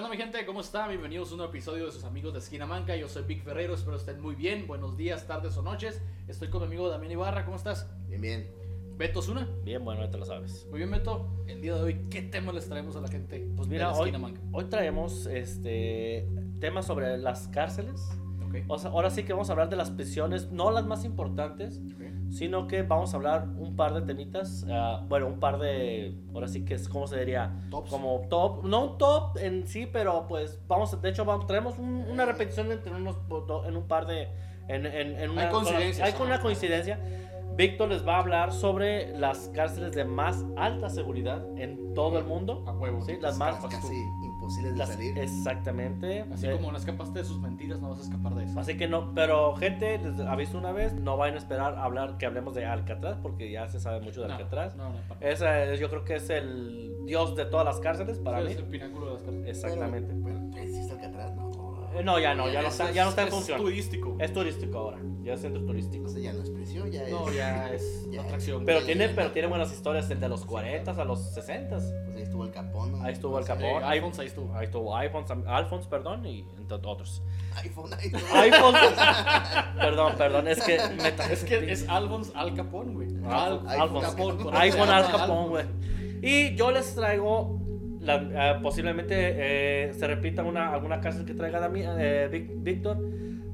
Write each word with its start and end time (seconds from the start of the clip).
onda 0.00 0.08
mi 0.08 0.16
gente? 0.16 0.46
¿Cómo 0.46 0.62
está? 0.62 0.88
Bienvenidos 0.88 1.28
a 1.28 1.32
un 1.32 1.38
nuevo 1.38 1.52
episodio 1.52 1.84
de 1.84 1.92
sus 1.92 2.04
amigos 2.04 2.32
de 2.32 2.38
Esquina 2.38 2.64
Manca. 2.64 2.96
Yo 2.96 3.06
soy 3.06 3.22
Vic 3.24 3.44
Ferrero, 3.44 3.74
espero 3.74 3.98
estén 3.98 4.18
muy 4.18 4.34
bien. 4.34 4.66
Buenos 4.66 4.96
días, 4.96 5.26
tardes 5.26 5.58
o 5.58 5.62
noches. 5.62 6.00
Estoy 6.26 6.48
con 6.48 6.60
mi 6.62 6.68
amigo 6.68 6.88
Damián 6.88 7.12
Ibarra, 7.12 7.44
¿cómo 7.44 7.58
estás? 7.58 7.86
Bien, 8.08 8.22
bien. 8.22 8.50
Beto 8.96 9.20
Zuna. 9.20 9.46
Bien, 9.62 9.84
bueno, 9.84 10.02
ya 10.02 10.10
te 10.10 10.16
lo 10.16 10.24
sabes. 10.24 10.66
Muy 10.70 10.78
bien, 10.78 10.90
Beto. 10.90 11.28
El 11.46 11.60
día 11.60 11.74
de 11.74 11.82
hoy, 11.82 12.06
¿qué 12.08 12.22
tema 12.22 12.50
les 12.50 12.66
traemos 12.66 12.96
a 12.96 13.02
la 13.02 13.08
gente? 13.08 13.46
Pues 13.54 13.68
de 13.68 13.74
mira, 13.74 13.88
la 13.88 13.98
hoy, 13.98 14.10
Manca? 14.12 14.40
hoy 14.52 14.64
traemos 14.70 15.26
este 15.26 16.26
temas 16.60 16.86
sobre 16.86 17.18
las 17.18 17.48
cárceles. 17.48 18.00
Ok. 18.48 18.54
O 18.68 18.78
sea, 18.78 18.92
ahora 18.92 19.10
sí 19.10 19.24
que 19.24 19.34
vamos 19.34 19.50
a 19.50 19.52
hablar 19.52 19.68
de 19.68 19.76
las 19.76 19.90
prisiones, 19.90 20.50
no 20.50 20.70
las 20.70 20.86
más 20.86 21.04
importantes, 21.04 21.78
ok. 21.94 22.09
Sino 22.30 22.66
que 22.66 22.82
vamos 22.82 23.12
a 23.12 23.16
hablar 23.16 23.48
un 23.58 23.76
par 23.76 23.92
de 23.94 24.02
temitas. 24.02 24.64
ah, 24.70 25.04
bueno, 25.08 25.26
un 25.26 25.40
par 25.40 25.58
de. 25.58 26.14
Ahora 26.34 26.48
sí 26.48 26.64
que 26.64 26.74
es, 26.74 26.88
¿cómo 26.88 27.06
se 27.06 27.18
diría? 27.18 27.52
Tops. 27.70 27.90
Como 27.90 28.22
top. 28.28 28.64
No 28.64 28.84
un 28.92 28.98
top 28.98 29.36
en 29.38 29.66
sí, 29.66 29.86
pero 29.86 30.26
pues 30.28 30.60
vamos. 30.68 31.00
De 31.00 31.08
hecho, 31.10 31.24
vamos, 31.24 31.46
traemos 31.46 31.78
un- 31.78 32.06
una 32.10 32.24
repetición 32.24 32.70
entre 32.72 32.92
unos, 32.94 33.16
en 33.66 33.76
un 33.76 33.86
par 33.88 34.06
de. 34.06 34.28
En, 34.68 34.86
en- 34.86 35.18
en 35.18 35.30
una, 35.30 35.42
Hay 35.42 35.48
con 36.12 36.26
una 36.26 36.34
ajá. 36.36 36.42
coincidencia. 36.42 37.00
Víctor 37.56 37.88
les 37.88 38.06
va 38.06 38.16
a 38.16 38.18
hablar 38.20 38.52
sobre 38.52 39.08
las 39.18 39.48
cárceles 39.48 39.92
de 39.92 40.04
más 40.04 40.46
alta 40.56 40.88
seguridad 40.88 41.44
en 41.58 41.92
todo 41.94 42.18
el 42.18 42.24
mundo. 42.24 42.64
A 42.66 42.72
huevo. 42.72 43.02
Sí, 43.02 43.16
las 43.20 43.36
más. 43.36 43.56
Casi 43.66 43.92
de 44.56 44.76
Las- 44.76 44.88
salir. 44.90 45.16
exactamente. 45.18 46.24
Así 46.32 46.46
Eh, 46.46 46.52
como 46.52 46.72
no 46.72 46.78
escapaste 46.78 47.18
de 47.20 47.24
sus 47.24 47.40
mentiras, 47.40 47.80
no 47.80 47.90
vas 47.90 48.00
a 48.00 48.02
escapar 48.02 48.34
de 48.34 48.44
eso. 48.44 48.58
Así 48.60 48.76
que 48.76 48.88
no, 48.88 49.12
pero 49.14 49.54
gente, 49.56 49.98
les 49.98 50.18
aviso 50.20 50.58
una 50.58 50.72
vez, 50.72 50.92
no 50.94 51.16
vayan 51.16 51.34
a 51.36 51.38
esperar 51.38 51.74
a 51.74 51.84
hablar 51.84 52.18
que 52.18 52.26
hablemos 52.26 52.54
de 52.54 52.64
Alcatraz, 52.66 53.16
porque 53.22 53.50
ya 53.50 53.68
se 53.68 53.80
sabe 53.80 54.00
mucho 54.00 54.22
de 54.22 54.28
No, 54.28 54.34
Alcatraz. 54.34 54.76
No, 54.76 54.90
no, 54.90 54.96
para- 55.08 55.28
Ese 55.30 55.72
es- 55.74 55.80
yo 55.80 55.88
creo 55.88 56.04
que 56.04 56.16
es 56.16 56.30
el 56.30 56.94
dios 57.06 57.34
de 57.36 57.44
todas 57.46 57.64
las 57.66 57.80
cárceles 57.80 58.18
para 58.18 58.38
Sí, 58.38 58.44
mí. 58.46 58.50
Es 58.52 58.58
el 58.58 58.64
pináculo 58.66 59.06
de 59.06 59.12
las 59.14 59.22
cárceles. 59.22 59.48
Exactamente. 59.48 60.14
Pero, 60.24 60.40
pero 60.52 60.62
¿existe 60.64 60.92
Alcatraz? 60.92 61.34
No. 61.36 61.49
Eh, 61.94 62.02
no, 62.04 62.18
ya 62.18 62.34
no, 62.34 62.48
ya 62.48 62.62
no 62.62 62.68
Es- 62.68 62.74
está, 62.80 62.90
ya 62.92 63.04
no 63.04 63.10
está 63.10 63.22
en 63.22 63.28
es 63.28 63.34
función. 63.34 63.58
turístico. 63.60 64.16
Es 64.20 64.32
turístico 64.32 64.78
ahora, 64.78 64.98
ya 65.22 65.34
es 65.34 65.40
centro 65.40 65.64
turístico. 65.64 66.06
O 66.06 66.08
sea, 66.08 66.20
ya 66.20 66.32
no 66.32 66.42
es 66.42 66.50
prisión, 66.50 66.90
ya 66.90 67.02
es. 67.04 67.10
No, 67.10 67.30
ya 67.32 67.68
es 67.72 68.06
Ya. 68.10 68.22
atracción. 68.22 68.64
Pero 68.64 68.80
ya, 68.80 68.86
tiene, 68.86 69.08
ya, 69.08 69.12
pero 69.16 69.30
tiene 69.32 69.48
buenas 69.48 69.72
historias 69.72 70.08
desde 70.08 70.28
los 70.28 70.44
40 70.44 70.92
a 70.92 71.04
los 71.04 71.20
60. 71.34 71.76
Pues 71.76 72.16
ahí 72.16 72.22
estuvo 72.22 72.44
el 72.44 72.50
Capón. 72.52 72.92
¿no? 72.92 73.02
Ahí 73.02 73.12
estuvo 73.12 73.38
el 73.38 73.44
Capón. 73.44 73.64
Eh, 73.64 73.76
ahí- 73.82 73.98
Alphonse 73.98 74.20
ahí 74.22 74.26
estuvo. 74.28 74.54
Ahí 74.54 74.64
estuvo 74.66 74.96
Alphonse, 74.96 75.34
Alphonse, 75.46 75.88
perdón, 75.88 76.24
y 76.26 76.46
entre 76.58 76.76
otros. 76.76 77.22
iPhone, 77.62 77.90
ahí 77.98 78.06
estuvo. 78.06 78.36
Alphonse. 78.36 78.80
perdón, 79.76 80.12
perdón, 80.16 80.48
es 80.48 80.62
que 80.62 80.78
me 81.02 81.32
Es 81.32 81.44
que 81.44 81.72
es 81.72 81.88
Alphonse 81.88 82.32
Al 82.34 82.54
Capón, 82.54 82.94
güey. 82.94 83.08
Al, 83.28 83.66
iPhone, 83.68 83.68
Al 83.68 83.80
iPhone. 83.80 84.38
Eso 84.38 84.50
iPhone 84.54 84.88
Al 84.90 85.10
Capón, 85.10 85.48
güey. 85.50 85.64
Y 86.22 86.54
yo 86.54 86.70
les 86.70 86.94
traigo, 86.94 87.59
la- 88.00 88.56
eh, 88.56 88.58
posiblemente 88.62 89.14
eh, 89.18 89.92
se 89.94 90.06
repita 90.06 90.42
una, 90.42 90.72
alguna 90.72 91.00
cárcel 91.00 91.24
que 91.24 91.34
traiga 91.34 91.70
eh, 91.74 92.50
Víctor, 92.58 92.98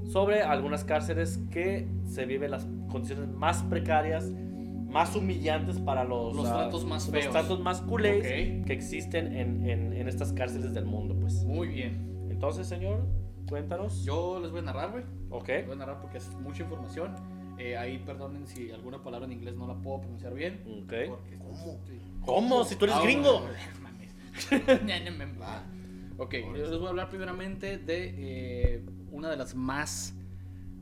sobre 0.04 0.42
algunas 0.42 0.84
cárceles 0.84 1.38
que 1.50 1.88
se 2.06 2.26
viven 2.26 2.50
las 2.52 2.66
condiciones 2.88 3.28
más 3.28 3.62
precarias, 3.64 4.30
más 4.88 5.14
humillantes 5.16 5.78
para 5.80 6.04
los, 6.04 6.34
Los 6.34 6.46
ah, 6.46 6.54
tratos 6.58 6.84
más 6.84 7.06
los 7.08 7.14
feos. 7.22 7.32
tratos 7.32 7.60
más 7.60 7.82
culés 7.82 8.18
Ok. 8.18 8.66
que 8.66 8.72
existen 8.72 9.34
en, 9.36 9.68
en- 9.68 9.92
en 9.92 10.08
estas 10.08 10.32
cárceles 10.32 10.72
del 10.72 10.84
mundo, 10.86 11.16
pues. 11.20 11.44
Muy 11.44 11.68
bien. 11.68 12.26
Entonces, 12.30 12.66
señor, 12.68 13.04
cuéntanos. 13.48 14.04
Yo 14.04 14.38
les 14.40 14.50
voy 14.52 14.60
a 14.60 14.64
narrar, 14.64 14.92
güey. 14.92 15.04
Ok. 15.30 15.48
Les 15.48 15.66
voy 15.66 15.74
a 15.74 15.78
narrar 15.78 16.00
porque 16.00 16.18
es 16.18 16.30
mucha 16.40 16.62
información. 16.62 17.14
Eh, 17.58 17.76
ahí 17.76 17.98
perdonen 17.98 18.46
si 18.46 18.70
alguna 18.70 19.02
palabra 19.02 19.26
en 19.26 19.32
inglés 19.32 19.56
no 19.56 19.66
la 19.66 19.74
puedo 19.74 20.00
pronunciar 20.02 20.34
bien. 20.34 20.60
Ok. 20.84 20.92
Porque 21.08 21.36
¿Cómo? 21.38 21.80
¿Cómo? 22.24 22.64
Si 22.64 22.76
tú 22.76 22.84
eres 22.84 22.96
Ah, 22.98 23.02
gringo. 23.02 23.40
bueno. 23.40 23.54
Va. 25.40 25.64
ok, 26.18 26.34
yo 26.34 26.66
les 26.68 26.78
voy 26.78 26.86
a 26.86 26.90
hablar 26.90 27.08
primeramente 27.08 27.78
de 27.78 28.14
eh, 28.16 28.84
una 29.10 29.30
de 29.30 29.36
las 29.36 29.54
más, 29.54 30.14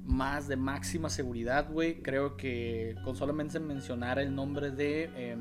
más 0.05 0.49
de 0.49 0.57
máxima 0.57 1.09
seguridad, 1.09 1.71
güey. 1.71 2.03
Creo 2.03 2.37
que 2.37 2.97
con 3.05 3.17
solamente 3.17 3.61
mencionar 3.61 4.19
el 4.19 4.35
nombre 4.35 4.71
de 4.71 5.11
eh, 5.17 5.37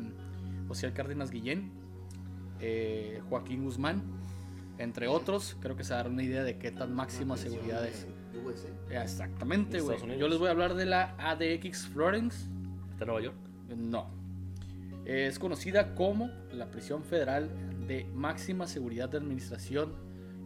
José 0.68 0.92
Cárdenas 0.94 1.32
Guillén, 1.32 1.72
eh, 2.60 3.22
Joaquín 3.30 3.64
Guzmán, 3.64 4.04
entre 4.78 5.08
otros, 5.08 5.58
creo 5.60 5.76
que 5.76 5.84
se 5.84 5.94
dará 5.94 6.10
una 6.10 6.24
idea 6.24 6.44
de 6.44 6.58
qué 6.58 6.72
tan 6.72 6.94
máxima 6.94 7.36
Una 7.36 7.42
prisión 7.42 7.54
seguridad 7.62 7.88
es. 7.88 8.08
Exactamente, 8.90 9.82
güey. 9.82 9.98
Yo 10.18 10.28
les 10.28 10.40
voy 10.40 10.48
a 10.48 10.52
hablar 10.52 10.74
de 10.74 10.86
la 10.86 11.16
ADX 11.18 11.88
Florence. 11.88 12.50
¿De 12.98 13.06
Nueva 13.06 13.22
York? 13.22 13.36
No. 13.76 14.23
Es 15.06 15.38
conocida 15.40 15.96
como 15.96 16.30
la 16.52 16.72
prisión 16.72 17.04
federal 17.04 17.50
de 17.88 18.06
máxima 18.14 18.68
seguridad 18.68 19.10
de 19.10 19.18
administración 19.18 19.94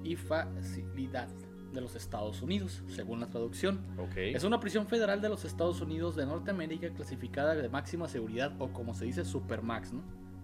y 0.03 0.16
facilidad 0.16 1.28
de 1.73 1.81
los 1.81 1.95
Estados 1.95 2.41
Unidos, 2.41 2.81
según 2.88 3.19
la 3.19 3.28
traducción. 3.28 3.79
Ok. 4.00 4.16
Es 4.18 4.44
una 4.44 4.59
prisión 4.59 4.88
federal 4.88 5.22
de 5.22 5.29
los 5.29 5.45
Estados 5.45 5.81
Unidos 5.81 6.16
de 6.16 6.25
Norteamérica 6.25 6.90
clasificada 6.90 7.53
de 7.56 7.69
máxima 7.69 8.07
seguridad 8.07 8.53
o 8.59 8.69
como 8.73 8.94
se 8.95 9.06
dice 9.06 9.25
Supermax, 9.25 9.94
¿no? 9.94 10.01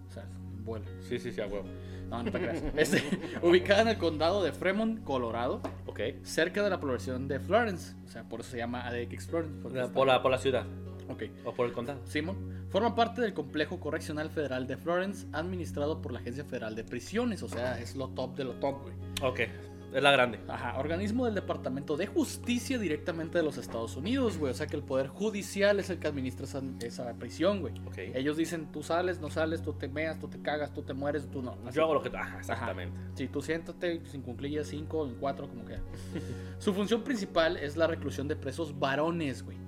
O 0.10 0.12
sea, 0.14 0.26
vuela. 0.64 0.86
Sí, 1.02 1.18
sí, 1.18 1.32
sí, 1.32 1.42
a 1.42 1.48
huevo. 1.48 1.66
No, 2.10 2.22
no 2.22 2.32
te 2.32 2.38
creas. 2.40 2.62
Este, 2.78 3.02
ubicada 3.42 3.82
en 3.84 3.88
el 3.88 3.98
condado 3.98 4.44
de 4.44 4.52
Fremont, 4.52 5.04
Colorado, 5.04 5.62
Ok. 5.88 6.00
cerca 6.24 6.62
de 6.62 6.70
la 6.70 6.80
población 6.80 7.28
de 7.28 7.40
Florence. 7.40 7.96
O 8.06 8.10
sea, 8.10 8.24
por 8.30 8.42
eso 8.42 8.52
se 8.52 8.58
llama 8.58 8.86
ADX 8.86 9.28
Florence. 9.28 9.56
Por 9.62 10.06
la, 10.06 10.22
por 10.22 10.30
la 10.32 10.38
ciudad 10.38 10.66
Ok. 11.10 11.24
o 11.46 11.54
por 11.54 11.68
el 11.68 11.74
condado. 11.74 12.00
Simón 12.06 12.64
forma 12.70 12.96
parte 12.96 13.22
del 13.22 13.34
complejo 13.34 13.80
correccional 13.80 14.32
federal 14.32 14.66
de 14.66 14.78
Florence, 14.78 15.28
administrado 15.32 16.02
por 16.02 16.12
la 16.12 16.20
Agencia 16.20 16.44
Federal 16.44 16.76
de 16.76 16.84
Prisiones, 16.84 17.44
o 17.44 17.48
sea, 17.48 17.80
es 17.80 17.96
lo 17.96 18.10
top 18.10 18.36
de 18.36 18.46
lo 18.46 18.54
top, 18.54 18.82
güey. 18.82 18.96
Ok, 19.22 19.42
es 19.94 20.02
la 20.02 20.12
grande. 20.12 20.40
Ajá, 20.48 20.80
organismo 20.80 21.26
del 21.26 21.36
Departamento 21.36 21.98
de 21.98 22.08
Justicia 22.08 22.80
directamente 22.80 23.38
de 23.38 23.44
los 23.44 23.60
Estados 23.60 23.96
Unidos, 23.96 24.40
güey, 24.40 24.52
o 24.52 24.56
sea 24.56 24.66
que 24.66 24.76
el 24.76 24.82
Poder 24.82 25.08
Judicial 25.08 25.80
es 25.80 25.92
el 25.92 26.00
que 26.00 26.08
administra 26.08 26.46
esa, 26.46 26.64
esa 26.82 27.14
prisión, 27.14 27.62
güey. 27.62 27.76
Ok. 27.86 28.00
Ellos 28.16 28.38
dicen, 28.38 28.72
tú 28.72 28.82
sales, 28.82 29.20
no 29.20 29.30
sales, 29.30 29.62
tú 29.62 29.74
te 29.74 29.88
meas, 29.88 30.18
tú 30.18 30.28
te 30.28 30.42
cagas, 30.42 30.74
tú 30.74 30.82
te 30.82 30.96
mueres, 30.96 31.30
tú 31.30 31.44
no. 31.44 31.56
Así. 31.68 31.78
Yo 31.78 31.84
hago 31.84 31.94
lo 31.94 32.02
que. 32.02 32.10
Ajá, 32.18 32.40
exactamente. 32.40 32.98
Sí, 33.14 33.28
tú 33.28 33.40
siéntate 33.40 34.02
sin 34.06 34.24
cunclillas 34.24 34.66
5 34.66 35.08
en 35.10 35.16
4, 35.16 35.48
como 35.48 35.64
que. 35.66 35.78
Su 36.58 36.74
función 36.74 37.04
principal 37.04 37.58
es 37.58 37.78
la 37.78 37.86
reclusión 37.86 38.28
de 38.28 38.36
presos 38.36 38.80
varones, 38.80 39.44
güey. 39.44 39.63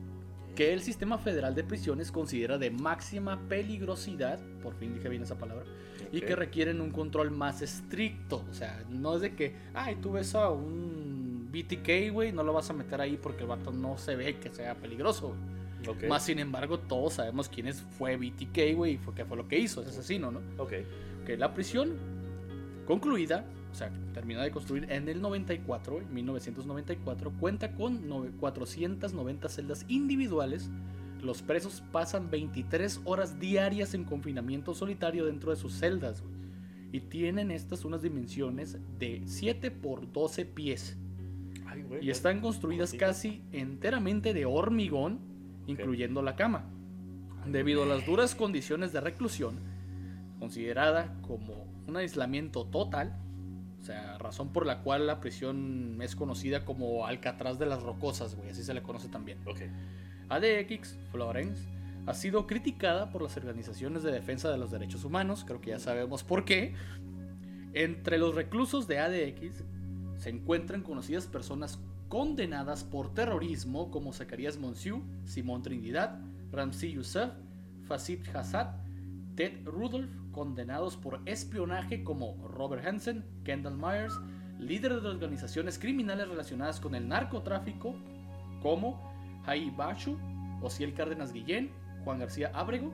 Que 0.56 0.74
el 0.74 0.82
sistema 0.82 1.18
federal 1.18 1.54
de 1.54 1.64
prisiones 1.64 2.12
considera 2.12 2.58
de 2.58 2.72
máxima 2.72 3.40
peligrosidad, 3.50 4.40
por 4.64 4.74
fin 4.76 4.94
dije 4.94 5.10
bien 5.10 5.24
esa 5.24 5.38
palabra, 5.38 5.66
y 6.12 6.20
Ok. 6.20 6.26
que 6.26 6.36
requieren 6.36 6.80
un 6.82 6.92
control 6.92 7.32
más 7.32 7.62
estricto. 7.62 8.44
O 8.50 8.54
sea, 8.54 8.84
no 8.90 9.16
es 9.16 9.22
de 9.22 9.36
que, 9.36 9.56
ay, 9.74 9.98
tú 10.02 10.14
ves 10.14 10.34
a 10.36 10.50
un 10.50 11.50
BTK, 11.52 12.12
güey, 12.12 12.32
no 12.32 12.44
lo 12.44 12.54
vas 12.54 12.70
a 12.70 12.74
meter 12.74 13.02
ahí 13.02 13.18
porque 13.22 13.42
el 13.44 13.48
vato 13.50 13.72
no 13.72 13.98
se 13.98 14.16
ve 14.16 14.38
que 14.38 14.50
sea 14.50 14.76
peligroso, 14.76 15.30
güey. 15.30 15.56
Ok. 15.88 16.04
Más 16.10 16.24
sin 16.24 16.40
embargo, 16.40 16.80
todos 16.80 17.14
sabemos 17.14 17.48
quién 17.50 17.68
es, 17.68 17.82
fue 17.98 18.16
BTK, 18.18 18.74
güey, 18.76 18.94
y 18.94 18.98
fue, 18.98 19.14
qué 19.14 19.24
fue 19.26 19.38
lo 19.38 19.48
que 19.48 19.60
hizo, 19.60 19.82
es 19.82 19.90
asesino, 19.90 20.32
¿no? 20.32 20.40
Ok. 20.58 20.74
que 21.26 21.38
la 21.38 21.54
prisión 21.54 21.94
concluida, 22.86 23.46
o 23.76 23.78
sea, 23.78 23.92
terminada 24.14 24.46
de 24.46 24.52
construir 24.52 24.90
en 24.90 25.10
el 25.10 25.22
94, 25.22 26.00
en 26.02 26.14
1994, 26.14 27.32
cuenta 27.40 27.74
con 27.76 28.08
nove- 28.08 28.32
490 28.38 29.50
celdas 29.50 29.86
individuales. 29.90 30.70
Los 31.22 31.42
presos 31.42 31.84
pasan 31.92 32.32
23 32.32 33.02
horas 33.04 33.38
diarias 33.38 33.94
en 33.94 34.06
confinamiento 34.06 34.74
solitario 34.74 35.26
dentro 35.26 35.52
de 35.52 35.58
sus 35.58 35.74
celdas, 35.74 36.22
güey. 36.22 36.34
Y 36.94 37.02
tienen 37.02 37.52
estas 37.52 37.84
unas 37.84 38.02
dimensiones 38.02 38.78
de 38.98 39.24
7 39.26 39.72
por 39.72 40.10
12 40.14 40.46
pies. 40.46 40.98
Ay, 41.66 41.82
güey. 41.82 42.06
Y 42.06 42.12
están 42.12 42.40
construidas 42.40 42.92
Sí. 42.92 42.98
casi 42.98 43.42
enteramente 43.52 44.34
de 44.34 44.46
hormigón, 44.46 45.20
incluyendo 45.68 46.22
la 46.22 46.38
cama. 46.38 46.64
Debido 47.46 47.84
a 47.84 47.88
las 47.88 48.06
duras 48.06 48.36
condiciones 48.36 48.94
de 48.94 49.02
reclusión, 49.02 49.56
considerada 50.40 51.18
como 51.22 51.66
un 51.88 51.98
aislamiento 51.98 52.66
total, 52.66 53.16
o 53.86 53.88
sea, 53.88 54.18
razón 54.18 54.52
por 54.52 54.66
la 54.66 54.82
cual 54.82 55.06
la 55.06 55.20
prisión 55.20 56.00
es 56.02 56.16
conocida 56.16 56.66
como 56.66 57.06
Alcatraz 57.06 57.60
de 57.60 57.68
las 57.68 57.84
Rocosas, 57.84 58.34
güey, 58.34 58.50
así 58.50 58.64
se 58.64 58.74
le 58.74 58.82
conoce 58.82 59.10
también. 59.10 59.38
Ok. 59.46 59.60
ADX, 60.28 60.98
Florence, 61.12 61.62
ha 62.08 62.16
sido 62.16 62.48
criticada 62.48 63.12
por 63.12 63.22
las 63.22 63.38
organizaciones 63.38 64.02
de 64.02 64.12
defensa 64.12 64.50
de 64.50 64.58
los 64.58 64.72
derechos 64.72 65.06
humanos, 65.06 65.44
creo 65.46 65.62
que 65.62 65.70
ya 65.70 65.78
sabemos 65.78 66.24
por 66.24 66.46
qué. 66.46 66.74
Entre 67.76 68.18
los 68.18 68.34
reclusos 68.34 68.88
de 68.88 68.98
ADX 68.98 69.64
se 70.18 70.30
encuentran 70.32 70.82
conocidas 70.82 71.28
personas 71.28 71.78
condenadas 72.10 72.84
por 72.84 73.14
terrorismo 73.14 73.92
como 73.92 74.14
Zacarías 74.14 74.58
Monsiu, 74.58 75.04
Simón 75.26 75.62
Trinidad, 75.62 76.20
Ramsey 76.52 76.94
Youssef, 76.94 77.30
Fasid 77.84 78.28
Hassad, 78.34 78.70
Ted 79.36 79.66
Rudolph, 79.66 80.10
condenados 80.32 80.96
por 80.98 81.22
espionaje 81.26 82.04
como 82.04 82.36
Robert 82.48 82.86
Hansen, 82.86 83.24
Kendall 83.44 83.76
Myers, 83.78 84.14
líderes 84.60 85.04
de 85.04 85.10
organizaciones 85.10 85.78
criminales 85.78 86.28
relacionadas 86.28 86.80
con 86.80 86.96
el 86.96 87.08
narcotráfico 87.08 87.96
como 88.62 89.12
Jai 89.46 89.70
Bachu, 89.72 90.18
Ociel 90.62 90.94
Cárdenas 90.94 91.34
Guillén, 91.34 91.72
Juan 92.04 92.20
García 92.20 92.52
Ábrego, 92.54 92.94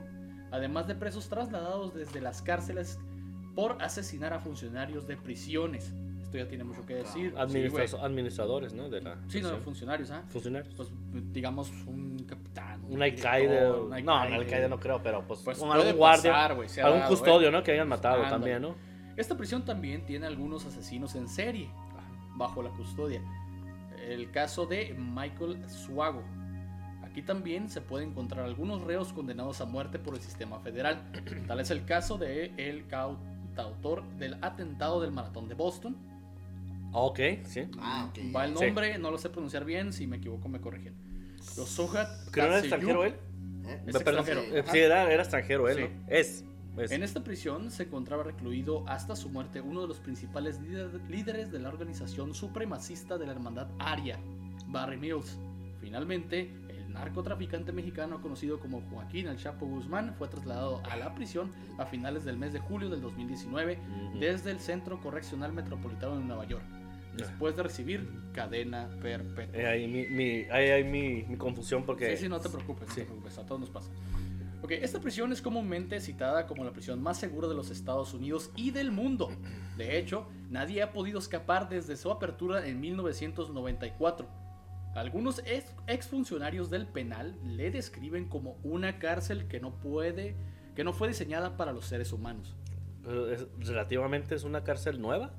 además 0.50 0.86
de 0.88 0.94
presos 0.94 1.28
trasladados 1.28 1.94
desde 1.94 2.20
las 2.20 2.42
cárceles 2.42 2.98
por 3.54 3.80
asesinar 3.82 4.32
a 4.32 4.40
funcionarios 4.40 5.06
de 5.06 5.16
prisiones. 5.16 5.94
esto 6.22 6.38
ya 6.38 6.48
tiene 6.48 6.64
mucho 6.64 6.86
que 6.86 6.94
decir. 6.94 7.34
Administra- 7.36 7.86
Sí, 7.86 7.92
güey. 7.96 8.04
administradores, 8.06 8.72
¿no? 8.72 8.88
De 8.88 9.02
la 9.02 9.18
Sí, 9.28 9.42
no, 9.42 9.58
funcionarios, 9.58 10.10
¿ah? 10.10 10.22
funcionarios. 10.28 10.72
Pues 10.74 10.88
digamos 11.30 11.70
un 11.86 12.16
capitán. 12.26 12.71
Un 12.88 13.02
alcaide. 13.02 13.60
No, 13.60 13.84
un 13.86 13.92
alcaide. 13.94 14.68
no 14.68 14.78
creo, 14.78 15.02
pero 15.02 15.22
pues, 15.26 15.40
Pues 15.40 15.58
un- 15.60 15.70
algún 15.70 15.92
guardia. 15.96 16.32
pasar, 16.32 16.50
algún 16.52 17.00
dado, 17.00 17.08
custodio, 17.08 17.48
¿eh? 17.48 17.52
¿no? 17.52 17.62
Que 17.62 17.72
hayan 17.72 17.88
matado 17.88 18.16
Ándale. 18.16 18.30
también, 18.30 18.62
¿no? 18.62 18.74
Esta 19.16 19.36
prisión 19.36 19.64
también 19.64 20.04
tiene 20.04 20.26
algunos 20.26 20.64
asesinos 20.66 21.14
en 21.14 21.28
serie 21.28 21.68
bajo 22.36 22.62
la 22.62 22.70
custodia. 22.70 23.20
El 24.08 24.30
caso 24.30 24.66
de 24.66 24.94
Michael 24.98 25.68
Suago. 25.70 26.22
Aquí 27.04 27.22
también 27.22 27.68
se 27.68 27.80
puede 27.82 28.04
encontrar 28.04 28.44
algunos 28.46 28.82
reos 28.82 29.12
condenados 29.12 29.60
a 29.60 29.66
muerte 29.66 29.98
por 29.98 30.14
el 30.14 30.20
sistema 30.20 30.58
federal. 30.60 31.02
Tal 31.46 31.60
es 31.60 31.70
el 31.70 31.84
caso 31.84 32.16
de 32.18 32.52
el 32.56 32.86
cautautor 32.88 34.02
del 34.18 34.38
atentado 34.42 35.00
del 35.00 35.12
maratón 35.12 35.48
de 35.48 35.54
Boston. 35.54 35.96
Ok, 36.94 37.20
sí. 37.44 37.68
Ah, 37.80 38.08
ok. 38.10 38.34
Va 38.34 38.44
el 38.46 38.56
Sí. 38.56 38.64
nombre, 38.66 38.98
no 38.98 39.10
lo 39.10 39.18
sé 39.18 39.30
pronunciar 39.30 39.64
bien, 39.64 39.92
si 39.92 40.06
me 40.06 40.16
equivoco 40.16 40.48
me 40.48 40.60
corrigen. 40.60 40.94
Los 41.56 41.68
Sohat 41.68 42.08
Creo 42.30 42.46
era 42.46 42.58
extranjero 42.60 43.04
él. 43.04 43.14
¿Eh? 43.66 43.82
Es 43.86 43.92
Perdón, 44.02 44.24
extranjero. 44.26 44.40
eh, 44.58 44.64
Sí, 44.70 44.78
era, 44.78 45.12
era 45.12 45.22
extranjero 45.22 45.68
él, 45.68 45.76
Sí. 45.76 45.82
¿no? 45.82 46.04
Es. 46.08 46.44
es. 46.78 46.90
En 46.90 47.02
esta 47.02 47.22
prisión 47.22 47.70
se 47.70 47.84
encontraba 47.84 48.22
recluido 48.22 48.84
hasta 48.88 49.14
su 49.14 49.28
muerte 49.28 49.60
uno 49.60 49.82
de 49.82 49.88
los 49.88 49.98
principales 50.00 50.60
líder- 50.60 51.00
líderes 51.08 51.52
de 51.52 51.58
la 51.58 51.68
organización 51.68 52.34
supremacista 52.34 53.18
de 53.18 53.26
la 53.26 53.32
hermandad 53.32 53.68
Aria, 53.78 54.18
Barry 54.68 54.96
Mills. 54.96 55.38
Finalmente, 55.80 56.50
el 56.68 56.92
narcotraficante 56.92 57.72
mexicano 57.72 58.20
conocido 58.22 58.58
como 58.60 58.80
Joaquín 58.90 59.26
El 59.26 59.36
Chapo 59.36 59.66
Guzmán 59.66 60.14
fue 60.16 60.28
trasladado 60.28 60.80
a 60.90 60.96
la 60.96 61.14
prisión 61.14 61.50
a 61.78 61.86
finales 61.86 62.24
del 62.24 62.36
mes 62.38 62.52
de 62.52 62.60
julio 62.60 62.88
del 62.88 63.00
2019 63.00 63.78
Ujú. 64.08 64.18
desde 64.20 64.50
el 64.50 64.60
Centro 64.60 65.00
Correccional 65.00 65.52
Metropolitano 65.52 66.18
de 66.18 66.24
Nueva 66.24 66.44
York, 66.46 66.64
después 67.16 67.56
de 67.56 67.62
recibir 67.62 68.08
cadena 68.32 68.88
perpetua. 69.00 69.60
Eh, 69.60 69.66
ahí 69.66 69.86
mi, 69.88 70.06
mi, 70.06 70.30
ahí 70.50 70.68
hay 70.70 70.84
mi, 70.84 71.22
mi 71.24 71.36
confusión 71.36 71.84
porque. 71.84 72.16
Sí, 72.16 72.24
sí, 72.24 72.28
no 72.28 72.40
te 72.40 72.48
preocupes, 72.48 72.88
no 72.88 72.94
Sí. 72.94 73.00
te 73.00 73.06
preocupes, 73.06 73.38
a 73.38 73.46
todos 73.46 73.60
nos 73.60 73.70
pasa. 73.70 73.90
Ok, 74.62 74.70
esta 74.72 75.00
prisión 75.00 75.32
es 75.32 75.42
comúnmente 75.42 76.00
citada 76.00 76.46
como 76.46 76.62
la 76.64 76.70
prisión 76.72 77.02
más 77.02 77.18
segura 77.18 77.48
de 77.48 77.54
los 77.54 77.70
Estados 77.70 78.14
Unidos 78.14 78.50
y 78.54 78.70
del 78.70 78.92
mundo. 78.92 79.28
De 79.76 79.98
hecho, 79.98 80.28
nadie 80.50 80.82
ha 80.82 80.92
podido 80.92 81.18
escapar 81.18 81.68
desde 81.68 81.96
su 81.96 82.10
apertura 82.12 82.64
en 82.66 82.80
1994. 82.80 84.28
Algunos 84.94 85.42
ex- 85.46 85.74
exfuncionarios 85.86 86.70
del 86.70 86.86
penal 86.86 87.36
le 87.44 87.70
describen 87.70 88.28
como 88.28 88.56
una 88.62 88.98
cárcel 88.98 89.48
que 89.48 89.58
no 89.58 89.74
puede, 89.80 90.36
que 90.76 90.84
no 90.84 90.92
fue 90.92 91.08
diseñada 91.08 91.56
para 91.56 91.72
los 91.72 91.86
seres 91.86 92.12
humanos. 92.12 92.54
Pero 93.02 93.32
es- 93.32 93.46
relativamente 93.58 94.34
es 94.36 94.44
una 94.44 94.62
cárcel 94.62 95.00
nueva. 95.00 95.32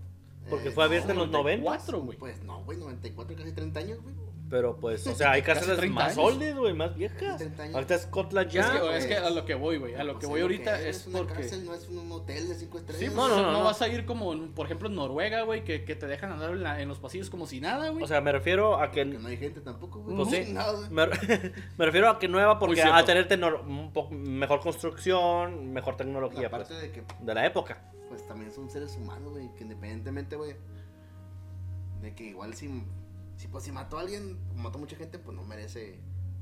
Porque 0.50 0.69
Eh, 0.69 0.72
fue 0.72 0.84
abierta 0.84 1.12
en 1.13 1.19
los 1.19 1.30
90. 1.30 1.63
94, 1.63 2.01
güey. 2.01 2.18
Pues 2.18 2.44
no, 2.44 2.63
güey, 2.63 2.78
94, 2.78 3.36
casi 3.36 3.51
30 3.54 3.80
años, 3.80 4.01
güey. 4.01 4.16
Pero 4.53 4.77
pues, 4.77 5.07
o 5.07 5.15
sea, 5.15 5.31
hay 5.31 5.41
30 5.41 5.88
más 5.88 6.11
años. 6.15 6.17
oldies, 6.31 6.55
güey, 6.55 6.75
más 6.75 6.95
viejas. 6.95 7.38
30 7.38 7.63
años. 7.63 7.73
Ahorita 7.75 7.97
Scotland 7.97 8.47
Es 8.50 8.53
ya. 8.53 8.71
que, 8.81 8.97
es 8.97 9.05
que 9.07 9.15
a 9.17 9.31
lo 9.31 9.45
que 9.45 9.55
voy, 9.55 9.77
güey, 9.79 9.95
a 9.95 10.03
lo 10.03 10.19
que 10.19 10.27
voy 10.27 10.41
ahorita 10.41 10.77
que 10.77 10.89
es 10.89 11.07
una 11.07 11.17
porque... 11.17 11.33
cárcel, 11.33 11.65
no 11.65 11.73
es 11.73 11.89
un 11.89 12.11
hotel 12.11 12.47
de 12.50 12.53
5 12.53 12.77
Sí, 12.77 12.85
estrellas. 12.85 13.15
No, 13.15 13.27
no, 13.29 13.41
no, 13.41 13.51
no. 13.51 13.63
vas 13.63 13.81
a 13.81 13.88
ir 13.88 14.05
como, 14.05 14.31
en- 14.31 14.53
por 14.53 14.67
ejemplo, 14.67 14.89
en 14.89 14.94
Noruega, 14.95 15.41
güey, 15.41 15.63
que, 15.63 15.83
que 15.85 15.95
te 15.95 16.05
dejan 16.05 16.31
andar 16.33 16.51
en, 16.51 16.61
la- 16.61 16.79
en 16.79 16.88
los 16.88 17.00
pasillos 17.00 17.31
como 17.31 17.47
si 17.47 17.59
nada, 17.59 17.89
güey. 17.89 18.03
O 18.03 18.07
sea, 18.07 18.21
me 18.21 18.31
refiero 18.31 18.79
a 18.79 18.91
Que 18.91 19.00
que. 19.03 19.05
no 19.17 19.27
hay 19.27 19.38
gente 19.38 19.59
tampoco, 19.61 20.01
güey. 20.01 20.15
Pues 20.17 20.29
sí. 20.29 20.44
Nada, 20.53 20.71
güey. 20.73 20.89
Me, 20.91 21.07
me 21.79 21.85
refiero 21.85 22.09
a 22.09 22.19
que 22.19 22.27
nueva 22.27 22.59
porque 22.59 22.75
cierto. 22.75 22.94
al 22.94 23.06
tener 23.06 23.27
tenor- 23.27 23.61
un 23.67 23.91
poco 23.91 24.13
mejor 24.13 24.59
construcción, 24.59 25.73
mejor 25.73 25.97
tecnología 25.97 26.49
pues, 26.51 26.69
Aparte 26.69 26.75
de 26.75 26.91
que, 26.91 27.03
de 27.19 27.33
la 27.33 27.47
época. 27.47 27.81
pues 28.07 28.27
también 28.27 28.51
son 28.53 28.69
seres 28.69 28.95
humanos, 29.01 29.31
güey. 29.33 29.49
Que 29.56 29.63
independientemente, 29.63 30.35
güey, 30.35 30.56
de 32.01 32.13
que 32.13 32.25
igual 32.25 32.53
si, 32.53 32.69
si, 33.44 33.48
pues, 33.50 33.63
si 33.66 33.72
mató 33.74 33.98
a 33.98 34.01
alguien, 34.01 34.38
mató 34.56 34.78
a 34.78 34.81
mucha 34.81 34.95
gente, 34.95 35.19
pues 35.19 35.36
no 35.36 35.44
merece. 35.44 36.00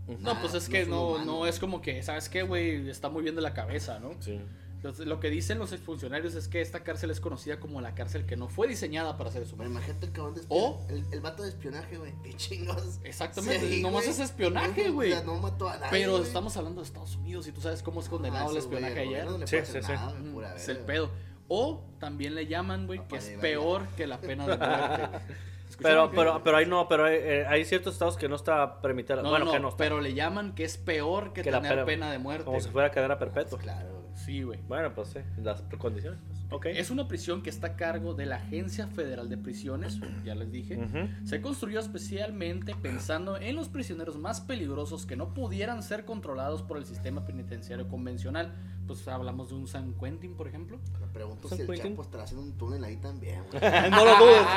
No, 0.08 0.18
nada, 0.20 0.40
pues 0.42 0.54
es 0.54 0.70
que 0.70 0.86
no, 0.86 1.24
no 1.26 1.48
es 1.48 1.60
como 1.60 1.82
que, 1.82 2.02
¿sabes 2.04 2.30
qué, 2.30 2.44
güey? 2.44 2.90
Está 2.90 3.10
muy 3.10 3.24
bien 3.24 3.36
de 3.36 3.42
la 3.42 3.54
cabeza, 3.54 4.00
¿no? 4.00 4.12
Sí. 4.20 4.40
Entonces, 4.76 5.06
lo 5.08 5.20
que 5.20 5.30
dicen 5.30 5.60
los 5.60 5.72
exfuncionarios 5.74 6.34
es 6.36 6.48
que 6.48 6.60
esta 6.62 6.84
cárcel 6.84 7.12
es 7.12 7.20
conocida 7.20 7.60
como 7.60 7.82
la 7.82 7.94
cárcel 7.94 8.26
que 8.26 8.36
no 8.36 8.50
fue 8.50 8.68
diseñada 8.68 9.16
para 9.18 9.32
seres 9.32 9.52
Bueno, 9.52 9.70
humanos. 9.72 9.84
imagínate 9.88 10.06
el 10.08 10.12
cabrón 10.12 10.34
de 10.36 10.42
O- 10.50 10.80
espionaje. 10.82 11.08
El, 11.08 11.14
el 11.14 11.22
vato 11.22 11.44
de 11.44 11.50
espionaje, 11.50 11.98
güey. 11.98 12.14
Qué 12.24 12.34
chingos. 12.34 13.00
Exactamente, 13.04 13.68
Sí, 13.70 13.82
nomás 13.84 14.08
es 14.08 14.20
espionaje, 14.20 14.88
No, 14.90 14.94
güey. 14.94 15.12
o 15.12 15.16
sea, 15.16 15.24
no 15.24 15.36
mató 15.38 15.70
a 15.70 15.78
nadie. 15.78 15.88
Pero 15.92 16.22
estamos 16.22 16.58
hablando 16.58 16.82
de 16.82 16.88
Estados 16.88 17.16
Unidos 17.16 17.48
y 17.48 17.52
tú 17.52 17.62
sabes 17.62 17.82
cómo 17.84 18.00
es 18.02 18.08
Ah, 18.08 18.10
condenado 18.10 18.52
el 18.52 18.58
esos, 18.58 18.70
güey, 18.72 18.84
espionaje 18.84 19.08
al 19.08 19.22
allá. 19.22 19.32
no 19.32 19.38
le 19.38 19.48
Sí, 19.48 19.58
sí, 19.64 19.72
sí. 19.84 19.92
nada, 19.92 20.14
Mm, 20.20 20.34
pura 20.34 20.56
Es 20.56 20.68
el 20.68 20.78
pedo. 20.80 21.12
O 21.48 21.84
también 22.00 22.34
le 22.36 22.48
llaman, 22.48 22.88
güey, 22.88 23.08
que 23.08 23.18
es 23.18 23.26
peor 23.40 23.86
que 23.98 24.08
la 24.08 24.20
pena 24.20 24.48
de 24.48 24.58
muerte. 24.58 25.20
Pero, 25.82 26.04
¿Escucharon 26.06 26.34
pero, 26.34 26.44
pero 26.44 26.58
hay 26.58 26.66
no, 26.66 26.88
pero 26.88 27.06
hay, 27.06 27.16
eh, 27.18 27.46
hay 27.48 27.66
ciertos 27.66 27.94
estados 27.94 28.18
que 28.18 28.28
no 28.30 28.36
está 28.36 28.82
permitida. 28.82 29.22
No, 29.22 29.30
bueno, 29.30 29.46
no, 29.46 29.52
que 29.52 29.60
no 29.60 29.70
está. 29.70 29.78
pero 29.78 30.00
le 30.02 30.14
llaman 30.14 30.54
que 30.56 30.64
es 30.64 30.78
peor 30.78 31.34
que, 31.34 31.42
Que 31.42 31.52
la 31.52 31.58
tener 31.62 31.74
pena- 31.78 31.86
pena 31.86 32.12
de 32.12 32.18
muerte. 32.20 32.46
como 32.46 32.60
si 32.60 32.70
fuera 32.70 32.92
cadena 32.92 33.18
perpetua. 33.18 33.58
Claro, 33.60 33.90
güey. 33.90 34.01
Sí, 34.16 34.44
güey. 34.44 34.60
Bueno, 34.68 34.94
pues 34.94 35.10
sí, 35.10 35.20
las 35.42 35.62
condiciones. 35.78 36.20
pues, 36.28 36.42
Ok. 36.52 36.66
Es 36.66 36.92
una 36.92 37.08
prisión 37.08 37.42
que 37.42 37.50
está 37.50 37.68
a 37.68 37.76
cargo 37.78 38.14
de 38.14 38.26
la 38.26 38.36
Agencia 38.36 38.88
Federal 38.88 39.30
de 39.30 39.38
Prisiones, 39.38 40.00
ya 40.26 40.36
les 40.36 40.52
dije. 40.52 40.78
Ujú. 40.78 41.08
Se 41.26 41.42
construyó 41.42 41.80
especialmente 41.80 42.76
pensando 42.76 43.38
en 43.38 43.56
los 43.56 43.70
prisioneros 43.70 44.18
más 44.18 44.42
peligrosos 44.42 45.06
que 45.06 45.16
no 45.16 45.34
pudieran 45.34 45.82
ser 45.82 46.04
controlados 46.04 46.62
por 46.62 46.78
el 46.78 46.86
sistema 46.86 47.26
penitenciario 47.26 47.88
convencional. 47.88 48.54
Pues 48.86 49.08
hablamos 49.08 49.50
de 49.50 49.56
un 49.56 49.68
San 49.68 49.94
Quentin, 49.94 50.36
por 50.36 50.48
ejemplo. 50.48 50.78
Me 51.00 51.08
pregunto 51.08 51.48
San 51.48 51.58
si 51.58 51.62
el 51.62 51.70
Quentin. 51.70 51.92
Chapo 51.94 52.02
estará 52.02 52.24
haciendo 52.26 52.46
un 52.46 52.58
túnel 52.58 52.84
ahí 52.84 52.98
también, 52.98 53.44
güey. 53.50 53.62
no 53.92 54.06
lo 54.06 54.18
dudes. 54.18 54.48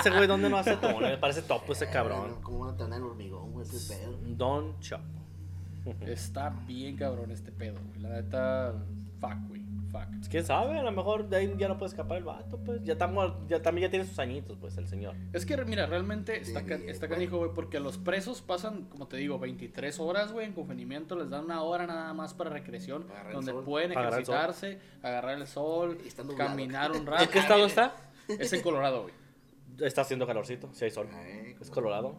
Ese 0.00 0.10
güey, 0.10 0.26
¿dónde 0.26 0.48
no 0.48 0.56
hace 0.56 0.76
túnel? 0.76 1.18
Parece 1.18 1.42
topo 1.42 1.72
ese 1.72 1.86
cabrón. 1.90 2.36
¿Cómo 2.42 2.60
van 2.60 2.74
a 2.74 2.76
tener 2.78 2.98
el 2.98 3.04
hormigón, 3.04 3.52
güey? 3.52 3.66
Ese 3.66 3.94
pedo. 3.94 4.16
Don 4.24 4.80
Chapo. 4.80 5.19
Está 6.06 6.50
bien 6.66 6.96
cabrón 6.96 7.30
este 7.30 7.52
pedo, 7.52 7.78
güey. 7.88 8.00
La 8.00 8.08
neta, 8.10 8.74
fuck, 9.20 9.48
güey. 9.48 9.60
Fuck. 9.90 10.06
Pues, 10.18 10.28
¿Quién 10.28 10.44
sabe? 10.44 10.78
A 10.78 10.84
lo 10.84 10.92
mejor 10.92 11.28
de 11.28 11.36
ahí 11.36 11.52
ya 11.58 11.66
no 11.66 11.76
puede 11.76 11.88
escapar 11.90 12.18
el 12.18 12.22
vato, 12.24 12.58
pues. 12.58 12.80
Ya, 12.84 12.92
estamos, 12.92 13.32
ya 13.48 13.60
también 13.60 13.88
ya 13.88 13.90
tiene 13.90 14.04
sus 14.04 14.20
añitos, 14.20 14.56
pues, 14.56 14.76
el 14.78 14.86
señor. 14.86 15.16
Es 15.32 15.44
que, 15.44 15.56
mira, 15.64 15.86
realmente 15.86 16.40
está, 16.40 16.64
ca- 16.64 16.76
Sí, 16.78 16.84
está 16.86 17.08
güey. 17.08 17.18
canijo, 17.18 17.38
güey, 17.38 17.50
porque 17.52 17.80
los 17.80 17.98
presos 17.98 18.40
pasan, 18.40 18.84
como 18.84 19.08
te 19.08 19.16
digo, 19.16 19.40
23 19.40 19.98
horas, 19.98 20.32
güey, 20.32 20.46
en 20.46 20.52
confinamiento. 20.52 21.16
Les 21.16 21.28
dan 21.28 21.44
una 21.46 21.62
hora 21.62 21.88
nada 21.88 22.14
más 22.14 22.34
para 22.34 22.50
recreación, 22.50 23.06
Agarrar 23.10 23.32
donde 23.32 23.50
sol. 23.50 23.64
pueden 23.64 23.90
ejercitarse, 23.90 24.78
agarrar 25.02 25.38
el 25.38 25.46
sol, 25.48 25.98
Y 26.04 26.08
está 26.08 26.22
nublado. 26.22 26.50
caminar 26.50 26.92
un 26.92 26.96
¿En 26.98 27.06
rato. 27.06 27.28
qué 27.32 27.40
estado 27.40 27.66
está? 27.66 27.92
Es 28.28 28.52
en 28.52 28.60
Colorado, 28.62 29.02
güey. 29.02 29.14
Está 29.80 30.02
haciendo 30.02 30.24
calorcito, 30.24 30.68
si 30.72 30.84
hay 30.84 30.92
sol. 30.92 31.08
Ay, 31.12 31.56
Es 31.60 31.68
Colorado. 31.68 32.14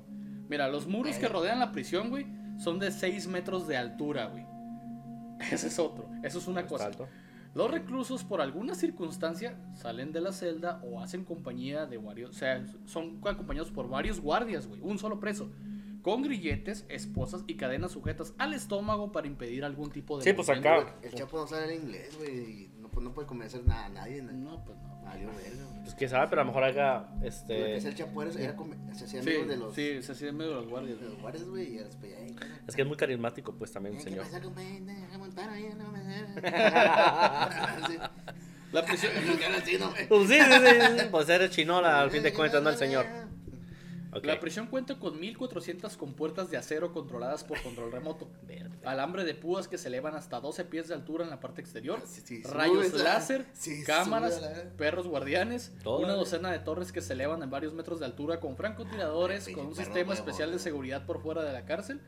Mira, 0.50 0.68
los 0.68 0.88
muros 0.88 1.16
que 1.16 1.30
rodean 1.30 1.60
la 1.60 1.72
prisión, 1.72 2.10
güey, 2.10 2.26
son 2.62 2.80
de 2.80 2.92
6 2.92 3.28
metros 3.28 3.68
de 3.68 3.76
altura, 3.76 4.28
güey. 4.28 4.46
Ese 5.52 5.68
es 5.68 5.80
otro. 5.80 6.10
Eso 6.24 6.38
es 6.38 6.48
una 6.48 6.68
cosa. 6.68 6.86
alto. 6.86 7.08
Los 7.54 7.70
reclusos, 7.70 8.24
por 8.24 8.40
alguna 8.40 8.76
circunstancia, 8.76 9.58
salen 9.74 10.14
de 10.14 10.22
la 10.22 10.32
celda 10.32 10.80
o 10.86 11.02
hacen 11.02 11.26
compañía 11.26 11.86
de 11.86 11.98
varios. 11.98 12.30
O 12.30 12.34
sea, 12.34 12.64
son 12.86 13.20
acompañados 13.26 13.72
por 13.72 13.90
varios 13.90 14.22
guardias, 14.22 14.68
güey. 14.68 14.80
Un 14.82 15.00
solo 15.00 15.20
preso. 15.20 15.52
Con 16.02 16.22
grilletes, 16.22 16.86
esposas 16.88 17.44
y 17.48 17.56
cadenas 17.56 17.92
sujetas 17.92 18.34
al 18.38 18.54
estómago 18.54 19.12
para 19.12 19.28
impedir 19.28 19.66
algún 19.66 19.92
tipo 19.92 20.18
de. 20.18 20.24
Sí, 20.24 20.34
pues 20.34 20.50
acá. 20.50 20.96
El 21.04 21.14
Chapo 21.14 21.38
no 21.38 21.48
sabe 21.48 21.76
el 21.76 21.84
inglés, 21.84 22.18
güey. 22.18 22.71
Pues, 22.92 23.04
no 23.04 23.14
puede 23.14 23.28
convencer 23.28 23.66
nada 23.66 23.86
a 23.86 23.90
nadie. 23.90 24.22
No, 24.22 24.32
No, 24.32 24.64
pues 24.66 24.78
no. 24.80 24.92
Valió 25.04 25.28
verga, 25.30 25.64
güey. 25.72 25.82
Pues 25.84 25.96
quién 25.96 26.10
sabe, 26.12 26.28
pero 26.30 26.42
a 26.42 26.44
lo 26.46 26.52
mejor 26.52 26.64
haga 26.64 27.10
Lo 27.16 27.22
que 27.22 27.28
este. 27.28 27.76
es 27.76 27.86
el 27.86 27.96
era, 27.96 28.44
era 28.44 28.56
come- 28.56 28.78
se 28.94 29.06
hacía 29.06 29.24
Sí, 29.24 29.30
amigo 29.30 29.46
de 29.48 29.58
los, 29.58 29.74
sí, 29.76 30.04
se 30.04 30.12
hacía 30.12 30.32
medio 30.32 30.52
de 30.52 30.56
los 30.58 30.68
guardias. 30.70 31.00
de 31.02 31.06
los 31.10 31.20
guardias, 31.20 31.46
güey. 31.50 31.74
Y 31.74 31.78
era 31.80 31.88
Es 32.68 32.76
que 32.76 32.82
es 32.84 32.88
muy 32.88 32.96
carismático, 32.98 33.54
pues 33.54 33.72
también, 33.72 33.96
el 33.96 34.04
¿qué 34.04 34.10
señor. 34.10 34.26
pasa, 34.26 34.40
Sí. 37.88 37.98
La 38.72 38.86
prisión. 38.86 39.12
Pues 40.08 40.30
sí, 40.30 40.36
sí, 40.36 40.52
sí, 40.52 41.00
sí. 41.00 41.06
Pues 41.12 41.30
eres 41.30 41.50
chinola, 41.52 42.02
al 42.02 42.12
fin 42.12 42.24
de 42.24 42.32
cuentas, 42.34 42.62
no 42.64 42.70
el 42.70 42.78
señor. 42.78 43.06
La 44.24 44.40
prisión 44.40 44.68
cuenta 44.68 45.00
con 45.00 45.20
1400 45.20 45.96
compuertas 45.96 46.52
de 46.52 46.58
acero 46.58 46.92
controladas 46.92 47.44
por 47.44 47.62
control 47.62 47.92
remoto. 47.92 48.30
Verde. 48.48 48.78
Alambre 48.84 49.24
de 49.24 49.34
púas 49.36 49.68
que 49.68 49.78
se 49.78 49.88
elevan 49.88 50.16
hasta 50.16 50.40
12 50.40 50.66
pies 50.66 50.88
de 50.90 50.96
altura 50.96 51.24
en 51.24 51.30
la 51.30 51.40
parte 51.40 51.62
exterior. 51.62 52.02
Sí, 52.06 52.22
sí, 52.24 52.44
rayos 52.44 52.94
láser, 52.94 53.46
sí, 53.54 53.84
cámaras, 53.86 54.42
la- 54.42 54.64
perros 54.76 55.08
guardianes, 55.08 55.74
Todo, 55.84 56.00
una 56.00 56.14
eh. 56.14 56.18
docena 56.18 56.52
de 56.52 56.60
torres 56.60 56.92
que 56.92 57.02
se 57.02 57.14
elevan 57.14 57.42
en 57.44 57.50
varios 57.50 57.74
metros 57.74 58.00
de 58.00 58.06
altura 58.06 58.40
con 58.40 58.58
francotiradores, 58.58 59.48
con 59.50 59.68
un 59.68 59.76
sistema 59.76 60.14
especial 60.14 60.50
de 60.50 60.56
güey. 60.56 60.64
seguridad 60.64 61.06
por 61.06 61.22
fuera 61.22 61.44
de 61.44 61.54
la 61.54 61.66
cárcel. 61.66 62.02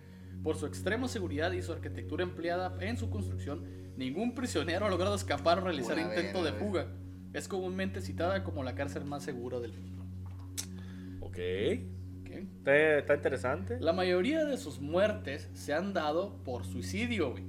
Por 0.44 0.58
su 0.58 0.66
extrema 0.66 1.08
seguridad 1.08 1.54
y 1.54 1.62
su 1.62 1.72
arquitectura 1.72 2.24
empleada 2.24 2.76
en 2.82 2.98
su 2.98 3.10
construcción, 3.10 3.64
ningún 3.96 4.36
prisionero 4.36 4.86
ha 4.86 4.90
logrado 4.90 5.16
escapar 5.16 5.60
o 5.60 5.62
realizar 5.62 5.98
intento 5.98 6.44
de 6.44 6.52
fuga. 6.52 6.88
Es 7.32 7.48
comúnmente 7.48 8.02
citada 8.02 8.44
como 8.44 8.62
la 8.62 8.76
cárcel 8.76 9.06
más 9.06 9.24
segura 9.24 9.62
del 9.62 9.72
mundo. 9.72 10.03
Ok. 11.34 12.30
Está, 12.30 12.98
está 13.00 13.16
interesante. 13.16 13.80
La 13.80 13.94
mayoría 13.94 14.46
de 14.46 14.58
sus 14.58 14.80
muertes 14.80 15.50
se 15.54 15.74
han 15.74 15.94
dado 15.94 16.38
por 16.44 16.66
suicidio, 16.66 17.32
güey. 17.32 17.44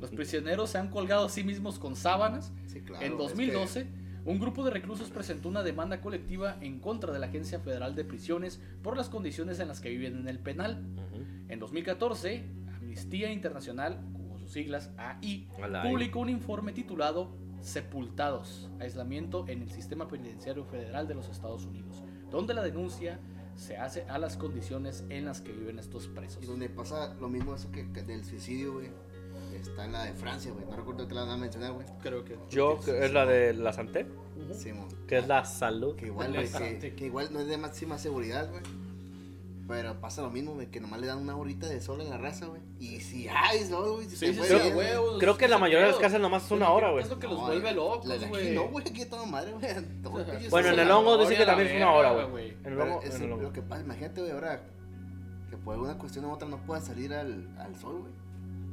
Los 0.00 0.10
prisioneros 0.10 0.70
se 0.70 0.78
han 0.78 0.90
colgado 0.90 1.26
a 1.26 1.28
sí 1.28 1.44
mismos 1.44 1.78
con 1.78 1.96
sábanas. 1.96 2.52
Sí, 2.66 2.80
claro, 2.80 3.04
en 3.04 3.12
es 3.12 3.18
2012, 3.18 3.86
un 4.24 4.38
grupo 4.38 4.64
de 4.64 4.70
reclusos 4.70 5.10
presentó 5.10 5.48
una 5.48 5.62
demanda 5.62 6.00
colectiva 6.00 6.56
en 6.60 6.80
contra 6.80 7.12
de 7.12 7.18
la 7.18 7.26
Agencia 7.26 7.60
Federal 7.60 7.94
de 7.94 8.04
Prisiones 8.04 8.60
por 8.82 8.96
las 8.96 9.08
condiciones 9.08 9.60
en 9.60 9.68
las 9.68 9.80
que 9.80 9.90
viven 9.90 10.18
en 10.18 10.28
el 10.28 10.38
penal. 10.38 10.84
Ujú. 10.96 11.24
En 11.48 11.58
2014, 11.58 12.44
Amnistía 12.76 13.32
Internacional, 13.32 14.00
como 14.12 14.38
sus 14.38 14.50
siglas 14.50 14.90
AI. 14.96 15.48
publicó 15.82 16.20
un 16.20 16.28
informe 16.28 16.72
titulado 16.72 17.36
Sepultados, 17.60 18.70
aislamiento 18.78 19.46
en 19.48 19.62
el 19.62 19.70
sistema 19.70 20.06
penitenciario 20.06 20.64
federal 20.66 21.08
de 21.08 21.14
los 21.14 21.30
Estados 21.30 21.64
Unidos, 21.64 22.04
donde 22.30 22.54
la 22.54 22.62
denuncia 22.62 23.18
se 23.56 23.76
hace 23.76 24.02
a 24.08 24.18
las 24.18 24.36
condiciones 24.36 25.04
en 25.10 25.24
las 25.26 25.40
que 25.40 25.52
viven 25.52 25.78
estos 25.78 26.08
presos. 26.08 26.42
Y 26.42 26.46
donde 26.46 26.68
pasa 26.68 27.14
lo 27.20 27.28
mismo 27.28 27.54
eso 27.54 27.70
que, 27.70 27.90
que 27.92 28.02
del 28.02 28.24
suicidio, 28.24 28.74
güey. 28.74 28.90
Está 29.54 29.84
en 29.84 29.92
la 29.92 30.04
de 30.04 30.12
Francia, 30.14 30.52
güey. 30.52 30.64
No 30.66 30.76
recuerdo 30.76 31.06
que 31.06 31.14
la 31.14 31.22
van 31.22 31.30
a 31.30 31.36
mencionar, 31.36 31.72
güey. 31.72 31.86
Creo 32.02 32.24
que 32.24 32.36
Yo, 32.50 32.80
que 32.84 33.04
es 33.04 33.12
la 33.12 33.24
de 33.26 33.52
la 33.54 33.72
Santé, 33.72 34.06
Sí, 34.52 34.72
mon. 34.72 34.88
que 35.06 35.18
es 35.18 35.28
la 35.28 35.44
salud. 35.44 35.94
Que 35.96 36.06
igual, 36.06 36.28
güey, 36.32 36.40
que, 36.42 36.46
Interesante. 36.48 36.94
que 36.94 37.06
igual 37.06 37.28
no 37.32 37.40
es 37.40 37.46
de 37.46 37.56
máxima 37.56 37.98
seguridad, 37.98 38.50
güey. 38.50 38.62
Pero 39.66 39.98
pasa 39.98 40.20
lo 40.20 40.30
mismo, 40.30 40.52
güey, 40.52 40.70
que 40.70 40.78
nomás 40.78 41.00
le 41.00 41.06
dan 41.06 41.18
una 41.18 41.36
horita 41.36 41.66
de 41.66 41.80
sol 41.80 42.00
en 42.02 42.10
la 42.10 42.18
raza, 42.18 42.46
güey. 42.46 42.60
Y 42.78 43.00
si 43.00 43.28
hay 43.28 43.64
sol, 43.64 43.94
güey, 43.94 44.04
si 44.10 44.16
Sí, 44.16 44.26
se 44.26 44.32
sí, 44.34 44.38
puede 44.38 44.92
a 44.92 44.98
güey. 44.98 45.18
Creo 45.18 45.38
que 45.38 45.48
la 45.48 45.56
mayoría 45.56 45.86
de 45.86 45.92
las 45.92 46.00
casas 46.00 46.20
nomás 46.20 46.44
es 46.44 46.50
una 46.50 46.66
Pero 46.66 46.72
hora, 46.72 46.86
¿qué 46.88 46.92
güey. 46.92 47.04
Es 47.04 47.10
lo 47.10 47.18
que 47.18 47.26
los 47.28 47.36
No, 47.38 47.46
vuelve 47.46 47.72
locos, 47.72 48.06
la 48.06 48.16
güey. 48.28 48.54
no, 48.54 48.68
güey, 48.68 48.86
aquí 48.86 49.02
a 49.02 49.08
toda 49.10 49.24
madre, 49.24 49.52
güey. 49.52 49.64
Bueno, 50.50 50.68
en 50.68 50.78
el 50.78 50.90
hongo 50.90 51.16
dice 51.16 51.36
que 51.36 51.42
a 51.44 51.46
también 51.46 51.68
es 51.70 51.76
una 51.76 51.92
hora, 51.92 52.26
güey. 52.26 52.50
En 52.62 52.72
el 52.72 52.80
hongo, 52.80 53.00
es 53.02 53.14
en 53.14 53.22
el 53.22 53.32
hongo. 53.32 53.42
lo 53.44 53.52
que 53.54 53.62
pasa, 53.62 53.82
imagínate, 53.82 54.20
güey, 54.20 54.32
ahora 54.32 54.62
que 55.48 55.56
por 55.56 55.74
alguna 55.74 55.96
cuestión 55.96 56.26
u 56.26 56.30
otra 56.32 56.46
no 56.46 56.58
puedas 56.58 56.84
salir 56.84 57.14
al, 57.14 57.48
al 57.58 57.74
sol, 57.76 58.00
güey. 58.00 58.12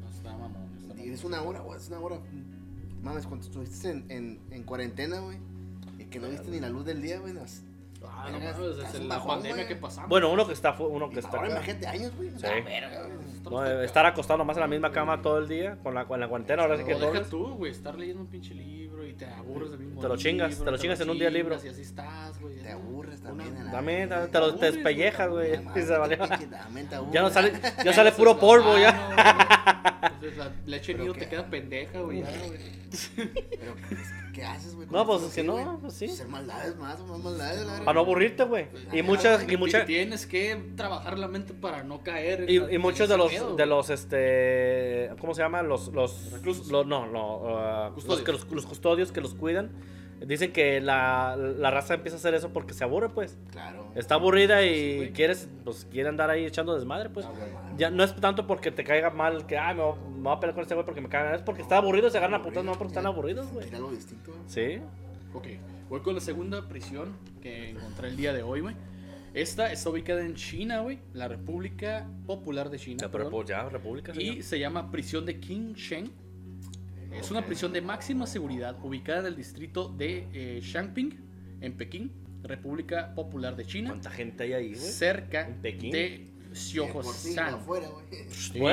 No, 0.02 0.10
está 0.10 0.32
mamón, 0.34 0.70
está 0.78 0.94
Y 0.94 0.98
mamón. 0.98 1.14
es 1.14 1.24
una 1.24 1.42
hora, 1.42 1.60
güey, 1.62 1.80
es 1.80 1.88
una 1.88 2.00
hora. 2.00 2.20
Mames, 3.02 3.26
cuando 3.28 3.46
estuviste 3.46 3.90
en, 3.92 4.06
en, 4.10 4.40
en 4.52 4.64
cuarentena, 4.64 5.20
güey, 5.22 5.38
y 6.00 6.06
que 6.06 6.20
no 6.20 6.28
viste 6.28 6.50
ni 6.52 6.60
la 6.60 6.68
luz 6.70 6.84
del 6.86 7.02
día, 7.02 7.20
güey, 7.20 7.34
no, 7.34 7.42
Ah, 8.24 8.30
no 8.30 8.40
Verga, 8.40 8.54
mames, 8.54 8.70
estás 8.72 8.92
desde 8.92 9.04
un 9.04 9.10
la 9.10 9.16
bajón, 9.16 9.30
pandemia 9.30 9.56
güey. 9.56 9.68
que 9.68 9.76
pasamos. 9.76 10.10
Bueno, 10.10 10.32
uno 10.32 10.48
que 10.48 10.54
está, 10.54 10.74
fu- 10.74 10.86
uno 10.86 11.10
que 11.10 11.16
y 11.16 11.20
está 11.20 11.38
ahora 11.38 11.48
acá. 11.48 11.56
imagínate 11.58 11.88
años, 11.88 12.16
güey. 12.16 12.30
Sí. 12.32 12.42
la 12.42 12.50
verga, 12.62 13.02
güey. 13.04 13.42
No, 13.44 13.82
estar 13.82 14.06
acostado 14.06 14.38
nomás 14.38 14.56
en 14.58 14.62
la 14.62 14.68
misma 14.68 14.92
cama 14.92 15.22
todo 15.22 15.40
el 15.40 15.48
día, 15.48 15.78
con 15.82 15.96
la, 15.96 16.06
con 16.06 16.20
la 16.20 16.28
cuarentena, 16.28 16.62
ahora 16.64 16.78
sí 16.78 16.84
que 16.84 16.94
O 16.94 17.00
deja 17.00 17.08
dobles. 17.12 17.30
tú, 17.30 17.56
güey, 17.56 17.72
estar 17.72 17.96
leyendo 17.98 18.22
un 18.22 18.28
pinche 18.28 18.54
libro 18.54 19.01
y 19.12 19.14
te 19.14 19.26
aburres 19.26 19.72
del 19.72 19.80
mismo 19.80 20.02
Te 20.02 20.08
lo 20.08 20.18
chingas, 20.18 20.50
libro, 20.52 20.66
te 20.66 20.72
lo 20.72 20.78
chingas 20.78 21.00
en 21.02 21.10
un 21.10 21.20
día 21.20 21.30
chingas 21.30 21.66
Y 21.66 21.68
así 21.68 21.82
estás, 21.82 22.40
güey. 22.40 22.56
Te 22.58 22.72
aburres 22.72 23.22
también. 23.22 23.58
a 23.58 23.64
la 23.66 23.72
También, 23.72 24.10
te, 24.10 24.16
lo, 24.16 24.30
te 24.30 24.38
aburres, 24.38 24.60
despellejas, 24.74 25.30
güey. 25.30 25.52
Ya, 25.52 25.74
y 25.76 25.82
se 25.82 25.98
valió. 25.98 26.18
pinche, 26.18 26.48
también 26.48 26.88
te 26.88 26.96
aburres. 26.96 27.14
Ya 27.14 27.22
no 27.22 27.30
sale, 27.30 27.54
ya 27.86 27.94
sale 27.94 28.12
puro 28.12 28.40
polvo, 28.40 28.78
ya. 28.78 30.02
Entonces 30.04 30.38
la 30.38 30.52
leche 30.66 30.94
nido 30.94 31.14
te 31.14 31.28
queda 31.28 31.46
pendeja, 31.48 32.00
güey. 32.00 32.24
Pero, 33.16 33.76
pues, 33.88 34.02
¿qué 34.34 34.44
haces, 34.44 34.76
güey? 34.76 34.88
No, 34.92 35.06
pues 35.06 35.22
si 35.32 35.44
no, 35.44 35.80
pues 35.82 35.94
sí. 35.94 36.06
Hacer 36.06 36.28
maldades 36.28 36.76
más, 36.76 37.00
más 37.02 37.20
maldades. 37.20 37.66
Para 37.80 37.94
no 37.94 38.00
aburrirte, 38.02 38.44
güey. 38.44 38.68
Y 38.92 39.02
muchas, 39.02 39.50
y 39.50 39.58
muchas, 39.58 39.86
Tienes 39.86 40.26
que 40.26 40.62
trabajar 40.76 41.18
la 41.18 41.28
mente 41.28 41.54
para 41.54 41.84
no 41.84 42.02
caer. 42.02 42.46
en 42.50 42.74
y, 42.74 42.78
muchos 42.78 43.08
de 43.08 43.18
los, 43.18 43.32
de 43.56 43.66
los, 43.66 43.90
este, 43.90 45.10
¿cómo 45.20 45.34
se 45.34 45.42
llaman? 45.42 45.68
Los, 45.68 45.88
los, 45.90 46.32
no, 46.70 47.06
no, 47.08 47.42
ah, 47.58 47.92
los, 47.96 48.66
Custodios. 48.66 49.01
Que 49.10 49.22
los, 49.22 49.32
los 49.32 49.32
custodios 49.32 49.32
que 49.32 49.32
los 49.34 49.36
cuidan. 49.36 49.72
Dicen 50.28 50.54
que 50.54 50.80
la, 50.82 51.36
la 51.36 51.72
raza 51.72 51.96
empieza 51.96 52.16
a 52.16 52.20
hacer 52.20 52.36
eso 52.36 52.54
porque 52.54 52.76
se 52.76 52.84
aburre, 52.84 53.10
pues. 53.10 53.40
Claro. 53.50 53.92
Está 53.96 54.16
aburrida 54.16 54.62
Sí, 54.62 54.68
y 54.68 55.10
quieres, 55.14 55.50
pues, 55.64 55.88
quiere 55.90 56.10
andar 56.10 56.30
ahí 56.30 56.46
echando 56.46 56.76
desmadre, 56.76 57.10
pues. 57.10 57.26
Ah, 57.26 57.32
güey. 57.36 57.50
Ya 57.78 57.90
no 57.90 58.04
es 58.04 58.16
tanto 58.16 58.46
porque 58.46 58.70
te 58.70 58.84
caiga 58.84 59.10
mal 59.10 59.48
que, 59.48 59.58
ay, 59.58 59.76
me 59.76 59.82
voy, 59.82 59.96
me 60.18 60.22
voy 60.22 60.34
a 60.34 60.40
pelear 60.40 60.54
con 60.54 60.62
este 60.62 60.76
güey 60.76 60.86
porque 60.86 61.02
me 61.02 61.10
cagan. 61.10 61.34
Es 61.34 61.42
porque 61.42 61.64
está 61.64 61.78
aburrido, 61.78 62.10
se 62.12 62.20
agarran 62.20 62.40
a 62.40 62.44
putas, 62.44 62.64
no 62.64 62.74
porque 62.74 62.90
están 62.92 63.08
aburridos, 63.08 63.52
güey. 63.52 63.74
Algo 63.74 63.90
distinto. 63.90 64.32
Sí. 64.46 64.80
Ok, 65.34 65.48
voy 65.90 66.02
con 66.02 66.14
la 66.14 66.22
segunda 66.22 66.68
prisión 66.68 67.18
que 67.42 67.72
encontré 67.72 68.10
el 68.10 68.16
día 68.16 68.32
de 68.32 68.44
hoy, 68.44 68.62
güey. 68.62 68.76
Esta 69.34 69.72
está 69.72 69.90
ubicada 69.90 70.22
en 70.22 70.36
China, 70.36 70.82
güey. 70.82 71.00
La 71.14 71.28
República 71.30 72.06
Popular 72.28 72.70
de 72.70 72.78
China. 72.78 72.98
Pero 73.00 73.12
perdón. 73.12 73.32
pues 73.32 73.48
ya, 73.48 73.68
República, 73.70 74.14
señor. 74.14 74.36
y 74.38 74.44
se 74.44 74.60
llama 74.60 74.92
prisión 74.92 75.26
de 75.26 75.40
Qingsheng. 75.40 76.12
Es 77.12 77.30
una 77.32 77.46
prisión 77.46 77.72
de 77.74 77.82
máxima 77.82 78.26
seguridad 78.28 78.78
ubicada 78.84 79.20
en 79.20 79.26
el 79.28 79.36
distrito 79.36 79.90
de 79.90 80.28
eh, 80.34 80.60
Shangping, 80.64 81.20
en 81.62 81.74
Pekín, 81.78 82.12
República 82.44 83.14
Popular 83.14 83.56
de 83.56 83.66
China, 83.66 83.90
¿Cuánta 83.92 84.10
gente 84.12 84.44
hay 84.44 84.54
ahí, 84.54 84.68
güey? 84.74 84.80
cerca 84.80 85.46
¿En 85.48 85.62
Pekín? 85.62 85.92
de 85.92 86.28
Que 86.74 86.82
por 86.92 87.06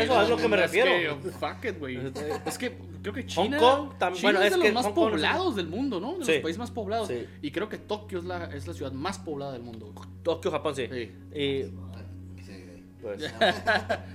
eso, 0.00 0.23
es 0.23 0.28
lo 0.28 0.37
que 0.37 0.49
me 0.49 0.57
Es 0.57 0.62
refiero. 0.62 1.21
que, 1.23 1.30
fuck 1.30 1.64
it, 1.64 1.78
güey. 1.78 1.99
Es 2.45 2.59
que 2.59 2.76
creo 3.02 3.14
que 3.14 3.23
Hong 3.23 3.26
China, 3.28 3.59
Kong 3.59 3.90
tam- 3.99 4.12
China 4.14 4.23
bueno, 4.33 4.40
es 4.40 4.47
es 4.47 4.52
de 4.54 4.59
que 4.62 4.64
los 4.68 4.75
más 4.75 4.85
Hong 4.87 4.95
Kong 4.95 5.11
poblados 5.12 5.54
del 5.57 5.68
mundo, 5.68 6.00
¿no? 6.00 6.18
De 6.18 6.25
Sí. 6.25 6.33
los 6.33 6.40
países 6.40 6.59
más 6.59 6.71
poblados. 6.73 7.07
Sí. 7.09 7.25
Y 7.40 7.50
creo 7.52 7.68
que 7.68 7.78
Tokio 7.78 8.18
es 8.18 8.25
la, 8.25 8.47
es 8.47 8.66
la 8.66 8.75
ciudad 8.75 8.90
más 8.92 9.18
poblada 9.21 9.52
del 9.52 9.62
mundo. 9.62 9.95
Tokio, 10.25 10.50
Japón, 10.50 10.75
sí. 10.75 10.88
Sí. 10.90 11.12
Y, 11.33 11.64
Pues, 13.00 13.33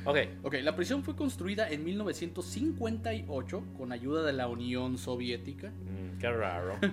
ok. 0.05 0.17
Ok, 0.43 0.55
la 0.61 0.75
prisión 0.75 1.03
fue 1.03 1.15
construida 1.15 1.69
en 1.69 1.83
1958 1.83 3.63
con 3.77 3.91
ayuda 3.91 4.23
de 4.23 4.33
la 4.33 4.47
Unión 4.47 4.97
Soviética. 4.97 5.69
Mm, 5.69 6.19
qué 6.19 6.29
raro. 6.29 6.77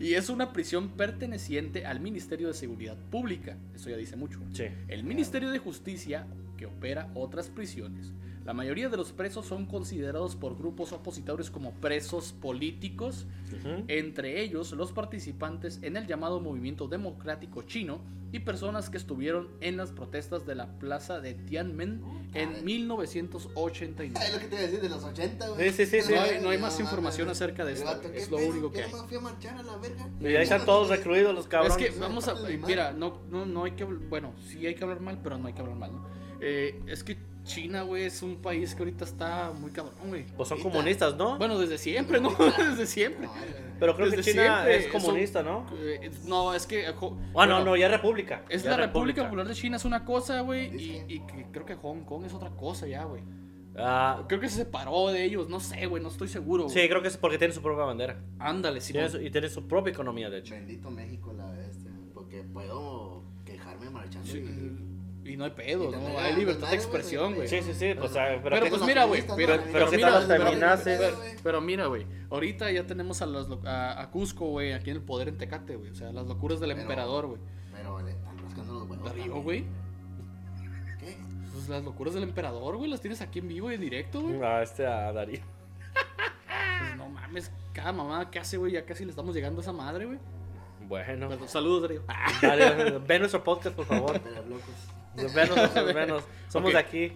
Y 0.00 0.14
es 0.14 0.28
una 0.28 0.52
prisión 0.52 0.90
perteneciente 0.90 1.86
al 1.86 2.00
Ministerio 2.00 2.48
de 2.48 2.54
Seguridad 2.54 2.96
Pública. 3.10 3.56
Eso 3.74 3.90
ya 3.90 3.96
dice 3.96 4.16
mucho. 4.16 4.40
Sí. 4.52 4.64
El 4.88 5.04
Ministerio 5.04 5.50
de 5.50 5.58
Justicia, 5.58 6.26
que 6.56 6.66
opera 6.66 7.10
otras 7.14 7.48
prisiones. 7.50 8.12
La 8.44 8.52
mayoría 8.52 8.88
de 8.90 8.96
los 8.98 9.12
presos 9.12 9.46
son 9.46 9.64
considerados 9.66 10.36
por 10.36 10.56
grupos 10.58 10.92
opositores 10.92 11.50
como 11.50 11.72
presos 11.74 12.32
políticos, 12.34 13.26
Ujú. 13.52 13.84
entre 13.88 14.42
ellos 14.42 14.72
los 14.72 14.92
participantes 14.92 15.78
en 15.82 15.96
el 15.96 16.06
llamado 16.06 16.40
Movimiento 16.40 16.86
Democrático 16.86 17.62
Chino 17.62 18.00
y 18.32 18.40
personas 18.40 18.90
que 18.90 18.98
estuvieron 18.98 19.48
en 19.60 19.76
las 19.78 19.92
protestas 19.92 20.44
de 20.44 20.56
la 20.56 20.66
plaza 20.78 21.20
de 21.20 21.34
Tiananmen 21.34 22.02
en 22.34 22.64
1989. 22.64 24.26
Es 24.26 24.32
lo 24.34 24.38
que 24.40 24.46
te 24.46 24.54
iba 24.56 24.58
a 24.58 24.66
decir 24.66 24.80
de 24.80 24.88
los 24.88 25.04
80, 25.04 25.48
güey. 25.48 25.70
Sí, 25.72 25.86
sí, 25.86 26.00
sí. 26.02 26.12
No 26.14 26.20
hay- 26.20 26.40
no 26.42 26.48
hay 26.50 26.58
más 26.58 26.78
información 26.80 27.28
acerca 27.30 27.64
de 27.64 27.72
esto, 27.74 27.90
es 28.12 28.26
¿qué 28.26 28.30
lo 28.30 28.36
único 28.38 28.70
que 28.72 28.82
hay. 28.82 28.92
no 28.92 29.04
fui 29.06 29.16
a 29.16 29.20
marchar 29.20 29.56
a 29.58 29.62
la 29.62 29.76
verga. 29.76 30.08
Y 30.20 30.26
ahí 30.26 30.42
están 30.42 30.64
todos 30.64 30.88
recluidos 30.88 31.34
los 31.34 31.44
Es 31.44 31.48
cabrones. 31.50 31.76
que 31.76 31.98
vamos 31.98 32.28
a. 32.28 32.34
Mira, 32.66 32.92
no, 32.92 33.20
no, 33.30 33.46
no 33.46 33.64
hay 33.64 33.72
que. 33.72 33.84
Bueno, 33.84 34.34
sí 34.48 34.66
hay 34.66 34.74
que 34.74 34.84
hablar 34.84 35.00
mal, 35.00 35.20
pero 35.22 35.38
no 35.38 35.46
hay 35.46 35.54
que 35.54 35.60
hablar 35.62 35.76
mal, 35.76 35.92
¿no? 35.92 36.23
Eh, 36.46 36.80
es 36.86 37.02
que 37.02 37.16
China, 37.44 37.82
güey, 37.82 38.04
es 38.04 38.22
un 38.22 38.36
país 38.36 38.74
que 38.74 38.80
ahorita 38.82 39.04
está 39.04 39.52
muy 39.52 39.70
cabrón, 39.70 39.94
güey. 40.08 40.24
Pues 40.36 40.48
son 40.48 40.58
ahorita- 40.58 40.70
comunistas, 40.70 41.16
¿no? 41.16 41.36
Bueno, 41.38 41.58
desde 41.58 41.76
siempre, 41.78 42.20
¿no? 42.20 42.30
desde 42.58 42.86
siempre. 42.86 43.28
Pero 43.80 43.96
creo 43.96 44.10
que 44.10 44.22
China 44.22 44.64
siempre, 44.64 44.76
es 44.76 44.86
comunista, 44.88 45.42
¿no? 45.42 45.66
Eh, 45.78 46.10
no, 46.26 46.54
es 46.54 46.66
que. 46.66 46.86
Ah, 46.86 46.94
bueno, 47.32 47.58
no, 47.58 47.64
no, 47.66 47.76
ya 47.76 47.86
es 47.86 47.92
república. 47.92 48.42
Es 48.48 48.62
Ya 48.62 48.70
la 48.70 48.76
República 48.78 49.24
Popular 49.24 49.46
de 49.48 49.54
China, 49.54 49.76
es 49.76 49.84
una 49.84 50.04
cosa, 50.04 50.40
güey. 50.40 50.66
Y, 50.66 50.70
Dice. 50.70 51.04
y 51.08 51.18
que 51.20 51.46
creo 51.52 51.66
que 51.66 51.74
Hong 51.74 52.04
Kong 52.04 52.24
es 52.24 52.32
otra 52.34 52.50
cosa 52.50 52.86
ya, 52.86 53.04
güey. 53.04 53.22
Ah, 53.76 54.24
Creo 54.28 54.40
que 54.40 54.48
se 54.48 54.58
separó 54.58 55.08
de 55.08 55.24
ellos, 55.24 55.48
no 55.48 55.58
sé, 55.60 55.86
güey, 55.86 56.00
no 56.02 56.08
estoy 56.08 56.28
seguro. 56.28 56.68
sí, 56.68 56.88
creo 56.88 57.02
que 57.02 57.08
es 57.08 57.16
porque 57.16 57.38
tiene 57.38 57.52
su 57.52 57.60
propia 57.60 57.84
bandera. 57.84 58.20
Ándale, 58.38 58.80
sí. 58.80 58.92
Tiene 58.92 59.08
su- 59.10 59.20
y 59.20 59.30
tiene 59.30 59.48
su 59.48 59.66
propia 59.66 59.90
economía, 59.92 60.30
de 60.30 60.38
hecho. 60.38 60.54
Bendito 60.54 60.90
México, 60.92 61.32
la 61.36 61.50
bestia. 61.50 61.90
Porque 62.14 62.42
puedo 62.44 63.24
quejarme 63.44 63.90
marchando. 63.90 64.26
Sí, 64.30 64.38
y- 65.34 65.36
no 65.36 65.44
hay 65.44 65.50
pedo, 65.50 65.90
¿no? 65.90 66.18
Hay 66.18 66.34
libertad 66.36 66.68
de 66.70 66.76
expresión, 66.76 67.34
güey. 67.34 67.48
Sí, 67.48 67.60
sí, 67.62 67.74
sí, 67.74 67.94
pues, 67.98 68.16
ah, 68.16 68.38
pero, 68.42 68.42
Pero 68.42 68.64
que- 68.64 68.70
pues 68.70 68.82
mira, 68.82 69.04
güey, 69.04 69.22
pero, 69.36 69.56
¿no? 69.56 69.62
pero 69.72 69.90
¿qué 69.90 69.96
mira, 69.96 70.22
pero- 70.26 70.44
pero- 70.84 71.16
pero 71.42 71.60
mira, 71.60 71.86
güey, 71.86 72.06
ahorita 72.30 72.70
ya 72.70 72.86
tenemos 72.86 73.20
a, 73.22 73.26
los, 73.26 73.48
lo- 73.48 73.60
a, 73.64 74.00
a 74.00 74.10
Cusco, 74.10 74.46
güey, 74.46 74.72
aquí 74.72 74.90
en 74.90 74.96
el 74.96 75.02
poder 75.02 75.28
en 75.28 75.38
Tecate, 75.38 75.76
güey, 75.76 75.90
o 75.90 75.94
sea, 75.94 76.12
las 76.12 76.26
locuras 76.26 76.60
del 76.60 76.70
Pero- 76.70 76.82
emperador, 76.82 77.26
güey. 77.26 77.40
Pero 77.72 78.00
le 78.02 78.10
están 78.12 78.38
rascando 78.38 78.72
los 78.74 78.88
huevos. 78.88 79.04
Darío, 79.04 79.34
güey, 79.42 79.64
¿Qué? 80.98 81.16
pues 81.52 81.68
las 81.68 81.84
locuras 81.84 82.14
del 82.14 82.22
emperador, 82.22 82.76
güey, 82.76 82.90
las 82.90 83.00
tienes 83.00 83.20
aquí 83.20 83.40
en 83.40 83.48
vivo 83.48 83.70
y 83.70 83.74
en 83.74 83.80
directo, 83.80 84.20
güey. 84.22 84.42
A 84.42 84.62
este, 84.62 84.86
a 84.86 85.12
Darío. 85.12 85.40
Pues 85.92 86.96
no 86.96 87.08
mames, 87.08 87.50
cada 87.72 87.92
mamada 87.92 88.30
que 88.30 88.38
hace, 88.38 88.56
güey, 88.56 88.72
ya 88.72 88.84
casi 88.84 89.04
le 89.04 89.10
estamos 89.10 89.34
llegando 89.34 89.60
a 89.60 89.62
esa 89.62 89.72
madre, 89.72 90.06
güey. 90.06 90.18
Bueno. 90.86 91.30
Saludos, 91.48 91.82
Darío. 91.82 92.02
Darío, 92.42 93.00
ve 93.06 93.18
nuestro 93.18 93.42
podcast, 93.42 93.74
por 93.74 93.86
favor. 93.86 94.20
Locos. 95.16 95.34
Venos, 95.34 95.74
venos. 95.94 96.24
Somos 96.48 96.72
de 96.72 96.78
aquí. 96.78 97.12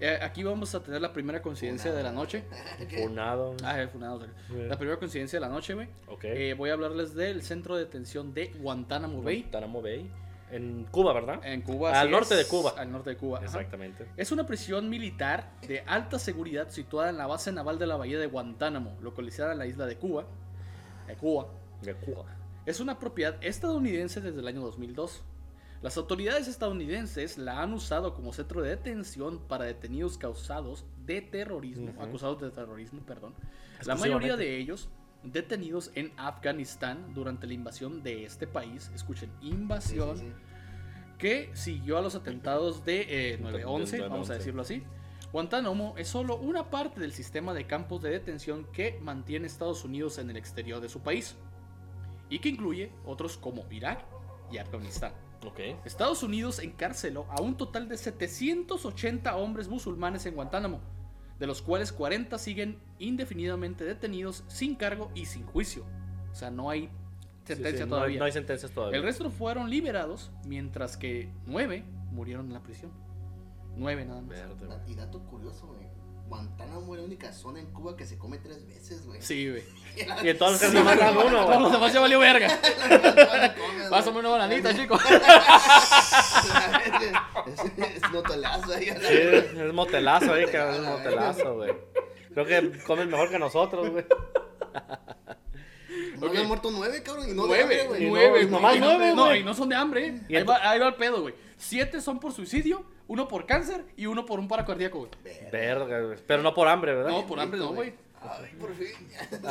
Eh, 0.00 0.18
aquí 0.20 0.42
vamos 0.42 0.74
a 0.74 0.82
tener 0.82 1.00
la 1.00 1.12
primera 1.12 1.40
coincidencia 1.40 1.92
de 1.92 2.02
la 2.02 2.12
noche. 2.12 2.44
Funado. 3.02 3.56
Ah, 3.64 3.80
eh, 3.80 3.88
funado. 3.88 4.26
La 4.50 4.76
primera 4.76 4.98
coincidencia 4.98 5.38
de 5.38 5.40
la 5.40 5.48
noche, 5.48 5.74
güey. 5.74 5.88
Ok. 6.08 6.24
Eh, 6.24 6.54
voy 6.54 6.70
a 6.70 6.74
hablarles 6.74 7.14
del 7.14 7.42
centro 7.42 7.76
de 7.76 7.84
detención 7.84 8.34
de 8.34 8.48
Guantánamo 8.58 9.22
Bay. 9.22 9.42
Guantánamo 9.42 9.80
Bay. 9.80 10.10
En 10.50 10.84
Cuba, 10.90 11.14
¿verdad? 11.14 11.40
En 11.44 11.62
Cuba. 11.62 11.90
Al 11.90 12.08
así 12.08 12.10
norte 12.10 12.34
es, 12.34 12.40
de 12.40 12.46
Cuba. 12.46 12.74
Al 12.76 12.92
norte 12.92 13.10
de 13.10 13.16
Cuba. 13.16 13.38
ajá. 13.38 13.46
Exactamente. 13.46 14.06
Es 14.18 14.32
una 14.32 14.46
prisión 14.46 14.90
militar 14.90 15.52
de 15.66 15.80
alta 15.86 16.18
seguridad 16.18 16.68
situada 16.68 17.08
en 17.08 17.16
la 17.16 17.26
base 17.26 17.52
naval 17.52 17.78
de 17.78 17.86
la 17.86 17.96
bahía 17.96 18.18
de 18.18 18.26
Guantánamo, 18.26 18.98
localizada 19.00 19.52
en 19.52 19.58
la 19.58 19.66
isla 19.66 19.86
de 19.86 19.96
Cuba. 19.96 20.26
De 21.06 21.16
Cuba. 21.16 21.46
De 21.80 21.94
Cuba. 21.94 22.26
Es 22.66 22.80
una 22.80 22.98
propiedad 22.98 23.36
estadounidense 23.40 24.20
desde 24.20 24.40
el 24.40 24.46
año 24.46 24.60
2002. 24.60 25.22
Las 25.82 25.96
autoridades 25.96 26.46
estadounidenses 26.46 27.38
la 27.38 27.60
han 27.60 27.74
usado 27.74 28.14
como 28.14 28.32
centro 28.32 28.62
de 28.62 28.70
detención 28.70 29.40
para 29.48 29.64
detenidos 29.64 30.16
causados 30.16 30.86
de 31.04 31.20
terrorismo, 31.20 31.92
acusados 32.00 32.40
de 32.40 32.50
terrorismo, 32.50 33.00
perdón. 33.04 33.34
La 33.84 33.96
mayoría 33.96 34.36
de 34.36 34.58
ellos 34.58 34.88
detenidos 35.24 35.90
en 35.96 36.12
Afganistán 36.16 37.12
durante 37.14 37.48
la 37.48 37.54
invasión 37.54 38.02
de 38.04 38.24
este 38.24 38.46
país. 38.46 38.92
Escuchen, 38.94 39.30
invasión 39.40 40.18
sí, 40.18 40.24
sí. 40.24 40.32
que 41.18 41.50
siguió 41.54 41.98
a 41.98 42.02
los 42.02 42.14
atentados 42.14 42.84
de 42.84 43.32
eh, 43.32 43.40
9-11, 43.40 43.90
Del 43.90 44.08
vamos 44.08 44.30
a 44.30 44.34
9/11. 44.34 44.38
decirlo 44.38 44.62
así. 44.62 44.84
Guantánamo 45.32 45.94
es 45.96 46.06
solo 46.06 46.36
una 46.36 46.70
parte 46.70 47.00
del 47.00 47.12
sistema 47.12 47.54
de 47.54 47.66
campos 47.66 48.02
de 48.02 48.10
detención 48.10 48.66
que 48.72 49.00
mantiene 49.00 49.46
Estados 49.48 49.84
Unidos 49.84 50.18
en 50.18 50.30
el 50.30 50.36
exterior 50.36 50.80
de 50.80 50.88
su 50.88 51.00
país 51.00 51.36
y 52.28 52.38
que 52.38 52.50
incluye 52.50 52.92
otros 53.04 53.36
como 53.36 53.64
Irak 53.70 54.04
y 54.52 54.58
Afganistán. 54.58 55.12
Estados 55.84 56.22
Unidos 56.22 56.58
encarceló 56.60 57.26
a 57.30 57.40
un 57.40 57.56
total 57.56 57.88
de 57.88 57.96
780 57.96 59.36
hombres 59.36 59.68
musulmanes 59.68 60.24
en 60.26 60.34
Guantánamo, 60.34 60.80
de 61.38 61.46
los 61.46 61.62
cuales 61.62 61.92
40 61.92 62.38
siguen 62.38 62.78
indefinidamente 62.98 63.84
detenidos 63.84 64.44
sin 64.48 64.74
cargo 64.76 65.10
y 65.14 65.26
sin 65.26 65.44
juicio. 65.46 65.84
O 66.30 66.34
sea, 66.34 66.50
no 66.50 66.70
hay 66.70 66.88
Sí, 67.44 67.54
sentencia 67.54 67.84
sí, 67.84 67.90
no 67.90 67.96
hay- 67.96 68.00
todavía. 68.00 68.18
No 68.20 68.24
hay, 68.26 68.32
sentencias 68.32 68.70
todavía. 68.72 68.98
El 68.98 69.02
resto 69.04 69.28
fueron 69.30 69.68
liberados, 69.68 70.30
mientras 70.46 70.96
que 70.96 71.28
nueve 71.46 71.84
murieron 72.12 72.46
en 72.46 72.52
la 72.52 72.62
prisión. 72.62 72.92
Nueve 73.76 74.04
nada 74.04 74.20
más. 74.20 74.28
Verde, 74.30 74.68
Y 74.86 74.94
dato 74.94 75.20
curioso, 75.24 75.66
güey. 75.66 75.80
Guantánamo 76.32 76.94
es 76.94 77.00
la 77.00 77.04
única 77.06 77.30
zona 77.30 77.60
en 77.60 77.66
Cuba 77.74 77.94
que 77.94 78.06
se 78.06 78.16
come 78.16 78.38
tres 78.38 78.66
veces, 78.66 79.04
güey. 79.04 79.20
Sí, 79.20 79.50
güey. 79.50 79.62
Y 80.24 80.30
entonces 80.30 80.70
se 80.72 80.82
matan 80.82 81.14
uno, 81.14 81.28
Todos 81.30 81.44
güey. 81.46 81.60
los 81.60 81.72
demás 81.72 81.92
ya 81.92 82.00
valió 82.00 82.18
verga. 82.20 82.58
Pásame 83.90 84.20
una 84.20 84.30
bananita, 84.30 84.74
chico. 84.74 84.98
es, 87.46 88.10
motelazo 88.10 88.72
ahí. 88.72 88.86
la 88.86 88.94
Sí, 89.00 89.14
es 89.60 89.72
motelazo 89.74 90.32
ahí, 90.32 90.46
que 90.46 90.56
es 90.56 90.80
Motelazo, 90.80 91.54
güey. 91.56 91.72
Creo 92.32 92.46
que 92.46 92.78
comen 92.86 93.10
mejor 93.10 93.28
que 93.30 93.38
nosotros, 93.38 93.90
güey. 93.90 94.06
No 96.18 96.28
Ok. 96.28 96.36
han 96.36 96.46
muerto 96.48 96.70
nueve, 96.72 97.02
cabrón. 97.02 97.28
Y 97.28 97.32
no 97.34 97.42
de 97.46 97.48
nueve, 97.48 97.82
hambre, 97.82 97.88
güey. 97.88 98.04
No- 98.04 98.10
nueve. 98.10 98.46
nomás 98.46 98.78
no- 98.78 98.86
nueve, 98.86 99.14
No, 99.14 99.24
güey. 99.26 99.40
y 99.40 99.44
no 99.44 99.52
son 99.52 99.68
de 99.68 99.76
hambre. 99.76 100.06
¿eh? 100.06 100.20
Y 100.30 100.36
Ahí 100.36 100.44
va, 100.44 100.70
ahí 100.70 100.78
va 100.78 100.88
el 100.88 100.94
pedo, 100.94 101.20
güey. 101.20 101.34
Siete 101.58 102.00
son 102.00 102.18
por 102.18 102.32
suicidio, 102.32 102.86
uno 103.12 103.28
por 103.28 103.44
cáncer 103.44 103.84
y 103.94 104.06
uno 104.06 104.24
por 104.24 104.40
un 104.40 104.48
paro 104.48 104.64
cardíaco, 104.64 105.00
güey. 105.00 105.10
Verga, 105.50 106.00
güey. 106.00 106.18
Pero 106.26 106.42
no 106.42 106.54
por 106.54 106.66
hambre, 106.66 106.94
¿verdad? 106.94 107.10
No, 107.10 107.26
por 107.26 107.38
hambre 107.38 107.58
no, 107.60 107.74
güey. 107.74 107.92
Ay, 108.22 108.54
por 108.58 108.72
fin. 108.74 108.86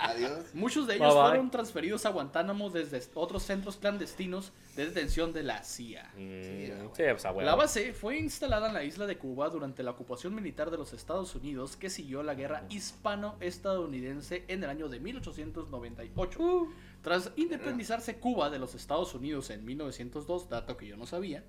Adiós. 0.00 0.46
Muchos 0.54 0.88
de 0.88 0.94
ellos 0.96 1.06
Bye, 1.06 1.14
bye. 1.22 1.28
fueron 1.28 1.50
transferidos 1.52 2.04
a 2.04 2.10
Guantánamo 2.10 2.68
desde 2.70 3.00
otros 3.14 3.44
centros 3.44 3.76
clandestinos 3.76 4.52
de 4.74 4.86
detención 4.86 5.32
de 5.32 5.44
la 5.44 5.62
CIA. 5.62 6.10
Mm, 6.16 6.42
Sí, 6.42 6.66
sí, 6.96 7.02
pues. 7.32 7.46
La 7.46 7.54
base 7.54 7.92
fue 7.92 8.18
instalada 8.18 8.66
en 8.68 8.74
la 8.74 8.82
isla 8.82 9.06
de 9.06 9.18
Cuba 9.18 9.50
durante 9.50 9.84
la 9.84 9.92
ocupación 9.92 10.34
militar 10.34 10.72
de 10.72 10.78
los 10.78 10.92
Estados 10.92 11.32
Unidos 11.36 11.76
que 11.76 11.90
siguió 11.90 12.24
la 12.24 12.34
guerra 12.34 12.64
hispano-estadounidense 12.70 14.44
en 14.48 14.64
el 14.64 14.70
año 14.70 14.88
de 14.88 14.98
1898. 14.98 16.40
Uh. 16.42 16.72
Tras 17.02 17.30
independizarse 17.36 18.16
Cuba 18.16 18.50
de 18.50 18.58
los 18.58 18.74
Estados 18.74 19.14
Unidos 19.14 19.50
en 19.50 19.64
1902, 19.64 20.48
dato 20.48 20.76
que 20.76 20.88
yo 20.88 20.96
no 20.96 21.06
sabía, 21.06 21.44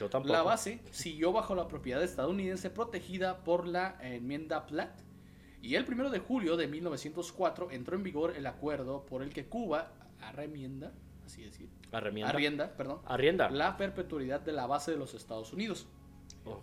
Yo 0.00 0.08
tampoco. 0.08 0.32
la 0.32 0.42
base 0.42 0.80
siguió 0.90 1.30
bajo 1.30 1.54
la 1.54 1.68
propiedad 1.68 2.02
estadounidense 2.02 2.70
protegida 2.70 3.44
por 3.44 3.66
la 3.66 3.98
enmienda 4.00 4.66
Platt. 4.66 4.98
Y 5.60 5.74
el 5.74 5.84
1 5.86 6.08
de 6.08 6.18
julio 6.20 6.56
de 6.56 6.66
1904 6.68 7.70
entró 7.70 7.96
en 7.96 8.02
vigor 8.02 8.34
el 8.34 8.46
acuerdo 8.46 9.04
por 9.04 9.22
el 9.22 9.30
que 9.34 9.44
Cuba 9.46 9.92
arremienda, 10.22 10.92
así 11.26 11.42
decir, 11.42 11.68
Arrienda. 11.92 12.28
arrienda, 12.30 12.76
perdón, 12.78 13.00
Arrienda. 13.04 13.50
la 13.50 13.76
perpetuidad 13.76 14.40
de 14.40 14.52
la 14.52 14.66
base 14.66 14.90
de 14.90 14.96
los 14.96 15.12
Estados 15.12 15.52
Unidos. 15.52 15.86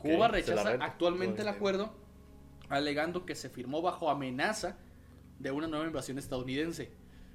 Cuba 0.02 0.28
rechaza 0.30 0.72
actualmente 0.82 1.44
el 1.44 1.48
acuerdo, 1.48 1.94
alegando 2.70 3.24
que 3.26 3.36
se 3.36 3.50
firmó 3.50 3.84
bajo 3.84 4.10
amenaza 4.10 4.78
de 5.38 5.52
una 5.52 5.68
nueva 5.68 5.86
invasión 5.86 6.18
estadounidense. 6.18 6.92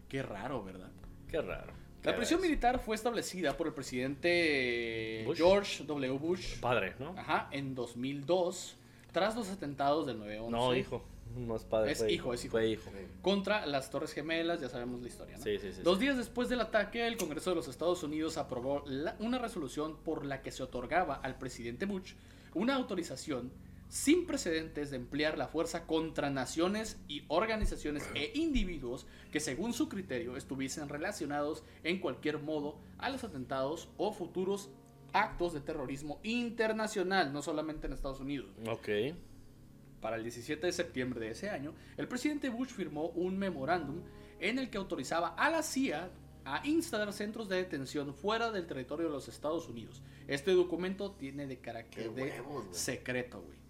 Qué 0.08 0.22
raro, 0.22 0.64
¿verdad? 0.64 0.90
Qué 1.28 1.40
raro. 1.40 1.72
La 2.04 2.16
prisión 2.16 2.40
militar 2.40 2.80
fue 2.80 2.96
establecida 2.96 3.56
por 3.56 3.66
el 3.68 3.72
presidente 3.72 5.22
Bush. 5.26 5.36
George 5.38 5.84
W. 5.84 6.18
Bush 6.18 6.58
Padre, 6.60 6.94
¿no? 6.98 7.14
ajá, 7.16 7.48
en 7.52 7.74
2002, 7.74 8.76
tras 9.12 9.36
los 9.36 9.48
atentados 9.50 10.06
del 10.06 10.18
9-11. 10.20 10.48
No, 10.50 10.74
hijo. 10.74 11.02
No 11.36 11.56
es 11.56 11.64
padre. 11.64 11.92
Es 11.92 11.98
fue 11.98 12.12
hijo, 12.12 12.34
es 12.34 12.44
hijo. 12.44 12.52
Fue 12.52 12.70
hijo. 12.72 12.90
Contra 13.22 13.64
las 13.66 13.88
Torres 13.90 14.12
Gemelas, 14.12 14.60
ya 14.60 14.68
sabemos 14.68 15.00
la 15.00 15.08
historia, 15.08 15.38
¿no? 15.38 15.42
Sí, 15.44 15.58
sí, 15.58 15.72
sí. 15.72 15.80
Dos 15.82 15.96
sí. 15.98 16.04
días 16.04 16.16
después 16.18 16.48
del 16.50 16.60
ataque, 16.60 17.06
el 17.06 17.16
Congreso 17.16 17.50
de 17.50 17.56
los 17.56 17.68
Estados 17.68 18.02
Unidos 18.02 18.36
aprobó 18.36 18.82
la- 18.86 19.16
una 19.18 19.38
resolución 19.38 19.96
por 20.04 20.26
la 20.26 20.42
que 20.42 20.50
se 20.50 20.62
otorgaba 20.62 21.14
al 21.14 21.38
presidente 21.38 21.86
Bush 21.86 22.12
una 22.54 22.74
autorización 22.74 23.50
sin 23.92 24.24
precedentes 24.26 24.90
de 24.90 24.96
emplear 24.96 25.36
la 25.36 25.48
fuerza 25.48 25.86
contra 25.86 26.30
naciones 26.30 26.98
y 27.08 27.26
organizaciones 27.28 28.08
e 28.14 28.32
individuos 28.34 29.06
que 29.30 29.38
según 29.38 29.74
su 29.74 29.90
criterio 29.90 30.38
estuviesen 30.38 30.88
relacionados 30.88 31.62
en 31.84 32.00
cualquier 32.00 32.38
modo 32.38 32.78
a 32.96 33.10
los 33.10 33.22
atentados 33.22 33.90
o 33.98 34.14
futuros 34.14 34.70
actos 35.12 35.52
de 35.52 35.60
terrorismo 35.60 36.20
internacional, 36.22 37.34
no 37.34 37.42
solamente 37.42 37.86
en 37.86 37.92
Estados 37.92 38.20
Unidos. 38.20 38.48
Ok. 38.66 38.88
Para 40.00 40.16
el 40.16 40.22
17 40.22 40.66
de 40.66 40.72
septiembre 40.72 41.20
de 41.20 41.32
ese 41.32 41.50
año, 41.50 41.74
el 41.98 42.08
presidente 42.08 42.48
Bush 42.48 42.70
firmó 42.70 43.08
un 43.08 43.36
memorándum 43.36 44.00
en 44.40 44.58
el 44.58 44.70
que 44.70 44.78
autorizaba 44.78 45.34
a 45.34 45.50
la 45.50 45.62
CIA 45.62 46.08
a 46.46 46.66
instalar 46.66 47.12
centros 47.12 47.46
de 47.50 47.56
detención 47.56 48.14
fuera 48.14 48.50
del 48.50 48.66
territorio 48.66 49.08
de 49.08 49.12
los 49.12 49.28
Estados 49.28 49.68
Unidos. 49.68 50.00
Este 50.28 50.52
documento 50.52 51.12
tiene 51.12 51.46
de 51.46 51.58
carácter 51.58 52.10
de 52.14 52.22
huevos, 52.22 52.74
secreto, 52.74 53.42
güey. 53.42 53.61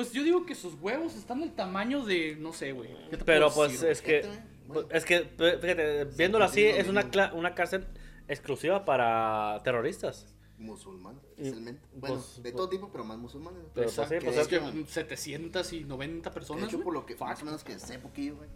Pues 0.00 0.12
yo 0.14 0.22
digo 0.22 0.46
que 0.46 0.54
sus 0.54 0.72
huevos 0.80 1.14
están 1.14 1.40
del 1.40 1.52
tamaño 1.52 2.02
de, 2.06 2.34
no 2.36 2.54
sé, 2.54 2.72
güey. 2.72 2.88
¿Qué 3.10 3.18
te 3.18 3.24
Pero 3.26 3.52
pues 3.52 3.72
decir, 3.72 3.88
es 3.90 4.00
que. 4.00 4.26
Es 4.88 5.04
que, 5.04 5.18
fíjate, 5.60 6.04
viéndolo 6.16 6.46
así, 6.46 6.64
es 6.64 6.88
una, 6.88 7.10
una 7.34 7.54
cárcel 7.54 7.86
exclusiva 8.26 8.86
para 8.86 9.60
terroristas. 9.62 10.24
Musulmán, 10.56 11.20
Y- 11.36 11.42
especialmente. 11.42 11.86
Bueno, 11.92 12.14
pues, 12.16 12.42
de 12.42 12.52
todo 12.52 12.70
tipo, 12.70 12.88
pero 12.90 13.04
más 13.04 13.18
musulmanes. 13.18 13.60
Pero, 13.74 13.90
pues, 13.94 14.08
sí, 14.08 14.14
pues, 14.24 14.36
es 14.38 14.48
que 14.48 14.58
que- 14.58 14.86
790 14.86 16.30
De 16.30 16.34
personas. 16.34 16.64
hecho, 16.64 16.78
güey. 16.78 16.84
por 16.84 16.94
lo 16.94 17.04
que 17.04 17.14
más 17.16 17.42
o 17.42 17.44
menos 17.44 17.62
que 17.62 17.78
sé 17.78 17.98
poquillo, 17.98 18.36
güey, 18.36 18.48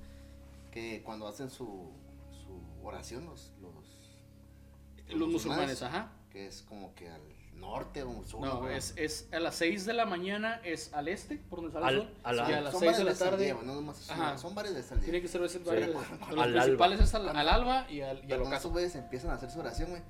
que 0.73 1.03
cuando 1.05 1.29
hacen 1.29 1.51
su, 1.51 1.93
su 2.31 2.59
oración, 2.87 3.27
los, 3.27 3.53
los, 3.61 5.15
Los 5.15 5.29
musulmanes, 5.29 5.83
ajá. 5.83 6.11
que 6.31 6.47
es 6.47 6.63
como 6.63 6.95
que 6.95 7.11
al 7.11 7.21
norte 7.65 8.03
o 8.03 8.25
sur. 8.25 8.41
No, 8.41 8.61
güey. 8.61 8.77
es, 8.77 8.95
es 8.97 9.29
a 9.33 9.41
las 9.41 9.55
6 9.57 9.87
de 9.87 9.93
la 9.95 10.05
mañana 10.07 10.61
es 10.65 10.93
al 10.93 11.09
este, 11.09 11.37
por 11.37 11.61
donde 11.63 11.73
sale 11.73 11.87
Al- 11.87 11.95
el 11.95 12.01
sol. 12.03 12.11
a 12.23 12.33
la- 12.33 12.51
y 12.51 12.53
a 12.53 12.61
las 12.61 12.73
Son 12.73 12.81
6 12.81 12.97
de 12.99 13.05
la 13.05 13.11
al 13.11 13.19
tarde. 13.19 13.45
día, 13.45 13.55
güey, 13.55 13.67
no 13.67 13.75
nomás 13.75 14.11
Ajá. 14.11 14.39
son 14.39 14.55
varias 14.55 14.75
veces 14.75 14.93
al 14.93 14.99
día. 14.99 15.05
Tiene 15.07 15.23
que 15.23 15.29
ser 15.29 15.43
ese 15.43 15.59
Sí. 15.59 15.65
Al 15.71 16.35
Los 16.37 16.45
alba. 16.45 16.63
principales 16.63 17.01
es 17.01 17.15
al, 17.15 17.29
al 17.29 17.49
alba 17.49 17.87
y 17.91 18.01
al, 18.03 18.23
y 18.29 18.33
al 18.33 18.43
ocaso. 18.43 18.79
esos 18.79 18.95
empiezan 18.97 19.31
a 19.31 19.35
hacer 19.35 19.51
su 19.51 19.61
oración, 19.61 19.91
güey, 19.91 20.03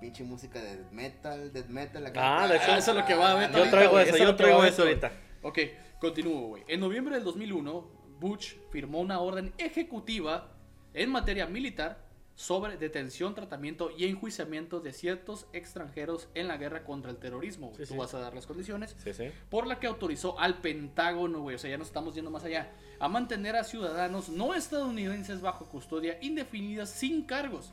pinche 0.00 0.24
música 0.24 0.60
de 0.60 0.84
metal, 0.90 1.52
death 1.52 1.68
metal. 1.68 2.06
acá. 2.06 2.42
Ah, 2.42 2.48
de 2.48 2.56
hecho, 2.56 2.74
eso 2.74 2.90
es 2.92 2.96
lo 2.96 3.04
que 3.06 3.14
va 3.14 3.32
a 3.32 3.34
ver 3.34 3.52
Yo 3.52 3.70
traigo 3.70 3.98
eso, 4.00 4.14
eso 4.14 4.16
es 4.16 4.28
yo 4.30 4.36
traigo 4.36 4.64
eso 4.64 4.82
ahorita. 4.82 5.12
Ok, 5.42 5.58
continúo, 6.00 6.48
güey. 6.48 6.64
En 6.68 6.80
noviembre 6.80 7.14
del 7.14 7.24
2001, 7.24 7.88
Bush 8.18 8.54
firmó 8.70 9.00
una 9.00 9.20
orden 9.20 9.52
ejecutiva 9.58 10.48
en 10.94 11.10
materia 11.10 11.46
militar 11.46 12.01
sobre 12.34 12.76
detención, 12.76 13.34
tratamiento 13.34 13.90
y 13.96 14.06
enjuiciamiento 14.06 14.80
de 14.80 14.92
ciertos 14.92 15.46
extranjeros 15.52 16.28
en 16.34 16.48
la 16.48 16.56
guerra 16.56 16.84
contra 16.84 17.10
el 17.10 17.18
terrorismo. 17.18 17.68
güey. 17.68 17.78
Sí, 17.78 17.82
Tú 17.88 17.94
sí. 17.94 17.98
vas 17.98 18.14
a 18.14 18.20
dar 18.20 18.34
las 18.34 18.46
condiciones. 18.46 18.96
Sí, 19.02 19.12
sí. 19.12 19.30
por 19.50 19.66
la 19.66 19.78
que 19.78 19.86
autorizó 19.86 20.38
al 20.40 20.60
Pentágono, 20.60 21.40
güey, 21.40 21.56
o 21.56 21.58
sea, 21.58 21.70
ya 21.70 21.78
nos 21.78 21.88
estamos 21.88 22.14
yendo 22.14 22.30
más 22.30 22.44
allá, 22.44 22.72
a 22.98 23.08
mantener 23.08 23.56
a 23.56 23.64
ciudadanos 23.64 24.28
no 24.28 24.54
estadounidenses 24.54 25.40
bajo 25.40 25.68
custodia 25.68 26.18
indefinida 26.22 26.86
sin 26.86 27.24
cargos. 27.24 27.72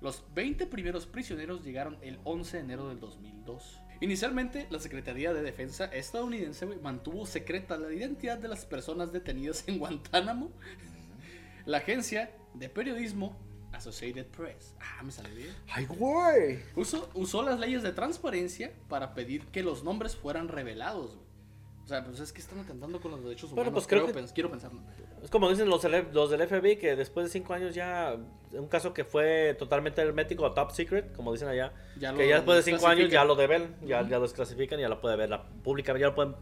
Los 0.00 0.22
20 0.32 0.66
primeros 0.68 1.06
prisioneros 1.06 1.64
llegaron 1.64 1.98
el 2.02 2.20
11 2.22 2.58
de 2.58 2.62
enero 2.62 2.88
del 2.88 3.00
2002. 3.00 3.80
Inicialmente, 4.00 4.68
la 4.70 4.78
Secretaría 4.78 5.32
de 5.34 5.42
Defensa 5.42 5.86
estadounidense 5.86 6.66
güey, 6.66 6.78
mantuvo 6.78 7.26
secreta 7.26 7.76
la 7.76 7.92
identidad 7.92 8.38
de 8.38 8.46
las 8.46 8.64
personas 8.64 9.12
detenidas 9.12 9.66
en 9.66 9.80
Guantánamo. 9.80 10.52
La 11.66 11.78
agencia 11.78 12.30
de 12.54 12.68
periodismo 12.68 13.36
Associated 13.72 14.26
Press. 14.26 14.74
Ah, 14.80 15.02
me 15.02 15.12
salió 15.12 15.34
bien. 15.34 15.54
¡Ay, 15.72 15.86
güey! 15.86 16.60
Usó, 16.74 17.08
usó 17.14 17.42
las 17.42 17.58
leyes 17.60 17.82
de 17.82 17.92
transparencia 17.92 18.72
para 18.88 19.14
pedir 19.14 19.46
que 19.46 19.62
los 19.62 19.84
nombres 19.84 20.16
fueran 20.16 20.48
revelados. 20.48 21.14
güey. 21.16 21.28
O 21.84 21.86
sea, 21.88 22.04
pues 22.04 22.20
es 22.20 22.32
que 22.32 22.40
están 22.40 22.58
atentando 22.60 23.00
con 23.00 23.10
los 23.12 23.22
derechos 23.22 23.50
Bueno, 23.50 23.70
humanos. 23.70 23.74
pues 23.74 23.86
creo 23.86 24.02
creo, 24.04 24.14
que- 24.14 24.20
pens- 24.22 24.32
quiero 24.34 24.50
pensarlo. 24.50 24.80
Es 25.22 25.30
como 25.30 25.48
dicen 25.50 25.68
los, 25.68 25.82
del- 25.82 26.06
los 26.12 26.30
del 26.30 26.46
FBI 26.46 26.76
que 26.76 26.94
después 26.96 27.26
de 27.26 27.30
cinco 27.32 27.54
años 27.54 27.74
ya. 27.74 28.16
Un 28.52 28.66
caso 28.68 28.94
que 28.94 29.04
fue 29.04 29.54
totalmente 29.58 30.00
hermético, 30.00 30.50
top 30.52 30.70
secret, 30.72 31.12
como 31.14 31.32
dicen 31.32 31.48
allá. 31.48 31.72
Ya 31.98 32.12
que 32.14 32.22
lo 32.22 32.28
ya 32.28 32.36
después 32.36 32.64
de 32.64 32.72
cinco 32.72 32.86
años 32.86 33.10
ya 33.10 33.22
lo 33.24 33.34
deben, 33.34 33.76
ya, 33.82 34.00
ya 34.08 34.16
lo 34.16 34.22
desclasifican 34.22 34.78
y 34.78 34.82
ya 34.82 34.88
lo 34.88 35.00
puede 35.02 35.16
ver 35.16 35.28
la 35.28 35.42
pública, 35.44 35.92
ya 35.98 36.06
lo 36.06 36.14
pueden 36.14 36.34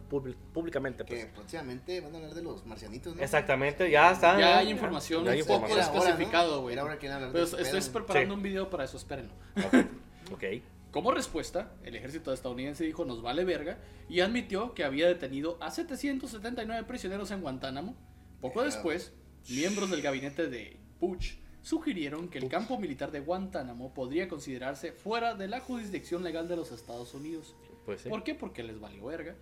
públicamente. 0.52 1.04
Que 1.04 1.14
Pues. 1.16 1.26
próximamente 1.34 2.00
van 2.00 2.14
a 2.14 2.18
hablar 2.18 2.34
de 2.34 2.42
los 2.42 2.64
marcianitos, 2.64 3.16
¿no? 3.16 3.22
Exactamente, 3.22 3.90
ya 3.90 4.12
está. 4.12 4.38
Ya 4.38 4.58
hay 4.58 4.70
información, 4.70 5.24
Ya 5.24 5.32
hay 5.32 5.40
un 5.42 5.46
poco 5.48 5.66
Era 5.66 5.68
información. 5.68 5.88
hora, 5.90 5.98
¿no? 5.98 6.04
desclasificado, 6.06 6.62
güey. 6.62 6.74
Que 7.00 7.08
hablar 7.10 7.30
Pero 7.32 7.44
estoy 7.44 7.80
preparando 7.92 8.34
Sí. 8.34 8.36
un 8.36 8.42
video 8.42 8.70
para 8.70 8.84
eso, 8.84 8.96
espérenlo. 8.96 9.32
Ok. 10.32 10.44
Como 10.92 11.10
respuesta, 11.12 11.72
el 11.84 11.94
ejército 11.94 12.32
estadounidense 12.32 12.82
dijo 12.84 13.04
nos 13.04 13.20
vale 13.20 13.44
verga 13.44 13.78
y 14.08 14.20
admitió 14.20 14.72
que 14.74 14.82
había 14.84 15.06
detenido 15.08 15.58
a 15.60 15.70
779 15.70 16.84
prisioneros 16.86 17.30
en 17.32 17.42
Guantánamo. 17.42 17.94
Poco 18.40 18.62
después, 18.62 19.12
miembros 19.48 19.90
del 19.90 20.02
gabinete 20.02 20.48
de 20.48 20.78
Bush 21.00 21.34
sugirieron 21.62 22.28
que 22.28 22.38
el 22.38 22.48
campo 22.48 22.78
militar 22.78 23.10
de 23.10 23.20
Guantánamo 23.20 23.92
podría 23.92 24.28
considerarse 24.28 24.92
fuera 24.92 25.34
de 25.34 25.48
la 25.48 25.60
jurisdicción 25.60 26.22
legal 26.22 26.46
de 26.48 26.56
los 26.56 26.70
Estados 26.72 27.12
Unidos. 27.14 27.54
Pues. 27.84 28.02
¿Por 28.02 28.22
qué? 28.22 28.34
Porque 28.34 28.62
les 28.62 28.78
valió 28.80 29.06
verga. 29.06 29.34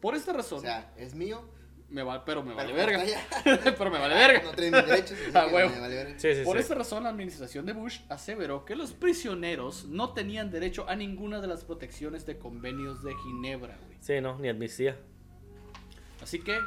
Por 0.00 0.14
esta 0.14 0.32
razón, 0.32 0.58
O 0.58 0.62
sea, 0.62 0.92
es 0.98 1.14
mío. 1.14 1.42
me 1.88 2.02
va- 2.02 2.24
pero 2.24 2.42
me 2.42 2.52
vale 2.54 2.72
verga. 2.74 3.02
pero 3.44 3.90
me 3.90 3.98
vale 3.98 4.14
verga. 4.14 4.42
No 4.42 4.52
tiene 4.52 4.76
mis 4.78 4.86
derechos. 4.88 5.16
Ah, 5.32 5.46
que 5.48 5.54
huevo. 5.54 5.70
me 5.70 5.80
vale 5.80 5.94
verga. 5.94 6.18
Sí, 6.18 6.34
sí, 6.34 6.42
Por 6.44 6.56
sí. 6.56 6.62
esta 6.62 6.74
razón, 6.74 7.04
la 7.04 7.08
administración 7.10 7.64
de 7.64 7.72
Bush 7.72 8.00
aseveró 8.10 8.64
que 8.66 8.74
los 8.76 8.92
prisioneros 8.92 9.84
no 9.86 10.12
tenían 10.12 10.50
derecho 10.50 10.86
a 10.88 10.96
ninguna 10.96 11.40
de 11.40 11.46
las 11.46 11.64
protecciones 11.64 12.26
de 12.26 12.36
convenios 12.38 13.02
de 13.02 13.14
Ginebra, 13.24 13.78
güey. 13.86 13.96
Sí, 14.00 14.20
no, 14.20 14.38
ni 14.38 14.48
amnistía. 14.48 14.98
Así 16.22 16.40
que, 16.40 16.58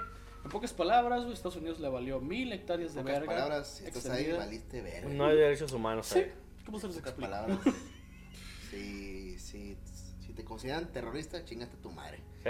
en 0.47 0.51
pocas 0.51 0.71
palabras, 0.73 1.21
güey, 1.23 1.33
Estados 1.33 1.57
Unidos 1.57 1.79
le 1.81 1.89
valió 1.89 2.19
mil 2.21 2.51
hectáreas 2.53 2.93
de 2.93 3.01
En 3.01 3.05
pocas 3.05 3.19
verga. 3.19 3.33
palabras, 3.35 3.67
si 3.67 3.85
estás 3.85 4.05
ahí, 4.09 4.31
valiste 4.31 4.81
verga. 4.81 5.09
No 5.09 5.25
hay 5.27 5.35
derechos 5.35 5.71
humanos. 5.73 6.07
Sí, 6.07 6.19
ahí. 6.19 6.31
¿cómo 6.65 6.79
se 6.79 6.87
los 6.87 6.95
En 6.95 7.01
pocas 7.01 7.13
explica? 7.13 7.41
palabras. 7.41 7.59
si, 8.71 9.37
si, 9.39 9.77
si 10.25 10.33
te 10.33 10.43
consideran 10.45 10.91
terrorista, 10.91 11.43
chingate 11.45 11.75
a 11.77 11.81
tu 11.81 11.91
madre. 11.91 12.19
Sí. 12.43 12.49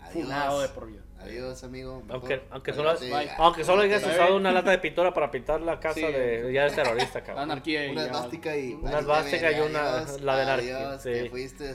Adiós. 0.00 0.24
Funado 0.26 0.60
de 0.60 0.68
por 0.68 0.86
vida. 0.86 1.02
Adiós, 1.18 1.64
amigo. 1.64 2.00
Mejor 2.02 2.14
Aunque, 2.14 2.42
aunque, 2.50 2.72
solo, 2.72 2.90
aunque 3.38 3.64
solo 3.64 3.82
hayas 3.82 4.04
usado 4.06 4.36
una 4.36 4.52
lata 4.52 4.70
de 4.70 4.78
pintura 4.78 5.12
para 5.12 5.30
pintar 5.30 5.60
la 5.60 5.80
casa 5.80 5.94
Sí. 5.94 6.02
de. 6.02 6.52
Ya 6.52 6.62
eres 6.62 6.74
terrorista, 6.76 7.22
cabrón. 7.22 7.44
Anarquía 7.44 7.86
y 7.86 7.90
Una 7.90 8.04
esvástica 8.04 8.56
y. 8.56 8.74
Una 8.74 8.98
esvástica 9.00 9.50
y 9.50 9.54
verga, 9.54 9.66
una- 9.66 9.98
adiós, 9.98 10.20
la 10.20 10.36
de 10.36 10.42
anarquía, 10.42 10.88
Adiós, 10.90 11.02
sí. 11.02 11.10
te 11.10 11.30
fuiste. 11.30 11.74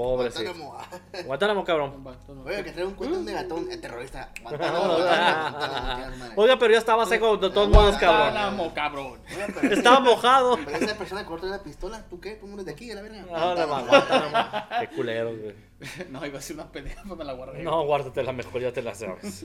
Pobre, 0.00 0.30
sí. 0.30 0.44
Guantánamo. 0.44 0.78
Guantánamo, 1.26 1.64
cabrón. 1.64 2.16
Oiga, 2.46 2.62
que 2.64 2.72
trae 2.72 2.86
un 2.86 2.94
cuento 2.94 3.22
de 3.22 3.34
gatón, 3.34 3.70
es 3.70 3.80
terrorista. 3.82 4.30
Ah, 4.30 4.40
Guantánamo, 4.42 4.86
Guantánamo, 4.96 5.58
Guantánamo. 5.58 6.32
Oiga, 6.36 6.58
pero 6.58 6.72
ya 6.72 6.78
estaba 6.78 7.04
seco 7.04 7.36
de 7.36 7.50
todos 7.50 7.68
modos, 7.68 7.96
cabrón. 7.98 8.20
Guantánamo, 8.32 8.72
cabrón. 8.74 9.20
Oiga, 9.30 9.46
pero- 9.60 9.74
Estaba 9.76 10.00
mojado. 10.00 10.58
Pero 10.64 10.76
esa 10.78 10.96
persona 10.96 11.26
cortó 11.26 11.48
la 11.48 11.62
pistola, 11.62 12.02
¿tú 12.08 12.18
qué? 12.18 12.30
¿Tú 12.36 12.46
no 12.46 12.54
eres 12.54 12.64
de 12.64 12.72
aquí, 12.72 12.90
a 12.90 12.94
la 12.94 13.02
verga? 13.02 13.24
Ah, 13.34 13.54
la 13.54 13.66
Guantánamo. 13.66 13.86
Guantánamo. 14.08 14.66
Qué 14.80 14.88
culero, 14.96 15.36
güey. 15.36 15.54
no, 16.10 16.24
iba 16.24 16.38
a 16.38 16.42
ser 16.42 16.56
una 16.56 16.72
pendeja, 16.72 17.02
pues 17.06 17.18
me 17.18 17.24
la 17.26 17.34
guardé. 17.34 17.62
No, 17.62 17.84
guárdatela 17.84 18.32
mejor, 18.32 18.62
ya 18.62 18.72
te 18.72 18.80
la 18.80 18.94
sabes. 18.94 19.44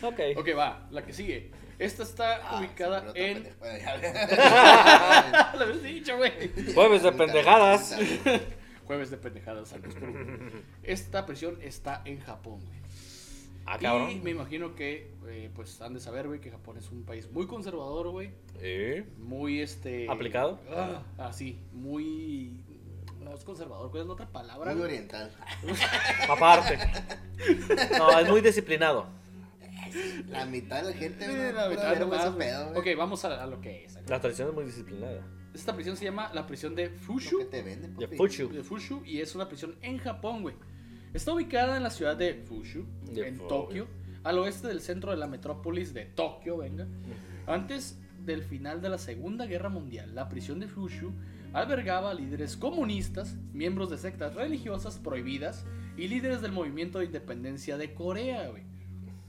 Ok. 0.00 0.20
Ok, 0.36 0.48
va, 0.56 0.86
la 0.92 1.02
que 1.04 1.12
sigue. 1.12 1.50
Esta 1.80 2.04
está 2.04 2.36
Ah, 2.50 2.58
ubicada 2.60 3.02
pero 3.12 3.14
en. 3.16 3.48
Lo 5.58 5.62
habías 5.64 5.82
dicho, 5.82 6.16
güey. 6.16 6.32
Jueves 6.72 7.02
de 7.02 7.10
pendejadas. 7.12 7.96
Jueves 8.86 9.10
de 9.10 9.16
pendejadas. 9.16 9.74
Esta 10.82 11.26
prisión 11.26 11.58
está 11.62 12.02
en 12.04 12.20
Japón, 12.20 12.60
güey. 12.64 12.78
Ah, 13.68 13.78
Y 14.12 14.20
me 14.20 14.30
imagino 14.30 14.76
que, 14.76 15.10
eh, 15.26 15.50
pues, 15.54 15.80
han 15.82 15.94
de 15.94 16.00
saber, 16.00 16.28
güey, 16.28 16.40
que 16.40 16.52
Japón 16.52 16.76
es 16.78 16.88
un 16.90 17.02
país 17.02 17.28
muy 17.32 17.48
conservador, 17.48 18.10
güey. 18.10 18.30
¿Eh? 18.60 19.04
Muy, 19.18 19.60
este... 19.60 20.08
¿Aplicado? 20.08 20.60
Ah, 20.70 21.02
así, 21.18 21.58
muy... 21.72 22.60
No 23.20 23.34
es 23.34 23.42
conservador, 23.42 23.90
¿cuál 23.90 24.02
es 24.02 24.06
la 24.06 24.12
otra 24.12 24.28
palabra? 24.28 24.72
Muy 24.72 24.82
oriental. 24.84 25.32
Aparte. 26.28 26.78
No, 27.98 28.20
es 28.20 28.28
muy 28.28 28.40
disciplinado. 28.40 29.08
La 30.28 30.46
mitad 30.46 30.82
de 30.84 30.92
la 30.92 30.96
gente, 30.96 31.24
Sí, 31.24 31.32
la 31.52 31.68
mitad 31.68 31.92
ese 31.92 32.04
güey. 32.04 32.38
pedo. 32.38 32.70
Ok, 32.78 32.86
vamos 32.96 33.24
a, 33.24 33.42
a 33.42 33.46
lo 33.46 33.60
que 33.60 33.84
es. 33.84 33.98
La 34.08 34.20
tradición 34.20 34.48
es 34.50 34.54
muy 34.54 34.64
disciplinada. 34.64 35.22
Esta 35.60 35.74
prisión 35.74 35.96
se 35.96 36.04
llama 36.04 36.30
la 36.34 36.46
prisión 36.46 36.74
de 36.74 36.90
Fushu. 36.90 37.44
te 37.50 37.62
venden, 37.62 37.96
De. 37.96 38.08
Fuchu. 38.08 38.48
de 38.48 38.62
Fushu 38.62 39.02
y 39.04 39.20
es 39.20 39.34
una 39.34 39.48
prisión 39.48 39.74
en 39.82 39.98
Japón, 39.98 40.42
güey. 40.42 40.54
Está 41.14 41.32
ubicada 41.32 41.76
en 41.76 41.82
la 41.82 41.90
ciudad 41.90 42.16
de 42.16 42.34
Fushu, 42.34 42.84
De 43.10 43.26
en 43.28 43.38
Tokio, 43.38 43.86
al 44.22 44.38
oeste 44.38 44.68
del 44.68 44.80
centro 44.80 45.12
de 45.12 45.16
la 45.16 45.26
metrópolis 45.26 45.94
de 45.94 46.04
Tokio, 46.04 46.58
venga. 46.58 46.86
Antes 47.46 47.98
del 48.24 48.42
final 48.42 48.82
de 48.82 48.90
la 48.90 48.98
Segunda 48.98 49.46
Guerra 49.46 49.68
Mundial, 49.70 50.14
la 50.14 50.28
prisión 50.28 50.60
de 50.60 50.68
Fushu 50.68 51.12
albergaba 51.54 52.10
a 52.10 52.14
líderes 52.14 52.56
comunistas, 52.56 53.34
miembros 53.54 53.88
de 53.88 53.96
sectas 53.96 54.34
religiosas 54.34 54.98
prohibidas 54.98 55.64
y 55.96 56.08
líderes 56.08 56.42
del 56.42 56.52
movimiento 56.52 56.98
de 56.98 57.06
independencia 57.06 57.78
de 57.78 57.94
Corea, 57.94 58.48
güey. 58.48 58.64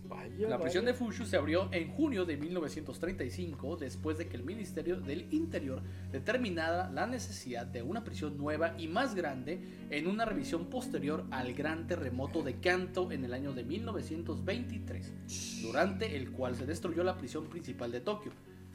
Vaya, 0.07 0.47
La 0.47 0.59
prisión 0.59 0.85
de. 0.85 0.93
Fushu 0.93 1.25
se 1.25 1.37
abrió 1.37 1.69
en 1.71 1.91
junio 1.91 2.25
de 2.25 2.37
1935 2.37 3.77
después 3.77 4.17
de 4.17 4.27
que 4.27 4.37
el 4.37 4.43
Ministerio 4.43 4.99
del 4.99 5.31
Interior 5.33 5.81
determinara 6.11 6.89
la 6.89 7.05
necesidad 7.07 7.65
de 7.65 7.81
una 7.81 8.03
prisión 8.03 8.37
nueva 8.37 8.75
y 8.77 8.87
más 8.87 9.15
grande 9.15 9.61
en 9.89 10.07
una 10.07 10.25
revisión 10.25 10.69
posterior 10.69 11.25
al 11.31 11.53
gran 11.53 11.87
terremoto 11.87 12.41
de 12.41 12.59
Kanto 12.59 13.11
en 13.11 13.25
el 13.25 13.33
año 13.33 13.53
de 13.53 13.63
1923, 13.63 15.61
durante 15.61 16.15
el 16.15 16.31
cual 16.31 16.55
se 16.55 16.65
destruyó 16.65 17.03
la 17.03 17.17
prisión 17.17 17.47
principal 17.47 17.91
de 17.91 18.01
Tokio, 18.01 18.31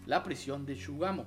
la 0.06 0.22
prisión 0.22 0.66
de 0.66 0.74
Shugamo. 0.74 1.26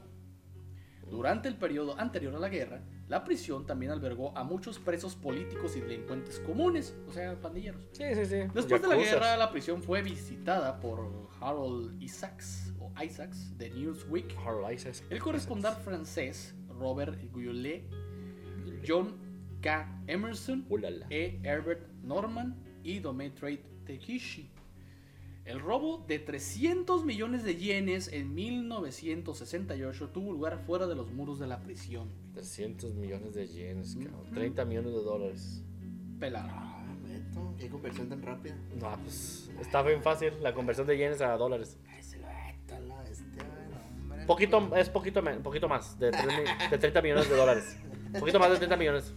Durante 1.10 1.48
el 1.48 1.56
periodo 1.56 2.00
anterior 2.00 2.36
a 2.36 2.40
la 2.40 2.50
guerra, 2.50 2.82
la 3.08 3.24
prisión 3.24 3.66
también 3.66 3.92
albergó 3.92 4.36
a 4.38 4.44
muchos 4.44 4.80
presos 4.80 5.16
políticos 5.16 5.76
y 5.76 5.82
delincuentes 5.82 6.40
comunes, 6.40 6.96
o 7.08 7.12
sea, 7.12 7.40
pandilleros. 7.40 7.82
Sí, 7.92 8.04
sí, 8.16 8.26
sí. 8.26 8.38
Después 8.54 8.82
de 8.82 8.88
la 8.88 8.96
guerra, 8.96 9.38
la 9.38 9.52
prisión 9.52 9.84
fue 9.84 10.02
visitada 10.02 10.80
por 10.80 11.30
Harold 11.40 12.02
Isaacs, 12.02 12.74
o 12.80 12.92
Isaacs, 13.04 13.56
de 13.58 13.70
Newsweek, 13.70 14.36
Harold 14.38 14.74
Isaacs. 14.74 15.04
el 15.10 15.20
corresponsal 15.20 15.76
francés 15.76 16.56
Robert 16.80 17.20
Goulet, 17.32 17.84
John 18.88 19.16
K. 19.62 19.88
Emerson. 20.08 20.66
E. 21.10 21.40
Herbert 21.44 21.88
Norman 22.04 22.56
y 22.84 23.00
Dometrate 23.00 23.64
Tekishi. 23.86 24.52
El 25.46 25.60
robo 25.60 26.04
de 26.08 26.18
300 26.18 27.06
millones 27.06 27.44
de 27.44 27.56
yenes 27.56 28.08
en 28.12 28.34
1968 28.34 30.10
tuvo 30.10 30.32
lugar 30.34 30.58
fuera 30.66 30.88
de 30.88 30.96
los 30.96 31.12
muros 31.12 31.38
de 31.40 31.46
la 31.46 31.62
prisión. 31.62 32.10
300 32.34 32.96
millones 32.96 33.36
de 33.36 33.48
yenes, 33.48 33.96
cabrón. 33.96 34.34
30 34.34 34.66
millones 34.66 34.94
de 34.94 35.02
dólares. 35.04 35.64
Pelado. 36.20 36.50
Ah, 36.52 36.84
Beto, 37.04 37.54
qué 37.60 37.70
conversión 37.70 38.10
tan 38.10 38.24
rápida. 38.24 38.56
No, 38.80 38.98
pues 39.04 39.52
está 39.62 39.84
bien 39.84 40.02
fácil 40.02 40.34
la 40.42 40.54
conversión 40.56 40.88
de 40.88 40.98
yenes 40.98 41.22
a 41.22 41.38
dólares. 41.38 41.78
Ay, 41.88 42.02
se 42.02 42.18
lo 42.18 42.26
veta 42.26 42.80
la 42.80 43.04
bestia, 43.04 43.44
hombre. 44.02 44.26
Poquito, 44.26 44.76
es 44.76 44.90
poquito, 44.90 45.22
poquito 45.44 45.70
más 45.70 46.00
de, 46.00 46.10
tres 46.10 46.26
mi- 46.26 46.70
de 46.72 46.78
30 46.80 47.02
millones 47.04 47.30
de 47.30 47.36
dólares. 47.36 47.78
Poquito 48.20 48.40
más 48.40 48.50
de 48.50 48.58
30 48.58 48.78
millones. 48.78 49.14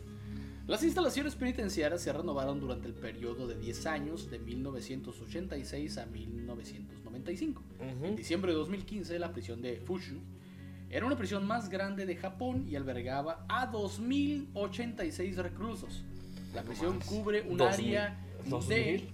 Las 0.69 0.83
instalaciones 0.85 1.35
penitenciarias 1.35 2.03
se 2.03 2.13
renovaron 2.13 2.61
durante 2.61 2.87
el 2.87 2.93
periodo 2.93 3.47
de 3.49 3.55
10 3.57 3.87
años 3.87 4.31
de 4.31 4.39
1986 4.39 5.97
a 5.97 6.05
1995. 6.05 7.63
En 7.81 7.97
Ujú. 8.05 8.15
diciembre 8.17 8.53
de 8.53 8.59
2015, 8.59 9.19
la 9.19 9.33
prisión 9.33 9.63
de 9.63 9.81
Fushu 9.81 10.19
era 10.91 11.07
una 11.07 11.17
prisión 11.17 11.47
más 11.47 11.71
grande 11.71 12.05
de 12.05 12.17
Japón 12.17 12.67
y 12.69 12.77
albergaba 12.77 13.47
a 13.49 13.73
2.086 13.73 15.37
reclusos. 15.37 16.05
La 16.55 16.63
prisión 16.63 16.99
cubre 17.01 17.43
un 17.49 17.57
Dos 17.57 17.79
mil. 17.79 17.87
área 17.97 18.19
¿Dos 18.47 18.69
de 18.69 19.09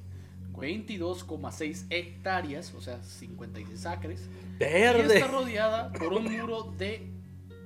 22,6 0.55 1.87
hectáreas, 1.91 2.75
o 2.75 2.81
sea, 2.81 3.01
56 3.03 3.87
acres, 3.87 4.29
y 4.55 4.59
Verde. 4.59 5.15
está 5.19 5.29
rodeada 5.29 5.93
por 5.93 6.13
un 6.15 6.33
muro 6.37 6.75
de 6.79 7.13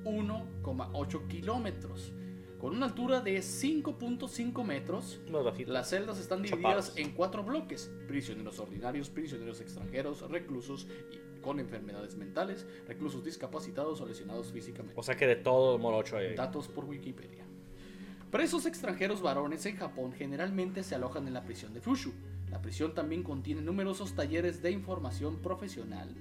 1,8 0.04 1.26
kilómetros. 1.28 2.12
Con 2.60 2.74
una 2.74 2.86
altura 2.86 3.20
de 3.20 3.38
5.5 3.38 4.64
metros, 4.64 5.20
las 5.68 5.88
celdas 5.90 6.18
están 6.18 6.42
divididas 6.42 6.88
Chaparros. 6.88 6.96
en 6.98 7.12
cuatro 7.12 7.44
bloques: 7.44 7.90
prisioneros 8.08 8.58
ordinarios, 8.58 9.10
prisioneros 9.10 9.60
extranjeros, 9.60 10.28
reclusos 10.28 10.88
y- 11.12 11.40
con 11.40 11.60
enfermedades 11.60 12.16
mentales, 12.16 12.66
reclusos 12.88 13.24
discapacitados 13.24 14.00
o 14.00 14.06
lesionados 14.06 14.50
físicamente. 14.50 14.94
O 14.98 15.02
sea 15.04 15.16
que 15.16 15.26
de 15.28 15.36
todo 15.36 15.78
morocho 15.78 16.16
ahí. 16.16 16.34
Datos 16.34 16.66
por 16.66 16.84
Wikipedia. 16.84 17.44
Presos 18.32 18.66
extranjeros 18.66 19.22
varones 19.22 19.64
en 19.64 19.76
Japón 19.76 20.12
generalmente 20.12 20.82
se 20.82 20.96
alojan 20.96 21.28
en 21.28 21.34
la 21.34 21.44
prisión 21.44 21.72
de 21.72 21.80
Fushu. 21.80 22.12
La 22.50 22.60
prisión 22.60 22.92
también 22.92 23.22
contiene 23.22 23.62
numerosos 23.62 24.14
talleres 24.14 24.62
de 24.62 24.72
información 24.72 25.36
profesional. 25.36 26.12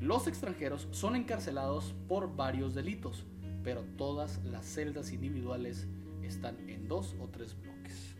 Los 0.00 0.26
extranjeros 0.26 0.86
son 0.90 1.16
encarcelados 1.16 1.94
por 2.06 2.36
varios 2.36 2.74
delitos, 2.74 3.24
pero 3.64 3.82
todas 3.96 4.44
las 4.44 4.64
celdas 4.66 5.10
individuales 5.12 5.88
están 6.22 6.56
en 6.68 6.86
dos 6.86 7.16
o 7.20 7.28
tres 7.28 7.56
bloques. 7.60 8.14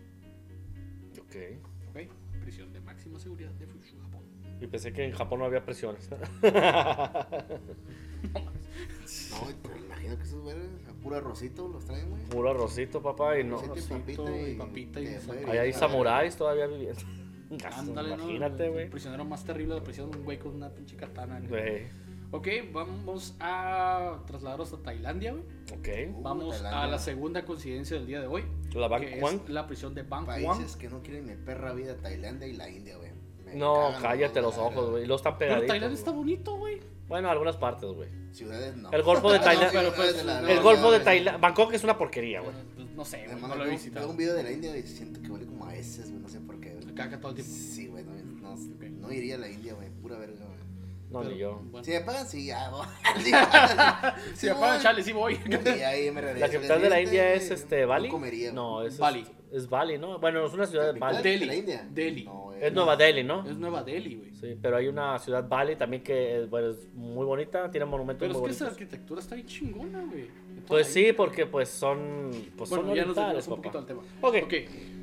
Ok. 1.20 1.36
¿Ok? 1.90 2.10
Prisión 2.40 2.72
de 2.72 2.80
máxima 2.80 3.18
seguridad 3.18 3.50
de 3.52 3.66
Fushu, 3.66 3.98
Japón. 4.00 4.22
Y 4.60 4.66
pensé 4.66 4.92
que 4.92 5.04
en 5.04 5.12
Japón 5.12 5.38
no 5.40 5.44
había 5.44 5.64
presiones. 5.64 6.08
No, 9.30 9.48
pero 9.62 9.76
imagino 9.76 10.16
que 10.16 10.22
esos 10.22 10.40
güeyes 10.42 10.64
puro 11.02 11.16
arrocito 11.16 11.68
los 11.68 11.84
traen, 11.84 12.08
güey. 12.08 12.22
Puro 12.24 12.50
arrocito, 12.50 13.02
papá, 13.02 13.38
y 13.38 13.44
no. 13.44 13.58
Arrocito 13.58 14.24
y 14.36 14.54
papita 14.54 15.00
y 15.00 15.06
y, 15.06 15.18
papita 15.18 15.50
Ahí 15.50 15.58
hay 15.58 15.72
samuráis 15.72 16.36
todavía 16.36 16.66
viviendo. 16.66 17.00
Ándale, 17.76 18.16
¿no? 18.16 18.24
Imagínate, 18.24 18.66
El 18.66 18.72
güey. 18.72 18.90
prisionero 18.90 19.24
más 19.24 19.44
terrible 19.44 19.74
de 19.74 19.80
la 19.80 19.84
prisión, 19.84 20.10
un 20.14 20.24
güey 20.24 20.38
con 20.38 20.54
una 20.54 20.70
pinche 20.70 20.96
katana. 20.96 21.38
¿no? 21.38 21.48
Güey. 21.48 21.86
Ok, 22.36 22.48
vamos 22.72 23.36
a 23.38 24.18
trasladarnos 24.26 24.72
a 24.72 24.78
Tailandia, 24.82 25.30
güey. 25.34 25.44
Ok. 25.72 26.16
Uh, 26.16 26.22
Vamos 26.22 26.60
a 26.62 26.86
la 26.88 26.98
segunda 26.98 27.44
coincidencia 27.44 27.96
del 27.96 28.06
día 28.08 28.20
de 28.20 28.26
hoy. 28.26 28.42
La 28.74 28.88
que 28.98 29.20
es 29.20 29.48
la 29.48 29.68
prisión 29.68 29.94
de 29.94 30.02
Bang 30.02 30.24
Juan. 30.26 30.42
Países 30.58 30.74
que 30.74 30.88
no 30.88 31.00
quieren 31.00 31.26
mi 31.26 31.34
perra 31.36 31.72
vida, 31.74 31.94
Tailandia 31.96 32.48
y 32.48 32.54
la 32.54 32.68
India, 32.68 32.96
güey. 32.96 33.12
No, 33.54 33.92
cállate 34.02 34.40
los 34.42 34.58
ojos, 34.58 34.90
güey. 34.90 35.04
Y 35.04 35.06
los 35.06 35.20
están 35.20 35.38
Pero 35.38 35.50
pegaditos. 35.50 35.68
Tailandia 35.68 35.96
está 35.96 36.10
bonito, 36.10 36.56
güey. 36.56 36.80
Bueno, 37.06 37.30
algunas 37.30 37.56
partes, 37.56 37.88
güey. 37.88 38.08
Ciudades 38.32 38.74
no. 38.78 38.90
El 38.90 39.02
Golfo 39.04 39.30
de 39.30 39.38
Tailandia- 39.40 39.70
Pero, 39.80 39.94
pues, 39.94 40.24
no, 40.24 40.48
El 40.48 40.60
Golfo 40.60 40.90
de. 40.90 41.00
Tailandia. 41.00 41.40
Bangkok 41.40 41.72
es 41.74 41.84
una 41.84 41.96
porquería, 41.96 42.40
güey. 42.40 42.52
Pues, 42.74 42.88
no 42.96 43.04
sé, 43.04 43.26
güey, 43.28 43.40
no 43.40 43.46
lo 43.48 43.54
he 43.54 43.58
veo- 43.58 43.70
visitado. 43.70 44.06
Veo 44.06 44.10
un 44.10 44.16
video 44.16 44.34
de 44.34 44.42
la 44.42 44.50
India 44.50 44.76
y 44.76 44.82
siento 44.82 45.22
que 45.22 45.28
huele 45.30 45.46
como 45.46 45.66
a 45.66 45.76
heces, 45.76 46.10
güey. 46.10 46.20
No 46.20 46.28
sé 46.28 46.40
por 46.40 46.58
qué. 46.58 46.74
güey. 46.74 46.94
Caca 46.96 47.20
todo 47.20 47.28
el 47.30 47.36
tiempo. 47.36 47.52
Sí, 47.54 47.86
güey. 47.86 48.02
No, 48.02 48.12
no, 48.12 48.56
no 48.56 49.12
iría 49.12 49.36
a 49.36 49.38
la 49.38 49.48
India, 49.48 49.74
güey. 49.74 49.88
Pura 50.02 50.18
verga, 50.18 50.44
güey. 50.44 50.53
No, 51.14 51.20
Pero, 51.20 51.30
ni 51.32 51.38
yo. 51.38 51.60
bueno. 51.70 51.84
Si 51.84 51.90
me 51.92 52.00
pagan, 52.00 52.26
sí, 52.28 52.46
ya, 52.46 52.68
voy. 52.70 52.86
Si 54.34 54.46
me 54.46 54.54
pagan, 54.54 54.80
chale, 54.80 55.02
sí 55.02 55.12
voy. 55.12 55.38
Ahí 55.86 56.10
me 56.10 56.20
regreso. 56.20 56.46
La 56.46 56.52
capital 56.52 56.82
de 56.82 56.90
la 56.90 57.00
India 57.00 57.32
es 57.34 57.50
este 57.50 57.84
Bali. 57.86 58.08
No 58.08 58.12
comería. 58.14 58.52
No, 58.52 58.82
es 58.82 58.98
Bali. 58.98 59.24
Es 59.52 59.68
Bali, 59.68 59.98
¿no? 59.98 60.18
Bueno, 60.18 60.44
es 60.44 60.52
una 60.52 60.66
ciudad 60.66 60.92
de 60.92 60.98
¿Capital 60.98 61.12
Bali. 61.14 61.22
Delhi. 61.22 61.38
de 61.40 61.46
la 61.46 61.54
India? 61.54 61.86
Delhi. 61.88 62.24
No, 62.24 62.52
Es 62.60 62.72
Nueva 62.72 62.96
Delhi, 62.96 63.22
¿no? 63.22 63.48
Es 63.48 63.56
Nueva 63.56 63.84
Delhi, 63.84 64.16
güey. 64.16 64.34
Sí, 64.34 64.58
pero 64.60 64.76
hay 64.76 64.88
una 64.88 65.16
ciudad 65.20 65.48
Bali 65.48 65.76
también 65.76 66.02
que 66.02 66.40
es, 66.42 66.50
bueno, 66.50 66.70
es 66.70 66.92
muy 66.94 67.24
bonita, 67.24 67.70
tiene 67.70 67.86
monumentos 67.86 68.20
Pero 68.20 68.32
es 68.32 68.38
muy 68.38 68.48
que 68.48 68.52
esa 68.52 68.64
bonitos. 68.64 68.82
arquitectura 68.82 69.20
está 69.20 69.36
bien 69.36 69.46
chingona, 69.46 70.02
güey. 70.04 70.26
Pues 70.66 70.88
la 70.88 70.92
sí, 70.92 71.12
porque 71.12 71.46
pues 71.46 71.68
son 71.68 72.30
pues 72.56 72.68
Bueno, 72.70 72.86
son 72.86 72.94
ya 72.96 73.04
nos 73.04 73.14
desviamos 73.14 73.46
un 73.48 73.54
poquito 73.56 73.72
papá. 73.72 73.78
al 73.78 73.86
tema. 73.86 74.02
Ok. 74.22 74.36
Ok, 74.44 74.54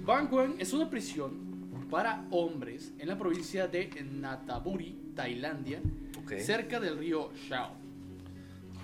Bangkok 0.06 0.56
es 0.60 0.74
una 0.74 0.90
prisión 0.90 1.88
para 1.90 2.26
hombres 2.32 2.94
en 3.00 3.08
la 3.08 3.18
provincia 3.18 3.68
de 3.68 3.90
Nataburi, 4.04 4.98
Tailandia, 5.22 5.80
Ok. 6.24 6.34
cerca 6.40 6.80
del 6.80 6.98
río 6.98 7.30
Shao, 7.48 7.72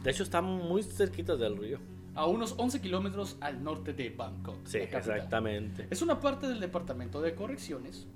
De 0.03 0.11
hecho 0.11 0.21
está 0.23 0.41
muy 0.41 0.83
cerquita 0.83 1.35
del 1.35 1.57
río. 1.57 1.79
a 2.13 2.25
unos 2.27 2.53
11 2.57 2.79
kilómetros 2.79 3.37
al 3.41 3.63
norte 3.63 3.93
de 3.93 4.09
Bangkok. 4.11 4.57
Sí, 4.65 4.77
exactamente. 4.77 5.87
Es 5.89 6.01
una 6.03 6.19
parte 6.19 6.47
del 6.47 6.59
Departamento 6.59 7.21
de 7.21 7.33
Correcciones 7.35 8.07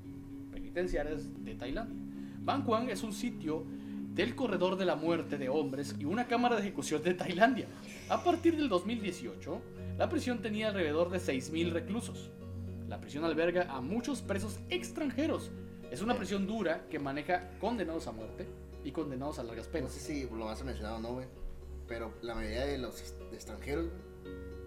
Penitenciarias 0.51 1.43
de 1.43 1.55
Tailandia. 1.55 1.95
Bangkok 2.43 2.89
es 2.89 3.01
un 3.03 3.13
sitio 3.13 3.63
del 4.13 4.35
corredor 4.35 4.75
de 4.77 4.85
la 4.85 4.95
muerte 4.95 5.37
de 5.37 5.49
hombres 5.49 5.95
y 5.99 6.05
una 6.05 6.27
cámara 6.27 6.55
de 6.55 6.61
ejecución 6.61 7.01
de 7.03 7.13
Tailandia. 7.15 7.67
A 8.09 8.23
partir 8.23 8.55
del 8.57 8.69
2018, 8.69 9.61
la 9.97 10.09
prisión 10.09 10.41
tenía 10.41 10.67
alrededor 10.69 11.09
de 11.09 11.19
6.000 11.19 11.71
reclusos. 11.71 12.29
La 12.89 12.99
prisión 13.01 13.23
alberga 13.23 13.67
a 13.71 13.81
muchos 13.81 14.21
presos 14.21 14.59
extranjeros. 14.69 15.51
Es 15.91 16.01
una 16.01 16.15
prisión 16.15 16.47
dura 16.47 16.87
que 16.89 16.97
maneja 16.99 17.51
condenados 17.59 18.07
a 18.07 18.11
muerte 18.11 18.47
y 18.83 18.91
condenados 18.91 19.37
a 19.39 19.43
largas 19.43 19.67
No 19.67 19.71
penas. 19.73 19.91
sé 19.91 19.99
si 19.99 20.23
lo 20.23 20.45
más 20.45 20.63
mencionado 20.63 20.95
o 20.95 20.99
no, 20.99 21.13
güey. 21.13 21.27
Pero 21.87 22.13
la 22.21 22.33
mayoría 22.33 22.65
de 22.65 22.77
los 22.77 22.99
extranjeros, 23.33 23.87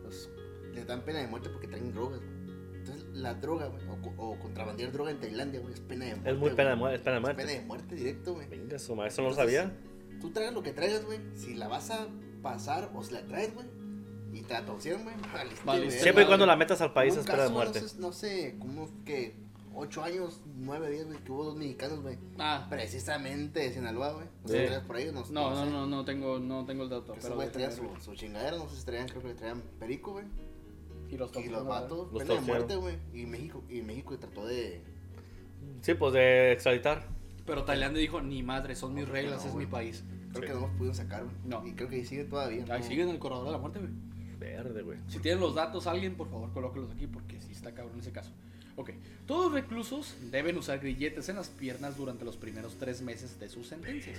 los, 0.05 0.29
les 0.75 0.87
dan 0.87 1.01
pena 1.03 1.21
de 1.21 1.27
muerte 1.27 1.49
porque 1.49 1.67
traen 1.67 1.93
drogas, 1.93 2.21
güey. 2.21 2.45
Entonces, 2.77 3.07
la 3.15 3.33
droga, 3.35 3.67
güey, 3.69 3.83
o, 3.89 4.23
o 4.33 4.39
contrabandear 4.39 4.93
droga 4.93 5.11
en 5.11 5.19
Tailandia, 5.19 5.61
güey, 5.61 5.73
es 5.73 5.81
pena 5.81 6.05
de 6.05 6.11
muerte. 6.13 6.31
Es 6.31 6.37
muy 6.37 6.51
pena 6.51 6.71
de 6.71 6.77
muerte, 6.77 6.97
es 6.97 7.03
pena 7.03 7.15
de 7.15 7.19
Es 7.19 7.23
muerte. 7.23 7.43
pena 7.43 7.53
de 7.61 7.67
muerte 7.67 7.95
directo, 7.95 8.35
güey. 8.35 8.49
Venga, 8.49 8.79
su 8.79 8.95
madre, 8.95 9.09
eso 9.09 9.23
no 9.23 9.29
lo 9.31 9.35
sabía. 9.35 9.73
Tú 10.21 10.31
traigas 10.31 10.55
lo 10.55 10.63
que 10.63 10.73
traigas, 10.73 11.05
güey. 11.07 11.19
Si 11.35 11.55
la 11.55 11.69
vas 11.69 11.91
a 11.91 12.07
pasar 12.43 12.91
o 12.95 13.03
si 13.03 13.15
la 13.15 13.25
traes, 13.27 13.55
güey, 13.55 13.67
y 14.35 14.43
te 14.43 14.53
la 14.53 14.67
torcieron, 14.67 15.03
güey, 15.05 15.17
Siempre 15.91 16.25
y 16.25 16.27
cuando 16.27 16.45
la 16.45 16.57
metas 16.57 16.83
al 16.83 16.93
país 16.93 17.17
es 17.17 17.25
pena 17.25 17.45
de 17.45 17.49
muerte. 17.49 17.81
No 17.81 17.89
sé, 17.89 17.99
no 18.01 18.13
sé, 18.13 18.57
como 18.59 19.05
que 19.05 19.35
8 19.77 20.05
años, 20.05 20.41
9, 20.57 20.91
10, 20.91 21.07
güey, 21.07 21.19
que 21.19 21.33
hubo 21.33 21.45
dos 21.45 21.57
mexicanos, 21.57 22.01
güey. 22.03 22.19
Ah, 22.39 22.67
Precisamente 22.71 23.61
de 23.61 23.73
Sinaloa, 23.73 24.13
güey. 24.13 24.27
No 24.43 24.49
Sí. 24.49 24.55
sé 24.55 24.81
si 24.81 24.87
por 24.87 24.97
ahí, 24.97 25.07
no, 25.07 25.13
no, 25.13 25.51
no, 25.51 25.65
sé. 25.65 25.71
no, 25.71 25.87
no 25.87 26.05
tengo, 26.05 26.39
no 26.39 26.65
tengo 26.65 26.85
el 26.85 26.91
dato. 26.91 27.13
Que 27.15 27.21
Pero 27.21 27.27
esos 27.27 27.35
güey 27.37 27.51
traían 27.51 27.73
su, 27.73 27.89
su 28.01 28.15
chingadera, 28.15 28.57
no 28.57 28.69
sé 28.69 28.77
si 28.77 28.85
traían, 28.85 29.09
creo 29.09 29.23
que 29.23 29.35
traían 29.35 29.63
perico, 29.79 30.13
güey. 30.13 30.25
Y 31.11 31.17
los 31.17 31.31
Y 31.37 31.49
los 31.49 31.65
vatos, 31.67 32.13
Los 32.13 32.23
pena 32.23 32.35
de 32.35 32.41
muerte, 32.41 32.77
güey. 32.77 32.97
Y 33.13 33.27
México, 33.27 33.63
y 33.69 33.83
México 33.83 34.19
trató 34.19 34.47
de. 34.47 34.81
Sí, 35.83 35.95
pues 35.95 36.13
de 36.13 36.53
extraditar. 36.53 37.07
Pero 37.47 37.65
Tailandia 37.65 38.01
dijo, 38.01 38.21
ni 38.23 38.43
madre, 38.43 38.75
son 38.75 38.95
mis 38.95 39.07
No, 39.07 39.13
reglas, 39.13 39.41
no, 39.43 39.47
es 39.49 39.53
güey. 39.53 39.67
mi 39.67 39.71
país. 39.71 40.03
Creo 40.33 40.43
Sí. 40.43 40.49
que 40.49 40.55
no 40.55 40.61
los 40.67 40.71
pudieron 40.71 40.95
sacar, 40.95 41.25
güey. 41.25 41.37
No. 41.45 41.67
Y 41.67 41.73
creo 41.75 41.89
que 41.89 41.97
ahí 41.97 42.05
sigue 42.05 42.25
todavía. 42.25 42.65
Ahí 42.71 42.81
¿no? 42.81 42.87
siguen 42.87 43.09
en 43.09 43.15
el 43.17 43.21
corredor 43.21 43.45
de 43.47 43.53
la 43.53 43.59
muerte, 43.59 43.79
güey. 43.81 43.91
Verde, 44.39 44.83
güey. 44.83 44.99
Si 45.09 45.19
tienen 45.21 45.41
los 45.41 45.55
datos 45.55 45.87
alguien, 45.87 46.17
por 46.17 46.29
favor, 46.29 46.53
colóquelos 46.53 46.91
aquí 46.91 47.07
porque 47.07 47.41
sí 47.41 47.53
está 47.53 47.73
cabrón 47.73 48.01
ese 48.01 48.13
caso. 48.13 48.33
Ok, 48.77 48.91
todos 49.27 49.53
reclusos 49.53 50.17
deben 50.31 50.57
usar 50.59 50.81
grilletes 50.81 51.29
en 51.29 51.37
las 51.37 51.49
piernas 51.49 51.97
durante 51.97 52.25
los 52.25 52.37
primeros 52.37 52.77
tres 52.77 53.03
meses 53.03 53.39
de 53.39 53.49
sus 53.49 53.69
sentencias. 53.69 54.19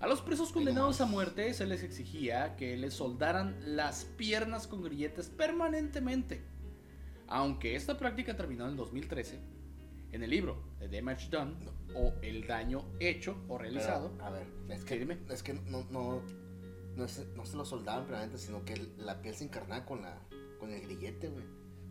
A 0.00 0.06
los 0.06 0.20
presos 0.22 0.52
condenados 0.52 1.00
a 1.00 1.06
muerte 1.06 1.52
se 1.54 1.66
les 1.66 1.82
exigía 1.82 2.56
que 2.56 2.76
les 2.76 2.94
soldaran 2.94 3.56
las 3.76 4.04
piernas 4.04 4.66
con 4.66 4.82
grilletes 4.82 5.28
permanentemente. 5.28 6.40
Aunque 7.26 7.76
esta 7.76 7.98
práctica 7.98 8.36
terminó 8.36 8.64
en 8.64 8.70
el 8.70 8.76
2013, 8.76 9.38
en 10.12 10.22
el 10.22 10.30
libro 10.30 10.62
The 10.78 10.88
Damage 10.88 11.28
Done 11.28 11.56
o 11.94 12.14
El 12.22 12.46
daño 12.46 12.84
hecho 13.00 13.32
o 13.48 13.58
Pero, 13.58 13.58
realizado, 13.58 14.12
a 14.22 14.30
ver, 14.30 14.46
es 14.70 14.84
que, 14.84 14.98
dime. 14.98 15.18
es 15.28 15.42
que 15.42 15.52
no, 15.52 15.84
no, 15.90 16.22
no, 16.96 17.04
es- 17.04 17.26
no 17.36 17.44
se 17.44 17.56
lo 17.56 17.64
soldaban 17.66 18.06
permanente, 18.06 18.38
sino 18.38 18.64
que 18.64 18.76
la 18.98 19.20
piel 19.20 19.34
se 19.34 19.44
encarnaba 19.44 19.84
con, 19.84 20.00
la, 20.00 20.18
con 20.58 20.70
el 20.70 20.80
grillete, 20.80 21.28
güey. 21.28 21.44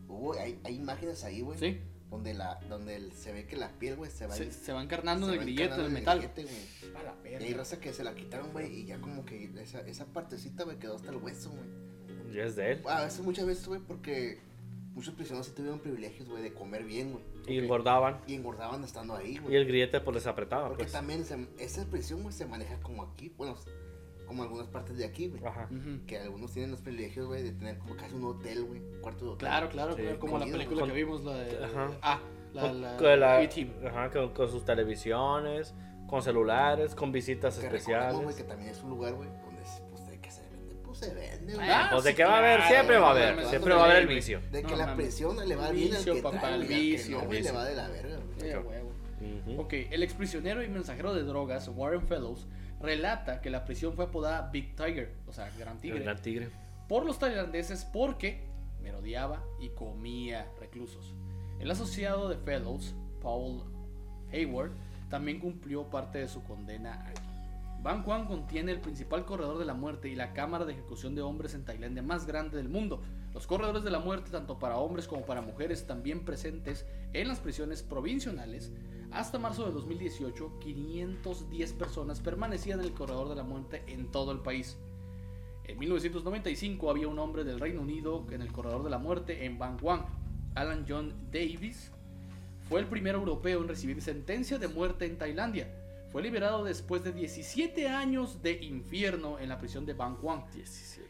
Hubo, 0.07 0.33
hay, 0.33 0.59
hay 0.63 0.75
imágenes 0.75 1.23
ahí, 1.23 1.41
güey. 1.41 1.57
¿sí? 1.59 1.79
Donde, 2.09 2.33
la, 2.33 2.55
donde 2.69 2.95
el- 2.95 3.11
se 3.11 3.33
ve 3.33 3.45
que 3.45 3.57
la 3.57 3.69
piel, 3.79 3.97
güey, 3.97 4.09
se 4.09 4.25
va 4.27 4.33
Se, 4.35 4.49
se 4.51 4.71
va 4.71 4.81
encarnando 4.81 5.27
se 5.27 5.33
en 5.33 5.33
el 5.33 5.39
va 5.39 5.43
grillete, 5.43 5.63
en 5.65 5.71
encarnando 5.71 5.87
el 5.87 5.93
metal. 5.93 6.17
grillete, 6.19 6.43
güey. 6.43 6.95
A 6.95 7.03
la 7.03 7.29
Y 7.41 7.43
hay 7.43 7.53
raza 7.53 7.79
que 7.81 7.91
se 7.93 8.03
la 8.05 8.15
quitaron, 8.15 8.51
güey, 8.53 8.73
y 8.73 8.85
ya 8.85 8.99
como 9.01 9.25
que 9.25 9.51
esa, 9.61 9.81
esa 9.81 10.05
partecita, 10.05 10.63
güey, 10.63 10.79
quedó 10.79 10.95
hasta 10.95 11.09
el 11.09 11.17
hueso, 11.17 11.49
güey. 11.51 12.33
Ya 12.33 12.43
es 12.45 12.55
de 12.55 12.71
él. 12.73 12.81
A 12.87 13.03
veces, 13.03 13.19
muchas 13.21 13.45
veces, 13.45 13.67
güey, 13.67 13.81
porque 13.81 14.39
muchos 14.95 15.13
prisioneros 15.15 15.47
sí 15.47 15.53
tuvieron 15.53 15.79
privilegios, 15.79 16.29
güey, 16.29 16.41
de 16.43 16.53
comer 16.53 16.83
bien, 16.85 17.11
güey. 17.11 17.23
Y 17.47 17.57
engordaban. 17.59 18.21
Y 18.25 18.35
engordaban 18.35 18.83
estando 18.85 19.13
ahí, 19.15 19.35
Y 19.35 19.37
güey. 19.39 19.55
el 19.57 19.65
grillete 19.67 19.99
pues 19.99 20.15
les 20.15 20.27
apretaba, 20.27 20.69
Porque 20.69 20.83
pues. 20.85 20.93
también 20.93 21.25
se- 21.25 21.47
esa 21.59 21.85
prisión, 21.85 22.21
güey, 22.23 22.33
se 22.33 22.45
maneja 22.45 22.79
como 22.79 23.03
aquí, 23.03 23.33
bueno, 23.37 23.57
como 24.27 24.43
algunas 24.43 24.67
partes 24.67 24.97
de 24.97 25.05
aquí, 25.05 25.27
güey. 25.29 25.43
Ajá. 25.45 25.69
Que 26.05 26.19
algunos 26.19 26.51
tienen 26.51 26.71
los 26.71 26.81
privilegios, 26.81 27.25
güey, 27.27 27.41
de 27.43 27.51
tener 27.53 27.77
como 27.79 27.95
casi 27.95 28.13
un 28.13 28.25
hotel, 28.25 28.63
güey, 28.65 28.81
cuarto 29.01 29.25
de 29.25 29.31
hotel. 29.31 29.47
Claro, 29.47 29.69
claro, 29.69 29.95
Sí, 29.95 30.01
claro, 30.03 30.19
como 30.19 30.37
la 30.37 30.45
película 30.45 30.79
con- 30.81 30.89
que 30.89 30.95
vimos, 30.95 31.23
la 31.23 31.33
de... 31.37 31.63
Ajá. 31.65 31.91
Ah, 32.01 32.19
la, 32.53 32.61
Con- 32.61 32.81
la, 32.81 32.97
con 32.97 33.19
la- 33.19 33.41
E.T.. 33.41 33.71
ajá, 33.87 34.09
con, 34.11 34.29
con 34.33 34.49
sus 34.49 34.63
televisiones, 34.65 35.73
con 36.07 36.21
celulares, 36.21 36.93
con 36.95 37.11
visitas 37.11 37.57
Que 37.57 37.65
especiales. 37.65 38.35
que 38.35 38.43
también 38.43 38.69
es 38.71 38.81
un 38.83 38.89
lugar, 38.91 39.13
güey, 39.13 39.29
donde, 39.29 39.61
pues, 39.91 40.07
de 40.07 40.19
que 40.19 40.31
se 40.31 40.41
vende, 40.49 40.75
pues 40.83 40.97
se 40.99 41.13
vende, 41.13 41.55
güey. 41.55 41.67
Ah, 41.69 41.87
Pues 41.91 42.03
de 42.03 42.09
sí, 42.11 42.15
que 42.15 42.23
va 42.23 42.35
a 42.35 42.37
haber, 42.39 42.57
claro, 42.57 42.73
siempre 42.73 42.97
va 42.97 43.07
a 43.07 43.11
haber, 43.11 43.45
siempre 43.45 43.73
va 43.73 43.81
a 43.81 43.85
haber 43.85 43.97
el 43.97 44.07
vicio. 44.07 44.41
De 44.51 44.61
que 44.63 44.71
No 44.71 44.77
la 44.77 44.95
presión 44.95 45.47
le 45.47 45.55
va 45.55 45.71
bien 45.71 45.91
al 45.91 45.97
Vicio, 45.97 46.13
que 46.15 46.21
papá, 46.21 46.39
trae, 46.39 46.55
el 46.55 46.63
vicio. 46.67 47.17
no, 47.19 47.25
güey, 47.25 47.41
le 47.43 47.51
va 47.51 47.65
de 47.65 47.75
la 47.75 47.87
verga, 47.89 48.17
güey. 48.63 49.57
Ok, 49.57 49.73
el 49.91 50.03
exprisionero 50.03 50.63
y 50.63 50.67
mensajero 50.69 51.13
de 51.13 51.23
drogas 51.23 51.67
Warren 51.69 52.01
Fellows 52.07 52.47
relata 52.81 53.41
que 53.41 53.49
la 53.49 53.65
prisión 53.65 53.93
fue 53.93 54.05
apodada 54.05 54.49
Big 54.51 54.75
Tiger, 54.75 55.15
o 55.27 55.33
sea, 55.33 55.49
Gran 55.57 55.79
Tigre, 55.79 55.99
gran 55.99 56.21
tigre. 56.21 56.49
por 56.87 57.05
los 57.05 57.19
tailandeses 57.19 57.85
porque 57.85 58.45
merodeaba 58.81 59.43
y 59.59 59.69
comía 59.69 60.47
reclusos. 60.59 61.13
El 61.59 61.71
asociado 61.71 62.29
de 62.29 62.37
Fellows, 62.37 62.93
Paul 63.21 63.63
Hayward, 64.31 64.71
también 65.09 65.39
cumplió 65.39 65.89
parte 65.89 66.19
de 66.19 66.27
su 66.27 66.43
condena 66.43 67.07
aquí. 67.07 67.21
Bangkok 67.81 68.27
contiene 68.27 68.71
el 68.71 68.81
principal 68.81 69.25
corredor 69.25 69.57
de 69.59 69.65
la 69.65 69.73
muerte 69.73 70.09
y 70.09 70.15
la 70.15 70.33
cámara 70.33 70.65
de 70.65 70.73
ejecución 70.73 71.15
de 71.15 71.21
hombres 71.21 71.53
en 71.53 71.63
Tailandia 71.63 72.03
más 72.03 72.25
grande 72.25 72.57
del 72.57 72.69
mundo. 72.69 73.01
Los 73.37 73.45
corredores 73.45 73.83
de 73.83 73.91
la 73.91 73.99
muerte, 73.99 74.31
tanto 74.31 74.57
para 74.57 74.77
hombres 74.77 75.07
como 75.07 75.23
para 75.23 75.43
mujeres, 75.43 75.85
también 75.85 76.25
presentes 76.25 76.87
en 77.13 77.27
las 77.27 77.39
prisiones 77.39 77.83
provinciales. 77.83 78.71
Hasta 79.11 79.37
marzo 79.37 79.63
de 79.63 79.73
2018, 79.73 80.57
510 80.59 81.73
personas 81.73 82.19
permanecían 82.19 82.79
en 82.79 82.87
el 82.87 82.93
corredor 82.93 83.29
de 83.29 83.35
la 83.35 83.43
muerte 83.43 83.83
en 83.85 84.09
todo 84.09 84.31
el 84.31 84.39
país. 84.39 84.75
En 85.65 85.77
1995 85.77 86.89
había 86.89 87.07
un 87.07 87.19
hombre 87.19 87.43
del 87.43 87.59
Reino 87.59 87.81
Unido 87.81 88.25
en 88.31 88.41
el 88.41 88.51
corredor 88.51 88.83
de 88.83 88.89
la 88.89 88.97
muerte 88.97 89.45
en 89.45 89.59
Bangkok. 89.59 90.07
Alan 90.55 90.87
John 90.89 91.13
Davis 91.31 91.91
fue 92.67 92.79
el 92.79 92.87
primer 92.87 93.13
europeo 93.13 93.61
en 93.61 93.67
recibir 93.67 94.01
sentencia 94.01 94.57
de 94.57 94.67
muerte 94.67 95.05
en 95.05 95.19
Tailandia. 95.19 95.67
Fue 96.11 96.21
liberado 96.23 96.63
después 96.63 97.03
de 97.03 97.11
17 97.11 97.87
años 97.89 98.41
de 98.41 98.63
infierno 98.63 99.39
en 99.39 99.49
la 99.49 99.59
prisión 99.59 99.85
de 99.85 99.93
Bangkok 99.93 100.45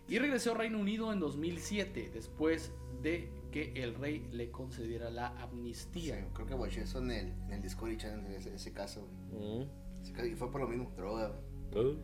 y 0.07 0.17
regresó 0.19 0.51
al 0.51 0.57
Reino 0.57 0.79
Unido 0.79 1.13
en 1.13 1.19
2007 1.19 2.09
después 2.13 2.71
de 3.01 3.29
que 3.51 3.73
el 3.75 3.93
rey 3.95 4.27
le 4.31 4.49
concediera 4.49 5.09
la 5.09 5.29
Sí, 5.29 5.43
amnistía. 5.43 6.27
creo 6.33 6.47
que 6.47 6.53
watché 6.55 6.81
eso 6.81 6.99
en 6.99 7.11
el, 7.11 7.27
en 7.45 7.53
el 7.53 7.61
Discovery 7.61 7.97
Channel, 7.97 8.33
ese, 8.33 8.55
ese 8.55 8.73
caso. 8.73 9.07
Mm. 9.31 10.01
Ese 10.01 10.13
caso- 10.13 10.27
Y 10.27 10.35
fue 10.35 10.51
por 10.51 10.61
lo 10.61 10.67
mismo, 10.67 10.91
droga, 10.97 11.31
güey. 11.71 11.85
Uh. 11.85 11.97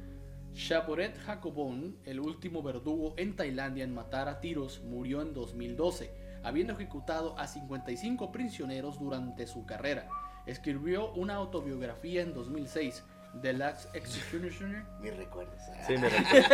Shaporet 0.54 1.18
Jacobon, 1.18 1.98
el 2.06 2.20
último 2.20 2.62
verdugo 2.62 3.16
en 3.18 3.36
Tailandia 3.36 3.84
en 3.84 3.94
matar 3.94 4.30
a 4.30 4.40
tiros, 4.40 4.84
murió 4.84 5.24
en 5.24 5.34
2012, 5.34 6.12
habiendo 6.44 6.74
ejecutado 6.74 7.38
a 7.40 7.48
55 7.48 8.32
prisioneros 8.32 9.00
durante 9.00 9.48
su 9.48 9.66
carrera. 9.66 10.08
Escribió 10.46 11.12
una 11.14 11.36
autobiografía 11.36 12.22
en 12.22 12.34
2006 12.34 13.04
The 13.42 13.54
Last 13.54 13.96
Executioner. 13.96 14.84
Mis 15.02 15.16
recuerdos. 15.16 15.56
Sí, 15.88 15.98
me 15.98 16.10
recuerdo. 16.10 16.48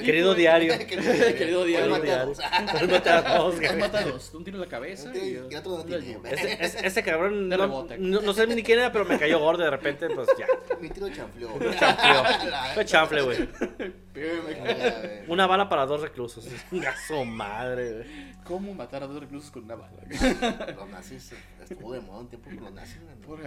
Querido 0.04 0.34
diario. 0.34 0.78
Querido 0.78 1.64
diario. 1.64 1.86
Hoy 1.86 1.90
maté 1.90 2.10
a 2.10 2.14
diario. 2.14 2.26
dos. 2.26 2.38
Hoy 2.80 2.88
mata 3.78 3.98
a 3.98 4.04
dos, 4.04 4.34
un 4.34 4.44
tiro 4.44 4.56
en 4.56 4.60
la 4.60 4.66
cabeza 4.66 5.10
y, 5.16 5.36
otro. 5.36 5.84
Ese, 6.28 7.02
cabrón, 7.02 7.48
no, 7.48 8.34
sé 8.34 8.46
ni 8.46 8.62
quién 8.62 8.80
era, 8.80 8.92
pero 8.92 9.04
me 9.04 9.18
cayó 9.18 9.38
gordo 9.38 9.64
de 9.64 9.70
repente, 9.70 10.08
pues 10.10 10.28
ya. 10.38 10.46
Mi 10.80 10.90
tiro 10.90 11.08
chanfleó. 11.08 11.48
Chanfleó. 11.78 12.24
Fue 12.74 12.84
chanfle, 12.84 13.22
güey. 13.22 13.48
Una 15.28 15.46
bala 15.46 15.68
para 15.68 15.86
dos 15.86 16.02
reclusos. 16.02 16.46
Gaso 16.70 17.24
madre, 17.24 17.92
güey. 17.92 18.38
¿Cómo 18.44 18.74
matar 18.74 19.02
a 19.02 19.06
dos 19.06 19.20
reclusos 19.20 19.50
con 19.50 19.64
una 19.64 19.76
bala? 19.76 19.96
Los 20.76 20.88
nazis 20.88 21.32
estuvo 21.74 21.92
de 21.92 22.00
moda 22.00 22.20
un 22.20 22.28
tiempo 22.28 22.48
con 22.50 22.64
los 22.64 22.72
nazis. 22.72 23.00
güey. 23.02 23.16
Por 23.20 23.42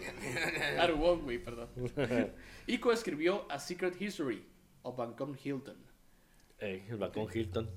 ya. 0.00 0.82
Arwon, 0.82 1.22
güey, 1.22 1.42
perdón. 1.42 1.68
Y 2.66 2.78
coescribió 2.78 3.50
A 3.50 3.58
Secret 3.58 4.00
History 4.00 4.44
of 4.82 4.96
Vancouver 4.96 5.38
Hilton. 5.42 5.76
Ey, 6.58 6.84
el 6.88 6.98
Hilton. 7.34 7.70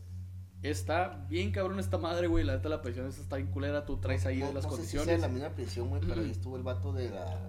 Está 0.62 1.26
bien 1.30 1.52
cabrón 1.52 1.80
esta 1.80 1.98
madre, 1.98 2.28
güey. 2.28 2.44
La 2.44 2.56
neta, 2.56 2.70
la 2.70 2.82
prisión 2.82 3.08
esa 3.08 3.22
está 3.22 3.36
bien 3.38 3.50
culera. 3.52 3.86
Tú 3.86 3.98
traes 3.98 4.26
ahí 4.26 4.40
No- 4.40 4.54
las 4.54 4.64
no 4.66 4.72
sé 4.72 4.84
si 4.84 4.88
sea 4.90 5.00
condiciones. 5.00 5.22
la 5.22 5.28
misma 5.28 5.50
prisión, 5.56 5.90
güey, 5.90 6.02
pero 6.08 6.22
ahí 6.22 6.32
estuvo 6.32 6.56
el 6.58 6.64
vato 6.64 6.92
de 6.94 7.10
la. 7.10 7.40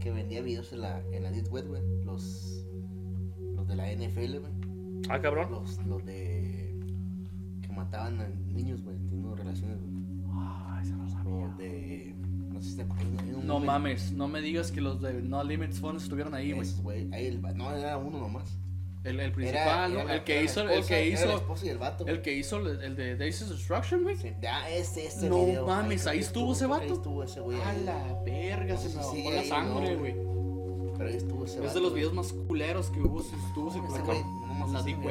que 0.00 0.10
vendía 0.10 0.40
videos 0.42 0.72
en 0.72 0.80
la, 0.82 1.00
en 1.12 1.22
la 1.22 1.30
Deep 1.30 1.48
Web, 1.52 1.66
güey. 1.68 1.82
Los. 2.04 2.64
los 3.54 3.66
de 3.68 3.76
la 3.76 3.92
NFL, 3.92 4.38
güey. 4.38 4.52
Ah, 5.08 5.20
cabrón. 5.20 5.50
Los, 5.50 5.78
los 5.86 6.04
de. 6.04 6.78
que 7.62 7.68
mataban 7.68 8.20
a 8.20 8.28
niños, 8.28 8.82
güey, 8.82 8.96
teniendo 8.96 9.34
relaciones, 9.36 9.78
güey. 9.80 9.89
De. 11.60 12.14
no 12.52 12.60
sé 12.60 12.70
si 12.70 12.76
te 12.76 12.82
acuerdas. 12.82 13.06
No 13.44 13.58
mames, 13.60 14.12
no 14.12 14.28
me 14.28 14.40
digas 14.40 14.70
que 14.72 14.80
los 14.80 15.00
de 15.00 15.14
No 15.22 15.42
Limits 15.44 15.78
Funds 15.80 16.02
estuvieron 16.04 16.34
ahí, 16.34 16.52
güey. 16.52 17.08
El, 17.12 17.40
no, 17.56 17.74
era 17.74 17.96
uno 17.98 18.18
nomás. 18.18 18.44
El, 19.02 19.14
el 19.18 19.20
Era- 19.20 19.32
principal, 19.34 19.92
era 19.92 20.02
¿no? 20.02 20.08
la- 20.08 20.14
El 20.16 20.24
que 20.24 20.34
era 20.34 20.42
hizo, 20.44 20.60
el 20.60 20.70
esposa- 20.72 20.88
que 20.88 20.94
era 21.12 21.20
la 21.20 21.26
hizo, 21.26 21.36
esposa 21.36 21.66
y 21.66 21.68
el 21.70 21.78
vato. 21.78 22.06
el 22.06 22.20
que 22.20 22.36
hizo 22.36 22.56
el, 22.58 22.82
el 22.82 22.96
de 22.96 23.16
Days 23.16 23.40
of 23.42 23.48
Destruction, 23.48 24.02
güey. 24.02 24.16
Sí, 24.16 24.28
ah, 24.46 24.68
ese, 24.70 25.06
ese 25.06 25.28
No 25.30 25.46
video, 25.46 25.66
mames, 25.66 26.06
ahí 26.06 26.18
que 26.18 26.24
estuvo 26.24 26.52
ese 26.52 26.64
que 26.64 26.70
vato. 26.70 26.82
Ahí 26.84 26.90
estuvo 26.92 27.22
ese 27.24 27.40
güey. 27.40 27.58
A 27.62 27.72
la 27.72 28.22
verga, 28.26 28.76
se 28.76 28.88
No 28.90 28.90
me 28.90 28.90
sé 28.90 28.90
si 28.90 28.96
bajó 28.98 29.12
sigue 29.12 29.34
la 29.36 29.44
sangre, 29.44 29.92
no, 29.94 29.98
güey. 30.00 30.14
Pero 30.98 31.08
ahí 31.08 31.16
estuvo 31.16 31.44
ese 31.46 31.54
Es 31.56 31.60
vato. 31.62 31.74
de 31.76 31.80
los 31.80 31.94
videos 31.94 32.12
más 32.12 32.32
culeros 32.34 32.90
que 32.90 33.00
hubo, 33.00 33.20
estuvo 33.22 33.70
Ese 33.70 33.78
güey, 33.80 34.18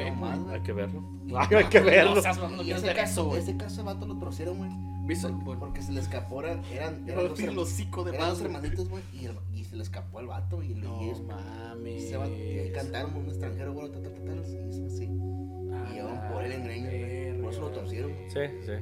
la, 0.04 0.14
más, 0.14 0.38
güey. 0.38 0.54
Hay 0.54 0.60
que 0.62 0.72
verlo. 0.72 1.02
Hay 1.50 1.64
que 1.64 1.80
verlo. 1.80 2.14
no 2.14 2.62
ese 2.62 2.94
caso, 2.94 3.36
ese 3.36 3.56
caso, 3.56 3.82
vato 3.82 4.06
lo 4.06 4.16
torcieron, 4.18 4.56
güey. 4.58 4.70
Porque 5.58 5.82
se 5.82 5.92
le 5.92 6.00
escapó, 6.00 6.42
eran, 6.42 6.62
eran, 6.72 7.08
eran 7.08 7.28
dos, 7.28 7.30
decir 7.30 7.50
el 7.50 7.58
hocico 7.58 8.04
de 8.04 8.14
eran 8.16 8.30
güey. 8.30 8.44
hermanitos, 8.44 8.88
güey, 8.88 9.02
y, 9.12 9.24
el- 9.26 9.38
y 9.54 9.64
se 9.64 9.76
le 9.76 9.82
escapó 9.82 10.18
al 10.18 10.26
vato 10.26 10.62
y, 10.62 10.74
No 10.74 11.00
y 11.02 11.04
ellos- 11.06 11.22
mames. 11.22 12.08
se 12.08 12.16
van- 12.16 12.32
y 12.32 12.58
ahí 12.58 12.72
cantaron 12.72 13.14
un 13.16 13.26
extranjero, 13.28 13.72
güey, 13.72 13.90
ta, 13.90 14.00
ta, 14.02 14.10
ta, 14.10 14.20
ta, 14.24 14.32
y 14.48 14.56
eso 14.56 14.86
así. 14.86 15.04
Y 15.04 15.94
llevaban 15.94 16.32
por 16.32 16.44
él 16.44 16.52
en 16.52 16.64
greñas, 16.64 16.90
güey. 16.92 17.42
Por 17.42 17.52
eso 17.52 17.60
lo 17.62 17.68
torcieron. 17.70 18.12
güey. 18.12 18.30
Sí, 18.30 18.40
sí. 18.66 18.72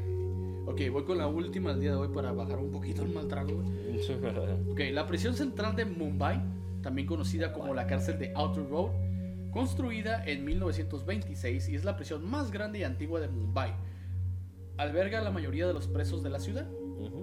Ok, 0.67 0.81
voy 0.93 1.05
con 1.05 1.17
la 1.19 1.27
última 1.27 1.71
del 1.71 1.81
día 1.81 1.91
de 1.93 1.97
hoy 1.97 2.09
para 2.09 2.33
bajar 2.33 2.59
un 2.59 2.71
poquito 2.71 3.03
el 3.03 3.09
mal 3.11 3.27
trago, 3.29 3.55
güey. 3.55 3.69
Ok, 4.71 4.81
la 4.93 5.07
prisión 5.07 5.35
central 5.35 5.75
de 5.77 5.85
Mumbai, 5.87 6.43
también 6.83 7.07
conocida 7.07 7.53
como 7.53 7.73
la 7.75 7.87
cárcel 7.87 8.19
de 8.19 8.33
Outer 8.35 8.69
Road, 8.69 8.91
construida 9.51 10.23
en 10.27 10.45
1926 10.45 11.69
y 11.71 11.75
es 11.75 11.85
la 11.85 11.97
prisión 11.97 12.29
más 12.29 12.51
grande 12.51 12.81
y 12.81 12.83
antigua 12.85 13.19
de 13.21 13.29
Mumbai. 13.29 13.73
Alberga 14.79 15.19
a 15.19 15.23
la 15.23 15.33
mayoría 15.33 15.67
de 15.67 15.75
los 15.75 15.88
presos 15.88 16.23
de 16.23 16.31
la 16.31 16.38
ciudad. 16.38 16.69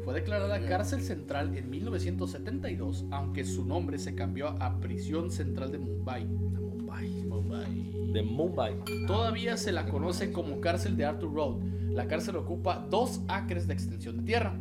Fue 0.04 0.13
declarada 0.13 0.60
cárcel 0.68 1.02
central 1.02 1.58
en 1.58 1.70
1972, 1.70 3.06
aunque 3.12 3.44
su 3.46 3.65
nombre 3.65 3.98
se 3.98 4.13
cambió 4.13 4.50
a 4.62 4.80
Prisión 4.80 5.32
Central 5.32 5.72
de 5.72 5.80
Mumbai. 5.80 6.28
De 6.28 6.60
Mumbai. 6.60 7.10
Mumbai. 7.10 8.12
De 8.13 8.22
Mumbai. 8.22 8.76
Todavía 9.08 9.58
se 9.58 9.72
la 9.72 9.86
conoce 9.86 10.32
como 10.32 10.60
cárcel 10.60 10.98
de 10.98 11.06
Arthur 11.06 11.34
Road. 11.34 11.62
La 11.91 12.08
cárcel 12.08 12.36
ocupa 12.36 12.86
dos 12.89 13.22
acres 13.30 13.68
de 13.68 13.74
extensión 13.74 14.18
de 14.18 14.24
tierra. 14.24 14.54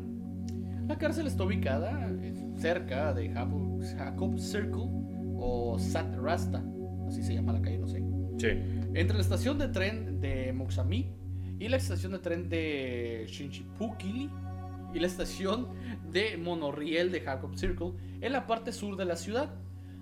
La 0.86 0.96
cárcel 0.96 1.26
está 1.26 1.44
ubicada 1.44 2.10
cerca 2.58 3.12
de 3.12 3.28
Jacob, 3.30 3.82
Jacob 3.96 4.38
Circle 4.38 4.88
o 5.36 5.78
Sat 5.78 6.14
Rasta, 6.16 6.64
así 7.08 7.22
se 7.22 7.34
llama 7.34 7.54
la 7.54 7.60
calle, 7.60 7.78
no 7.78 7.88
sé. 7.88 8.04
Sí. 8.38 8.48
Entre 8.94 9.16
la 9.16 9.20
estación 9.20 9.58
de 9.58 9.68
tren 9.68 10.20
de 10.20 10.52
Moxami 10.52 11.23
y 11.64 11.68
la 11.70 11.78
estación 11.78 12.12
de 12.12 12.18
tren 12.18 12.48
de 12.50 13.24
Shinchipukili 13.26 14.30
y 14.92 14.98
la 14.98 15.06
estación 15.06 15.68
de 16.10 16.36
monorriel 16.36 17.10
de 17.10 17.20
Jacob 17.22 17.56
Circle 17.56 17.92
en 18.20 18.32
la 18.32 18.46
parte 18.46 18.70
sur 18.70 18.96
de 18.96 19.06
la 19.06 19.16
ciudad. 19.16 19.54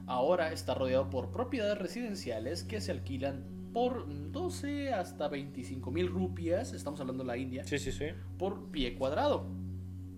Ahora 0.06 0.52
está 0.52 0.74
rodeado 0.74 1.08
por 1.08 1.30
propiedades 1.30 1.78
residenciales 1.78 2.64
que 2.64 2.80
se 2.80 2.90
alquilan 2.90 3.44
por 3.72 4.06
12 4.32 4.92
hasta 4.92 5.28
25 5.28 5.90
mil 5.92 6.08
rupias, 6.08 6.72
estamos 6.72 7.00
hablando 7.00 7.22
de 7.22 7.28
la 7.28 7.36
India, 7.36 7.64
Sí, 7.64 7.78
sí, 7.78 7.92
sí. 7.92 8.06
por 8.38 8.70
pie 8.70 8.96
cuadrado. 8.96 9.46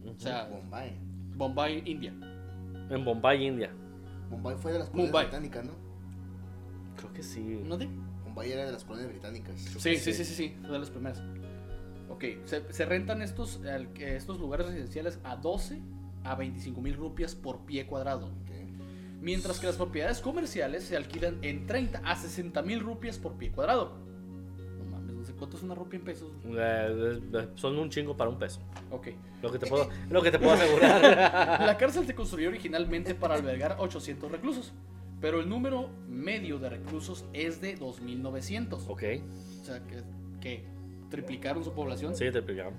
O 0.07 0.19
sea, 0.19 0.49
Bombay. 0.49 0.97
Bombay, 1.37 1.83
India. 1.85 2.13
En 2.91 3.05
Bombay, 3.05 3.47
India. 3.47 3.71
Bombay 4.31 4.57
fue 4.57 4.73
de 4.73 4.79
las 4.79 4.89
colonias 4.89 5.13
Mumbai. 5.13 5.25
británicas, 5.27 5.65
¿no? 5.67 5.73
Creo 6.97 7.13
que 7.13 7.23
sí. 7.23 7.61
¿No 7.65 7.77
te? 7.79 7.89
Bombay 8.35 8.53
era 8.53 8.67
de 8.67 8.73
las 8.73 8.85
colonias 8.85 9.09
británicas. 9.11 9.55
Sí, 9.61 9.97
sí, 9.97 10.13
sí, 10.13 10.25
sí, 10.25 10.35
sí, 10.35 10.57
fue 10.63 10.73
de 10.73 10.79
las 10.79 10.91
primeras. 10.91 11.23
Ok, 12.09 12.25
se, 12.45 12.73
se 12.73 12.85
rentan 12.85 13.23
estos, 13.23 13.61
estos 13.99 14.39
lugares 14.39 14.67
residenciales 14.67 15.19
a 15.25 15.37
12 15.37 15.81
a 16.25 16.35
25 16.35 16.81
mil 16.81 16.97
rupias 16.97 17.35
por 17.35 17.61
pie 17.61 17.87
cuadrado. 17.87 18.27
Ok. 18.27 18.51
Mientras 19.21 19.59
que 19.59 19.67
las 19.67 19.77
propiedades 19.77 20.21
comerciales 20.21 20.85
se 20.85 20.97
alquilan 20.97 21.39
en 21.43 21.67
30 21.67 22.01
a 22.05 22.17
60 22.17 22.61
mil 22.63 22.81
rupias 22.81 23.19
por 23.19 23.35
pie 23.35 23.53
cuadrado. 23.53 23.97
No 24.79 24.85
mames, 24.85 25.15
no 25.15 25.25
sé 25.25 25.33
cuánto 25.33 25.57
es 25.57 25.63
una 25.63 25.75
rupia 25.75 25.99
en 25.99 26.05
pesos. 26.05 26.31
Eh, 26.45 27.21
eh, 27.33 27.49
son 27.55 27.79
un 27.79 27.89
chingo 27.89 28.17
para 28.17 28.31
un 28.31 28.39
peso. 28.39 28.61
Ok. 28.91 29.09
Lo 29.43 29.51
que 29.53 29.59
te 29.59 29.67
puedo, 29.67 29.89
lo 30.11 30.23
que 30.23 30.31
te 30.31 30.39
puedo 30.39 30.53
asegurar. 30.53 31.61
La 31.63 31.77
cárcel 31.79 32.07
se 32.07 32.15
construyó 32.15 32.49
originalmente 32.49 33.15
para 33.15 33.35
albergar 33.35 33.77
800 33.79 34.31
reclusos, 34.31 34.73
pero 35.25 35.41
el 35.41 35.49
número 35.49 35.89
medio 36.07 36.59
de 36.59 36.69
reclusos 36.69 37.25
es 37.33 37.63
de 37.63 37.79
2.900. 37.79 38.75
ok. 38.87 39.03
O 39.63 39.65
sea, 39.65 39.81
que, 39.87 40.03
que 40.39 40.67
triplicaron 41.09 41.65
su 41.65 41.73
población. 41.73 42.15
Sí, 42.15 42.31
te 42.31 42.41
explicaron. 42.41 42.75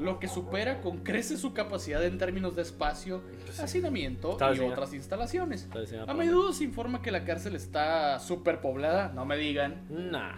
lo 0.00 0.18
que 0.18 0.26
supera 0.26 0.80
con 0.80 1.04
creces 1.04 1.38
su 1.38 1.52
capacidad 1.52 2.04
en 2.04 2.18
términos 2.18 2.56
de 2.56 2.62
espacio, 2.62 3.22
hacinamiento 3.62 4.32
Está 4.32 4.52
y 4.52 4.58
otras 4.58 4.92
instalaciones. 4.92 5.68
A 6.08 6.14
menudo 6.14 6.52
se 6.52 6.64
informa 6.64 7.00
que 7.00 7.12
la 7.12 7.24
cárcel 7.24 7.54
está 7.54 8.18
superpoblada, 8.18 9.12
no 9.14 9.24
me 9.24 9.36
digan. 9.36 9.82
Nah. 9.88 10.32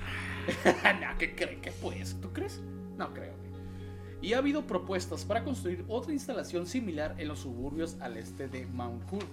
no, 1.01 1.19
¿qué 1.19 1.35
creen 1.35 1.63
que 1.63 1.71
pues? 1.71 2.21
¿Tú 2.21 2.35
crees? 2.35 2.61
No 2.99 3.15
creo. 3.15 3.33
Y 4.21 4.35
ha 4.35 4.39
habido 4.39 4.67
propuestas 4.67 5.25
para 5.25 5.43
construir 5.43 5.87
otra 5.89 6.13
instalación 6.13 6.67
similar 6.67 7.15
en 7.17 7.29
los 7.29 7.39
suburbios 7.39 7.97
al 8.03 8.19
este 8.19 8.47
de 8.47 8.67
Mount 8.67 9.09
Cool 9.09 9.25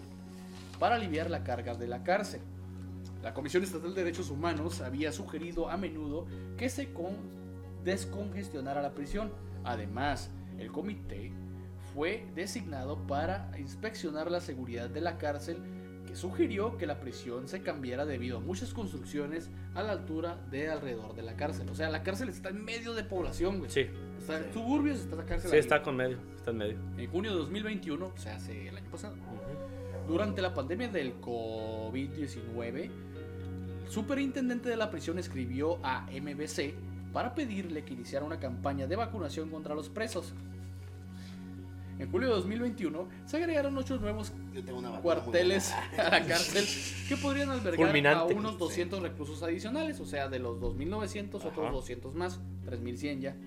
para 0.84 0.96
aliviar 0.96 1.30
la 1.32 1.46
carga 1.46 1.76
de 1.76 1.88
la 1.88 2.04
cárcel. 2.04 2.42
La 3.22 3.34
Comisión 3.34 3.64
Estatal 3.64 3.96
de 3.96 4.04
Derechos 4.04 4.30
Humanos 4.30 4.82
había 4.82 5.14
sugerido 5.14 5.70
a 5.70 5.78
menudo 5.78 6.28
que 6.58 6.68
se 6.68 6.92
con- 6.92 7.16
descongestionara 7.86 8.82
la 8.82 8.92
prisión. 8.94 9.32
Además, 9.64 10.30
el 10.60 10.74
comité 10.74 11.32
fue 11.94 12.28
designado 12.36 12.98
para 13.08 13.50
inspeccionar 13.58 14.30
la 14.30 14.42
seguridad 14.42 14.90
de 14.90 15.00
la 15.00 15.18
cárcel 15.18 15.58
que 16.06 16.18
sugirió 16.18 16.76
que 16.76 16.86
la 16.86 17.00
prisión 17.00 17.48
se 17.48 17.62
cambiara 17.62 18.06
debido 18.06 18.40
a 18.40 18.42
muchas 18.42 18.74
construcciones 18.74 19.50
a 19.76 19.84
la 19.84 19.94
altura 19.94 20.36
de 20.52 20.70
alrededor 20.70 21.16
de 21.16 21.22
la 21.22 21.38
cárcel. 21.38 21.70
O 21.70 21.76
sea, 21.76 21.90
la 21.90 22.04
cárcel 22.04 22.28
está 22.28 22.50
en 22.50 22.62
medio 22.66 22.94
de 22.94 23.06
población, 23.06 23.60
güey. 23.60 23.72
Sí. 23.72 23.86
Está 24.20 24.38
en 24.38 24.52
suburbios, 24.54 25.00
está 25.00 25.16
la 25.16 25.26
cárcel 25.26 25.50
Sí, 25.50 25.56
ahí. 25.56 25.60
está 25.62 25.82
con 25.82 25.96
medio. 25.96 26.18
Está 26.36 26.52
en 26.52 26.58
medio. 26.58 26.78
En 26.98 27.10
junio 27.10 27.32
de 27.32 27.38
2021, 27.38 28.06
o 28.08 28.18
sea, 28.18 28.36
hace 28.36 28.68
el 28.68 28.76
año 28.76 28.92
pasado, 28.92 29.16
Ujú. 29.16 29.53
Durante 30.08 30.42
la 30.42 30.54
pandemia 30.54 30.90
del 30.90 31.20
COVID-19, 31.22 32.90
el 33.86 33.90
superintendente 33.90 34.70
de 34.70 34.76
la 34.76 34.90
prisión 34.90 35.20
escribió 35.20 35.80
a 35.84 36.08
MBC 36.12 36.74
para 37.14 37.36
pedirle 37.36 37.84
que 37.84 37.94
iniciara 37.94 38.26
una 38.26 38.40
campaña 38.40 38.88
de 38.88 38.96
vacunación 38.96 39.50
contra 39.50 39.76
los 39.76 39.90
presos. 39.90 40.34
En 42.00 42.10
julio 42.10 42.30
de 42.30 42.36
2021 42.36 43.08
se 43.26 43.38
agregaron 43.38 43.78
ocho 43.78 43.98
nuevos 43.98 44.34
cuarteles 45.04 45.72
a 45.72 46.10
la 46.10 46.26
cárcel 46.26 46.66
que 47.08 47.16
podrían 47.18 47.52
albergar 47.52 47.76
Fulminante. 47.76 48.34
a 48.34 48.38
unos 48.38 48.58
200 48.58 49.02
reclusos 49.02 49.44
adicionales, 49.44 50.00
o 50.00 50.06
sea, 50.06 50.28
de 50.28 50.40
los 50.40 50.60
2.900 50.60 51.36
otros 51.36 51.60
Ajá. 51.60 51.72
200 51.72 52.16
más, 52.16 52.40
3.100 52.66 53.20
ya. 53.20 53.38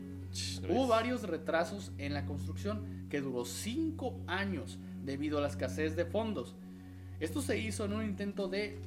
Hubo 0.68 0.86
varios 0.86 1.24
retrasos 1.24 1.92
en 1.98 2.14
la 2.14 2.24
construcción 2.24 3.07
que 3.09 3.20
duró 3.20 3.44
5 3.44 4.20
años 4.26 4.78
debido 5.07 5.38
a 5.38 5.40
la 5.40 5.48
escasez 5.48 5.96
de 5.96 6.04
fondos. 6.04 6.57
Esto 7.20 7.40
se 7.40 7.59
hizo 7.59 7.86
en 7.86 7.94
un 7.94 8.04
intento 8.04 8.48
de 8.48 8.78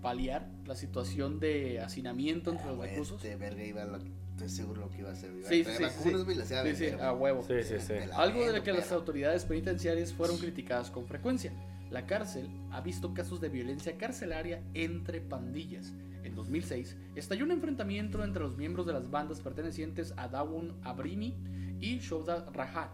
paliar 0.00 0.48
la 0.66 0.74
situación 0.74 1.40
de 1.40 1.80
hacinamiento 1.80 2.50
entre 2.50 2.66
los 2.66 2.76
Güey, 2.76 2.88
reclusos. 2.90 3.22
Este 3.22 3.36
verga 3.36 3.64
iba 3.64 3.82
a 3.82 3.86
lo, 3.86 3.98
estoy 3.98 4.48
seguro 4.48 4.82
lo 4.82 4.90
que 4.90 4.98
iba 5.00 5.10
a 5.10 5.12
hacer. 5.12 5.30
Iba 5.34 5.48
Sí, 5.48 5.60
a 5.60 5.64
traer 5.64 5.76
sí, 5.76 5.82
vacunas, 5.84 6.46
sí. 6.46 6.74
Sí, 6.74 6.88
sí, 6.90 6.94
a 7.00 7.12
huevo. 7.12 7.42
Sí, 7.42 7.62
sí, 7.62 7.74
sí. 7.80 7.92
Algo 8.14 8.46
de 8.46 8.52
lo 8.58 8.62
que 8.62 8.72
las 8.72 8.92
autoridades 8.92 9.44
penitenciarias 9.44 10.12
fueron 10.12 10.38
criticadas 10.38 10.90
con 10.90 11.06
frecuencia. 11.06 11.52
la 11.90 12.06
cárcel 12.06 12.48
ha 12.72 12.80
visto 12.80 13.14
casos 13.14 13.40
de 13.40 13.48
violencia 13.48 13.96
carcelaria 13.96 14.62
entre 14.74 15.20
pandillas. 15.20 15.92
En 16.24 16.34
2006 16.34 16.96
estalló 17.14 17.44
un 17.44 17.52
enfrentamiento 17.52 18.24
entre 18.24 18.42
los 18.42 18.56
miembros 18.56 18.86
de 18.86 18.94
las 18.94 19.10
bandas 19.10 19.40
pertenecientes 19.40 20.14
a 20.16 20.26
Dawun 20.28 20.74
Abrimi 20.82 21.34
y 21.80 21.98
Shouda 21.98 22.46
Rahat. 22.52 22.90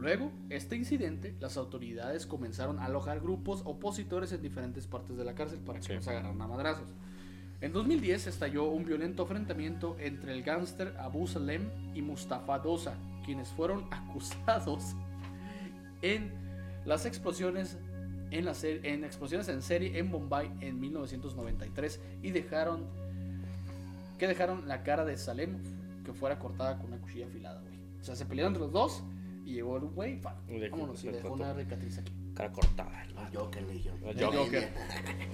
Luego, 0.00 0.32
este 0.48 0.76
incidente, 0.76 1.34
las 1.40 1.56
autoridades 1.58 2.26
comenzaron 2.26 2.78
a 2.78 2.86
alojar 2.86 3.20
grupos 3.20 3.62
opositores 3.66 4.32
en 4.32 4.40
diferentes 4.40 4.86
partes 4.86 5.16
de 5.18 5.24
la 5.24 5.34
cárcel 5.34 5.58
para 5.60 5.78
que 5.78 5.86
Sí. 5.86 5.92
no 5.94 6.00
se 6.00 6.10
agarraran 6.10 6.40
a 6.40 6.46
madrazos. 6.46 6.88
En 7.60 7.72
2010 7.74 8.26
estalló 8.26 8.64
un 8.70 8.86
violento 8.86 9.22
enfrentamiento 9.24 9.96
entre 10.00 10.32
el 10.32 10.42
gángster 10.42 10.96
Abu 10.98 11.26
Salem 11.26 11.68
y 11.94 12.00
Mustafa 12.00 12.58
Dosa, 12.58 12.94
quienes 13.26 13.48
fueron 13.50 13.84
acusados 13.90 14.94
en 16.00 16.30
las 16.86 17.04
explosiones 17.04 17.76
en, 18.30 18.46
la 18.46 18.54
ser- 18.54 18.86
en 18.86 19.04
explosiones 19.04 19.48
en 19.48 19.60
serie 19.60 19.98
en 19.98 20.10
Bombay 20.10 20.50
en 20.62 20.80
1993 20.80 22.00
y 22.22 22.30
dejaron 22.30 22.86
que 24.18 24.26
dejaron 24.26 24.66
la 24.66 24.82
cara 24.82 25.04
de 25.04 25.18
Salem 25.18 25.58
que 26.04 26.12
fuera 26.14 26.38
cortada 26.38 26.78
con 26.78 26.86
una 26.92 26.98
cuchilla 27.02 27.26
afilada, 27.26 27.60
güey. 27.60 27.74
O 28.00 28.04
sea, 28.04 28.16
se 28.16 28.24
pelearon 28.24 28.54
entre 28.54 28.62
los 28.64 28.72
dos 28.72 29.02
y 29.50 29.54
llegó 29.54 29.76
el 29.76 29.84
güey, 29.84 30.16
fa, 30.18 30.36
vámonos, 30.70 30.98
y 30.98 31.08
se 31.08 31.12
dejó 31.12 31.32
una 31.34 31.54
cicatriz 31.54 31.98
aquí. 31.98 32.12
Cara 32.34 32.52
cortada. 32.52 33.02
el 33.04 33.10
El 33.10 33.36
Joker, 33.36 33.62
le. 33.64 33.74
El 34.10 34.24
Joker. 34.36 34.72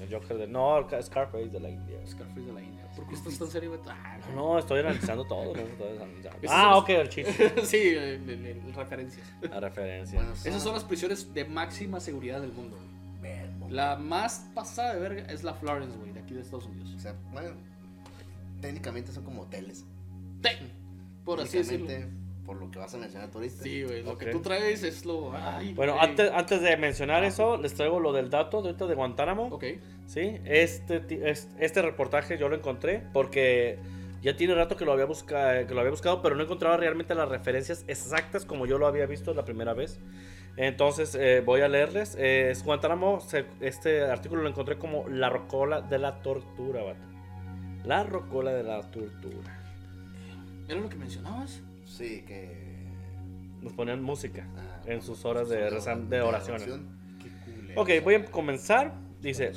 El 0.02 0.12
Joker 0.14 0.38
de. 0.38 0.46
No, 0.48 0.86
Scarface 1.02 1.48
de 1.50 1.60
la 1.60 1.68
India. 1.70 1.98
Scarface 2.06 2.40
de 2.40 2.52
la 2.52 2.62
India. 2.62 2.82
¿Por 2.96 3.06
qué 3.08 3.14
estás 3.14 3.38
tan 3.38 3.48
serio, 3.48 3.70
güey? 3.70 3.80
Ah, 3.88 4.18
No, 4.34 4.58
estoy 4.58 4.80
analizando 4.80 5.24
todo. 5.26 5.54
No, 5.54 5.60
estoy 5.60 5.96
analizando. 5.98 6.38
Esos 6.42 6.50
Ah, 6.50 6.76
ok, 6.78 6.88
el 6.88 7.08
chiste. 7.10 7.52
sí, 7.64 7.76
el- 7.88 8.72
referencias. 8.74 9.26
La 9.42 9.60
referencia. 9.60 10.18
Bueno, 10.18 10.32
Esas 10.34 10.62
son 10.62 10.72
las 10.72 10.84
prisiones 10.84 11.32
de 11.34 11.44
máxima 11.44 12.00
seguridad 12.00 12.40
del 12.40 12.52
mundo. 12.52 12.78
La 13.68 13.96
más 13.96 14.48
pasada 14.54 14.94
de 14.94 15.00
verga 15.00 15.22
es 15.32 15.42
la 15.42 15.52
Florence, 15.54 15.96
güey, 15.98 16.12
de 16.12 16.20
aquí 16.20 16.34
de 16.34 16.40
Estados 16.40 16.66
Unidos. 16.66 16.94
O 16.94 16.98
sea, 17.00 17.14
bueno, 17.32 17.50
técnicamente 18.60 19.10
son 19.12 19.24
como 19.24 19.42
hoteles. 19.42 19.84
Te- 20.40 20.56
Por 21.24 21.40
así 21.40 21.58
decirlo. 21.58 21.88
Por 22.46 22.56
lo 22.60 22.70
que 22.70 22.78
vas 22.78 22.94
a 22.94 22.98
mencionar 22.98 23.28
tú 23.30 23.38
ahorita. 23.38 23.62
Sí, 23.62 23.82
güey, 23.82 24.02
lo 24.04 24.12
Ok. 24.12 24.20
que 24.20 24.26
tú 24.30 24.40
traes 24.40 24.82
es 24.84 25.04
lo... 25.04 25.32
ay, 25.36 25.74
Bueno, 25.74 25.96
antes, 26.00 26.30
antes 26.32 26.62
de 26.62 26.76
mencionar 26.76 27.24
eso, 27.24 27.56
les 27.56 27.74
traigo 27.74 27.98
lo 27.98 28.12
del 28.12 28.30
dato 28.30 28.62
de 28.62 28.68
ahorita 28.68 28.86
de 28.86 28.94
Guantánamo. 28.94 29.46
Ok. 29.48 29.64
Sí, 30.06 30.38
este, 30.44 31.02
este 31.58 31.82
reportaje 31.82 32.38
yo 32.38 32.48
lo 32.48 32.54
encontré 32.54 33.02
porque 33.12 33.78
ya 34.22 34.36
tiene 34.36 34.54
rato 34.54 34.76
que 34.76 34.84
lo, 34.84 34.92
había 34.92 35.06
busca- 35.06 35.66
que 35.66 35.74
lo 35.74 35.80
había 35.80 35.90
buscado, 35.90 36.22
pero 36.22 36.36
no 36.36 36.44
encontraba 36.44 36.76
realmente 36.76 37.14
las 37.16 37.28
referencias 37.28 37.84
exactas 37.88 38.44
como 38.44 38.66
yo 38.66 38.78
lo 38.78 38.86
había 38.86 39.06
visto 39.06 39.34
la 39.34 39.44
primera 39.44 39.74
vez. 39.74 39.98
Entonces 40.56 41.14
eh, 41.16 41.42
voy 41.44 41.60
a 41.62 41.68
leerles. 41.68 42.14
Eh, 42.18 42.50
es 42.50 42.62
Guantánamo, 42.64 43.20
se- 43.20 43.44
este 43.60 44.04
artículo 44.04 44.42
lo 44.42 44.48
encontré 44.48 44.78
como 44.78 45.08
la 45.08 45.28
rocola 45.28 45.80
de 45.80 45.98
la 45.98 46.22
tortura, 46.22 46.82
vato. 46.84 47.00
La 47.84 48.04
rocola 48.04 48.52
de 48.52 48.62
la 48.62 48.80
tortura. 48.90 49.62
¿Era 50.68 50.80
lo 50.80 50.88
que 50.88 50.96
mencionabas? 50.96 51.60
Sí, 51.86 52.22
que. 52.26 52.76
Nos 53.62 53.72
ponían 53.72 54.02
música 54.02 54.46
ah, 54.56 54.82
en 54.86 55.00
sus 55.00 55.24
horas 55.24 55.48
de, 55.48 55.62
oraciones. 56.20 56.68
Ok, 57.74 57.90
voy 58.04 58.14
a 58.16 58.24
comenzar. 58.26 58.94
Dice, 59.20 59.52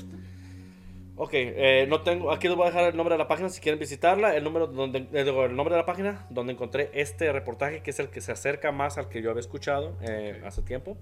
Ok, 1.22 1.32
eh, 1.34 1.86
no 1.90 2.02
tengo, 2.02 2.32
aquí 2.32 2.48
les 2.48 2.56
voy 2.56 2.68
a 2.68 2.70
dejar 2.70 2.86
el 2.86 2.96
nombre 2.96 3.14
de 3.14 3.20
la 3.20 3.28
página 3.28 3.50
si 3.50 3.60
quieren 3.60 3.78
visitarla, 3.78 4.38
el 4.38 4.44
número 4.46 4.68
donde, 4.68 5.00
eh, 5.00 5.08
el 5.12 5.54
nombre 5.54 5.76
de 5.76 5.82
la 5.82 5.86
página 5.86 6.26
donde 6.30 6.54
encontré 6.54 6.92
este 6.94 7.30
reportaje 7.34 7.82
que 7.82 7.92
es 7.92 8.00
el 8.00 8.08
que 8.08 8.22
se 8.22 8.32
acerca 8.32 8.72
más 8.72 8.98
al 8.98 9.10
que 9.10 9.22
yo 9.22 9.30
había 9.30 9.42
escuchado 9.42 9.98
eh, 10.02 10.42
hace 10.46 10.62
tiempo. 10.62 10.98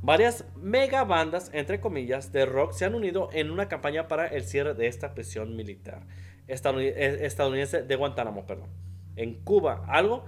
Varias 0.00 0.46
mega 0.56 1.04
bandas, 1.04 1.48
entre 1.54 1.78
comillas, 1.78 2.32
de 2.32 2.44
rock 2.44 2.72
se 2.72 2.86
han 2.86 2.96
unido 2.96 3.28
en 3.32 3.52
una 3.52 3.68
campaña 3.68 4.08
para 4.08 4.26
el 4.26 4.42
cierre 4.42 4.74
de 4.74 4.88
esta 4.88 5.14
prisión 5.14 5.54
militar 5.54 6.00
eh, 6.48 7.18
estadounidense 7.20 7.84
de 7.84 7.96
Guantánamo, 7.96 8.44
perdón, 8.44 8.68
en 9.14 9.44
Cuba, 9.44 9.84
algo 9.86 10.24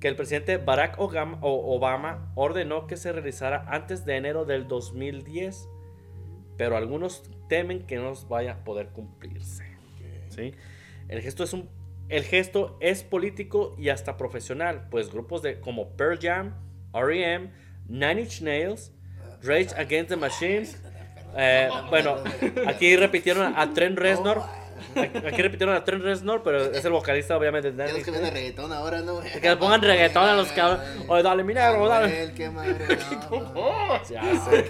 que 0.00 0.08
el 0.08 0.16
presidente 0.16 0.58
Barack 0.58 0.96
Obama 0.98 2.32
ordenó 2.34 2.86
que 2.86 2.96
se 2.96 3.12
realizara 3.12 3.64
antes 3.68 4.04
de 4.04 4.16
enero 4.16 4.44
del 4.44 4.68
2010 4.68 5.68
pero 6.58 6.76
algunos 6.76 7.22
temen 7.48 7.86
que 7.86 7.96
no 7.96 8.12
vaya 8.28 8.52
a 8.52 8.64
poder 8.64 8.88
cumplirse. 8.88 9.64
¿sí? 10.28 10.52
El, 11.08 11.22
gesto 11.22 11.44
es 11.44 11.54
un, 11.54 11.70
el 12.10 12.24
gesto 12.24 12.76
es 12.80 13.02
político 13.04 13.74
y 13.78 13.88
hasta 13.88 14.18
profesional, 14.18 14.88
pues 14.90 15.10
grupos 15.10 15.40
de, 15.40 15.60
como 15.60 15.96
Pearl 15.96 16.18
Jam, 16.20 16.54
R.E.M., 16.92 17.50
Nine 17.86 18.22
Inch 18.22 18.42
Nails, 18.42 18.92
Rage 19.42 19.68
Against 19.76 20.10
the 20.10 20.16
Machine, 20.16 20.66
eh, 21.36 21.70
bueno, 21.88 22.16
aquí 22.66 22.96
repitieron 22.96 23.54
a 23.56 23.72
Trent 23.72 23.96
Reznor, 23.96 24.42
aquí 25.26 25.42
repitieron 25.42 25.74
a 25.74 25.84
Trent 25.84 26.02
Reznor, 26.02 26.42
pero 26.42 26.62
es 26.72 26.84
el 26.84 26.92
vocalista 26.92 27.36
obviamente 27.36 27.72
de 27.72 27.92
los 27.92 28.02
que 28.04 28.10
ven 28.10 28.22
reggaetón 28.32 28.72
ahora, 28.72 29.00
¿no? 29.00 29.20
Que 29.20 29.40
le 29.48 29.56
pongan 29.56 29.80
reggaetón 29.82 30.24
a 30.28 30.34
los 30.34 30.48
cabros. 30.48 30.80
Oye, 31.08 31.22
dale, 31.22 31.44
mi 31.44 31.54
negro, 31.54 31.88
dale. 31.88 32.06
Anuel, 32.06 32.34
qué 32.34 32.50
madre. 32.50 32.98
No, 33.30 33.40
no. 33.52 34.04
Ya 34.08 34.22
No, 34.22 34.44
sé. 34.44 34.68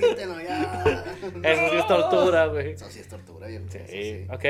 ya. 0.49 1.05
Eso 1.53 1.71
sí 1.71 1.77
es 1.77 1.87
tortura, 1.87 2.47
güey. 2.47 2.71
Eso 2.73 2.91
sí 2.91 3.01
es 3.01 3.09
tortura, 3.09 3.47
viejo. 3.47 3.65
Sí, 3.71 3.79
sí. 3.89 4.27
ok. 4.31 4.45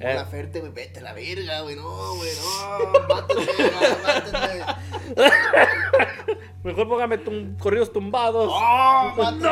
Eh, 0.00 0.14
Laferte, 0.14 0.60
güey, 0.60 0.70
vete 0.72 1.00
a 1.00 1.02
la 1.02 1.12
verga, 1.12 1.60
güey. 1.62 1.74
No, 1.74 2.14
güey, 2.14 2.30
no. 2.40 3.08
Mátenme, 3.14 3.44
mátenme. 4.06 4.64
Mejor 6.62 6.88
póngame 6.88 7.18
tum- 7.18 7.58
corridos 7.58 7.92
tumbados. 7.92 8.48
¡Oh, 8.54 9.12
mátenme! 9.16 9.42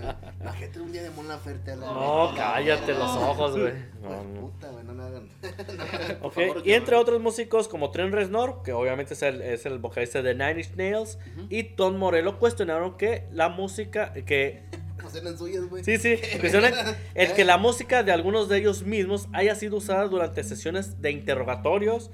La 0.00 0.29
gente 0.52 0.80
un 0.80 0.92
día 0.92 1.02
de 1.02 1.10
Mon 1.10 1.26
Laferte 1.28 1.72
a 1.72 1.76
la 1.76 1.86
No, 1.86 2.32
cállate 2.36 2.92
los 2.92 3.10
ojos, 3.16 3.58
güey. 3.58 3.72
No, 4.02 4.08
Pues 4.08 4.26
no. 4.34 4.40
puta, 4.40 4.68
güey, 4.70 4.84
no 4.84 4.94
me 4.94 5.02
hagan. 5.04 5.28
Ok, 6.22 6.32
favor, 6.34 6.62
Y 6.64 6.72
entre 6.72 6.96
otros 6.96 7.20
músicos 7.20 7.68
como 7.68 7.90
Trent 7.90 8.12
Reznor, 8.14 8.62
que 8.62 8.72
obviamente 8.72 9.14
es 9.14 9.22
el, 9.22 9.40
es 9.42 9.66
el 9.66 9.78
vocalista 9.78 10.22
de 10.22 10.34
Nine 10.34 10.60
Inch 10.60 10.74
Nails, 10.76 11.18
y 11.48 11.62
Tom 11.64 11.96
Morello 11.96 12.38
cuestionaron 12.38 12.96
que 12.96 13.26
la 13.32 13.48
música, 13.48 14.12
que 14.14 14.62
No 15.02 15.08
eran 15.18 15.36
suyas, 15.38 15.64
güey. 15.68 15.84
sí, 15.84 15.98
sí, 15.98 16.18
cuestionan 16.40 16.72
el 17.14 17.32
que 17.34 17.44
la 17.44 17.56
música 17.58 18.02
de 18.02 18.12
algunos 18.12 18.48
de 18.48 18.58
ellos 18.58 18.82
mismos 18.84 19.28
haya 19.32 19.54
sido 19.54 19.76
usada 19.76 20.06
durante 20.08 20.42
sesiones 20.44 21.00
de 21.02 21.10
interrogatorios, 21.10 22.10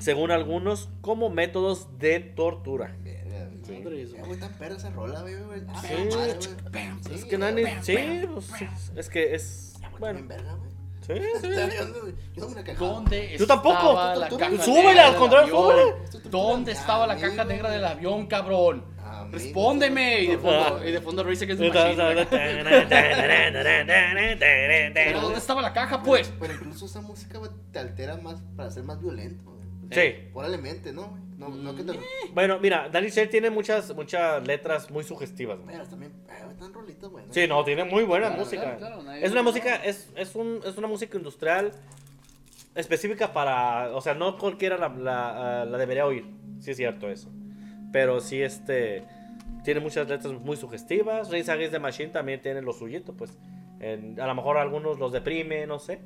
según 0.00 0.30
algunos, 0.30 0.88
como 1.00 1.28
métodos 1.30 1.98
de 1.98 2.20
tortura. 2.20 2.94
Verga, 3.02 3.27
güey. 3.68 3.82
Madres, 3.84 4.08
Eh, 4.08 4.12
güey. 4.16 4.24
güey, 4.26 4.40
tan 4.40 4.52
perra 4.54 4.74
esa 4.76 4.90
rola, 4.90 5.20
güey, 5.22 5.36
güey. 5.42 5.60
Ah, 5.68 5.82
Sí. 5.82 5.94
madre, 5.94 6.08
güey. 6.10 7.14
Es 7.14 7.24
que 7.24 7.36
sí, 7.82 8.26
pues, 8.34 8.48
es 8.96 9.08
que 9.10 9.34
es 9.34 9.74
bueno, 9.98 10.20
verga, 10.26 10.54
güey. 10.54 10.70
sí, 11.06 11.14
sí. 11.40 11.48
Yo 12.36 12.48
no-. 12.48 12.74
¿Dónde 12.78 13.36
Yo 13.38 13.46
tampoco. 13.46 13.76
estaba 13.76 14.16
la 14.16 14.28
caja 14.28 14.62
súbele, 14.62 14.82
negra 14.88 15.04
al 15.06 15.10
del 15.12 15.20
contrario, 15.20 15.56
súbele. 15.56 15.94
¿Dónde 16.30 16.72
estaba 16.72 17.06
la 17.06 17.16
caja 17.16 17.44
negra 17.44 17.70
del 17.70 17.84
avión, 17.84 18.26
cabrón? 18.26 18.84
Amigo. 19.02 19.38
Respóndeme. 19.38 20.20
Y 20.22 20.26
de 20.28 20.38
fondo, 20.38 20.86
y 20.86 20.92
de 20.92 21.00
fondo 21.00 21.24
Race 21.24 21.44
Against 21.44 21.62
the 21.62 21.68
Machine. 21.70 22.26
Pero 24.94 25.20
¿dónde 25.20 25.38
estaba 25.38 25.62
la 25.62 25.72
caja, 25.72 26.02
pues? 26.02 26.32
Pero 26.38 26.54
incluso 26.54 26.86
esa 26.86 27.00
música 27.00 27.38
te 27.72 27.78
altera 27.78 28.16
más 28.18 28.40
para 28.56 28.70
ser 28.70 28.84
más 28.84 29.00
violento. 29.00 29.57
Sí. 29.90 30.14
Probablemente, 30.32 30.92
¿no? 30.92 31.16
No, 31.38 31.48
no 31.50 31.74
que 31.74 31.84
te 31.84 31.94
lo... 31.94 32.00
Bueno, 32.34 32.58
mira, 32.58 32.88
Danny 32.88 33.08
Shell 33.10 33.28
tiene 33.30 33.48
muchas, 33.48 33.94
muchas 33.94 34.44
letras 34.46 34.90
muy 34.90 35.04
sugestivas. 35.04 35.58
güey. 35.60 35.76
Pero 35.76 35.88
también, 35.88 36.12
eh, 36.28 36.44
están 36.50 36.72
rolitos, 36.74 37.10
güey. 37.10 37.24
Sí, 37.30 37.46
no, 37.46 37.64
tiene 37.64 37.84
muy 37.84 38.02
buena 38.04 38.26
Claro, 38.26 38.42
música. 38.42 38.62
claro, 38.62 38.78
claro, 38.78 39.02
nadie 39.04 39.24
es 39.24 39.30
una 39.32 39.40
dice 39.42 39.50
música, 39.52 39.76
es, 39.84 40.10
es, 40.16 40.34
un, 40.34 40.60
es 40.64 40.76
una 40.76 40.88
música 40.88 41.16
industrial 41.16 41.72
específica 42.74 43.32
para, 43.32 43.94
o 43.96 44.00
sea, 44.00 44.14
no 44.14 44.36
cualquiera 44.38 44.76
la, 44.76 44.88
la, 44.88 45.62
ah, 45.62 45.64
la 45.64 45.78
debería 45.78 46.06
oír. 46.06 46.24
Sí 46.60 46.72
es 46.72 46.76
cierto 46.76 47.08
eso. 47.08 47.30
Pero 47.92 48.20
sí, 48.20 48.42
este, 48.42 49.04
tiene 49.64 49.80
muchas 49.80 50.08
letras 50.08 50.32
muy 50.34 50.56
sugestivas. 50.56 51.30
Rage 51.30 51.50
Against 51.50 51.72
the 51.72 51.78
Machine 51.78 52.08
también 52.10 52.40
tiene 52.42 52.62
lo 52.62 52.72
suyito, 52.72 53.14
pues. 53.14 53.38
En- 53.80 54.20
a 54.20 54.26
lo 54.26 54.34
mejor 54.34 54.56
algunos 54.58 54.98
los 54.98 55.12
deprime, 55.12 55.66
no 55.66 55.78
sé. 55.78 56.00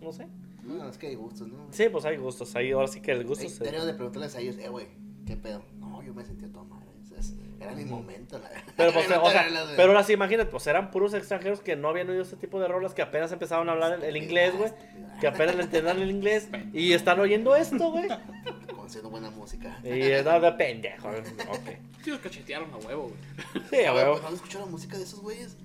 No 0.00 0.12
sé. 0.12 0.26
No, 0.64 0.88
es 0.88 0.98
que 0.98 1.08
hay 1.08 1.14
gustos, 1.14 1.48
¿no? 1.48 1.66
Sí, 1.70 1.88
pues 1.90 2.04
hay 2.04 2.16
gustos. 2.16 2.54
Ahí 2.56 2.72
ahora 2.72 2.88
sí 2.88 3.00
que 3.00 3.12
el 3.12 3.24
gusto 3.24 3.48
se... 3.48 3.58
Deberíamos 3.58 3.86
de 3.86 3.94
preguntarles 3.94 4.34
a 4.34 4.40
ellos, 4.40 4.56
eh, 4.58 4.68
güey, 4.68 4.86
¿qué 5.26 5.36
pedo? 5.36 5.64
No, 5.78 6.02
yo 6.02 6.14
me 6.14 6.22
o 6.22 7.06
sea, 7.06 7.18
es- 7.18 7.34
era 7.60 7.72
mi 7.72 7.84
momento, 7.84 8.38
la 8.38 8.48
verdad. 8.48 8.64
Pero, 8.76 8.92
pues, 8.92 9.08
No 9.08 9.22
o 9.22 9.30
sea, 9.30 9.46
pero 9.76 9.88
ahora 9.88 10.02
sí, 10.02 10.12
imagínate, 10.12 10.50
pues 10.50 10.66
eran 10.66 10.90
puros 10.90 11.14
extranjeros 11.14 11.60
que 11.60 11.76
no 11.76 11.88
habían 11.88 12.08
oído 12.10 12.22
ese 12.22 12.36
tipo 12.36 12.60
de 12.60 12.68
rolas, 12.68 12.94
que 12.94 13.02
apenas 13.02 13.32
empezaban 13.32 13.68
a 13.68 13.72
hablar 13.72 13.94
el, 13.94 14.04
el 14.04 14.16
inglés, 14.16 14.56
güey. 14.56 14.72
Que 15.20 15.28
apenas 15.28 15.54
le 15.54 15.62
entendían 15.62 16.00
el 16.00 16.10
inglés. 16.10 16.48
Y 16.72 16.92
están 16.92 17.20
oyendo 17.20 17.54
esto, 17.56 17.90
güey. 17.90 18.08
Conociendo 18.74 19.10
buena 19.10 19.30
música. 19.30 19.78
Y 19.84 20.00
es 20.02 20.24
de 20.24 20.52
pendejo. 20.52 21.08
Ok. 21.08 21.70
Sí, 22.02 22.10
los 22.10 22.20
cachetearon 22.20 22.70
a 22.74 22.76
huevo, 22.78 23.10
güey. 23.10 23.64
Sí, 23.70 23.84
a 23.84 23.94
huevo. 23.94 24.18
¿No 24.20 24.28
han 24.28 24.34
escuchado 24.34 24.66
la 24.66 24.70
música 24.70 24.96
de 24.98 25.04
esos 25.04 25.20
güeyes? 25.20 25.56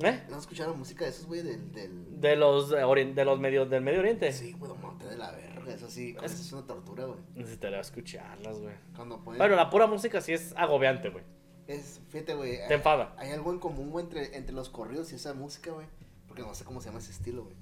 ¿Eh? 0.00 0.22
¿No 0.28 0.34
han 0.34 0.40
escuchado 0.40 0.70
la 0.72 0.76
música 0.76 1.04
de 1.04 1.10
esos 1.10 1.26
güeyes 1.26 1.44
del... 1.46 1.72
del... 1.72 2.20
De 2.20 2.36
los, 2.36 2.72
eh, 2.72 3.04
de 3.14 3.24
los 3.24 3.38
medios 3.40 3.68
del 3.68 3.82
Medio 3.82 4.00
Oriente. 4.00 4.32
Sí, 4.32 4.52
güey, 4.52 4.72
monte 4.80 5.06
de 5.06 5.16
la 5.16 5.30
verga, 5.32 5.72
eso 5.74 5.90
sí, 5.90 6.16
eso 6.22 6.34
es 6.34 6.52
una 6.52 6.66
tortura, 6.66 7.04
güey. 7.06 7.18
Necesitaría 7.34 7.80
escucharlas, 7.80 8.58
güey. 8.58 8.74
Cuando 8.96 9.22
ponen... 9.22 9.38
Bueno, 9.38 9.56
la 9.56 9.68
pura 9.70 9.86
música 9.86 10.20
sí 10.20 10.32
es 10.32 10.54
agobiante, 10.56 11.10
güey. 11.10 11.24
Es, 11.66 12.00
fíjate, 12.08 12.34
güey. 12.34 12.56
Te 12.56 12.64
hay- 12.64 12.72
enfada. 12.72 13.14
Hay 13.18 13.30
algo 13.30 13.52
en 13.52 13.58
común, 13.58 13.90
güey, 13.90 14.04
entre, 14.06 14.36
entre 14.36 14.54
los 14.54 14.68
corridos 14.68 15.12
y 15.12 15.16
esa 15.16 15.34
música, 15.34 15.70
güey. 15.72 15.86
Porque 16.26 16.42
no 16.42 16.54
sé 16.54 16.64
cómo 16.64 16.80
se 16.80 16.86
llama 16.88 16.98
ese 16.98 17.12
estilo, 17.12 17.44
güey. 17.44 17.56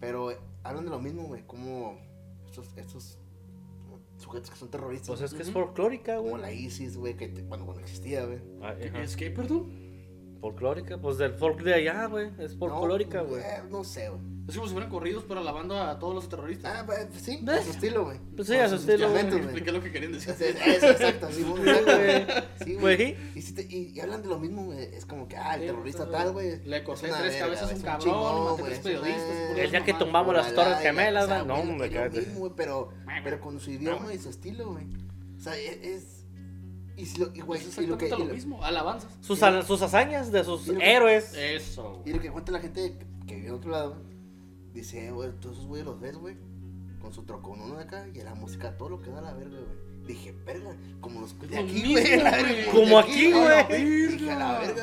Pero 0.00 0.30
eh, 0.32 0.38
hablan 0.62 0.84
de 0.84 0.90
lo 0.90 0.98
mismo, 1.00 1.22
güey. 1.24 1.42
Como 1.46 1.96
estos, 2.46 2.68
estos 2.76 3.18
como 3.82 4.00
sujetos 4.18 4.50
que 4.50 4.56
son 4.56 4.70
terroristas. 4.70 5.08
Pues 5.08 5.20
es 5.22 5.32
que 5.34 5.42
es 5.42 5.48
Ujú. 5.48 5.60
folclórica, 5.60 6.16
Como 6.16 6.30
güey. 6.30 6.42
la 6.42 6.52
ISIS, 6.52 6.96
güey, 6.96 7.16
que 7.16 7.28
te- 7.28 7.44
cuando, 7.44 7.64
cuando 7.66 7.82
existía, 7.82 8.24
güey. 8.26 8.38
Ah, 8.62 8.74
ajá. 8.88 9.02
¿Es 9.02 9.16
que, 9.16 9.30
perdón? 9.30 9.83
Folclórica, 10.44 10.98
pues 10.98 11.16
del 11.16 11.32
folk 11.32 11.62
de 11.62 11.72
allá, 11.72 12.04
güey. 12.04 12.28
Es 12.38 12.54
folclórica, 12.58 13.22
güey. 13.22 13.40
eh, 13.42 13.62
No, 13.70 13.82
sé, 13.82 14.10
güey. 14.10 14.20
Es 14.46 14.54
como 14.54 14.66
si 14.66 14.74
fueran 14.74 14.90
corridos, 14.90 15.24
pero 15.26 15.40
alabando 15.40 15.80
a 15.80 15.98
todos 15.98 16.14
los 16.14 16.28
terroristas. 16.28 16.80
Ah, 16.80 16.82
pues 16.84 17.08
sí, 17.22 17.38
¿Ves? 17.42 17.60
a 17.60 17.62
su 17.64 17.70
estilo, 17.70 18.04
güey. 18.04 18.18
Pues 18.36 18.48
sí, 18.48 18.54
a 18.56 18.68
su 18.68 18.74
estilo, 18.74 19.08
Expliqué 19.16 19.72
lo 19.72 19.82
que 19.82 19.90
querían 19.90 20.12
decir. 20.12 20.34
Eso, 20.38 20.44
eso, 20.44 20.90
exacto, 20.90 21.28
sí, 21.32 21.42
güey. 21.44 21.64
Sí, 22.62 22.74
Güey. 22.74 23.16
Y, 23.34 23.40
si 23.40 23.54
te- 23.54 23.62
y, 23.62 23.92
y 23.94 24.00
hablan 24.00 24.20
de 24.20 24.28
lo 24.28 24.38
mismo, 24.38 24.66
güey. 24.66 24.80
Es 24.94 25.06
como 25.06 25.26
que, 25.28 25.36
ah, 25.38 25.54
el 25.54 25.62
Sí, 25.62 25.66
terrorista 25.68 26.10
tal, 26.10 26.32
güey. 26.32 26.62
Le 26.66 26.84
corté 26.84 27.08
tres 27.08 27.22
verga, 27.22 27.38
cabezas 27.38 27.72
a 27.72 27.74
un 27.74 27.80
cabrón, 27.80 28.44
maté 28.50 28.62
tres 28.64 28.76
es 28.76 28.84
periodistas. 28.84 29.58
El 29.58 29.70
día 29.70 29.84
que 29.84 29.94
tumbamos 29.94 30.34
las 30.34 30.54
Torres 30.54 30.78
Gemelas. 30.80 31.46
No, 31.46 31.64
mismo, 31.64 31.78
güey, 32.40 32.52
pero, 32.54 32.90
pero 33.24 33.40
con 33.40 33.58
su 33.58 33.70
idioma 33.70 34.12
y 34.12 34.18
su 34.18 34.28
estilo, 34.28 34.72
güey. 34.72 34.84
O 35.38 35.40
sea, 35.40 35.56
es. 35.56 36.13
Y, 36.96 37.06
si 37.06 37.18
lo, 37.20 37.30
y, 37.34 37.40
güey, 37.40 37.60
Es 37.60 37.76
y 37.78 37.86
lo 37.86 37.98
que. 37.98 38.06
Y 38.06 38.10
lo 38.10 38.18
lo, 38.18 38.24
mismo, 38.34 38.62
alabanzas. 38.64 39.10
Sus, 39.20 39.42
ha- 39.42 39.62
sus 39.62 39.82
hazañas 39.82 40.30
de 40.32 40.44
sus 40.44 40.62
que- 40.62 40.78
héroes. 40.94 41.34
Eso. 41.34 42.02
y 42.06 42.12
lo 42.12 42.20
que 42.20 42.30
cuenta 42.30 42.52
la 42.52 42.60
gente 42.60 42.96
que, 43.26 43.34
vive 43.36 43.48
en 43.48 43.54
otro 43.54 43.70
lado, 43.70 43.96
dice, 44.72 45.06
eh, 45.06 45.10
güey, 45.10 45.30
todos 45.40 45.56
esos 45.56 45.66
güeyes 45.68 45.86
los 45.86 46.00
ves, 46.00 46.16
güey. 46.16 46.36
Con 47.00 47.12
su 47.12 47.24
trocón 47.24 47.60
uno 47.60 47.76
de 47.76 47.82
acá 47.84 48.06
y 48.14 48.18
la 48.22 48.34
música, 48.34 48.76
todo 48.78 48.88
lo 48.88 49.00
que 49.02 49.10
da 49.10 49.20
la 49.20 49.34
verga, 49.34 49.56
güey. 49.58 49.84
Dije, 50.06 50.34
verga, 50.44 50.76
como 51.00 51.20
los 51.22 51.38
de 51.48 51.58
aquí, 51.58 51.92
güey. 51.92 52.70
Como 52.70 52.98
aquí, 52.98 53.32
a 53.32 53.64
güey. 53.66 53.84
Dije, 54.08 54.30
a 54.30 54.38
la 54.38 54.58
verga. 54.60 54.82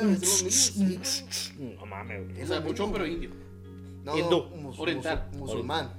No 1.78 1.86
mames, 1.86 2.24
güey. 2.26 2.38
O 2.38 2.42
Es 2.42 2.48
sea, 2.48 2.60
lo 2.60 2.66
mucho, 2.66 2.92
pero 2.92 3.06
indio. 3.06 3.30
No, 4.04 4.16
Hindú. 4.18 4.44
Oriental. 4.78 5.28
musul- 5.32 5.38
musulmán. 5.38 5.92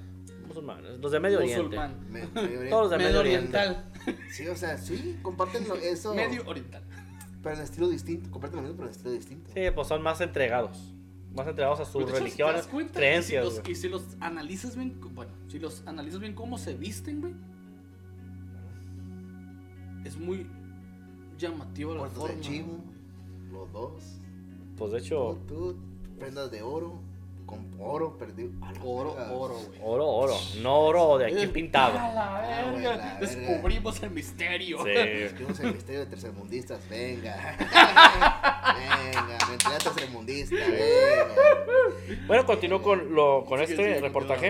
Musulmanes. 0.48 1.00
Los 1.00 1.12
de 1.12 1.20
Medio 1.20 1.38
Oriente. 1.40 1.64
Musulmán. 1.64 2.06
Me- 2.10 2.28
Medio 2.98 3.20
oriental. 3.20 3.92
Sí, 4.32 4.48
o 4.48 4.56
sea, 4.56 4.78
sí, 4.78 5.18
comparten 5.22 5.68
lo- 5.68 5.76
eso. 5.76 6.14
Medio 6.14 6.44
oriental. 6.48 6.84
Pero 7.42 7.56
en 7.56 7.62
estilo 7.62 7.90
distinto. 7.90 8.32
Comparten 8.32 8.58
lo 8.58 8.62
mismo, 8.64 8.78
pero 8.78 8.90
en 8.90 8.96
estilo 8.96 9.12
distinto. 9.14 9.52
Sí, 9.54 9.62
pues 9.76 9.88
son 9.88 10.02
más 10.02 10.22
entregados. 10.22 10.94
Más 11.36 11.48
entregados 11.48 11.80
a 11.80 11.86
sus 11.86 12.04
Pero 12.06 12.52
das 12.54 12.68
cuenta, 12.68 12.94
creencias. 12.94 13.44
Y 13.46 13.50
si, 13.50 13.54
los, 13.56 13.60
güey. 13.62 13.72
y 13.72 13.76
si 13.76 13.90
los 13.90 14.04
analizas 14.20 14.76
bien, 14.76 15.00
bueno, 15.16 15.32
si 15.48 15.60
los 15.60 15.82
analizas 15.88 16.20
bien 16.20 16.34
cómo 16.36 16.58
se 16.58 16.74
visten, 16.76 17.22
güey, 17.22 17.34
es 20.06 20.18
muy 20.18 20.48
llamativo 21.38 21.96
la 21.96 22.06
forma. 22.08 22.36
de 22.36 22.42
chivo, 22.42 22.78
los 23.52 23.72
dos. 23.72 24.04
Pues 24.78 24.92
de 24.92 25.00
hecho, 25.00 25.40
Tú, 25.48 25.74
tú, 25.74 25.78
prendas 26.20 26.52
de 26.52 26.62
oro, 26.62 27.00
con 27.46 27.72
oro 27.80 28.18
perdido. 28.18 28.50
Oro, 28.84 29.16
verga. 29.16 29.32
oro, 29.34 29.54
güey. 29.56 29.80
oro, 29.84 30.08
oro. 30.08 30.36
No 30.62 30.80
oro 30.80 31.18
de 31.18 31.28
aquí 31.28 31.48
pintado. 31.48 31.98
¡A 31.98 32.14
la 32.14 32.42
verga! 32.42 32.72
la 32.72 32.98
verga. 32.98 33.18
Descubrimos 33.20 34.02
el 34.04 34.12
misterio. 34.12 34.84
Sí. 34.84 34.92
Escribimos 34.92 35.60
el 35.60 35.74
misterio 35.74 36.00
de 36.02 36.06
tercermundistas, 36.08 36.90
venga. 36.90 37.56
venga, 37.60 39.38
mentalidad 39.50 39.82
tercermundista, 39.84 40.56
venga. 40.56 41.28
Bueno, 42.28 42.46
continúo 42.46 42.82
con, 42.82 43.14
lo, 43.14 43.46
con 43.46 43.60
Sigue, 43.60 43.72
este 43.72 43.84
sigue, 43.84 44.02
reportaje. 44.02 44.48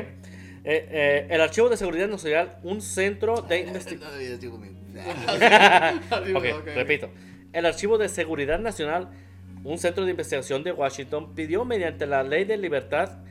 Eh, 0.66 0.88
eh, 0.90 1.28
el 1.30 1.42
Archivo 1.42 1.68
de 1.70 1.76
Seguridad 1.76 2.08
Nacional, 2.08 2.58
un 2.64 2.82
centro 2.82 3.42
de 3.42 3.60
investigación. 3.68 4.74
Ok, 6.36 6.46
repito. 6.76 7.10
El 7.52 7.66
Archivo 7.66 7.98
de 7.98 8.10
Seguridad 8.10 8.60
Nacional, 8.60 9.10
un 9.64 9.78
centro 9.78 10.06
de 10.06 10.12
investigación 10.12 10.64
de 10.64 10.72
Washington, 10.72 11.34
pidió 11.36 11.66
mediante 11.66 12.06
la 12.06 12.24
Ley 12.24 12.44
de 12.44 12.58
Libertad 12.58 13.24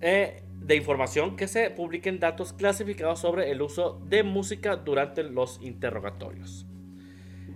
eh, 0.00 0.42
de 0.60 0.76
Información 0.76 1.36
que 1.36 1.46
se 1.46 1.70
publiquen 1.70 2.18
datos 2.18 2.52
clasificados 2.52 3.20
sobre 3.20 3.50
el 3.50 3.62
uso 3.62 4.00
de 4.06 4.22
música 4.22 4.76
durante 4.76 5.22
los 5.22 5.60
interrogatorios. 5.62 6.66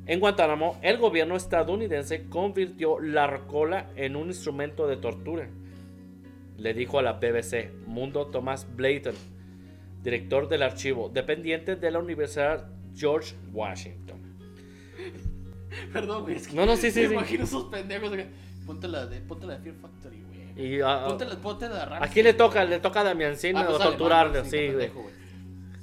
En 0.06 0.20
Guantánamo, 0.20 0.78
el 0.82 0.96
gobierno 0.96 1.36
estadounidense 1.36 2.28
convirtió 2.28 2.98
la 2.98 3.26
rocola 3.26 3.90
en 3.94 4.16
un 4.16 4.28
instrumento 4.28 4.86
de 4.86 4.96
tortura. 4.96 5.48
Le 6.56 6.72
dijo 6.72 6.98
a 6.98 7.02
la 7.02 7.14
BBC 7.14 7.72
Mundo 7.86 8.26
Thomas 8.28 8.66
Blayton, 8.74 9.14
director 10.02 10.48
del 10.48 10.62
archivo, 10.62 11.10
dependiente 11.10 11.76
de 11.76 11.90
la 11.90 11.98
Universidad 11.98 12.70
George 12.94 13.34
Washington. 13.52 14.07
Perdón, 15.92 16.22
güey. 16.22 16.36
Es 16.36 16.48
que 16.48 16.56
No, 16.56 16.66
no, 16.66 16.76
sí, 16.76 16.90
sí, 16.90 17.00
Me 17.02 17.08
sí. 17.08 17.12
imagino 17.14 17.44
esos 17.44 17.64
pendejos. 17.64 18.12
acá. 18.12 18.24
Ponte 18.66 18.88
la 18.88 19.06
de, 19.06 19.20
ponte 19.20 19.46
la 19.46 19.54
de 19.56 19.60
Fear 19.62 19.74
Factory, 19.76 20.22
güey. 20.22 20.38
Y, 20.76 20.80
ah, 20.80 21.04
Ponte 21.08 21.24
la, 21.24 21.36
ponte 21.36 21.68
la 21.68 21.74
de 21.76 21.84
Ramsey. 21.86 22.08
¿A 22.08 22.12
quién 22.12 22.24
le 22.26 22.32
toca? 22.34 22.64
Le 22.64 22.80
toca 22.80 23.00
a 23.00 23.04
Damiancín 23.04 23.56
Ah, 23.56 23.64
pues 23.64 23.76
o 23.76 23.78
dale, 23.78 23.90
torturarle, 23.92 24.40
Ramsey, 24.40 24.58
sí, 24.60 24.64
está 24.66 24.74
güey. 24.76 24.88
pendejo, 24.88 25.10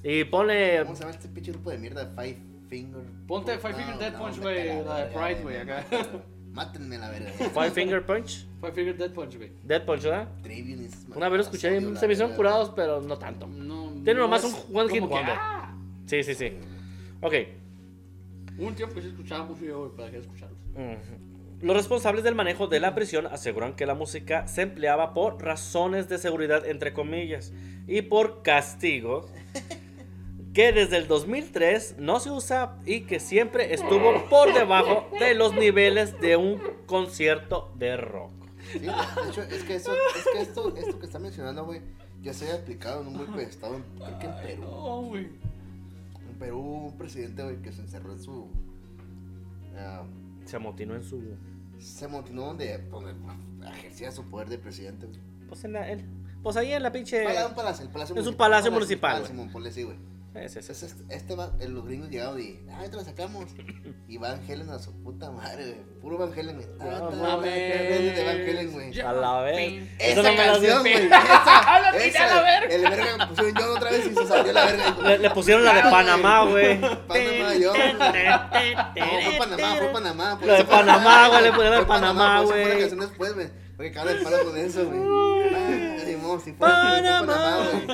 Y 0.03 0.23
pone. 0.25 0.79
¿Cómo 0.83 0.95
se 0.95 1.01
llama 1.01 1.11
este 1.15 1.27
pinche 1.29 1.51
grupo 1.51 1.69
de 1.71 1.77
mierda? 1.77 2.11
Five 2.15 2.37
Finger. 2.69 3.01
Ponte 3.27 3.57
Five 3.57 3.73
Finger 3.73 3.97
Death 3.97 4.17
Punch, 4.17 4.39
güey, 4.39 4.83
la 4.83 4.97
de 4.97 5.05
Pride, 5.13 5.41
güey, 5.43 5.57
acá. 5.57 5.85
Mátenme 6.51 6.97
la 6.97 7.09
verga. 7.09 7.31
Five 7.31 7.71
Finger 7.71 8.05
Punch. 8.05 8.45
Five 8.61 8.71
Finger 8.73 8.97
Dead 8.97 9.11
Punch, 9.11 9.35
güey. 9.37 9.51
Dead 9.63 9.83
Punch, 9.85 10.03
¿verdad? 10.03 10.27
Esas 10.45 11.05
Una 11.15 11.27
vez 11.29 11.37
lo 11.37 11.43
escuché, 11.43 11.81
se 11.97 12.07
me 12.07 12.13
hicieron 12.13 12.33
curados, 12.35 12.71
pero 12.75 13.01
no 13.01 13.17
tanto. 13.17 13.47
No, 13.47 13.91
Tiene 14.03 14.15
no 14.15 14.21
nomás 14.21 14.43
un 14.43 14.75
one 14.77 14.89
hit 14.93 15.01
wonder. 15.01 15.35
ah. 15.37 15.75
Sí, 16.05 16.23
sí, 16.23 16.33
sí. 16.33 16.53
Ok. 17.21 17.33
Un 18.57 18.75
tiempo 18.75 18.95
que 18.95 19.01
sí 19.01 19.07
escuchaba 19.09 19.45
mucho 19.45 19.65
yo, 19.65 19.79
güey, 19.79 19.91
para 19.91 20.05
dejar 20.05 20.21
de 20.21 20.27
escucharlos. 20.27 20.59
Ujú. 20.73 21.35
Los 21.61 21.75
responsables 21.75 22.23
del 22.23 22.35
manejo 22.35 22.67
de 22.67 22.79
la 22.79 22.93
prisión 22.93 23.27
aseguran 23.27 23.75
que 23.75 23.85
la 23.85 23.95
música 23.95 24.47
se 24.47 24.61
empleaba 24.61 25.13
por 25.13 25.41
razones 25.41 26.09
de 26.09 26.17
seguridad, 26.17 26.65
entre 26.65 26.93
comillas, 26.93 27.53
y 27.87 28.01
por 28.01 28.43
castigo, 28.43 29.27
que 30.53 30.71
desde 30.71 30.97
el 30.97 31.07
2003 31.07 31.95
no 31.97 32.19
se 32.19 32.31
usa 32.31 32.77
y 32.85 33.01
que 33.01 33.19
siempre 33.19 33.73
estuvo 33.73 34.25
por 34.29 34.53
debajo 34.53 35.09
de 35.19 35.33
los 35.33 35.53
niveles 35.53 36.19
de 36.19 36.35
un 36.35 36.61
concierto 36.85 37.73
de 37.75 37.97
rock. 37.97 38.31
Sí, 38.71 38.79
de 38.79 38.87
hecho, 38.87 39.41
es 39.41 39.63
que, 39.63 39.75
eso, 39.75 39.91
es 39.93 40.27
que 40.33 40.41
esto, 40.41 40.75
esto 40.75 40.99
que 40.99 41.05
está 41.05 41.19
mencionando, 41.19 41.65
güey, 41.65 41.81
ya 42.21 42.33
se 42.33 42.45
había 42.45 42.61
aplicado 42.61 43.01
en 43.01 43.07
un 43.07 43.17
golpe 43.17 43.37
de 43.37 43.43
estado, 43.43 43.75
en, 43.75 43.83
creo 43.83 44.19
que 44.19 44.25
en 44.25 44.35
Perú. 44.35 44.61
No, 44.61 45.01
güey. 45.03 45.23
En 45.23 45.54
Perú 46.39 46.59
un 46.59 46.97
presidente, 46.97 47.43
güey, 47.43 47.61
que 47.61 47.71
se 47.71 47.81
encerró 47.81 48.11
en 48.11 48.19
su. 48.21 48.47
ah, 49.77 50.03
Se 50.45 50.55
amotinó 50.55 50.95
en 50.95 51.03
su. 51.03 51.21
se 51.79 52.07
motivó 52.07 52.45
donde, 52.47 52.77
donde 52.89 53.13
ejercía 53.67 54.11
su 54.11 54.23
poder 54.29 54.49
de 54.49 54.57
presidente, 54.57 55.07
güey. 55.07 55.19
Pues, 55.47 55.63
en 55.63 55.73
la- 55.73 55.85
pues 56.43 56.57
ahí 56.57 56.71
en 56.71 56.83
la 56.83 56.91
pinche. 56.91 57.23
Pala- 57.23 57.55
palacio, 57.55 57.85
el 57.85 57.91
palacio 57.91 58.15
Es 58.15 58.27
un 58.27 58.35
palacio 58.35 58.71
municipal, 58.71 59.11
Palacio, 59.13 59.27
güey. 59.35 59.37
Simón, 59.39 59.53
ponle 59.53 59.69
así, 59.69 59.83
güey. 59.83 59.97
Ese, 60.35 60.59
ese, 60.59 60.73
Entonces, 60.73 60.83
ese. 60.83 60.85
este, 61.03 61.15
este 61.15 61.35
va, 61.35 61.51
eh, 61.59 61.67
los 61.69 61.85
gringos 61.85 62.09
llegaron 62.09 62.39
y, 62.41 62.59
ah, 62.69 62.77
ahorita 62.79 62.97
lo 62.97 63.03
sacamos. 63.03 63.45
Y 64.07 64.19
Van 64.19 64.39
Helen 64.47 64.69
a 64.69 64.77
su 64.77 64.93
puta 65.01 65.31
madre, 65.31 65.65
güey. 65.65 65.99
Puro 65.99 66.17
Van 66.19 66.31
Helen, 66.37 66.57
güey. 66.57 66.67
Ah, 66.79 67.09
No 67.11 67.11
mames. 67.11 67.51
de 68.15 68.23
Van 68.23 68.35
Helen, 68.37 68.71
güey. 68.71 68.91
Ya. 68.93 69.09
A 69.09 69.13
la 69.13 69.41
vez. 69.41 69.89
Esa 69.97 70.21
no 70.21 70.35
canción, 70.35 70.83
sé. 70.83 70.91
güey. 70.91 71.05
Esa, 71.07 71.91
tiré 71.91 72.07
esa, 72.07 72.23
a 72.23 72.35
la 72.35 72.41
verga. 72.43 72.75
El 72.75 72.81
verga 72.83 73.17
me 73.17 73.27
pusieron 73.27 73.53
yo 73.59 73.73
otra 73.73 73.89
vez 73.89 74.05
y 74.05 74.13
se 74.15 74.27
salió 74.27 74.53
la 74.53 74.65
verga. 74.65 74.95
Le, 75.03 75.17
le 75.17 75.29
pusieron 75.31 75.63
la 75.65 75.73
de 75.73 75.81
Panamá, 75.81 76.43
güey. 76.45 76.79
Panamá, 76.81 77.55
yo. 77.55 77.73
No, 77.73 79.05
fue 79.25 79.37
Panamá, 79.39 79.75
fue 79.77 79.87
Panamá. 79.91 80.37
por 80.39 80.47
La 80.47 80.53
de 80.53 80.59
eso 80.59 80.67
fue- 80.67 80.77
Panamá, 80.77 81.27
güey, 81.29 81.43
le 81.43 81.49
pusieron 81.51 81.71
la 81.73 81.79
de 81.79 81.85
Panamá, 81.85 82.41
güey. 82.41 82.79
canción 82.79 82.99
después, 82.99 83.33
güey. 83.33 83.47
Porque 83.75 83.91
cada 83.91 84.11
el 84.11 84.23
palo 84.23 84.45
con 84.45 84.57
eso, 84.57 84.85
güey. 84.85 84.99
Fue 86.35 86.53
Panamá, 86.53 87.69
güey. 87.71 87.85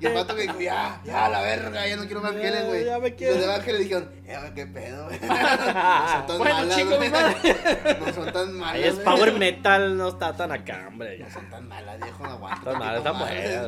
Y 0.00 0.06
el 0.06 0.12
pato 0.14 0.34
que 0.34 0.42
dijo, 0.42 0.60
ya, 0.60 1.00
ya, 1.04 1.28
la 1.28 1.42
verga, 1.42 1.86
ya 1.86 1.96
no 1.96 2.04
quiero 2.04 2.20
Van 2.22 2.38
Helen, 2.38 2.66
güey. 2.66 2.84
Ya 2.84 2.98
me 2.98 3.14
quiero. 3.14 3.34
los 3.34 3.42
de 3.42 3.48
Van 3.48 3.62
Helen 3.68 3.82
dijeron, 3.82 4.10
eh, 4.26 4.36
güey, 4.38 4.54
qué 4.54 4.66
pedo, 4.66 5.04
güey. 5.06 5.18
No 5.30 6.08
son 6.08 6.26
tan 6.26 6.38
Bueno, 6.38 6.54
malas, 6.54 7.10
madre. 7.10 7.96
No 8.00 8.12
son 8.12 8.32
tan 8.32 8.52
malas, 8.54 8.74
Ahí 8.74 8.84
es 8.84 8.94
power 8.96 9.32
metal, 9.38 9.96
no 9.96 10.08
está 10.08 10.36
tan 10.36 10.52
acá, 10.52 10.86
hombre. 10.88 11.18
No 11.18 11.30
son 11.30 11.50
tan 11.50 11.68
malas, 11.68 12.00
viejo, 12.00 12.24
no 12.24 12.30
aguanto. 12.30 12.70
Están 12.70 12.78
mal, 12.78 13.02
tantito 13.02 13.10
están 13.10 13.20
más, 13.20 13.30
buenas, 13.30 13.66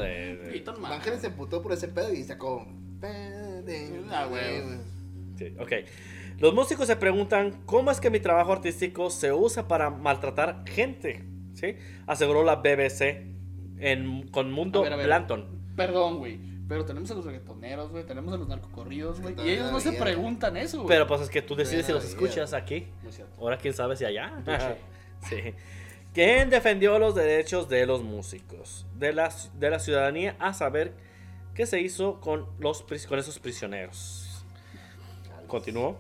güey. 0.89 1.07
Helen 1.07 1.21
se 1.21 1.27
emputó 1.27 1.63
por 1.63 1.73
ese 1.73 1.89
pedo 1.89 2.13
y 2.13 2.25
sacó. 2.25 2.67
Ah, 4.11 4.27
güey. 4.27 4.63
Sí, 5.37 5.55
ok. 5.59 5.73
Los 6.43 6.55
músicos 6.55 6.89
se 6.89 6.97
preguntan 6.97 7.63
cómo 7.67 7.93
es 7.93 8.01
que 8.01 8.11
mi 8.11 8.19
trabajo 8.19 8.53
artístico 8.53 9.11
se 9.11 9.33
usa 9.33 9.69
para 9.69 9.91
maltratar 9.91 10.65
gente, 10.67 11.25
¿sí? 11.55 11.77
Aseguró 12.09 12.43
la 12.43 12.57
BBC 12.57 13.29
en, 13.79 14.27
con 14.27 14.51
Mundo 14.51 14.81
A 14.81 14.83
ver, 14.83 14.93
a 14.95 14.97
ver. 14.97 15.07
Blanton. 15.07 15.47
Perdón, 15.77 16.19
güey. 16.19 16.41
Pero 16.69 16.85
tenemos 16.85 17.09
a 17.13 17.15
los 17.15 17.27
reggaetoneros, 17.27 17.93
güey. 17.93 18.05
Tenemos 18.05 18.35
a 18.35 18.39
los 18.39 18.49
narcocorridos, 18.49 19.21
güey. 19.21 19.37
Y 19.45 19.51
ellos 19.51 19.71
no 19.71 19.79
se 19.79 19.93
preguntan 19.93 20.57
eso, 20.57 20.79
güey. 20.79 20.89
Pero 20.89 21.07
pues 21.07 21.21
es 21.21 21.31
que 21.31 21.43
tú 21.43 21.55
decides 21.55 21.87
si 21.87 21.93
los 21.93 22.05
escuchas 22.05 22.55
aquí. 22.55 22.89
No 23.05 23.11
es 23.11 23.15
cierto. 23.15 23.41
Ahora 23.41 23.57
quién 23.57 23.73
sabe 23.73 23.95
si 23.97 24.05
allá. 24.05 24.33
Sí. 25.29 25.55
¿Quién 26.13 26.51
defendió 26.51 26.99
los 26.99 27.15
derechos 27.15 27.69
de 27.69 27.87
los 27.87 28.03
músicos? 28.03 28.85
De 28.99 29.13
la, 29.13 29.33
de 29.55 29.71
la 29.71 29.79
ciudadanía 29.79 30.35
a 30.41 30.53
saber 30.55 30.95
qué 31.55 31.67
se 31.67 31.81
hizo 31.81 32.21
con, 32.21 32.49
los, 32.59 32.83
con 32.83 33.21
esos 33.21 33.39
prisioneros. 33.39 34.45
Continúo. 35.47 35.97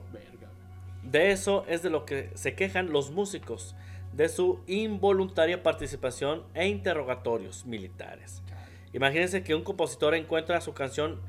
De 1.02 1.32
eso 1.32 1.64
es 1.68 1.82
de 1.82 1.90
lo 1.90 2.04
que 2.04 2.30
se 2.34 2.54
quejan 2.54 2.92
los 2.92 3.10
músicos, 3.10 3.74
de 4.12 4.28
su 4.28 4.60
involuntaria 4.66 5.62
participación 5.62 6.44
e 6.54 6.68
interrogatorios 6.68 7.64
militares. 7.66 8.42
Imagínense 8.92 9.42
que 9.42 9.54
un 9.54 9.64
compositor 9.64 10.14
encuentra 10.14 10.60
su 10.60 10.74
canción 10.74 11.20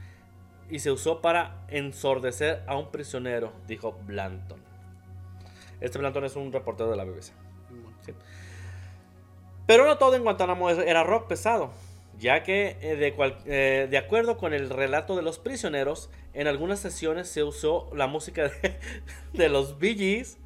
y 0.69 0.80
se 0.80 0.91
usó 0.91 1.21
para 1.21 1.65
ensordecer 1.69 2.63
a 2.67 2.78
un 2.78 2.91
prisionero, 2.91 3.53
dijo 3.67 3.97
Blanton. 4.05 4.61
Este 5.80 5.97
Blanton 5.97 6.26
es 6.26 6.36
un 6.36 6.51
reportero 6.51 6.89
de 6.89 6.97
la 6.97 7.03
BBC. 7.03 7.32
Sí. 8.01 8.13
Pero 9.65 9.86
no 9.86 9.97
todo 9.97 10.15
en 10.15 10.24
Guantánamo 10.24 10.69
era 10.69 11.03
rock 11.03 11.28
pesado, 11.28 11.71
ya 12.24 12.41
que 12.41 12.78
eh, 12.82 12.95
de, 12.95 13.13
cual- 13.13 13.38
eh, 13.45 13.88
de 13.89 13.97
acuerdo 13.97 14.38
con 14.38 14.53
el 14.53 14.69
relato 14.69 15.17
de 15.17 15.21
los 15.24 15.39
prisioneros, 15.39 16.09
en 16.34 16.47
algunas 16.47 16.80
sesiones 16.80 17.28
se 17.30 17.43
usó 17.43 17.91
la 17.93 18.07
música 18.07 18.43
de, 18.47 18.80
de 19.34 19.49
los 19.49 19.78
Bee 19.78 19.95
Gees, 19.95 20.38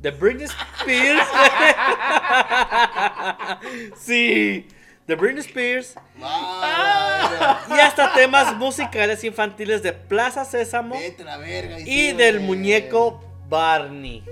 de 0.00 0.12
Britney 0.12 0.44
Spears. 0.46 1.26
sí, 3.96 4.66
de 5.06 5.14
Britney 5.16 5.40
Spears 5.40 5.94
y 6.16 7.80
hasta 7.80 8.14
temas 8.14 8.56
musicales 8.56 9.22
infantiles 9.24 9.82
de 9.82 9.92
Plaza 9.92 10.44
Sésamo 10.44 10.96
Vete 10.98 11.22
a 11.22 11.26
la 11.26 11.36
verga. 11.38 11.80
y 11.80 11.84
sí, 11.84 12.12
del 12.12 12.40
muñeco 12.40 13.22
Barney. 13.48 14.24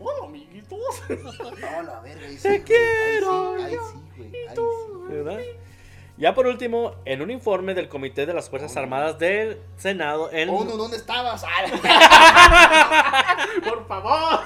Hola, 0.00 0.26
amiguitos. 0.26 0.78
No, 1.08 1.82
la 1.82 2.00
verga. 2.00 2.26
ahí 2.26 2.36
sí, 2.36 2.42
Te 2.42 2.48
güey. 2.50 2.62
quiero, 2.64 3.54
Ahí 3.62 3.74
sí, 3.74 4.00
güey. 4.16 4.32
Ahí 4.48 4.56
sí. 4.56 4.62
¿verdad? 5.10 5.38
Ya 6.18 6.34
por 6.34 6.48
último, 6.48 6.96
en 7.04 7.22
un 7.22 7.30
informe 7.30 7.74
del 7.74 7.88
Comité 7.88 8.26
de 8.26 8.34
las 8.34 8.50
Fuerzas 8.50 8.76
Armadas 8.76 9.20
del 9.20 9.60
Senado, 9.76 10.32
en... 10.32 10.48
Oh, 10.48 10.64
no, 10.64 10.76
¿dónde 10.76 10.96
estabas? 10.96 11.44
Ah, 11.46 13.36
Por 13.64 13.86
favor. 13.86 14.40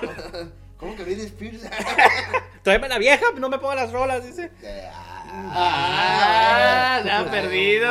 ¿Cómo 0.77 0.95
que 0.95 1.05
Britney 1.05 1.25
Spears? 1.27 1.63
Tráeme 2.63 2.91
la 2.91 2.99
vieja, 2.99 3.25
no 3.39 3.49
me 3.49 3.59
pongas 3.59 3.77
las 3.77 3.93
rolas, 3.93 4.27
dice. 4.27 4.51
Ah, 5.35 7.01
se 7.03 7.11
ha 7.11 7.25
perdido. 7.31 7.89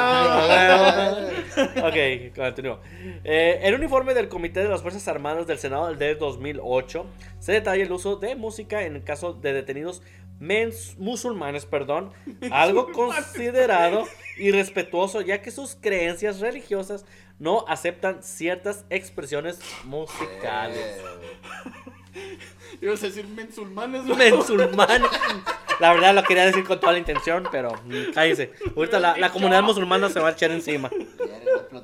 ok, 1.87 2.35
continúo. 2.35 2.79
Eh, 3.23 3.61
en 3.63 3.73
un 3.73 3.81
informe 3.81 4.13
del 4.13 4.29
Comité 4.29 4.61
de 4.61 4.69
las 4.69 4.83
Fuerzas 4.83 5.07
Armadas 5.07 5.47
del 5.47 5.57
Senado 5.57 5.93
del 5.93 6.19
2008, 6.19 7.05
se 7.39 7.53
detalla 7.53 7.81
el 7.81 7.91
uso 7.91 8.17
de 8.17 8.35
música 8.35 8.83
en 8.83 8.95
el 8.95 9.03
caso 9.03 9.33
de 9.33 9.53
detenidos 9.53 10.03
musulmanes, 10.97 11.65
perdón, 11.65 12.11
algo 12.51 12.91
considerado 12.91 14.05
irrespetuoso 14.37 15.21
ya 15.21 15.41
que 15.41 15.51
sus 15.51 15.75
creencias 15.79 16.39
religiosas 16.39 17.05
no 17.37 17.65
aceptan 17.67 18.23
ciertas 18.23 18.85
expresiones 18.89 19.59
musicales. 19.83 20.99
Ibas 22.81 23.03
a 23.03 23.07
decir 23.07 23.27
mensulmanes. 23.27 24.07
güey. 24.07 24.31
Musulmán. 24.31 25.01
La 25.79 25.93
verdad 25.93 26.15
lo 26.15 26.23
quería 26.23 26.45
decir 26.45 26.63
con 26.63 26.79
toda 26.79 26.93
la 26.93 26.99
intención, 26.99 27.47
pero 27.51 27.73
mm, 27.85 28.11
cállese. 28.13 28.53
Ahorita 28.75 28.99
la, 28.99 29.17
la 29.17 29.31
comunidad 29.31 29.63
musulmana 29.63 30.09
se 30.09 30.19
va 30.19 30.29
a 30.29 30.31
echar 30.31 30.51
encima. 30.51 30.89
¿no? 30.89 31.81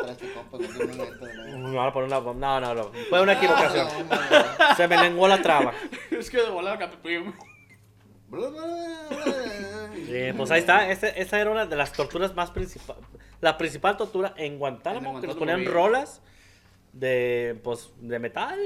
Una 2.05 2.19
bomba. 2.19 2.59
No, 2.59 2.61
no, 2.61 2.75
no. 2.75 2.91
Fue 3.09 3.21
una 3.21 3.33
equivocación. 3.33 3.87
Se 4.75 4.87
me 4.87 4.97
lenguó 4.97 5.27
la 5.27 5.41
traba. 5.41 5.73
Es 6.11 6.29
que 6.29 6.37
de 6.37 6.49
volada. 6.49 6.89
Eh, 10.09 10.33
pues 10.35 10.51
ahí 10.51 10.59
está. 10.59 10.89
Este- 10.91 11.21
esa 11.21 11.39
era 11.39 11.51
una 11.51 11.65
de 11.65 11.75
las 11.75 11.91
torturas 11.93 12.35
más 12.35 12.51
principales. 12.51 13.03
La 13.41 13.57
principal 13.57 13.97
tortura 13.97 14.33
en 14.37 14.57
Guantánamo, 14.59 15.15
En 15.15 15.21
que 15.21 15.27
nos 15.27 15.35
ponían 15.37 15.65
rolas 15.65 16.21
de, 16.93 17.59
pues, 17.63 17.91
de 18.01 18.19
metal, 18.19 18.57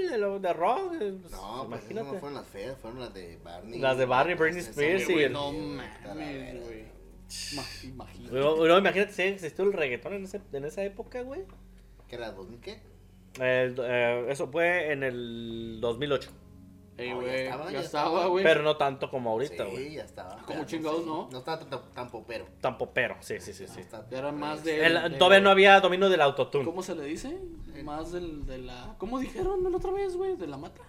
de, 0.41 0.53
rock. 0.53 0.93
pues, 0.97 1.31
No, 1.31 1.65
pues 1.67 1.81
esas 1.81 1.91
imagínate. 1.91 2.07
no 2.13 2.19
fueron 2.19 2.33
las 2.35 2.47
feas, 2.47 2.77
fueron 2.81 2.99
las 3.01 3.13
de 3.13 3.37
Barney. 3.43 3.79
Las 3.79 3.97
de 3.97 4.05
Barney, 4.05 4.35
Britney 4.35 4.61
Spears 4.61 5.09
y 5.09 5.13
el- 5.23 5.33
No 5.33 5.51
mames, 5.51 6.63
güey. 6.63 6.81
Ma- 7.55 7.63
Imagínate. 7.83 8.33
Luego- 8.33 8.57
luego 8.65 8.77
imagínate 8.79 9.13
si 9.13 9.21
existió 9.23 9.63
el 9.63 9.73
reggaetón 9.73 10.13
en, 10.13 10.23
ese- 10.25 10.41
en 10.51 10.65
esa 10.65 10.83
época, 10.83 11.21
güey. 11.21 11.41
¿Qué 12.09 12.15
era? 12.15 12.35
¿2000 12.35 12.59
qué? 12.59 12.79
El- 13.39 13.75
eh, 13.81 14.25
eso 14.29 14.47
fue 14.51 14.91
en 14.91 15.03
el 15.03 15.77
2008. 15.81 16.29
Ey, 17.01 17.09
No, 17.09 17.21
ya 17.21 17.21
güey. 17.27 17.41
estaba, 17.41 17.65
Ya 17.65 17.71
ya 17.71 17.79
estaba, 17.81 18.25
güey. 18.27 18.43
Pero 18.43 18.61
no 18.63 18.77
tanto 18.77 19.09
como 19.09 19.29
ahorita, 19.31 19.63
güey. 19.65 19.89
Sí, 19.89 19.95
ya 19.95 20.03
estaba. 20.03 20.37
Como 20.45 20.63
chingados, 20.65 21.01
sé. 21.01 21.05
¿no? 21.07 21.29
No 21.31 21.37
estaba 21.39 21.59
tan, 21.59 21.69
tan, 21.93 22.09
tan 22.61 22.77
popero. 22.77 23.15
Sí, 23.21 23.39
sí, 23.39 23.53
sí, 23.53 23.65
sí. 23.67 23.81
No 23.91 24.17
Era 24.17 24.31
más 24.31 24.59
popero. 24.59 24.99
de- 24.99 25.05
El- 25.07 25.17
todavía 25.17 25.39
no 25.41 25.49
había 25.49 25.79
dominio 25.79 26.09
del 26.09 26.21
autotune. 26.21 26.65
¿Cómo 26.65 26.83
se 26.83 26.95
le 26.95 27.03
dice? 27.05 27.39
Más 27.83 28.11
del, 28.11 28.45
de 28.45 28.59
la. 28.59 28.95
¿Cómo 28.99 29.19
dijeron 29.19 29.63
la 29.63 29.75
otra 29.75 29.91
vez, 29.91 30.15
güey? 30.15 30.35
¿De 30.35 30.45
la 30.47 30.57
mata? 30.57 30.81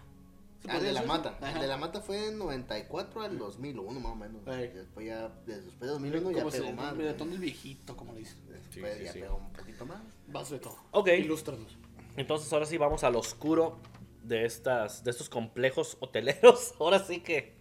¿Se 0.62 0.70
Ah, 0.70 0.76
el 0.76 0.84
de 0.84 0.92
la 0.92 1.02
mata. 1.02 1.36
Ajá. 1.40 1.52
El 1.54 1.60
de 1.62 1.66
la 1.66 1.76
mata 1.76 2.00
fue 2.00 2.28
en 2.28 2.38
94 2.38 3.22
al 3.22 3.36
2001, 3.36 3.98
más 3.98 4.12
o 4.12 4.14
menos. 4.14 4.46
Ey. 4.46 4.68
Después 4.68 5.06
ya, 5.06 5.28
después 5.44 5.80
de 5.80 5.86
2001 5.88 6.30
ya 6.30 6.44
pegó 6.48 6.64
le 6.66 6.72
más. 6.72 6.92
el 6.92 7.18
del 7.30 7.38
viejito, 7.40 7.96
como 7.96 8.12
le 8.12 8.20
dicen. 8.20 8.38
Después 8.48 8.96
sí, 8.98 9.04
ya 9.04 9.12
sí. 9.12 9.20
pegó 9.20 9.36
un 9.36 9.52
poquito 9.52 9.86
más. 9.86 9.98
Vas 10.28 10.50
de 10.50 10.58
todo. 10.60 10.76
Ok. 10.92 11.08
Ilústranos. 11.08 11.76
Entonces 12.16 12.52
ahora 12.52 12.66
sí 12.66 12.76
vamos 12.78 13.02
al 13.02 13.16
oscuro 13.16 13.78
de 14.24 14.44
estas 14.44 15.02
de 15.04 15.10
estos 15.10 15.28
complejos 15.28 15.96
hoteleros. 16.00 16.74
Ahora 16.80 16.98
sí 17.00 17.20
que. 17.20 17.60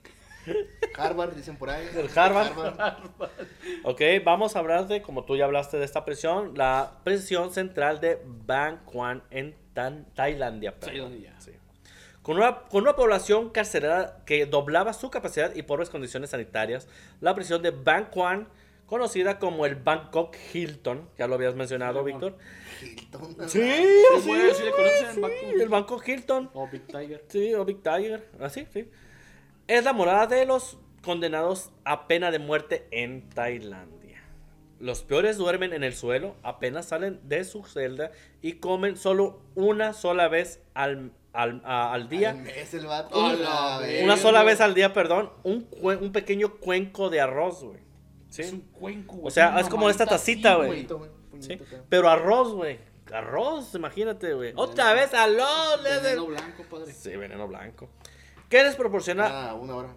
Harvard, 0.98 1.36
dicen 1.36 1.56
por 1.56 1.70
ahí. 1.70 1.86
Del 1.88 2.10
Harvard. 2.18 2.52
Ok, 3.84 4.02
vamos 4.26 4.56
a 4.56 4.60
hablar 4.60 4.88
de, 4.88 5.02
como 5.02 5.24
tú 5.24 5.38
ya 5.38 5.46
hablaste 5.46 5.78
de 5.78 5.86
esta 5.86 6.04
prisión, 6.04 6.54
la 6.58 7.00
prisión 7.04 7.54
central 7.54 8.00
de 8.00 8.20
Bangkok 8.26 9.22
en 9.30 9.56
Tan- 9.74 10.06
Tailandia. 10.16 10.74
Tailandia. 10.80 11.36
Sí. 11.40 11.52
Con 12.24 12.38
una, 12.38 12.60
con 12.64 12.84
una 12.84 12.96
población 12.96 13.50
carcelera 13.50 14.18
que 14.26 14.46
doblaba 14.46 14.94
su 14.94 15.10
capacidad 15.12 15.54
y 15.56 15.62
pobres 15.64 15.90
condiciones 15.90 16.32
sanitarias, 16.32 16.88
la 17.20 17.34
prisión 17.36 17.62
de 17.62 17.72
Bangkok, 17.72 18.48
conocida 18.92 19.40
como 19.40 19.66
el 19.66 19.76
Bangkok 19.76 20.36
Hilton, 20.54 21.10
ya 21.18 21.26
lo 21.28 21.36
habías 21.36 21.56
mencionado, 21.56 22.04
Víctor. 22.04 22.38
Hilton. 22.82 23.50
Sí, 23.50 23.62
Sí, 23.62 24.28
güey, 24.28 24.54
sí 24.54 24.64
le 24.64 24.72
conocen, 24.72 25.16
sí, 25.16 25.22
Bangkok. 25.22 25.62
el 25.62 25.70
Bangkok 25.70 26.08
Hilton. 26.08 26.50
Oh, 26.54 26.68
Big 26.70 26.86
Tiger. 26.88 27.24
Sí, 27.30 27.54
o 27.54 27.64
Big 27.64 27.82
Tiger. 27.82 28.28
Así, 28.42 28.68
sí. 28.74 28.90
Es 29.68 29.86
la 29.86 29.94
morada 29.94 30.28
de 30.28 30.46
los 30.46 30.78
condenados 31.04 31.72
a 31.86 32.08
pena 32.08 32.32
de 32.32 32.40
muerte 32.40 32.86
en 32.92 33.30
Tailandia. 33.30 34.22
Los 34.82 35.04
peores 35.04 35.38
duermen 35.38 35.72
en 35.72 35.84
el 35.86 35.94
suelo, 35.96 36.36
apenas 36.44 36.88
salen 36.88 37.22
de 37.24 37.46
su 37.46 37.64
celda 37.64 38.12
y 38.42 38.54
comen 38.54 38.98
solo 38.98 39.40
una 39.56 39.94
sola 39.94 40.28
vez 40.28 40.60
al, 40.74 41.14
al, 41.32 41.62
a- 41.64 41.94
al 41.94 42.10
día. 42.10 42.32
Al 42.32 42.40
mes 42.40 42.74
el 42.74 42.88
vato. 42.88 43.16
A 43.16 43.30
A 43.30 43.34
la 43.34 43.40
la 43.40 43.80
verga. 43.80 44.04
Una 44.04 44.18
sola 44.18 44.44
vez 44.44 44.60
al 44.60 44.74
día, 44.74 44.92
perdón. 44.92 45.32
Un, 45.44 45.66
un 45.82 46.12
pequeño 46.12 46.56
cuenco 46.56 47.10
de 47.10 47.22
arroz, 47.22 47.64
güey. 47.64 47.80
¿Sí? 48.32 48.42
Es 48.44 48.54
un 48.54 48.62
cuenco, 48.62 49.18
güey. 49.18 49.28
O 49.28 49.30
sea, 49.30 49.60
es 49.60 49.68
como 49.68 49.90
esta 49.90 50.06
tacita, 50.06 50.56
güey. 50.56 50.88
¿Sí? 51.40 51.60
Pero 51.90 52.10
arroz, 52.10 52.54
güey. 52.54 52.80
Arroz, 53.12 53.76
imagínate, 53.76 54.34
güey. 54.34 54.54
Otra 54.56 54.94
vez 54.94 55.14
arroz. 55.14 55.84
Veneno 55.84 56.28
blanco, 56.28 56.64
padre. 56.70 56.94
Sí, 56.94 57.16
veneno 57.16 57.48
blanco. 57.48 57.90
¿Qué 58.50 58.64
les 58.64 58.76
proporciona? 58.76 59.50
Ah, 59.50 59.54
una 59.54 59.76
hora. 59.76 59.96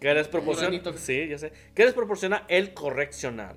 ¿Qué 0.00 0.14
les 0.14 0.26
proporciona? 0.26 0.80
Sí, 0.96 1.28
ya 1.28 1.38
sé. 1.38 1.52
¿Qué 1.74 1.84
les 1.84 1.94
proporciona 1.94 2.44
el 2.48 2.74
correccional? 2.74 3.56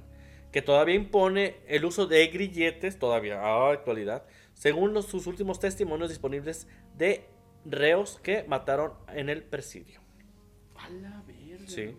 Que 0.51 0.61
todavía 0.61 0.95
impone 0.95 1.57
el 1.67 1.85
uso 1.85 2.05
de 2.05 2.25
grilletes, 2.27 2.99
todavía 2.99 3.41
a 3.41 3.71
actualidad, 3.71 4.25
según 4.53 4.93
los, 4.93 5.07
sus 5.07 5.25
últimos 5.25 5.59
testimonios 5.59 6.09
disponibles 6.09 6.67
de 6.95 7.25
reos 7.65 8.19
que 8.21 8.43
mataron 8.43 8.93
en 9.09 9.29
el 9.29 9.43
presidio. 9.43 10.01
A 10.75 10.89
la 10.89 11.23
verga. 11.25 11.67
Sí. 11.67 11.97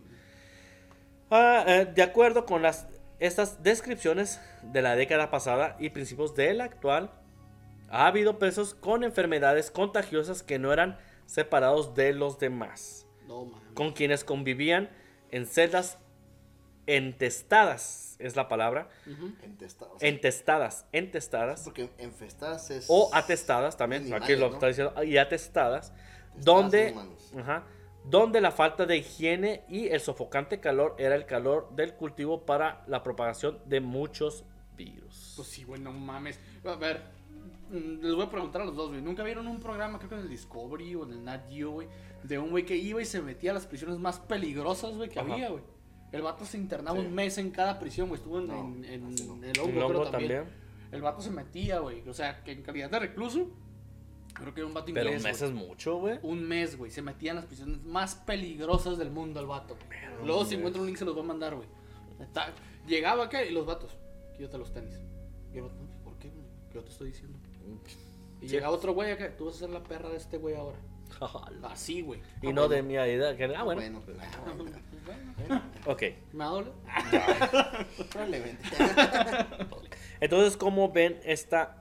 Ah, 1.30 1.64
eh, 1.66 1.86
de 1.94 2.02
acuerdo 2.02 2.46
con 2.46 2.62
las, 2.62 2.86
estas 3.18 3.62
descripciones 3.62 4.40
de 4.62 4.82
la 4.82 4.96
década 4.96 5.30
pasada 5.30 5.76
y 5.78 5.90
principios 5.90 6.34
de 6.34 6.54
la 6.54 6.64
actual, 6.64 7.10
ha 7.90 8.06
habido 8.06 8.38
presos 8.38 8.74
con 8.74 9.04
enfermedades 9.04 9.70
contagiosas 9.70 10.42
que 10.42 10.58
no 10.58 10.72
eran 10.72 10.98
separados 11.26 11.94
de 11.94 12.12
los 12.12 12.38
demás, 12.38 13.06
No 13.26 13.50
con 13.74 13.92
quienes 13.92 14.24
convivían 14.24 14.90
en 15.30 15.46
celdas 15.46 15.98
entestadas, 16.86 18.16
es 18.18 18.34
la 18.34 18.48
palabra, 18.48 18.88
sea, 19.98 20.08
entestadas, 20.08 20.86
entestadas, 20.92 21.62
Porque 21.64 21.90
infestadas 21.98 22.70
es. 22.70 22.86
o 22.88 23.10
atestadas 23.12 23.76
también, 23.76 24.02
Animales, 24.02 24.24
aquí 24.24 24.36
lo 24.36 24.48
¿no? 24.48 24.54
está 24.54 24.66
diciendo, 24.68 25.04
y 25.04 25.18
atestadas, 25.18 25.90
Atestadas 25.90 26.44
donde, 26.44 26.94
ajá, 27.38 27.64
donde 28.08 28.40
la 28.40 28.50
falta 28.50 28.86
de 28.86 28.96
higiene 28.98 29.64
y 29.68 29.88
el 29.88 30.00
sofocante 30.00 30.60
calor 30.60 30.94
era 30.98 31.14
el 31.14 31.26
calor 31.26 31.68
del 31.74 31.94
cultivo 31.94 32.44
para 32.46 32.84
la 32.86 33.02
propagación 33.02 33.58
de 33.66 33.80
muchos 33.80 34.44
virus. 34.76 35.32
Pues 35.36 35.48
sí, 35.48 35.64
güey, 35.64 35.80
no 35.80 35.92
mames. 35.92 36.38
A 36.64 36.74
ver, 36.76 37.02
mm, 37.70 38.02
les 38.02 38.14
voy 38.14 38.24
a 38.24 38.30
preguntar 38.30 38.62
a 38.62 38.64
los 38.64 38.76
dos, 38.76 38.90
güey. 38.90 39.02
¿Nunca 39.02 39.22
vieron 39.24 39.46
un 39.48 39.60
programa, 39.60 39.98
creo 39.98 40.10
que 40.10 40.14
en 40.16 40.20
el 40.22 40.28
Discovery 40.28 40.94
o 40.94 41.04
en 41.04 41.10
el 41.12 41.24
Nat 41.24 41.48
Geo, 41.50 41.70
güey, 41.72 41.88
de 42.22 42.38
un 42.38 42.50
güey 42.50 42.64
que 42.64 42.76
iba 42.76 43.00
y 43.02 43.04
se 43.04 43.20
metía 43.20 43.50
a 43.50 43.54
las 43.54 43.66
prisiones 43.66 43.98
más 43.98 44.18
peligrosas, 44.20 44.94
güey, 44.96 45.08
que 45.08 45.18
Ajá. 45.20 45.32
había, 45.32 45.50
güey? 45.50 45.62
El 46.10 46.22
vato 46.22 46.44
se 46.46 46.56
internaba 46.56 46.98
Sí. 46.98 47.04
un 47.06 47.14
mes 47.14 47.36
en 47.36 47.50
cada 47.50 47.78
prisión, 47.78 48.08
güey. 48.08 48.18
Estuvo 48.20 48.38
en, 48.38 48.46
No, 48.46 48.60
en- 48.60 48.84
en 48.84 49.44
el 49.44 49.50
¿El 49.50 49.60
hongo, 49.60 49.72
creo 49.72 49.86
hongo 49.88 50.02
también. 50.10 50.32
también? 50.44 50.44
El 50.90 51.02
vato 51.02 51.20
se 51.20 51.30
metía, 51.30 51.80
güey. 51.80 52.08
O 52.08 52.14
sea, 52.14 52.42
que 52.42 52.52
en 52.52 52.62
calidad 52.62 52.88
de 52.90 52.98
recluso 53.00 53.50
Creo 54.40 54.54
que 54.54 54.60
era 54.60 54.66
un 54.68 54.74
vato 54.74 54.86
Pero 54.92 55.10
un 55.10 55.16
inglés. 55.16 55.22
mes 55.22 55.42
es 55.42 55.52
mucho, 55.52 55.96
güey. 55.98 56.18
Un 56.22 56.46
mes, 56.46 56.76
güey. 56.78 56.90
Se 56.90 57.02
metía 57.02 57.30
en 57.32 57.36
las 57.36 57.46
prisiones 57.46 57.82
más 57.84 58.14
peligrosas 58.14 58.96
del 58.98 59.10
mundo 59.10 59.40
el 59.40 59.46
vato. 59.46 59.76
Luego 60.24 60.44
si 60.44 60.54
encuentra 60.54 60.80
un 60.80 60.86
link 60.86 60.96
se 60.98 61.04
los 61.04 61.16
va 61.16 61.20
a 61.20 61.24
mandar, 61.24 61.54
güey. 61.56 61.68
Llegaba 62.86 63.24
acá 63.24 63.44
y 63.44 63.50
los 63.52 63.66
vatos. 63.66 63.96
Quítate 64.36 64.58
los 64.58 64.72
tenis. 64.72 64.94
Y 65.52 65.56
el 65.58 65.62
vato, 65.64 65.74
no, 65.76 65.88
¿por 66.04 66.16
qué, 66.18 66.28
güey? 66.30 66.44
¿Qué 66.70 66.74
yo 66.76 66.84
te 66.84 66.90
estoy 66.90 67.08
diciendo? 67.08 67.38
Y 68.40 68.46
Sí. 68.48 68.54
llegaba 68.54 68.74
otro 68.74 68.94
güey 68.94 69.10
acá. 69.10 69.36
Tú 69.36 69.46
vas 69.46 69.56
a 69.56 69.58
ser 69.58 69.70
la 69.70 69.82
perra 69.82 70.08
de 70.10 70.16
este 70.16 70.38
güey 70.38 70.54
ahora. 70.54 70.78
Así, 71.64 72.02
güey. 72.02 72.20
y 72.42 72.52
no 72.52 72.68
de 72.68 72.82
mi 72.82 72.94
idea. 72.94 73.36
Que, 73.36 73.44
ah, 73.56 73.62
bueno. 73.64 73.80
Bueno, 73.80 74.02
ah, 74.20 74.52
bueno, 74.56 74.78
Bueno, 75.48 75.62
Ok. 75.86 76.02
¿Me 76.32 76.44
doble? 76.44 76.70
probablemente. 78.10 78.62
Entonces, 80.20 80.56
¿cómo 80.56 80.92
ven 80.92 81.18
esta 81.24 81.77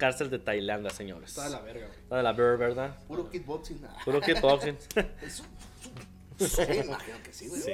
cárcel 0.00 0.30
de 0.30 0.38
Tailandia, 0.40 0.90
señores? 0.90 1.30
Está 1.30 1.44
de 1.44 1.50
la 1.50 1.60
verga, 1.60 1.86
güey. 1.86 1.98
Está 2.00 2.16
de 2.16 2.22
la 2.24 2.32
ver, 2.32 2.56
¿verdad? 2.58 2.98
Puro 3.06 3.30
kickboxing. 3.30 3.80
Puro 4.04 4.20
kickboxing. 4.20 4.76
Eso- 5.22 5.44
Sí, 6.38 6.62
imagino 6.86 7.18
que 7.22 7.32
sí, 7.34 7.48
güey. 7.48 7.60
Sí. 7.60 7.72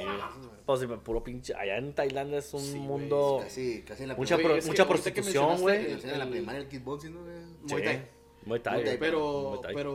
Pues, 0.67 0.81
sí, 0.81 0.87
puro 0.89 1.23
pinche. 1.23 1.55
Allá 1.55 1.77
en 1.79 1.95
Tailandia 1.95 2.39
es 2.41 2.53
un 2.53 2.61
Sí, 2.61 2.75
mundo. 2.81 3.39
Casi, 3.45 3.83
casi 3.83 4.03
en 4.03 4.09
la 4.09 4.17
Mucha, 4.17 4.37
pro- 4.37 4.57
mucha 4.57 4.83
que 4.83 4.89
prostitución, 4.89 5.61
güey. 5.61 5.93
el- 5.93 6.05
en 6.05 6.19
la 6.19 6.29
primaria 6.29 6.61
el 6.63 6.69
kickboxing, 6.69 7.15
¿no, 7.15 7.23
güey? 7.23 7.37
Muay 7.63 7.85
Thai. 7.85 8.09
Muay 8.45 8.61
Thai, 8.61 8.99
Pero, 8.99 9.61
pero, 9.73 9.93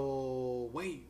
güey, 0.72 1.04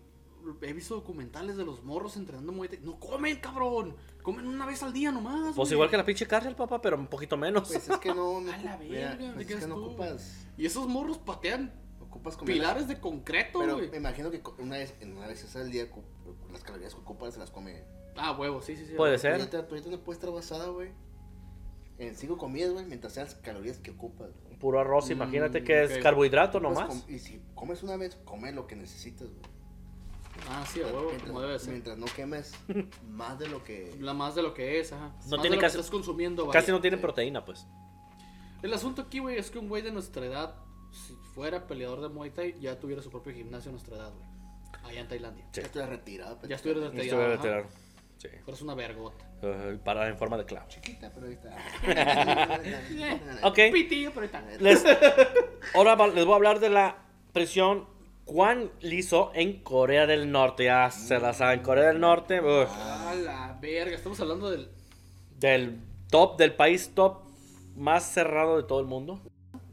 he 0.63 0.73
visto 0.73 0.95
documentales 0.95 1.55
de 1.55 1.63
los 1.63 1.83
morros 1.83 2.17
entrenando 2.17 2.51
Muay 2.51 2.67
Thai. 2.67 2.79
No 2.81 2.99
comen, 2.99 3.35
cabrón. 3.35 3.95
Comen 4.21 4.47
una 4.47 4.65
vez 4.65 4.81
al 4.83 4.93
día 4.93 5.11
nomás. 5.11 5.55
Pues 5.55 5.69
güey. 5.69 5.73
igual 5.73 5.89
que 5.89 5.97
la 5.97 6.05
pinche 6.05 6.27
cárcel, 6.27 6.55
papá, 6.55 6.81
pero 6.81 6.97
un 6.97 7.07
poquito 7.07 7.37
menos. 7.37 7.67
Pues 7.67 7.89
es 7.89 7.97
que 7.97 8.09
no. 8.09 8.39
no 8.41 8.51
A 8.51 8.57
la 8.57 8.77
mira, 8.77 9.09
verga, 9.15 9.31
pues 9.33 9.47
¿qué 9.47 9.53
es 9.55 9.59
que 9.61 9.67
no 9.67 9.75
tú? 9.75 9.85
ocupas. 9.85 10.45
Y 10.57 10.65
esos 10.65 10.87
morros 10.87 11.17
patean 11.17 11.73
Ocupas 12.01 12.35
comer. 12.35 12.55
pilares 12.55 12.87
de 12.89 12.99
concreto, 12.99 13.59
Pero 13.59 13.75
güey. 13.75 13.89
me 13.89 13.97
imagino 13.97 14.29
que 14.31 14.41
una 14.59 14.77
vez, 14.77 14.93
en 14.99 15.15
una 15.15 15.27
vez 15.27 15.55
al 15.55 15.71
día, 15.71 15.87
las 16.51 16.61
calorías 16.61 16.93
que 16.93 16.99
ocupas 16.99 17.33
se 17.33 17.39
las 17.39 17.51
come. 17.51 17.83
Ah, 18.17 18.33
huevo, 18.37 18.61
sí, 18.61 18.75
sí, 18.75 18.85
sí. 18.85 18.93
Puede 18.97 19.15
Tú 19.15 19.21
ser. 19.21 19.31
ahorita, 19.33 19.65
tú 19.65 19.75
ahorita 19.75 19.89
no 19.91 19.99
puedes 20.03 20.19
estar 20.21 20.33
basada, 20.33 20.67
güey. 20.67 20.89
En 21.99 22.15
cinco 22.15 22.37
comidas, 22.37 22.73
güey, 22.73 22.85
mientras 22.85 23.13
sean 23.13 23.27
las 23.27 23.35
calorías 23.35 23.77
que 23.77 23.91
ocupas. 23.91 24.29
güey. 24.43 24.57
Puro 24.59 24.79
arroz, 24.81 25.07
Mm, 25.07 25.11
imagínate 25.13 25.63
que 25.63 25.85
ok. 25.85 25.91
es 25.91 25.97
carbohidrato 26.03 26.59
nomás. 26.59 27.05
y 27.07 27.19
si 27.19 27.41
comes 27.55 27.81
una 27.81 27.95
vez, 27.95 28.17
come 28.25 28.51
lo 28.51 28.67
que 28.67 28.75
necesitas, 28.75 29.29
güey. 29.29 29.41
Ah, 30.49 30.65
sí, 30.71 30.81
a 30.81 30.85
huevo, 30.87 31.03
mientras, 31.07 31.29
como 31.29 31.41
debe 31.41 31.59
ser. 31.59 31.69
mientras 31.71 31.97
no 31.97 32.05
quemes 32.07 32.53
más 33.07 33.39
de 33.39 33.47
lo 33.47 33.63
que. 33.63 33.95
La 33.99 34.13
más 34.13 34.35
de 34.35 34.43
lo 34.43 34.53
que 34.53 34.79
es, 34.79 34.91
ajá. 34.91 35.07
No 35.07 35.37
Más 35.37 35.41
tiene 35.41 35.49
de 35.49 35.55
lo 35.55 35.61
casi- 35.61 35.75
que 35.75 35.81
estás 35.81 35.91
consumiendo, 35.91 36.45
vaya. 36.45 36.59
Casi 36.59 36.71
no 36.71 36.81
tiene 36.81 36.97
proteína, 36.97 37.43
pues. 37.45 37.65
El 38.61 38.73
asunto 38.73 39.01
aquí, 39.03 39.19
güey, 39.19 39.37
es 39.37 39.49
que 39.49 39.57
un 39.59 39.67
güey 39.69 39.81
de 39.81 39.91
nuestra 39.91 40.25
edad, 40.25 40.55
si 40.91 41.13
fuera 41.33 41.65
peleador 41.67 42.01
de 42.01 42.09
Muay 42.09 42.29
Thai, 42.31 42.59
ya 42.59 42.79
tuviera 42.79 43.01
su 43.01 43.09
propio 43.09 43.33
gimnasio 43.33 43.69
a 43.69 43.71
nuestra 43.71 43.95
edad, 43.95 44.11
güey. 44.13 44.25
Allá 44.83 45.01
en 45.01 45.07
Tailandia. 45.07 45.45
Sí. 45.51 45.61
Ya 45.61 45.67
estoy 45.67 45.83
retirado. 45.85 46.35
pero- 46.37 46.49
Ya 46.49 46.55
estuviera 46.55 46.89
retirado. 46.89 47.21
debe 47.21 47.33
ajá. 47.35 47.41
tener- 47.43 47.65
Sí. 48.17 48.27
Pero 48.45 48.53
es 48.55 48.61
una 48.61 48.75
vergota. 48.75 49.25
Uh, 49.41 49.79
para 49.79 50.07
en 50.07 50.15
forma 50.15 50.37
de 50.37 50.45
clavo. 50.45 50.67
Chiquita, 50.69 51.11
pero 51.11 51.25
ahí 51.25 51.33
está. 51.33 51.57
Ok. 53.47 53.57
Pitillo, 53.73 54.11
pero 54.13 54.27
está. 54.27 54.41
Les, 54.59 54.83
ahora 55.73 55.95
va- 55.95 56.07
les 56.07 56.23
voy 56.25 56.33
a 56.33 56.35
hablar 56.35 56.59
de 56.59 56.69
la 56.69 56.97
prisión 57.33 57.87
Kwan 58.25 58.71
Liso 58.81 59.31
en 59.33 59.61
Corea 59.63 60.05
del 60.07 60.31
Norte. 60.31 60.65
Ya 60.65 60.89
se 60.91 61.19
la 61.19 61.33
saben, 61.33 61.61
Corea 61.61 61.87
del 61.87 61.99
Norte. 61.99 62.39
uf, 62.39 62.69
A 62.69 63.13
la 63.15 63.57
verga. 63.61 63.95
Estamos 63.95 64.19
hablando 64.19 64.49
del. 64.51 64.69
del 65.39 65.79
top, 66.09 66.37
del 66.37 66.53
país 66.53 66.91
top 66.93 67.23
más 67.75 68.03
cerrado 68.03 68.57
de 68.57 68.63
todo 68.63 68.79
el 68.79 68.87
mundo. 68.87 69.21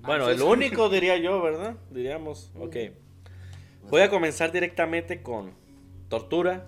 Bueno, 0.01 0.25
pues 0.25 0.37
el 0.37 0.43
único 0.43 0.89
diría 0.89 1.17
yo, 1.19 1.43
¿verdad? 1.43 1.77
Diríamos. 1.91 2.51
Ok. 2.59 2.77
Voy 3.91 4.03
a 4.03 4.11
comenzar 4.11 4.53
directamente 4.53 5.23
con 5.23 5.53
tortura, 6.09 6.67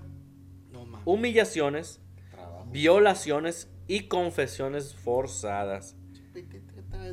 No 0.72 0.86
humillaciones, 1.04 2.00
Trabajo. 2.30 2.66
violaciones 2.70 3.70
y 3.86 4.08
confesiones 4.08 4.94
forzadas. 4.94 5.96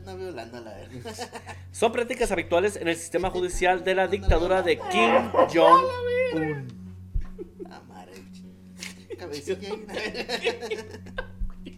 No 0.06 0.18
violando 0.18 0.60
la 0.62 0.74
verga. 0.74 1.12
Son 1.72 1.92
prácticas 1.92 2.32
habituales 2.32 2.76
en 2.76 2.88
el 2.88 2.96
sistema 2.96 3.30
judicial 3.30 3.84
de 3.84 3.96
la 3.96 4.08
dictadura 4.08 4.62
de 4.62 4.78
Kim 4.78 5.32
Jong-un. 5.54 6.68
Cabecilla 9.18 9.70
ahí. 9.90 10.88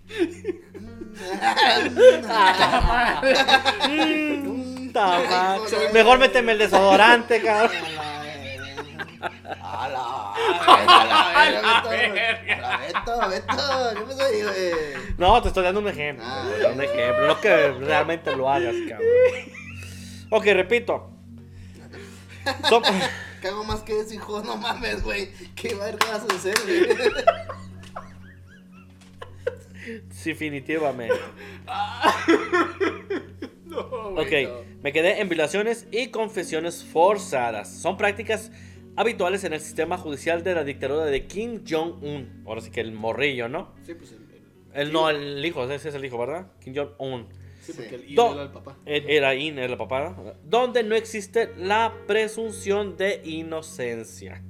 Mm, 3.89 4.91
Mejor 5.93 6.19
méteme 6.19 6.53
el 6.53 6.57
desodorante, 6.57 7.41
cabrón. 7.41 7.71
A 9.21 9.89
la 9.89 11.83
verga, 11.89 12.77
Beto. 12.77 13.21
A. 13.21 13.93
¿Qué 13.93 14.01
pasó 14.01 14.23
ahí, 14.23 14.41
güey? 14.43 14.71
No, 15.17 15.41
te 15.41 15.47
estoy 15.49 15.63
dando 15.63 15.81
un 15.81 15.87
ejemplo. 15.87 16.23
Ah. 16.25 16.47
un 16.73 16.81
ejemplo. 16.81 17.27
No 17.27 17.39
que 17.41 17.71
realmente 17.71 18.35
lo 18.35 18.49
hagas, 18.49 18.75
cabrón. 18.87 19.07
Ok, 20.29 20.45
repito. 20.45 21.11
Son- 22.67 22.83
Cago 23.41 23.63
más 23.63 23.81
que 23.81 23.99
eso, 23.99 24.13
hijo. 24.13 24.41
No 24.43 24.57
mames, 24.57 25.03
güey. 25.03 25.29
¿Qué 25.55 25.73
verga 25.75 26.05
vas 26.11 26.23
a 26.29 26.35
hacer, 26.35 26.55
güey? 26.65 26.87
Definitivamente. 30.25 31.15
No, 33.65 33.79
Ok, 33.79 34.31
no. 34.43 34.49
me 34.83 34.91
quedé 34.91 35.21
en 35.21 35.29
violaciones 35.29 35.87
y 35.91 36.07
confesiones 36.07 36.83
forzadas. 36.83 37.71
Son 37.71 37.97
prácticas 37.97 38.51
habituales 38.95 39.43
en 39.43 39.53
el 39.53 39.59
sistema 39.61 39.97
judicial 39.97 40.43
de 40.43 40.55
la 40.55 40.63
dictadura 40.63 41.05
de 41.05 41.25
Kim 41.27 41.63
Jong-un. 41.67 42.43
Ahora 42.45 42.61
sí 42.61 42.71
que 42.71 42.81
el 42.81 42.91
morrillo, 42.91 43.47
¿no? 43.49 43.73
Sí, 43.83 43.93
pues 43.95 44.11
el. 44.11 44.19
el- 44.23 44.29
El 44.87 44.93
no, 44.93 45.09
el 45.09 45.43
hijo, 45.45 45.63
ese 45.69 45.89
es 45.89 45.95
el 45.95 46.05
hijo, 46.05 46.17
¿verdad? 46.17 46.51
Kim 46.63 46.75
Jong-un. 46.75 47.27
sí, 47.61 47.73
porque 47.75 47.95
el 47.95 48.15
Do- 48.15 48.33
era 48.33 48.43
el 48.43 48.49
papá. 48.51 48.77
Era 48.85 49.35
In, 49.35 49.57
era 49.57 49.67
la 49.69 49.77
papá. 49.77 50.15
¿no? 50.17 50.33
Donde 50.43 50.83
no 50.83 50.95
existe 50.95 51.51
la 51.57 51.93
presunción 52.07 52.95
de 52.97 53.21
inocencia. 53.23 54.43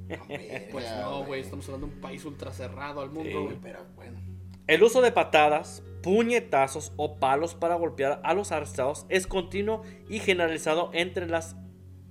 Pues 0.72 0.84
no, 1.00 1.24
güey. 1.24 1.40
Estamos 1.40 1.64
hablando 1.66 1.86
de 1.88 1.94
un 1.94 2.00
país 2.00 2.24
ultra 2.24 2.52
cerrado 2.52 3.00
al 3.00 3.10
mundo, 3.10 3.44
güey. 3.44 3.56
Pero 3.62 3.80
bueno. 3.96 4.18
El 4.66 4.82
uso 4.84 5.00
de 5.02 5.10
patadas, 5.10 5.82
puñetazos 6.02 6.92
o 6.96 7.18
palos 7.18 7.54
para 7.54 7.74
golpear 7.74 8.20
a 8.24 8.34
los 8.34 8.52
arrestados 8.52 9.04
es 9.08 9.26
continuo 9.26 9.82
y 10.08 10.18
generalizado 10.20 10.90
entre 10.92 11.26
las 11.26 11.56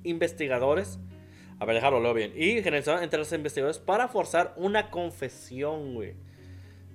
investigadores. 0.04 1.00
A 1.60 1.66
ver, 1.66 1.76
déjalo 1.76 2.00
leo 2.00 2.14
bien. 2.14 2.32
Y 2.36 2.54
generalizado 2.62 3.02
entre 3.02 3.20
los 3.20 3.32
investigadores 3.34 3.80
para 3.80 4.08
forzar 4.08 4.54
una 4.58 4.90
confesión, 4.90 5.94
güey. 5.94 6.16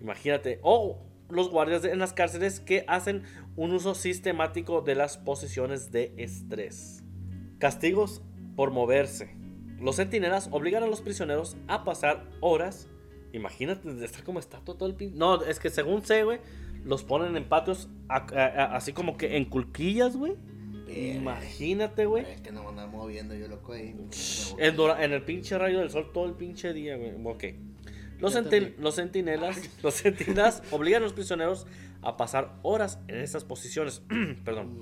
Imagínate. 0.01 0.59
O 0.63 0.99
los 1.29 1.51
guardias 1.51 1.85
en 1.85 1.99
las 1.99 2.13
cárceles 2.13 2.61
que 2.61 2.85
hacen 2.89 3.25
un 3.57 3.73
uso 3.73 3.95
sistemático 3.95 4.81
de 4.81 4.95
las 4.95 5.19
posiciones 5.19 5.91
de 5.93 6.13
estrés. 6.17 7.03
Castigos 7.59 8.23
por 8.57 8.71
moverse. 8.71 9.35
Los 9.81 9.97
centinelas 9.97 10.49
obligan 10.51 10.83
a 10.83 10.87
los 10.87 11.03
prisioneros 11.03 11.57
a 11.69 11.85
pasar 11.85 12.25
horas. 12.41 12.89
Imagínate 13.33 14.05
estar 14.05 14.23
como 14.23 14.39
está 14.39 14.61
todo 14.61 14.87
el 14.87 14.95
pin. 14.95 15.17
No, 15.19 15.43
es 15.43 15.59
que 15.59 15.69
según 15.71 16.03
sé, 16.05 16.23
güey, 16.25 16.39
los 16.85 17.03
ponen 17.05 17.37
en 17.37 17.45
patios 17.49 17.89
a- 18.09 18.27
a- 18.35 18.47
a- 18.47 18.77
así 18.77 18.93
como 18.93 19.17
que 19.17 19.37
en 19.37 19.45
culquillas, 19.47 20.17
güey. 20.17 20.37
Imagínate, 20.95 22.07
güey. 22.07 22.25
Es 22.25 22.41
que 22.41 22.53
no 22.53 22.65
van 22.65 22.79
a 22.79 22.83
andar 22.85 22.89
moviendo 22.99 23.35
yo, 23.35 23.49
loco, 23.49 23.73
ahí. 23.73 23.95
En, 24.59 24.77
dura- 24.77 25.05
en 25.05 25.13
el 25.13 25.23
pinche 25.23 25.57
rayo 25.59 25.81
del 25.81 25.91
sol 25.91 26.11
todo 26.13 26.27
el 26.27 26.35
pinche 26.35 26.73
día, 26.73 26.97
güey. 26.97 27.13
Ok. 27.25 27.45
Los, 28.21 28.35
centi- 28.37 28.75
los 28.79 28.95
centinelas, 28.95 29.59
los 29.83 29.95
centinelas 29.95 30.63
obligan 30.71 31.03
a 31.03 31.05
los 31.05 31.13
prisioneros 31.13 31.67
a 32.01 32.17
pasar 32.17 32.55
horas 32.63 32.99
en 33.09 33.17
estas 33.19 33.45
posiciones. 33.45 34.03
Perdón. 34.45 34.79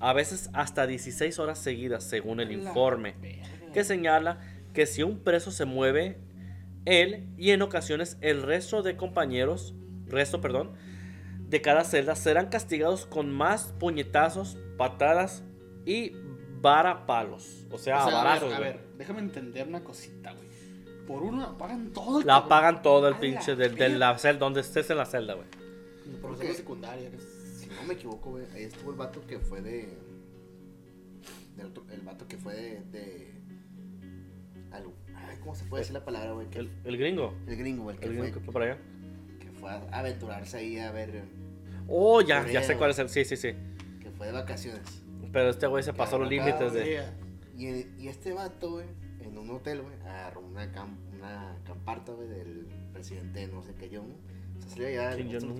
A 0.00 0.12
veces 0.12 0.50
hasta 0.52 0.86
16 0.86 1.38
horas 1.38 1.58
seguidas, 1.58 2.04
según 2.04 2.40
el 2.40 2.50
informe, 2.52 3.14
que 3.72 3.84
señala 3.84 4.40
que 4.72 4.86
si 4.86 5.02
un 5.02 5.20
preso 5.20 5.50
se 5.50 5.64
mueve, 5.66 6.18
él 6.84 7.26
y 7.38 7.50
en 7.50 7.62
ocasiones 7.62 8.18
el 8.20 8.42
resto 8.42 8.82
de 8.82 8.96
compañeros, 8.96 9.74
resto, 10.06 10.40
perdón, 10.40 10.72
de 11.48 11.60
cada 11.62 11.84
celda 11.84 12.14
serán 12.16 12.48
castigados 12.48 13.06
con 13.06 13.30
más 13.32 13.72
puñetazos, 13.78 14.56
patadas 14.76 15.42
y 15.86 16.12
varapalos. 16.60 17.66
O 17.70 17.78
sea, 17.78 18.04
O 18.06 18.08
sea, 18.08 18.20
a 18.20 18.24
varazos, 18.24 18.48
ver, 18.50 18.56
a 18.56 18.60
ver, 18.60 18.80
déjame 18.98 19.20
entender 19.20 19.68
una 19.68 19.84
cosita, 19.84 20.32
güey. 20.32 20.48
Por 21.06 21.22
uno 21.22 21.56
pagan 21.58 21.92
todo 21.92 22.20
el 22.20 22.26
La 22.26 22.34
cabrón. 22.34 22.48
pagan 22.48 22.82
todo 22.82 23.08
el 23.08 23.14
A 23.14 23.20
pinche 23.20 23.52
la 23.54 23.56
de, 23.56 23.68
de 23.68 23.88
la 23.90 24.16
celda, 24.18 24.40
donde 24.40 24.60
estés 24.62 24.88
en 24.90 24.96
la 24.96 25.04
celda, 25.04 25.34
güey. 25.34 25.46
Profesor 26.20 26.46
de 26.46 26.54
secundaria. 26.54 27.10
Si 27.58 27.66
no 27.66 27.82
me 27.86 27.94
equivoco, 27.94 28.30
güey, 28.30 28.46
ahí 28.54 28.62
estuvo 28.64 28.90
el 28.90 28.96
vato 28.96 29.20
que 29.26 29.38
fue 29.38 29.60
de. 29.60 29.98
del 31.56 31.66
otro- 31.66 31.84
el 31.90 32.00
vato 32.00 32.26
que 32.26 32.38
fue 32.38 32.54
de. 32.54 32.80
de 32.90 33.34
al- 34.72 34.84
ay, 35.14 35.36
¿Cómo 35.40 35.54
se 35.54 35.64
puede 35.66 35.82
decir 35.82 35.92
la 35.94 36.04
palabra, 36.04 36.32
güey? 36.32 36.48
Que- 36.48 36.60
El, 36.60 36.70
el 36.84 36.96
gringo. 36.96 37.34
El 37.46 37.56
gringo, 37.56 37.82
güey, 37.84 37.96
el 37.96 38.00
que 38.00 38.06
El 38.08 38.12
fue, 38.16 38.22
gringo 38.22 38.38
que 38.40 38.44
fue 38.46 38.52
para 38.54 38.64
allá. 38.72 38.82
Que 39.64 39.78
fue 39.80 39.88
a 39.92 39.98
aventurarse 39.98 40.56
ahí 40.58 40.78
a 40.78 40.90
ver. 40.92 41.22
Oh, 41.88 42.20
ya, 42.20 42.46
ya 42.48 42.62
sé 42.62 42.76
cuál 42.76 42.90
es 42.90 42.98
el. 42.98 43.08
Sí, 43.08 43.24
sí, 43.24 43.36
sí. 43.36 43.52
Que 44.00 44.10
fue 44.10 44.26
de 44.26 44.32
vacaciones. 44.32 44.82
Pero 45.32 45.50
este 45.50 45.66
güey 45.66 45.82
se 45.82 45.92
pasó 45.92 46.18
los 46.18 46.28
límites 46.28 46.72
de. 46.72 47.04
Y, 47.56 47.86
y 48.02 48.08
este 48.08 48.32
vato, 48.32 48.72
güey, 48.72 48.86
en 49.20 49.38
un 49.38 49.50
hotel, 49.50 49.82
güey, 49.82 49.94
agarró 50.02 50.40
una, 50.40 50.72
cam- 50.72 50.96
una 51.16 51.56
camparta, 51.64 52.12
güey, 52.12 52.28
del 52.28 52.66
presidente 52.92 53.40
de 53.40 53.48
no 53.48 53.62
sé 53.62 53.74
qué 53.74 53.88
yo, 53.88 54.02
¿no? 54.02 54.14
Se. 54.68 54.96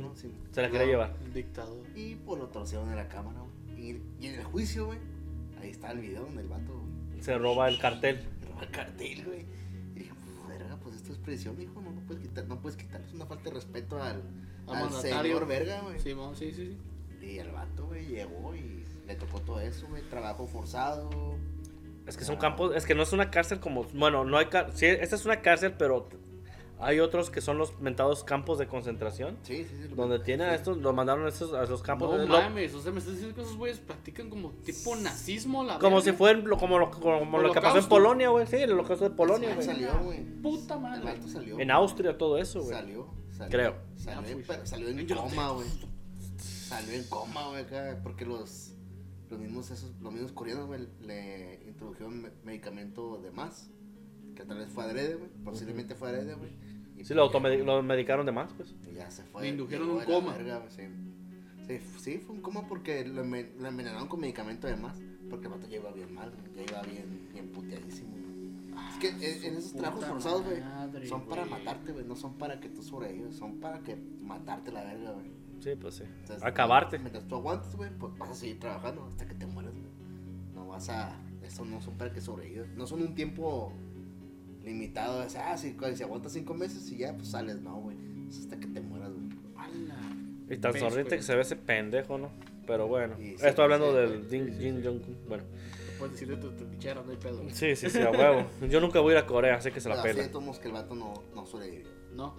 ¿no? 0.01 0.15
Sí. 0.17 0.33
Se 0.53 0.63
la 0.63 0.71
quería 0.71 0.87
llevar. 0.87 1.17
Un 1.25 1.33
dictador. 1.33 1.85
Y 1.95 2.15
pues 2.17 2.41
lo 2.41 2.49
torcieron 2.49 2.89
en 2.91 2.97
la 2.97 3.09
cámara, 3.09 3.41
güey. 3.41 3.81
Y, 3.91 4.03
y 4.21 4.27
en 4.29 4.35
el 4.37 4.45
juicio, 4.45 4.87
güey, 4.87 4.99
ahí 5.61 5.71
está 5.71 5.91
el 5.93 5.99
video 6.01 6.23
donde 6.23 6.43
el 6.43 6.49
vato 6.49 6.83
Se 7.21 7.37
roba 7.39 7.69
el 7.69 7.79
cartel. 7.79 8.25
roba 8.51 8.63
el 8.63 8.71
cartel, 8.71 9.25
güey. 9.25 9.47
Esto 11.05 11.13
es 11.13 11.19
prisión, 11.19 11.61
hijo, 11.61 11.83
no, 11.83 11.93
no 11.93 12.01
puedes 12.01 12.23
quitar, 12.23 12.47
no 12.47 12.59
puedes 12.63 12.79
quitar, 12.79 12.99
es 13.03 13.13
una 13.13 13.27
falta 13.27 13.45
de 13.45 13.51
respeto 13.57 14.03
al, 14.03 14.23
Al 14.67 14.91
señor 14.91 15.47
verga, 15.47 15.83
güey. 15.83 15.99
Sí, 16.01 16.15
sí, 16.35 16.53
sí, 16.53 16.79
sí. 17.21 17.27
Y 17.27 17.39
el 17.39 17.51
vato, 17.51 17.87
güey, 17.87 18.07
llegó 18.07 18.55
y 18.55 18.85
le 19.07 19.15
tocó 19.15 19.39
todo 19.41 19.61
eso, 19.61 19.87
güey, 19.89 20.03
trabajo 20.09 20.47
forzado. 20.47 21.11
Es 22.07 22.17
que 22.17 22.25
son 22.25 22.37
Ah. 22.37 22.39
campos, 22.39 22.75
es 22.75 22.87
que 22.87 22.95
no 22.95 23.03
es 23.03 23.13
una 23.13 23.31
cárcel 23.31 23.61
como, 23.61 23.85
bueno, 23.93 24.25
no 24.25 24.39
hay 24.39 24.47
cárcel, 24.47 24.75
sí, 24.77 24.87
esta 24.87 25.17
es 25.17 25.27
una 25.27 25.43
cárcel, 25.43 25.75
pero 25.79 26.09
hay 26.79 27.01
otros 27.01 27.31
que 27.31 27.41
son 27.41 27.57
los 27.59 27.81
mentados 27.81 28.25
campos 28.25 28.59
de 28.59 28.66
concentración, 28.66 29.39
Sí, 29.43 29.64
sí, 29.64 29.70
sí. 29.83 29.89
lo- 29.89 29.97
donde 29.97 30.18
tienen 30.18 30.49
a 30.49 30.55
estos, 30.55 30.77
los 30.79 30.95
mandaron 30.95 31.25
a 31.25 31.29
estos, 31.29 31.53
a 31.55 31.62
esos 31.64 31.83
campos, 31.83 32.11
No 32.11 32.18
de- 32.18 32.27
lo- 32.27 32.35
mames, 32.39 32.75
o 32.75 32.81
sea, 32.83 32.93
me 32.93 32.99
estás 32.99 33.14
diciendo 33.14 33.35
que 33.37 33.43
esos 33.43 33.57
güeyes 33.57 33.79
practican 33.79 34.29
como 34.29 34.51
tipo 34.51 34.95
nazismo, 34.97 35.62
la 35.64 35.79
como 35.79 35.97
verga? 35.97 36.11
si 36.12 36.16
fuera 36.16 36.39
lo- 36.39 36.57
como 36.59 36.79
lo, 36.79 36.91
como 36.91 37.39
lo 37.39 37.53
que 37.53 37.61
pasó 37.61 37.79
en. 37.79 37.87
Polonia, 37.87 38.29
güey, 38.31 38.47
sí, 38.47 38.57
el 38.57 38.72
holocausto 38.72 39.05
de 39.09 39.14
Polonia, 39.14 39.49
El 39.51 39.55
güey. 39.57 39.66
salió, 39.66 39.99
güey. 40.03 40.25
Puta 40.43 40.75
El 40.75 40.81
madre. 40.81 41.05
vato 41.05 41.29
salió. 41.29 41.59
En 41.61 41.70
Austria, 41.70 42.18
todo 42.18 42.39
eso, 42.39 42.61
güey. 42.62 42.75
Salió, 42.75 43.14
salió. 43.31 43.51
Creo. 43.51 43.77
Salió, 43.97 44.20
Ah, 44.20 44.55
en- 44.61 44.66
salió 44.66 44.93
no 45.16 45.16
coma, 45.22 45.51
güey. 45.53 45.66
Salió 46.39 46.93
en 46.95 47.05
coma, 47.05 47.49
güey, 47.49 47.62
acá. 47.62 48.01
Porque 48.03 48.25
los, 48.25 48.72
los 49.31 49.39
mismos 49.39 49.70
esos, 49.70 49.93
los 50.01 50.12
mismos 50.12 50.33
coreanos, 50.33 50.66
güey, 50.66 50.87
le 51.01 51.62
introdujeron 51.66 52.22
me- 52.22 52.31
medicamento 52.45 53.18
de 53.18 53.31
más. 53.31 53.70
Que 54.35 54.45
tal 54.45 54.59
vez 54.59 54.68
fue 54.68 54.85
adrede, 54.85 55.14
güey. 55.14 55.30
Posiblemente 55.45 55.95
fue 55.95 56.09
adrede, 56.09 56.35
güey. 56.35 56.51
Sí, 57.03 57.12
lo, 57.12 57.30
pues 57.30 57.64
lo 57.64 57.82
medicaron 57.82 58.24
de 58.24 58.32
más, 58.32 58.53
pues. 58.55 58.74
y 58.91 58.95
ya 58.95 59.11
se 59.11 59.24
fue. 59.24 59.43
Le 59.43 59.49
indujeron 59.49 59.91
un 59.91 60.05
coma. 60.05 60.32
verga, 60.32 60.62
sí. 60.70 60.82
Sí, 61.66 61.80
sí, 61.99 62.18
fue 62.18 62.37
un 62.37 62.43
coma 62.43 62.66
porque 62.66 63.05
lo, 63.05 63.24
lo 63.24 63.68
envenenaron 63.68 64.09
con 64.09 64.20
medicamento 64.20 64.66
de 64.66 64.76
más. 64.76 65.01
Porque 65.28 65.47
el 65.47 65.53
vato 65.53 65.66
ya 65.66 65.76
iba 65.76 65.91
bien 65.91 66.14
mal, 66.14 66.32
ya 66.55 66.62
iba 66.62 66.82
bien, 66.82 67.28
bien 67.32 67.49
puteadísimo. 67.49 68.14
Es 68.91 68.99
que 68.99 69.09
en, 69.09 69.45
en 69.45 69.57
esos 69.57 69.72
trabajos 69.74 70.05
forzados, 70.05 70.45
güey, 70.45 71.09
son 71.09 71.26
para 71.26 71.45
matarte, 71.45 71.93
güey, 71.93 72.05
no 72.05 72.16
son 72.16 72.35
para 72.35 72.61
que 72.61 72.68
tú 72.68 72.82
sobrevivas, 72.82 73.35
son 73.35 73.59
para 73.59 73.80
que 73.80 73.97
matarte 73.97 74.70
la 74.70 74.85
verga, 74.85 75.12
güey. 75.12 75.32
Sí, 75.61 75.70
pues 75.80 75.95
sí. 75.97 76.05
Entonces, 76.05 76.45
Acabarte. 76.45 76.99
Mientras 76.99 77.26
tú 77.26 77.37
aguantes, 77.37 77.74
güey, 77.74 77.91
pues 77.99 78.16
vas 78.18 78.30
a 78.30 78.35
seguir 78.35 78.61
trabajando 78.61 79.05
hasta 79.07 79.26
que 79.26 79.35
te 79.35 79.47
mueras, 79.47 79.72
güey. 79.72 79.87
No 80.55 80.66
vas 80.68 80.89
a. 80.91 81.18
Eso 81.43 81.64
no 81.64 81.80
son 81.80 81.97
para 81.97 82.12
que 82.12 82.20
sobrevivas. 82.20 82.68
No 82.76 82.87
son 82.87 83.03
un 83.03 83.14
tiempo 83.14 83.72
limitado. 84.65 85.23
Es, 85.23 85.37
ah, 85.37 85.57
si, 85.57 85.77
si 85.95 86.03
aguantas 86.03 86.33
cinco 86.33 86.55
meses 86.55 86.91
y 86.91 86.99
ya, 86.99 87.15
pues 87.15 87.29
sales. 87.29 87.61
No, 87.61 87.77
güey. 87.81 87.97
Es 88.29 88.39
hasta 88.41 88.59
que 88.59 88.67
te 88.67 88.81
mueras, 88.81 89.12
güey. 89.12 89.25
Y 90.51 90.57
tan 90.59 90.75
sonriente 90.79 91.17
que 91.17 91.23
se 91.23 91.35
ve 91.35 91.43
ese 91.43 91.57
pendejo, 91.57 92.19
¿no? 92.19 92.31
Pero 92.67 92.87
bueno. 92.87 93.17
Sí, 93.19 93.35
Estoy 93.43 93.65
hablando 93.65 93.91
sí, 93.91 93.97
del. 93.97 94.29
Jin, 94.29 94.47
Sí, 94.47 94.53
sí, 94.53 94.61
Jin 94.61 94.77
sí. 94.77 94.83
Jong-un. 94.87 95.19
Bueno. 95.29 95.45
Puedes 95.99 96.12
decir 96.15 96.29
de 96.29 96.37
tu, 96.37 96.51
tu 96.53 96.65
pichera, 96.67 97.03
no 97.03 97.11
hay 97.11 97.17
pedo. 97.17 97.37
güey. 97.39 97.51
Sí, 97.51 97.77
sí, 97.77 97.89
sí, 97.89 98.01
a 98.01 98.11
huevo. 98.11 98.47
Yo 98.69 98.81
nunca 98.81 99.01
voy 99.01 99.15
a 99.15 99.19
ir 99.19 99.25
a 99.25 99.27
Corea, 99.27 99.55
así 99.57 99.71
que 99.71 99.81
se 99.81 99.89
la 99.89 99.95
así 99.95 100.09
pela. 100.09 100.29
todos 100.29 100.45
modos 100.45 100.59
que 100.59 100.69
el 100.69 100.75
vato 100.75 100.95
no, 100.95 101.15
no 101.35 101.47
sobrevivió. 101.47 101.89
No. 102.12 102.35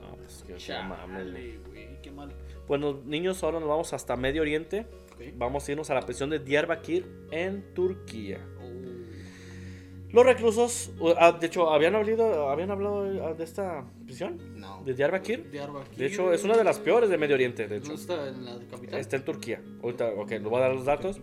No, 0.00 0.16
pues 0.16 0.44
que 0.46 0.72
no 0.72 0.84
mames, 0.88 1.32
güey. 1.32 1.58
Chale, 1.62 1.98
qué 2.02 2.10
mal. 2.10 2.32
Bueno, 2.66 3.00
niños, 3.04 3.42
ahora 3.44 3.60
nos 3.60 3.68
vamos 3.68 3.92
hasta 3.92 4.16
Medio 4.16 4.42
Oriente. 4.42 4.86
Ok. 5.14 5.34
Vamos 5.36 5.68
a 5.68 5.72
irnos 5.72 5.90
a 5.90 5.94
la 5.94 6.02
prisión 6.02 6.30
de 6.30 6.38
Diyarbakir 6.38 7.06
en 7.30 7.74
Turquía. 7.74 8.40
Los 10.12 10.24
reclusos, 10.24 10.92
ah, 11.18 11.32
de 11.32 11.46
hecho, 11.46 11.70
¿habían 11.70 11.94
hablado, 11.94 12.48
¿habían 12.48 12.70
hablado 12.70 13.26
ah, 13.26 13.34
de 13.34 13.44
esta 13.44 13.84
prisión? 14.04 14.38
No. 14.58 14.82
¿De 14.84 14.94
Diyarbakir? 14.94 15.50
Diyarbakir, 15.50 15.96
De 15.98 16.06
hecho, 16.06 16.32
es 16.32 16.44
una 16.44 16.56
de 16.56 16.64
las 16.64 16.78
peores 16.78 17.10
de 17.10 17.18
Medio 17.18 17.34
Oriente, 17.34 17.66
de 17.66 17.78
hecho. 17.78 17.88
¿No 17.88 17.94
está 17.94 18.28
en 18.28 18.44
la 18.44 18.56
capital? 18.70 19.00
Está 19.00 19.16
en 19.16 19.24
Turquía. 19.24 19.62
Ahorita, 19.82 20.08
ok, 20.16 20.30
les 20.30 20.42
voy 20.44 20.56
a 20.56 20.60
dar 20.60 20.74
los 20.74 20.84
datos. 20.84 21.20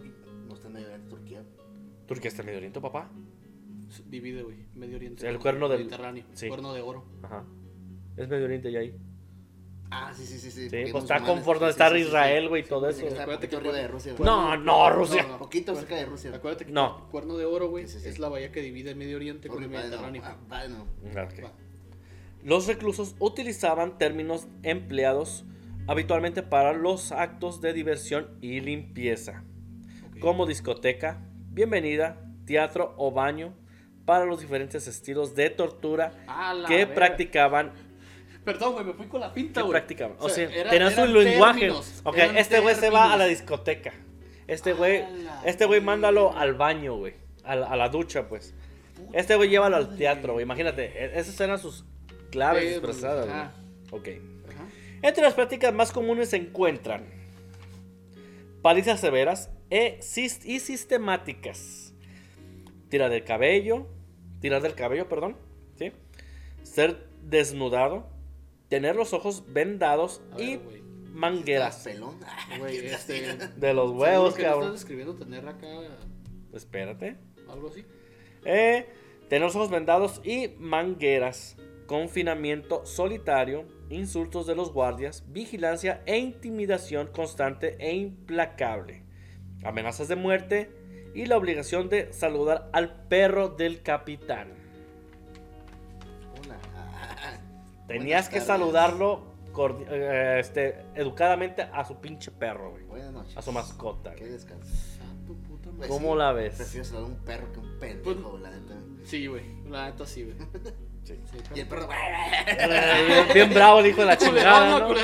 No 0.48 0.54
está 0.54 0.68
en 0.68 0.74
medio 0.74 0.90
de 0.90 1.00
Turquía. 1.00 1.44
Turquía 2.08 2.28
está 2.30 2.42
en 2.42 2.46
Medio 2.48 2.58
Oriente, 2.60 2.82
papá. 2.82 3.10
Divide, 4.08 4.44
güey. 4.44 4.58
Medio 4.76 4.98
Oriente. 4.98 5.28
El 5.28 5.40
cuerno 5.40 5.70
del- 5.70 5.80
Mediterráneo. 5.86 6.26
sí. 6.34 6.48
Cuerno 6.50 6.74
de 6.74 6.82
oro. 6.82 7.06
Ajá. 7.24 7.46
Es 8.18 8.28
Medio 8.28 8.46
Oriente 8.46 8.72
ya 8.72 8.80
ahí. 8.80 8.96
Ah, 9.96 10.12
sí, 10.16 10.26
sí, 10.26 10.40
sí. 10.40 10.52
Sí, 10.52 10.70
Sí, 10.70 10.70
pues 10.70 11.04
está 11.04 11.20
musulmanes, 11.20 11.28
con 11.30 11.44
por 11.44 11.60
donde 11.60 11.74
sí. 12.00 12.08
Israel, 12.08 12.50
güey, 12.50 12.62
y 12.64 12.66
todo 12.66 12.90
eso. 12.90 13.06
Acuérdate 13.08 13.48
que 13.50 13.56
arriba 13.56 13.74
de 13.74 13.88
Rusia, 13.88 14.14
güey. 14.18 14.26
No, 14.26 14.58
no, 14.58 14.90
Rusia. 14.90 15.24
No, 15.24 15.30
no. 15.30 15.38
Poquito 15.40 15.76
cerca 15.76 15.96
de 15.96 16.06
Rusia. 16.06 16.32
Acuérdate 16.34 16.66
que 16.66 16.72
No. 16.72 17.08
Cuerno 17.12 17.38
de 17.38 17.46
oro, 17.46 17.70
güey, 17.70 17.88
Sí, 17.88 17.94
sí, 17.98 18.00
sí. 18.02 18.10
es 18.10 18.20
la 18.20 18.30
bahía 18.30 18.52
que 18.52 18.62
divide 18.62 18.96
Medio 18.96 19.18
Oriente 19.18 19.48
con 19.50 19.62
el. 19.64 19.70
Mediterráneo. 19.70 20.22
Ah, 20.26 20.38
padre, 20.50 20.70
no. 20.70 20.82
Ok. 20.84 21.44
Va. 21.44 21.52
Los 22.44 22.68
reclusos 22.68 23.16
utilizaban 23.20 23.98
términos 23.98 24.48
empleados 24.64 25.46
habitualmente 25.88 26.44
para 26.44 26.74
los 26.74 27.12
actos 27.12 27.62
de 27.62 27.74
diversión 27.74 28.38
y 28.42 28.60
limpieza, 28.62 29.44
como 30.20 30.46
discoteca, 30.46 31.22
bienvenida, 31.52 32.22
teatro 32.46 32.94
o 32.98 33.12
baño, 33.12 33.54
para 34.06 34.26
los 34.26 34.42
diferentes 34.42 34.88
estilos 34.88 35.34
de 35.36 35.50
tortura 35.50 36.12
que 36.68 36.76
verga. 36.80 36.94
practicaban. 36.96 37.72
Perdón, 38.44 38.74
güey, 38.74 38.86
me 38.86 38.94
fui 38.94 39.08
con 39.08 39.22
la 39.22 39.34
pinta, 39.34 39.62
güey. 39.62 39.72
practicaban. 39.72 40.18
O 40.20 40.30
sea, 40.30 40.50
era- 40.50 40.72
eran 40.72 41.14
lenguaje. 41.24 41.60
términos, 41.62 42.02
Ok, 42.04 42.18
este 42.36 42.60
güey 42.60 42.76
se 42.76 42.90
va 42.90 43.14
a 43.14 43.18
la 43.18 43.26
discoteca. 43.26 43.94
Este 44.48 44.74
güey, 44.74 45.04
este 45.46 45.66
güey 45.66 45.80
mándalo 45.82 46.36
al 46.38 46.54
baño, 46.54 46.96
güey. 46.98 47.14
A, 47.44 47.56
la- 47.56 47.68
a 47.68 47.76
la 47.78 47.90
ducha, 47.90 48.28
pues. 48.28 48.54
Este 49.14 49.36
güey 49.36 49.50
llévalo 49.50 49.76
al 49.78 49.96
teatro, 49.98 50.34
güey. 50.34 50.44
Imagínate, 50.44 50.86
e- 50.86 51.20
esas 51.20 51.40
eran 51.40 51.58
sus 51.60 51.86
claves 52.32 52.64
expresadas, 52.78 53.28
ajá. 53.30 53.54
güey. 53.90 54.02
Ok. 54.18 54.24
Ajá. 54.54 54.66
Entre 55.02 55.24
las 55.24 55.34
prácticas 55.34 55.74
más 55.74 55.92
comunes 55.92 56.30
se 56.30 56.38
encuentran 56.38 57.06
palizas 58.62 59.00
severas 59.00 59.50
e 59.70 60.00
y 60.46 60.60
sistemáticas. 60.60 61.94
Tirar 62.90 63.10
del 63.10 63.24
cabello, 63.24 63.88
tirar 64.40 64.62
del 64.62 64.76
cabello, 64.76 65.08
perdón, 65.10 65.38
¿sí? 65.78 65.92
Ser 66.64 67.08
desnudado, 67.24 68.08
tener 68.74 68.96
los 68.96 69.14
ojos 69.14 69.44
vendados 69.50 70.24
ver, 70.36 70.42
y 70.42 70.60
mangueras 71.12 71.78
¿Estás 71.78 71.94
pelón? 71.94 72.18
Güey, 72.58 72.80
¿Qué 72.80 72.86
estás 72.88 73.08
este. 73.08 73.48
de 73.50 73.74
los 73.76 73.92
huevos, 73.92 74.34
que 74.34 74.42
cabrón. 74.42 74.64
estás 74.64 74.80
describiendo 74.80 75.14
tener 75.14 75.48
acá 75.48 75.68
Espérate. 76.52 77.18
algo 77.48 77.68
así? 77.68 77.86
Eh, 78.46 78.88
tener 79.30 79.44
los 79.44 79.56
ojos 79.56 79.70
vendados 79.70 80.22
y 80.24 80.56
mangueras. 80.58 81.56
Confinamiento 81.86 82.84
solitario, 82.88 83.68
insultos 83.92 84.48
de 84.48 84.56
los 84.56 84.74
guardias, 84.74 85.24
vigilancia 85.28 86.02
e 86.08 86.18
intimidación 86.18 87.06
constante 87.06 87.76
e 87.78 87.94
implacable. 87.94 89.04
Amenazas 89.64 90.08
de 90.08 90.16
muerte 90.16 90.72
y 91.14 91.28
la 91.28 91.38
obligación 91.38 91.90
de 91.90 92.12
saludar 92.12 92.72
al 92.74 93.06
perro 93.08 93.50
del 93.50 93.84
capitán. 93.84 94.63
Tenías 97.94 98.28
que 98.30 98.42
saludarlo 98.42 99.22
eh, 99.90 100.38
este, 100.40 100.84
educadamente 100.96 101.62
a 101.62 101.86
su 101.86 101.98
pinche 102.02 102.32
perro, 102.32 102.72
güey. 102.72 102.84
Buenas 102.86 103.12
noches. 103.12 103.38
A 103.38 103.42
su 103.42 103.52
mascota. 103.52 104.16
Qué. 104.16 104.26
Santo 104.40 105.34
puta 105.48 105.70
madre. 105.70 105.78
Pues 105.78 105.90
¿Cómo 105.90 106.16
la 106.16 106.32
ves? 106.32 106.56
Prefiero 106.56 106.86
saludar 106.86 107.04
a 107.04 107.14
un 107.14 107.18
perro 107.24 107.52
que 107.54 107.60
un 107.60 107.80
pendejo, 107.80 108.38
la 108.40 108.50
neta. 108.50 108.74
Sí, 109.04 109.28
güey. 109.28 109.44
La 109.70 109.92
neta 109.92 110.06
sí, 110.06 110.24
güey. 110.24 110.36
Sí. 111.04 111.20
Sí, 111.30 111.38
Y 111.54 111.60
el 111.60 111.68
perro. 111.68 111.90
Eh, 111.92 113.06
bien, 113.08 113.28
bien 113.34 113.54
bravo 113.54 113.80
el 113.82 113.88
hijo 113.90 114.00
de 114.00 114.06
la 114.06 114.18
chingada, 114.18 114.80
¿no? 114.80 114.96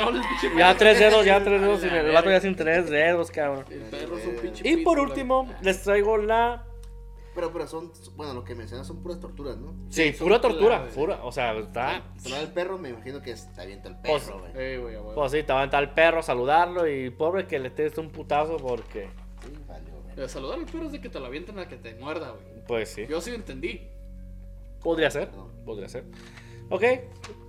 Ya 0.58 0.74
tres 0.78 0.98
dedos, 0.98 1.26
ya 1.26 1.44
tres 1.44 1.60
dedos, 1.60 1.84
A 1.84 2.00
el 2.00 2.14
vato 2.14 2.30
ya 2.30 2.40
sin 2.40 2.56
tres 2.56 2.90
dedos, 2.90 3.30
cabrón. 3.30 3.66
El 3.70 3.82
perro 3.82 4.18
es 4.18 4.26
un 4.26 4.36
pinche 4.36 4.70
Y 4.70 4.78
por 4.78 4.98
último, 4.98 5.44
güey. 5.44 5.58
les 5.62 5.82
traigo 5.84 6.16
la. 6.16 6.64
Pero, 7.40 7.54
pero 7.54 7.68
son, 7.68 7.92
bueno, 8.18 8.34
lo 8.34 8.44
que 8.44 8.54
mencionas 8.54 8.86
son 8.86 9.02
puras 9.02 9.18
torturas, 9.22 9.56
¿no? 9.56 9.74
Sí, 9.90 10.12
pura 10.12 10.42
tortura, 10.42 10.90
pura. 10.94 11.24
O 11.24 11.32
sea, 11.32 11.54
está. 11.58 12.04
Saludar 12.18 12.42
al 12.44 12.52
perro, 12.52 12.78
me 12.78 12.90
imagino 12.90 13.22
que 13.22 13.34
te 13.34 13.62
avienta 13.62 13.88
el 13.88 13.96
Pues, 14.04 14.24
perro, 14.26 14.40
güey. 14.42 14.52
Eh, 14.56 14.78
güey, 14.78 14.96
a 14.96 15.00
huevo. 15.02 15.16
Pues 15.16 15.32
sí, 15.32 15.44
te 15.44 15.54
va 15.54 15.60
a 15.60 15.62
aventar 15.62 15.82
el 15.84 15.92
perro, 15.92 16.22
saludarlo 16.22 16.86
y 16.86 17.10
pobre 17.12 17.48
que 17.48 17.58
le 17.60 17.70
des 17.70 17.98
un 17.98 18.10
putazo 18.10 18.58
porque. 18.58 19.08
Sí, 19.42 19.54
valió, 19.66 19.94
güey. 20.04 20.26
Eh, 20.26 20.28
Saludar 20.28 20.60
al 20.60 20.66
perro 20.66 20.88
es 20.88 20.92
de 20.92 21.00
que 21.00 21.08
te 21.08 21.18
lo 21.18 21.28
avienten 21.28 21.58
a 21.60 21.68
que 21.70 21.78
te 21.78 21.96
muerda, 21.96 22.32
güey. 22.32 22.66
Pues 22.68 22.90
sí. 22.90 23.06
Yo 23.10 23.22
sí 23.22 23.32
entendí. 23.34 23.88
Podría 24.84 25.10
ser, 25.10 25.30
Perdón. 25.30 25.52
podría 25.64 25.88
ser. 25.88 26.04
Ok, 26.70 26.84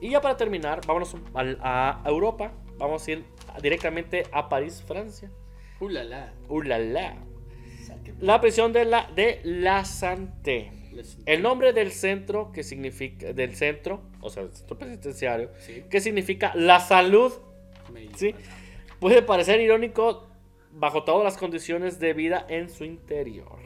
y 0.00 0.10
ya 0.10 0.20
para 0.20 0.36
terminar, 0.36 0.80
vámonos 0.86 1.16
a 1.34 2.00
Europa. 2.06 2.52
Vamos 2.78 3.06
a 3.08 3.10
ir 3.10 3.24
directamente 3.60 4.22
a 4.30 4.48
París, 4.48 4.84
Francia. 4.86 5.30
Ulala. 5.80 6.32
¡Ulala! 6.48 7.08
Saque- 7.10 7.18
La 7.18 7.29
prisión 8.40 8.72
de 8.72 8.84
la, 8.84 9.10
de 9.14 9.40
la 9.44 9.84
Santé. 9.84 10.72
El 11.24 11.42
nombre 11.42 11.72
del 11.72 11.92
centro 11.92 12.52
que 12.52 12.62
significa 12.62 13.32
del 13.32 13.54
centro, 13.54 14.02
o 14.20 14.28
sea, 14.28 14.42
el 14.42 14.52
centro 14.52 14.76
penitenciario, 14.78 15.50
Sí. 15.60 15.84
que 15.88 16.00
significa 16.00 16.52
la 16.54 16.80
salud, 16.80 17.32
sí, 18.16 18.34
puede 18.98 19.22
parecer 19.22 19.60
irónico 19.60 20.26
bajo 20.72 21.04
todas 21.04 21.24
las 21.24 21.36
condiciones 21.36 21.98
de 22.00 22.12
vida 22.12 22.44
en 22.48 22.68
su 22.68 22.84
interior. 22.84 23.58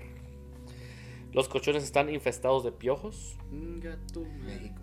Los 1.32 1.48
colchones 1.48 1.82
están 1.82 2.08
infestados 2.10 2.62
de 2.62 2.70
piojos. 2.72 3.36
México. 3.50 4.80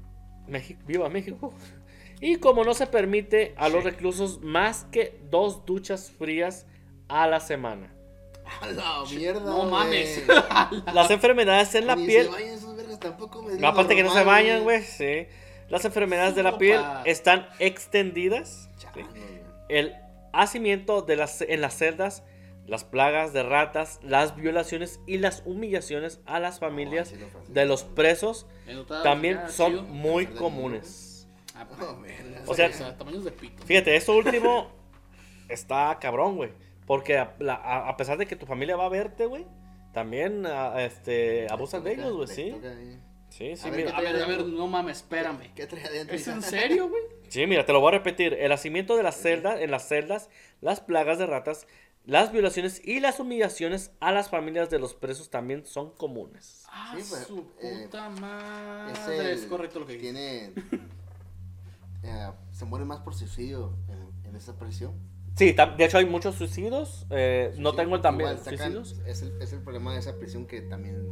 México, 0.48 0.82
viva 0.86 1.08
México. 1.10 1.54
Y 2.20 2.36
como 2.36 2.64
no 2.66 2.74
se 2.74 2.88
permite 2.88 3.54
a 3.56 3.70
los 3.70 3.84
reclusos 3.84 4.42
más 4.42 4.84
que 4.92 5.20
dos 5.30 5.66
duchas 5.66 6.12
frías 6.12 6.68
a 7.08 7.28
la 7.28 7.40
semana. 7.40 7.94
A 8.60 8.68
la 8.72 9.04
mierda. 9.10 9.40
No 9.42 9.66
mames. 9.66 10.24
Las 10.94 11.10
enfermedades 11.12 11.74
en 11.76 11.88
la 11.88 11.96
Ni 11.96 12.06
piel. 12.08 12.26
Se 12.26 12.32
bañan 12.32 12.50
esos 12.50 12.76
vergas 12.76 13.00
tampoco, 13.00 13.42
güey. 13.44 13.64
Aparte 13.64 13.96
que 13.96 14.04
no 14.04 14.14
se 14.14 14.24
bañan, 14.24 14.64
güey. 14.64 14.84
Sí. 14.84 15.28
Las 15.70 15.86
enfermedades 15.86 16.36
de 16.36 16.44
la 16.44 16.58
piel 16.58 16.82
están 17.06 17.48
extendidas. 17.60 18.70
Chale, 18.78 19.04
¿sí? 19.04 19.10
güey. 19.10 19.42
El 19.70 19.96
hacimiento 20.34 21.02
de 21.02 21.16
las, 21.16 21.42
en 21.42 21.62
las 21.62 21.78
celdas, 21.78 22.24
las 22.68 22.84
plagas 22.84 23.34
de 23.34 23.44
ratas, 23.44 24.00
las 24.04 24.36
violaciones 24.36 25.00
y 25.08 25.18
las 25.18 25.44
humillaciones 25.46 26.20
a 26.26 26.40
las 26.40 26.60
familias 26.60 27.14
lo 27.14 27.54
de 27.54 27.66
los 27.66 27.84
presos 27.84 28.46
también 29.04 29.40
son 29.50 29.90
muy 29.92 30.28
comunes. 30.28 31.28
Ah, 31.56 31.66
pues. 31.68 32.48
O 32.48 32.54
sea- 32.54 32.98
tamaños 32.98 33.24
de 33.24 33.32
pito. 33.32 33.64
Fíjate, 33.66 33.96
esto 33.96 34.16
último 34.16 34.72
está 35.50 35.98
cabrón, 36.00 36.36
güey. 36.36 36.52
Porque 36.86 37.18
a, 37.18 37.36
la- 37.40 37.56
a- 37.56 37.90
a 37.90 37.98
pesar 37.98 38.18
de 38.18 38.26
que 38.28 38.36
tu 38.36 38.46
familia 38.46 38.76
va 38.76 38.86
a 38.86 38.90
verte, 38.90 39.26
güey, 39.26 39.46
también 39.94 40.46
a- 40.46 40.84
este, 40.84 41.48
abusan 41.52 41.84
de 41.84 41.94
ellos, 41.94 42.14
güey, 42.14 42.28
sí. 42.28 42.56
Sí, 43.30 43.56
sí, 43.56 43.68
A 43.68 43.72
ver. 43.72 43.94
A 43.96 44.02
ver, 44.02 44.22
a 44.22 44.28
ver, 44.28 44.46
no 44.46 44.68
mames, 44.68 44.98
espérame. 44.98 45.54
¿Qué 45.56 45.66
trae 45.66 45.86
adentro? 45.86 46.16
¿Es 46.16 46.28
en 46.28 46.42
serio, 46.42 46.90
güey? 46.90 47.02
Sí, 47.32 47.48
mira, 47.48 47.66
te 47.66 47.72
lo 47.72 47.80
voy 47.80 47.88
a 47.88 47.92
repetir. 47.92 48.34
El 48.34 48.52
hacimiento 48.52 48.98
de 48.98 49.04
las 49.04 49.16
celdas, 49.16 49.62
en 49.62 49.72
las 49.72 49.88
celdas, 49.88 50.30
las 50.60 50.82
plagas 50.82 51.18
de 51.18 51.26
ratas, 51.28 51.66
las 52.04 52.34
violaciones 52.34 52.82
y 52.86 53.00
las 53.00 53.22
humillaciones 53.22 53.92
a 54.02 54.12
las 54.12 54.30
familias 54.30 54.70
de 54.70 54.80
los 54.80 54.94
presos 54.96 55.30
también 55.30 55.66
son 55.66 55.92
comunes. 55.96 56.66
Ah, 56.70 56.94
Sí, 56.98 57.06
pues, 57.10 57.24
su 57.28 57.46
eh, 57.62 57.84
puta 57.86 58.10
madre. 58.10 59.32
Es, 59.32 59.44
el- 59.44 59.48
correcto 59.50 59.80
lo 59.80 59.86
que. 59.88 59.96
Tiene. 59.96 60.52
eh, 62.04 62.32
se 62.52 62.66
muere 62.66 62.84
más 62.86 63.00
por 63.00 63.16
suicidio 63.16 63.78
en, 63.88 64.30
en 64.30 64.36
esa 64.36 64.58
prisión. 64.60 64.94
Sí, 65.36 65.54
de 65.78 65.86
hecho 65.86 65.98
hay 65.98 66.06
muchos 66.06 66.36
suicidios. 66.36 67.06
eh, 67.10 67.54
no 67.58 67.74
tengo 67.74 67.96
el 67.96 68.02
también 68.02 68.30
igual 68.32 68.44
sacan- 68.44 68.74
suicidios. 68.74 69.02
Es 69.08 69.22
el, 69.22 69.42
es 69.42 69.54
el 69.54 69.62
problema 69.62 69.94
de 69.94 70.00
esa 70.00 70.18
prisión 70.18 70.46
que 70.46 70.62
también 70.62 71.08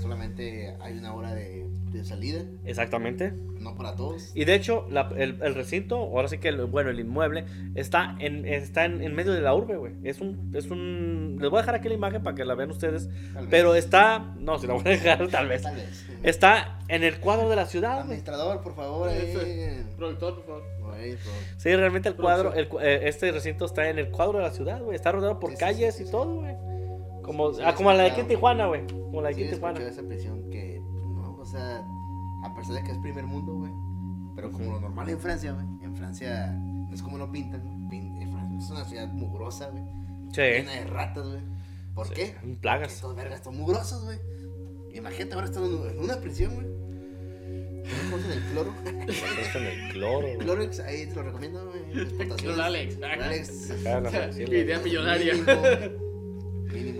solamente 0.00 0.76
hay 0.80 0.98
una 0.98 1.14
hora 1.14 1.34
de, 1.34 1.66
de 1.92 2.04
salida, 2.04 2.42
Exactamente. 2.64 3.32
no 3.60 3.74
para 3.76 3.94
todos. 3.94 4.32
Y 4.34 4.44
de 4.44 4.54
hecho, 4.54 4.86
la- 4.90 5.10
el, 5.16 5.38
el 5.42 5.54
recinto, 5.54 5.96
ahora 5.96 6.28
sí 6.28 6.38
que, 6.38 6.48
el, 6.48 6.64
bueno, 6.66 6.90
el 6.90 6.98
inmueble, 7.00 7.44
está 7.74 8.16
en, 8.18 8.44
está 8.46 8.84
en, 8.84 9.02
en 9.02 9.14
medio 9.14 9.32
de 9.32 9.40
la 9.40 9.54
urbe, 9.54 9.76
güey. 9.76 9.94
Es 10.04 10.20
un, 10.20 10.50
es 10.54 10.70
un... 10.70 11.38
Les 11.40 11.50
voy 11.50 11.58
a 11.58 11.62
dejar 11.62 11.74
aquí 11.76 11.88
la 11.88 11.94
imagen 11.94 12.22
para 12.22 12.34
que 12.36 12.44
la 12.44 12.54
vean 12.54 12.70
ustedes. 12.70 13.08
Tal 13.34 13.42
vez. 13.42 13.50
Pero 13.50 13.74
está... 13.74 14.34
No, 14.38 14.58
si 14.58 14.66
la 14.66 14.74
voy 14.74 14.82
a 14.86 14.88
dejar, 14.90 15.28
tal 15.30 15.48
vez. 15.48 15.62
Tal 15.62 15.76
vez. 15.76 16.06
Está 16.22 16.78
en 16.88 17.02
el 17.04 17.18
cuadro 17.20 17.48
de 17.48 17.56
la 17.56 17.66
ciudad. 17.66 18.00
Administrador, 18.00 18.60
por 18.62 18.74
favor. 18.74 19.08
ahí. 19.08 19.84
Productor, 19.96 20.36
por 20.36 20.44
favor. 20.44 20.62
Por- 20.80 20.92
Sí, 21.56 21.74
realmente 21.74 22.08
el 22.10 22.16
cuadro, 22.16 22.52
el 22.54 22.68
eh, 22.82 23.02
este 23.04 23.30
recinto 23.32 23.64
está 23.64 23.88
en 23.88 23.98
el 23.98 24.10
cuadro 24.10 24.38
de 24.38 24.44
la 24.44 24.50
ciudad, 24.50 24.80
güey. 24.82 24.94
Está 24.94 25.10
rodeado 25.12 25.38
por 25.40 25.52
Sí, 25.52 25.56
calles 25.56 25.94
sí, 25.94 25.98
sí, 25.98 26.02
y 26.02 26.06
sí. 26.06 26.12
todo, 26.12 26.34
güey. 26.40 26.54
Como, 27.22 27.52
Sí, 27.54 27.62
ah, 27.64 27.74
como 27.74 27.92
la 27.92 28.02
de 28.02 28.10
aquí 28.10 28.20
en 28.20 28.28
Tijuana, 28.28 28.66
güey. 28.66 28.86
Como 28.86 29.22
la 29.22 29.28
de 29.28 29.34
aquí 29.34 29.42
Sí, 29.44 29.48
en 29.48 29.54
Tijuana. 29.54 29.80
esa 29.80 30.02
prisión 30.02 30.50
que, 30.50 30.80
sea, 31.52 31.84
a 32.44 32.54
pesar 32.54 32.74
de 32.74 32.82
que 32.82 32.92
es 32.92 32.98
primer 32.98 33.24
mundo, 33.26 33.54
güey, 33.54 33.72
pero 34.34 34.50
como 34.50 34.72
lo 34.72 34.80
normal 34.80 35.08
en 35.08 35.18
Francia, 35.18 35.52
güey, 35.52 35.66
en 35.82 35.94
Francia 35.96 36.52
no 36.52 36.92
es 36.94 37.02
como 37.02 37.18
lo 37.18 37.30
pintan, 37.30 37.88
pin- 37.90 38.20
en 38.20 38.32
Francia 38.32 38.58
es 38.58 38.70
una 38.70 38.84
ciudad 38.84 39.08
mugrosa, 39.12 39.68
güey, 39.70 39.84
llena 40.32 40.72
Sí. 40.72 40.78
de 40.78 40.84
ratas, 40.86 41.26
güey. 41.28 41.40
¿Por 41.94 42.08
Sí, 42.08 42.14
qué? 42.14 42.34
plagas. 42.60 42.88
Porque 42.88 42.94
estos 42.94 43.16
vergas 43.16 43.40
son 43.44 43.56
mugrosos, 43.58 44.04
güey. 44.04 44.18
Imagínate 44.94 45.34
ahora 45.34 45.46
están 45.46 45.64
en 45.64 45.98
una 45.98 46.16
prisión, 46.16 46.54
güey. 46.54 46.66
¿No 46.66 48.10
conocen 48.10 48.32
el 48.32 48.42
cloro? 48.52 48.72
En 48.86 49.66
el 49.66 49.92
cloro, 49.92 50.20
güey. 50.20 50.38
Clorox, 50.38 50.80
ahí 50.80 51.06
te 51.06 51.14
lo 51.16 51.22
recomiendo, 51.24 51.70
güey. 51.70 52.60
Alex. 52.60 52.98
Alex. 53.02 53.70
En. 54.38 54.48
Idea 54.52 54.78
millonaria. 54.78 55.34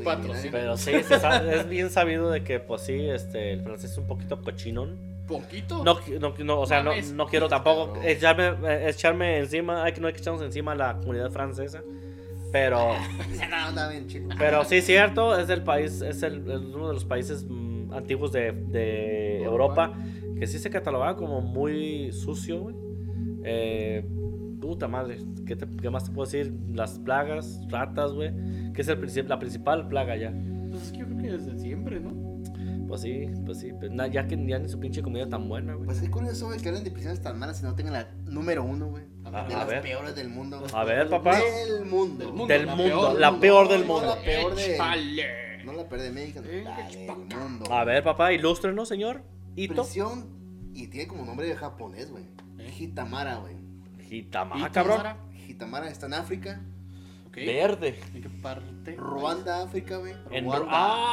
Patrocinio. 0.05 0.51
Pero 0.53 0.77
sí, 0.77 0.93
se 1.03 1.19
sabe- 1.21 1.57
es 1.57 1.69
bien 1.69 1.91
sabido 1.91 2.31
de 2.31 2.43
que, 2.45 2.61
pues 2.61 2.83
sí, 2.83 3.09
este, 3.09 3.53
el 3.53 3.63
francés 3.63 3.93
es 3.93 3.99
un 3.99 4.07
poquito 4.07 4.41
cochinón. 4.43 4.99
Poquito. 5.27 5.85
No, 5.85 5.99
no, 6.21 6.35
no, 6.39 6.61
o 6.61 6.67
sea, 6.67 6.83
no, 6.83 6.93
no 7.15 7.27
quiero 7.27 7.49
tampoco 7.49 8.01
echarme, 8.03 8.55
eh, 8.69 8.89
echarme 8.91 9.39
encima, 9.39 9.85
hay 9.85 9.93
que 9.93 10.01
no 10.01 10.09
hay 10.09 10.13
que 10.13 10.19
echarnos 10.21 10.43
encima 10.43 10.73
a 10.73 10.75
la 10.75 10.97
comunidad 10.99 11.31
francesa. 11.31 11.83
Pero, 12.51 12.91
pero 14.39 14.65
sí, 14.65 14.83
cierto, 14.83 15.39
es 15.39 15.49
el 15.49 15.63
país, 15.63 16.03
es, 16.03 16.23
el, 16.23 16.39
es 16.51 16.61
uno 16.61 16.89
de 16.89 16.95
los 16.95 17.05
países 17.05 17.47
mm, 17.49 17.95
antiguos 17.95 18.31
de, 18.33 18.53
de 18.53 19.43
Europa 19.43 19.93
que 20.39 20.47
sí 20.47 20.59
se 20.59 20.69
catalogaba 20.71 21.17
como 21.17 21.41
muy 21.41 22.13
sucio, 22.13 22.61
güey. 22.61 22.75
Eh, 23.45 24.05
puta 24.73 24.89
madre, 24.89 25.19
¿qué, 25.47 25.55
te- 25.57 25.67
qué 25.81 25.91
más 25.91 26.05
te 26.05 26.13
puedo 26.13 26.25
decir? 26.31 26.53
Las 26.73 26.99
plagas, 26.99 27.61
ratas, 27.69 28.13
güey, 28.13 28.33
que 28.73 28.81
es 28.83 28.89
el, 28.89 28.99
princip- 29.01 29.27
la 29.29 29.39
principal 29.39 29.87
plaga 29.89 30.17
ya. 30.17 30.33
Pues 30.71 30.83
es 30.85 30.93
que 30.93 30.99
yo 30.99 31.07
creo 31.07 31.19
que 31.19 31.31
desde 31.33 31.59
siempre, 31.59 32.01
¿no? 32.01 32.23
Pues 32.89 33.03
sí, 33.03 33.27
pues 33.45 33.59
sí, 33.61 33.71
pero 33.79 33.93
na- 33.95 34.07
ya 34.07 34.27
que 34.27 34.37
ya 34.47 34.59
ni 34.59 34.69
su 34.69 34.79
pinche 34.81 35.03
comida 35.03 35.29
tan 35.29 35.49
buena, 35.49 35.75
güey. 35.75 35.87
Pues 35.87 36.03
es 36.03 36.09
curioso, 36.11 36.47
güey, 36.47 36.59
que 36.61 36.69
hablen 36.69 36.85
de 36.85 36.91
prisiones 36.91 37.21
tan 37.21 37.39
malas 37.39 37.61
y 37.61 37.65
no 37.65 37.75
tengan 37.75 37.93
la 37.93 38.09
número 38.25 38.65
uno, 38.65 38.89
güey. 38.89 39.05
A- 39.25 39.31
de 39.31 39.55
a 39.55 39.59
las 39.59 39.69
ver. 39.69 39.83
peores 39.83 40.15
del 40.17 40.29
mundo, 40.31 40.61
güey. 40.61 40.71
A 40.75 40.85
ver, 40.85 41.09
papá. 41.09 41.39
Del 41.39 41.85
mundo. 41.87 42.25
Del 42.25 42.33
mundo. 42.35 42.47
Del 42.47 42.67
la 42.67 42.75
mundo, 42.77 42.91
peor 42.95 43.21
la 43.21 43.31
del 43.31 43.41
peor 43.41 43.69
del 43.69 43.81
No, 43.87 43.87
mundo. 43.95 44.09
la 44.17 44.23
peor 44.23 44.55
de- 44.55 44.75
Échale. 44.75 45.25
No 45.65 45.73
la 45.75 45.89
peor 45.89 46.01
de 46.03 46.11
México, 46.11 46.41
Eh, 46.45 46.65
la 46.65 47.15
mundo. 47.15 47.73
A 47.73 47.85
ver, 47.85 48.03
papá, 48.03 48.33
ilústrenos, 48.33 48.89
señor. 48.89 49.23
Ito. 49.55 49.83
Prisión 49.83 50.27
y 50.75 50.87
tiene 50.89 51.07
como 51.09 51.25
nombre 51.27 51.47
de 51.47 51.55
japonés, 51.55 52.11
güey. 52.11 52.25
¿Eh? 52.59 52.73
Hitamara, 52.79 53.37
güey. 53.37 53.55
Hitama, 54.17 54.59
¿Y 54.59 54.63
Ah, 54.63 54.71
cabrón. 54.71 55.03
Está 55.89 56.07
en 56.07 56.15
África. 56.15 56.61
Verde. 57.35 57.99
¿En 58.15 58.23
qué 58.23 58.29
parte? 58.29 58.95
Ruanda, 58.97 59.63
África, 59.63 59.97
güey. 59.97 60.13
En 60.31 60.45
Ruanda. 60.45 60.69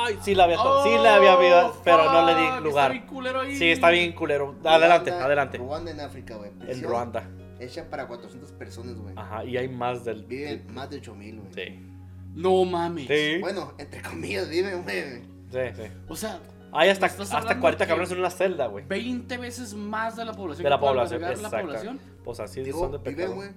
Ay, 0.05 0.17
sí 0.21 0.35
la 0.35 0.43
había, 0.45 0.57
to- 0.57 0.83
sí 0.83 0.89
la 1.01 1.15
había 1.15 1.37
visto, 1.37 1.81
pero 1.85 2.11
no 2.11 2.25
le 2.25 2.33
Oh, 2.33 2.37
di 2.57 2.63
lugar. 2.63 2.91
Está 2.91 2.93
bien 2.93 3.07
culero 3.07 3.39
ahí. 3.39 3.55
Sí, 3.55 3.69
está 3.71 3.89
bien 3.89 4.11
culero. 4.11 4.55
Adelante, 4.65 5.11
Ruanda- 5.11 5.25
adelante. 5.25 5.57
Ruanda 5.59 5.91
en 5.91 5.99
África, 6.01 6.35
güey. 6.35 6.51
En 6.67 6.83
Ruanda. 6.83 7.23
Hecha 7.59 7.89
para 7.89 8.07
400 8.07 8.51
personas, 8.51 8.95
güey. 8.97 9.13
Ajá, 9.17 9.45
y 9.45 9.55
hay 9.57 9.69
más 9.69 10.03
del. 10.03 10.25
Viven 10.25 10.65
más 10.73 10.89
de 10.89 10.97
8000, 10.97 11.39
güey. 11.39 11.53
Sí. 11.53 11.85
No 12.33 12.65
mames. 12.65 13.07
Sí. 13.07 13.37
Bueno, 13.39 13.73
entre 13.77 14.01
comillas, 14.01 14.49
viven, 14.49 14.83
güey. 14.83 15.21
Sí, 15.51 15.73
sí. 15.75 15.83
O 16.09 16.15
sea, 16.15 16.39
Hay 16.71 16.89
hasta, 16.89 17.07
¿Estás 17.07 17.21
hasta 17.27 17.37
hablando 17.39 17.61
40 17.61 17.85
que- 17.85 17.89
cabrones 17.89 18.11
en 18.11 18.19
una 18.19 18.29
celda, 18.29 18.67
güey. 18.67 18.85
20 18.85 19.37
veces 19.37 19.73
más 19.73 20.15
de 20.15 20.25
la 20.25 20.33
población. 20.33 20.63
De 20.63 20.69
la 20.69 20.79
población, 20.79 21.21
la 21.21 21.31
exacto. 21.31 21.57
población. 21.65 21.99
Pues 22.23 22.39
así 22.39 22.61
Digo, 22.61 22.79
son 22.79 22.91
de 22.91 22.97
viven, 22.99 23.15
pecado. 23.15 23.35
güey. 23.35 23.49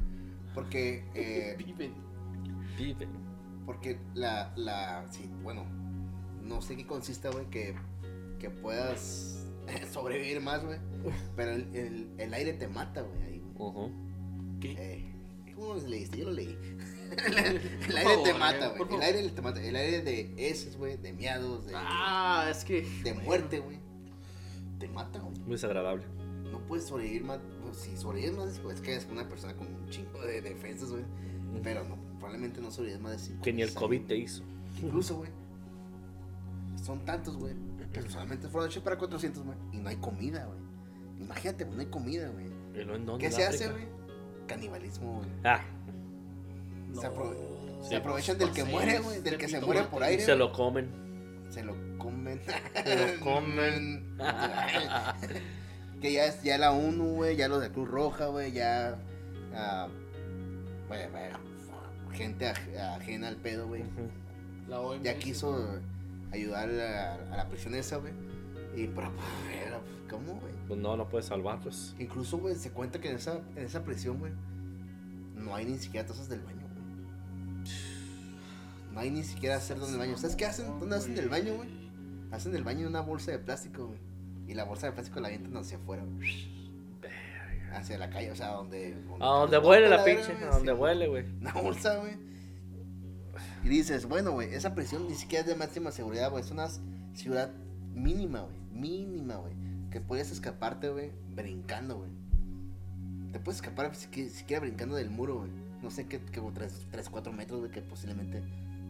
Porque, 0.55 1.05
eh, 1.15 1.55
Viven. 1.59 1.93
Viven. 2.79 3.09
porque 3.67 3.99
la, 4.15 4.53
la, 4.57 5.05
sí, 5.11 5.31
bueno, 5.43 5.65
no 6.43 6.61
sé 6.63 6.77
qué 6.77 6.87
consiste, 6.87 7.29
güey, 7.29 7.47
que, 7.51 7.75
que 8.39 8.51
puedas 8.51 9.47
sobrevivir 9.93 10.41
más, 10.41 10.65
güey. 10.65 10.79
Pero 11.37 11.53
el, 11.53 11.75
el, 11.77 12.11
el 12.19 12.35
aire 12.35 12.55
te 12.55 12.67
mata, 12.69 13.03
güey, 13.03 13.23
ahí, 13.25 13.43
güey. 13.55 13.71
Ujú. 13.71 13.91
¿Qué? 14.61 14.73
Eh, 14.79 15.55
¿Cómo 15.55 15.75
lo 15.75 15.81
leíste? 15.87 16.19
Yo 16.19 16.25
lo 16.27 16.33
leí. 16.33 16.57
el 17.27 17.97
aire 17.97 18.03
favor, 18.03 18.25
te 18.25 18.31
eh, 18.31 18.35
mata, 18.35 18.75
por 18.75 18.89
güey. 18.89 19.01
El 19.01 19.17
aire 19.17 19.31
te 19.31 19.43
mata. 19.43 19.63
El 19.63 19.77
aire 19.77 20.03
de 20.03 20.35
heces, 20.37 20.77
güey, 20.77 20.97
de 20.97 21.13
miados, 21.13 21.67
de, 21.67 21.73
Ah, 21.77 22.49
es 22.51 22.65
que. 22.65 22.83
de 23.03 23.15
muerte, 23.15 23.61
güey. 23.61 23.79
Te 24.79 24.89
mata, 24.89 25.21
güey. 25.21 25.39
Muy 25.41 25.53
desagradable. 25.53 26.05
No 26.51 26.59
puedes 26.67 26.87
sobrevivir 26.87 27.25
más. 27.25 27.39
pues, 27.63 27.77
si 27.77 27.97
sobrevives 27.97 28.37
más, 28.37 28.59
pues 28.59 28.81
que 28.81 28.97
es 28.97 29.07
una 29.11 29.29
persona 29.29 29.55
con 29.55 29.67
un 29.67 29.89
chingo 29.89 30.21
de 30.23 30.43
defensas, 30.43 30.91
güey. 30.91 31.05
Pero 31.63 31.85
no, 31.85 31.97
probablemente 32.19 32.61
no 32.61 32.71
sobrevives 32.71 33.01
más 33.03 33.13
de 33.13 33.19
5 33.19 33.43
Que 33.43 33.53
ni 33.53 33.63
el 33.63 33.75
COVID 33.75 34.03
te 34.03 34.17
hizo. 34.17 34.43
Incluso, 34.83 35.17
güey. 35.17 35.31
Son 36.83 37.05
tantos, 37.05 37.37
güey. 37.37 37.55
Que 37.93 38.03
solamente 38.09 38.49
fueron 38.49 38.71
hechos 38.71 38.83
para 38.83 38.97
400, 38.97 39.45
güey. 39.45 39.57
Y 39.73 39.79
no 39.79 39.89
hay 39.89 39.97
comida, 39.97 40.47
güey. 40.47 40.59
Imagínate, 41.21 41.65
güey, 41.65 41.77
no 41.77 41.83
hay 41.83 41.89
comida, 41.89 42.29
güey. 42.29 42.47
¿Qué 43.19 43.27
¿En 43.27 43.33
se 43.33 43.45
hace, 43.45 43.71
güey? 43.71 43.85
Canibalismo, 44.47 45.19
güey. 45.19 45.29
Ah, 45.45 45.63
Se, 47.01 47.07
apro- 47.09 47.35
Sí. 47.83 47.89
se 47.89 47.97
aprovechan 47.97 48.39
del 48.39 48.51
que 48.53 48.65
muere, 48.65 48.99
güey. 49.01 49.21
Del 49.23 49.33
de 49.33 49.39
que 49.39 49.49
se 49.49 49.61
muere 49.61 49.83
por 49.85 50.03
y 50.03 50.05
aire. 50.07 50.23
se 50.23 50.37
lo 50.37 50.53
comen. 50.53 50.89
Se 51.51 51.63
lo 51.65 51.75
comen. 51.99 52.41
Se 52.85 53.15
lo 53.17 53.21
comen. 53.25 54.17
que 56.01 56.13
ya 56.13 56.27
es 56.27 56.43
ya 56.43 56.59
la 56.59 56.73
ONU, 56.73 57.15
güey, 57.17 57.37
ya 57.37 57.49
los 57.49 57.61
de 57.61 57.71
Cruz 57.71 57.89
Roja, 57.89 58.27
güey, 58.27 58.53
ya 58.53 58.97
güey, 60.89 61.09
güey, 61.11 61.23
gente 62.13 62.47
aj- 62.53 62.97
ajena 62.97 63.29
al 63.29 63.37
pedo, 63.37 63.67
güey. 63.69 63.85
Ya 65.03 65.19
quiso 65.19 65.79
ayudar 66.33 66.71
a, 66.71 67.15
a 67.33 67.37
la 67.37 67.49
prisión 67.49 67.75
esa, 67.75 67.97
güey. 67.97 68.13
Y 68.75 68.87
pero 68.87 69.13
pero, 69.49 69.81
¿cómo, 70.11 70.41
güey? 70.41 70.53
Pues 70.67 70.81
no, 70.81 70.97
no 70.97 71.09
puedes 71.09 71.27
salvarlos. 71.27 71.95
Incluso, 71.99 72.39
güey, 72.39 72.55
se 72.55 72.71
cuenta 72.71 73.01
que 73.01 73.11
en 73.11 73.17
esa 73.17 73.41
en 73.57 73.65
esa 73.65 73.83
prisión, 73.85 74.19
güey, 74.19 74.33
no 75.35 75.55
hay 75.55 75.67
ni 75.67 75.79
siquiera 75.79 76.07
tazas 76.07 76.29
del 76.29 76.41
baño. 76.41 76.62
No 78.93 79.01
hay 79.01 79.11
ni 79.11 79.23
siquiera 79.25 79.57
hacer 79.57 79.79
donde 79.79 79.95
el 79.95 79.99
baño. 79.99 80.17
¿Sabes 80.19 80.37
qué 80.37 80.47
hacen? 80.47 80.79
¿Dónde 80.79 80.97
hacen 80.97 81.15
del 81.15 81.29
baño, 81.29 81.55
güey? 81.57 81.69
hacen 82.31 82.55
el 82.57 82.65
baño 82.65 82.81
en 82.81 82.87
una 82.89 83.01
bolsa 83.03 83.31
de 83.31 83.39
plástico, 83.39 83.87
güey. 83.89 83.99
Y 84.49 84.55
la 84.55 84.65
bolsa 84.65 84.87
de 84.87 84.93
plástico 84.93 85.21
la 85.21 85.29
avientan 85.29 85.57
hacia 85.57 85.77
afuera, 85.79 86.03
güey. 86.05 86.51
Hacia 87.75 87.97
la 87.99 88.11
calle, 88.11 88.31
o 88.31 88.37
sea, 88.37 88.49
donde. 88.53 88.97
A 89.21 89.27
donde 89.27 89.59
huele 89.59 89.89
la 89.89 90.05
pinche, 90.05 90.33
a 90.45 90.51
donde 90.57 90.73
huele, 90.73 91.09
güey. 91.09 91.25
Una 91.41 91.53
bolsa, 91.53 91.97
güey. 91.97 92.17
Y 93.65 93.69
dices, 93.69 94.07
bueno, 94.07 94.33
güey, 94.33 94.53
esa 94.55 94.75
prisión 94.75 95.07
ni 95.09 95.15
siquiera 95.15 95.43
es 95.43 95.47
de 95.49 95.55
máxima 95.55 95.91
seguridad, 95.91 96.31
güey. 96.31 96.43
Es 96.45 96.51
una 96.51 96.69
ciudad 97.15 97.51
mínima, 97.95 98.41
güey. 98.43 98.57
Mínima, 98.73 99.37
güey. 99.37 99.55
Que 99.91 100.01
puedes 100.01 100.31
escaparte, 100.33 100.89
güey, 100.91 101.13
brincando, 101.35 101.97
güey. 101.99 102.11
Te 103.33 103.39
puedes 103.41 103.57
escapar 103.61 103.91
qui- 103.93 104.29
siquiera 104.29 104.61
brincando 104.61 104.97
del 104.97 105.11
muro, 105.11 105.39
güey. 105.41 105.51
No 105.83 105.91
sé 105.91 106.07
qué, 106.07 106.21
qué 106.21 106.43
3, 106.91 107.09
4 107.11 107.33
metros, 107.33 107.61
güey, 107.61 107.71
que 107.71 107.81
posiblemente. 107.83 108.43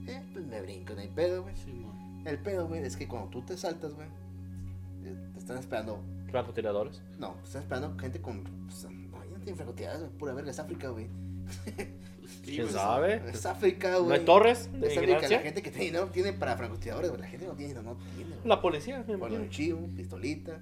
Eh, 0.07 0.22
pues 0.32 0.46
me 0.46 0.61
brinco, 0.61 0.94
no 0.94 1.00
hay 1.00 1.09
pedo, 1.09 1.42
güey. 1.42 1.57
Simón. 1.57 2.22
El 2.26 2.38
pedo, 2.38 2.66
güey, 2.68 2.82
es 2.82 2.96
que 2.96 3.07
cuando 3.09 3.28
tú 3.30 3.42
te 3.42 3.57
saltas, 3.57 3.94
güey, 3.94 4.07
eh, 5.05 5.16
te 5.32 5.38
están 5.38 5.59
esperando. 5.59 6.00
Francotiradores. 6.30 7.03
No, 7.18 7.34
te 7.34 7.46
están 7.46 7.62
esperando 7.62 7.98
gente 7.98 8.20
con. 8.20 8.42
Pues, 8.66 8.84
no, 8.84 9.24
ya 9.24 9.30
no 9.30 9.36
tienen 9.36 9.57
francotiradores, 9.57 10.07
güey. 10.07 10.18
Pura 10.18 10.34
verga, 10.34 10.50
es 10.50 10.59
África, 10.59 10.88
güey. 10.88 11.09
Sí, 12.22 12.53
¿Quién 12.53 12.62
pues, 12.62 12.74
sabe? 12.76 13.20
Es 13.30 13.44
África, 13.44 13.90
¿No 13.92 14.05
güey. 14.05 14.18
hay 14.20 14.24
torres 14.24 14.70
de 14.72 14.86
Es 14.86 14.96
África, 14.96 15.28
la 15.28 15.38
gente 15.40 15.61
que 15.61 15.70
tiene 15.70 15.86
dinero 15.86 16.07
tiene 16.07 16.32
para 16.32 16.57
francotiradores, 16.57 17.11
güey. 17.11 17.20
La 17.20 17.28
gente 17.28 17.46
no 17.46 17.53
tiene, 17.55 17.74
no 17.74 17.96
tiene, 18.14 18.30
güey. 18.36 18.48
La 18.48 18.62
policía, 18.62 18.98
me 18.98 19.16
Bueno, 19.16 19.34
imagino. 19.36 19.42
un 19.42 19.50
chivo, 19.50 19.88
pistolita. 19.94 20.61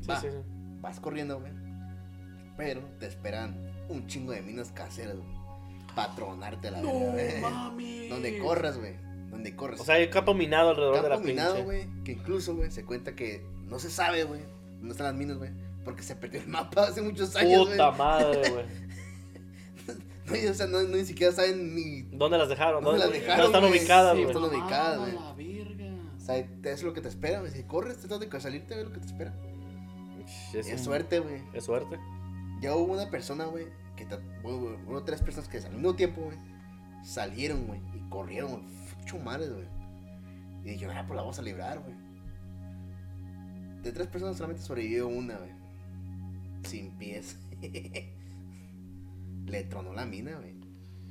Sí, 0.00 0.08
Va, 0.08 0.20
sí, 0.20 0.28
sí. 0.30 0.36
vas 0.80 0.98
corriendo, 0.98 1.38
güey. 1.40 1.52
Pero 2.56 2.80
te 2.98 3.06
esperan 3.06 3.54
un 3.90 4.06
chingo 4.06 4.32
de 4.32 4.40
minas 4.42 4.72
caseras, 4.72 5.16
güey. 5.16 5.28
Patronarte 5.94 6.70
la 6.70 6.80
No 6.80 7.12
verga, 7.12 7.12
güey. 7.12 7.40
mami. 7.40 8.08
Donde 8.08 8.38
corras, 8.38 8.78
güey. 8.78 8.94
Donde 9.30 9.54
corras. 9.56 9.80
O 9.80 9.84
sea, 9.84 9.94
hay 9.96 10.08
campo 10.10 10.34
minado 10.34 10.70
alrededor 10.70 11.02
de 11.02 11.08
la 11.08 11.18
minado, 11.18 11.54
pinche. 11.54 11.64
güey. 11.64 12.04
Que 12.04 12.12
incluso, 12.12 12.54
güey, 12.54 12.70
se 12.70 12.84
cuenta 12.84 13.14
que 13.14 13.44
no 13.68 13.78
se 13.78 13.90
sabe, 13.90 14.24
güey. 14.24 14.40
No 14.80 14.92
están 14.92 15.06
las 15.06 15.14
minas, 15.14 15.38
güey. 15.38 15.50
Porque 15.84 16.02
se 16.02 16.14
perdió 16.16 16.40
el 16.40 16.48
mapa 16.48 16.84
hace 16.84 17.02
muchos 17.02 17.34
años. 17.36 17.68
Puta 17.68 17.90
madre, 17.92 18.50
güey. 18.50 18.64
No, 20.24 20.50
o 20.50 20.54
sea, 20.54 20.66
no, 20.68 20.80
no 20.82 20.96
ni 20.96 21.04
siquiera 21.04 21.32
saben 21.32 21.74
ni. 21.74 22.02
¿Dónde 22.02 22.38
las 22.38 22.48
dejaron? 22.48 22.82
¿Dónde 22.84 23.00
las 23.00 23.08
¿Dónde 23.08 23.20
dejaron, 23.20 23.46
están 23.46 23.60
güey? 23.62 23.72
ubicadas, 23.80 24.16
Sí, 24.16 24.22
güey? 24.22 24.36
están 24.36 24.50
ubicadas, 24.50 24.98
güey. 24.98 25.12
la 25.12 25.32
verga. 25.34 25.94
O 26.16 26.20
sea, 26.20 26.36
es 26.72 26.82
lo 26.84 26.92
que 26.94 27.00
te 27.00 27.08
espera, 27.08 27.40
güey. 27.40 27.50
Si 27.50 27.64
corres, 27.64 27.98
tratas 27.98 28.20
de 28.20 28.40
salirte, 28.40 28.74
güey, 28.74 28.86
lo 28.86 28.92
que 28.92 29.00
te 29.00 29.06
espera. 29.06 29.34
Es, 30.54 30.66
Es 30.68 30.78
un- 30.78 30.84
suerte, 30.84 31.18
güey. 31.18 31.42
Es 31.52 31.64
suerte. 31.64 31.98
Ya 32.60 32.76
hubo 32.76 32.92
una 32.92 33.10
persona, 33.10 33.46
güey, 33.46 33.66
que 33.96 34.06
uno 34.44 35.02
tres 35.04 35.22
personas 35.22 35.48
que 35.48 35.58
al 35.58 35.72
mismo 35.74 35.94
tiempo, 35.94 36.22
güey, 36.22 36.38
salieron, 37.02 37.66
güey, 37.66 37.80
y 37.94 38.00
corrieron, 38.08 38.52
güey, 38.52 38.64
fucho 38.86 39.18
madres, 39.18 39.52
güey. 39.52 39.66
Y 40.64 40.70
dije, 40.70 40.86
ah, 40.86 41.04
pues 41.06 41.16
la 41.16 41.22
vamos 41.22 41.38
a 41.38 41.42
librar, 41.42 41.80
güey. 41.80 41.94
De 43.82 43.90
tres 43.92 44.06
personas 44.06 44.36
solamente 44.36 44.62
sobrevivió 44.62 45.08
una, 45.08 45.36
güey. 45.36 45.50
Sin 46.64 46.92
pies. 46.92 47.38
Le 49.46 49.64
tronó 49.64 49.92
la 49.92 50.06
mina, 50.06 50.36
güey. 50.36 50.54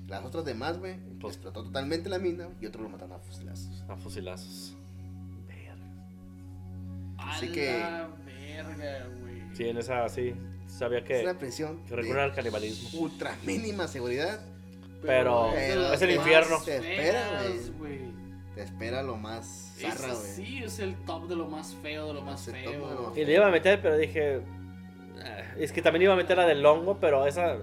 Las 0.07 0.23
otras 0.25 0.45
demás, 0.45 0.77
güey, 0.79 0.97
Pues- 1.19 1.35
explotó 1.35 1.63
totalmente 1.63 2.09
la 2.09 2.17
mina 2.19 2.49
y 2.59 2.65
otro 2.65 2.81
lo 2.81 2.89
mataron 2.89 3.13
a 3.17 3.19
fusilazos. 3.19 3.83
A 3.89 3.95
fusilazos. 3.97 4.77
Así 7.17 7.47
A 7.47 7.51
que- 7.51 7.79
la 7.79 8.09
verga, 8.25 9.07
güey. 9.19 9.41
Sí, 9.53 9.65
en 9.65 9.77
esa, 9.77 10.07
sí. 10.09 10.33
Sabía 10.77 10.99
Es 10.99 11.05
que, 11.05 11.21
una 11.23 11.37
prisión 11.37 11.83
que 11.85 11.95
recurre 11.95 12.17
de 12.19 12.23
al 12.23 12.33
canibalismo. 12.33 12.99
ultra 13.01 13.35
mínima 13.43 13.87
seguridad. 13.87 14.39
Pero 15.01 15.51
de 15.51 15.93
es 15.95 16.01
el 16.01 16.11
infierno. 16.11 16.57
Te 16.63 16.77
espera, 16.77 17.43
güey. 17.77 17.99
Te 18.55 18.63
espera 18.63 19.01
lo 19.03 19.17
más 19.17 19.73
zarra, 19.79 20.13
güey. 20.13 20.27
sí 20.35 20.61
es 20.63 20.79
el 20.79 20.95
top 21.05 21.27
de 21.27 21.35
lo 21.35 21.47
más 21.47 21.75
feo, 21.81 22.07
de 22.07 22.13
lo 22.13 22.21
más 22.21 22.47
Es 22.47 22.53
el 22.53 22.63
top 22.63 22.73
de 22.73 22.79
lo 22.79 22.87
feo. 22.87 23.07
más 23.09 23.17
Y 23.17 23.25
le 23.25 23.33
iba 23.33 23.47
a 23.47 23.51
meter, 23.51 23.81
pero 23.81 23.97
dije. 23.97 24.41
"Ah", 25.23 25.53
Es 25.57 25.71
que 25.71 25.81
también 25.81 26.03
iba 26.03 26.13
a 26.13 26.17
meter 26.17 26.37
la 26.37 26.45
del 26.45 26.65
hongo, 26.65 26.97
pero 26.99 27.25
esa. 27.27 27.57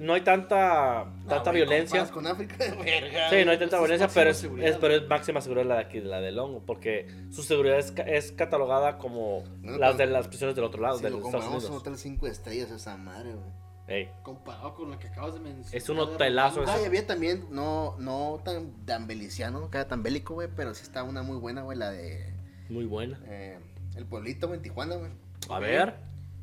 No 0.00 0.14
hay 0.14 0.20
tanta, 0.22 1.04
tanta 1.28 1.50
Ah, 1.50 1.52
violencia. 1.52 2.06
con 2.10 2.26
África, 2.26 2.56
verga. 2.84 3.30
Sí, 3.30 3.44
no 3.44 3.50
hay 3.52 3.56
pues 3.56 3.58
tanta 3.60 3.76
es 3.76 3.82
violencia, 3.82 4.08
pero 4.12 4.30
es, 4.30 4.36
seguridad. 4.38 4.68
es- 4.70 4.76
pero 4.78 4.94
es 4.94 5.08
máxima 5.08 5.40
seguridad 5.40 5.66
la 5.66 5.74
de 5.76 5.80
aquí, 5.82 6.00
la 6.00 6.20
del 6.20 6.38
hongo, 6.38 6.62
porque 6.66 7.06
su 7.30 7.42
seguridad 7.42 7.78
es, 7.78 7.92
ca- 7.92 8.02
es 8.02 8.32
catalogada 8.32 8.98
como 8.98 9.44
No, 9.62 9.78
las 9.78 9.96
de 9.98 10.06
las 10.06 10.28
prisiones 10.28 10.56
del 10.56 10.64
otro 10.64 10.80
lado, 10.82 10.98
Si 10.98 11.04
de 11.04 11.10
lo 11.10 11.18
los 11.18 11.26
Estados 11.26 11.44
a 11.46 11.48
un 11.50 11.54
Unidos. 11.56 11.70
hotel 11.74 11.96
5 11.98 12.26
estrellas, 12.26 12.70
esa 12.70 12.96
madre, 12.96 13.32
güey. 13.34 13.64
Ey, 13.86 14.10
Comparado 14.22 14.74
con 14.74 14.90
lo 14.90 14.98
que 14.98 15.08
acabas 15.08 15.34
de 15.34 15.40
mencionar. 15.40 15.74
Es 15.76 15.88
un 15.90 15.98
hotelazo 15.98 16.60
de 16.62 16.66
Ah, 16.70 16.78
y 16.80 16.86
había 16.86 17.06
también, 17.06 17.46
no, 17.50 17.96
no 17.98 18.40
tan, 18.42 18.72
tan 18.86 19.06
beliciano, 19.06 19.68
cada 19.70 19.86
tan 19.88 20.02
bélico, 20.02 20.32
güey, 20.34 20.48
pero 20.56 20.72
sí 20.74 20.82
está 20.84 21.02
una 21.02 21.22
muy 21.22 21.36
buena, 21.36 21.60
güey, 21.62 21.76
la 21.76 21.90
de 21.90 22.32
muy 22.70 22.86
buena. 22.86 23.20
eh, 23.26 23.58
El 23.94 24.06
Pueblito, 24.06 24.46
güey, 24.46 24.56
en 24.58 24.62
Tijuana, 24.62 24.96
güey. 24.96 25.10
A 25.50 25.58
ver, 25.58 25.96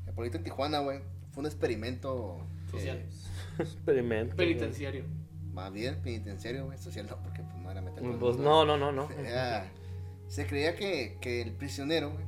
El 0.05 0.13
Pueblito 0.13 0.37
en 0.37 0.43
Tijuana, 0.43 0.79
güey. 0.81 0.99
Fue 1.31 1.41
un 1.41 1.47
experimento 1.47 2.37
Social. 2.69 2.97
eh, 2.97 3.05
experimento. 3.59 4.35
Penitenciario. 4.35 5.05
más 5.53 5.71
bien 5.73 6.01
penitenciario, 6.01 6.65
güey, 6.65 6.77
social 6.77 7.07
no, 7.09 7.17
porque 7.21 7.43
pues 7.43 7.55
no 7.57 7.69
era 7.71 7.81
meter 7.81 8.01
Pues 8.01 8.37
mundo, 8.37 8.43
no, 8.43 8.65
no, 8.65 8.77
no, 8.77 8.91
no. 8.91 9.09
Era- 9.11 9.69
se 10.27 10.47
creía 10.47 10.75
que, 10.77 11.17
que 11.19 11.41
el 11.41 11.51
prisionero, 11.51 12.11
güey, 12.11 12.25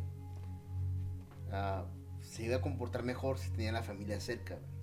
ah, 1.51 1.85
se 2.21 2.43
iba 2.43 2.57
a 2.57 2.61
comportar 2.61 3.03
mejor 3.03 3.37
si 3.37 3.49
tenía 3.51 3.71
la 3.71 3.83
familia 3.83 4.19
cerca, 4.19 4.55
güey. 4.55 4.73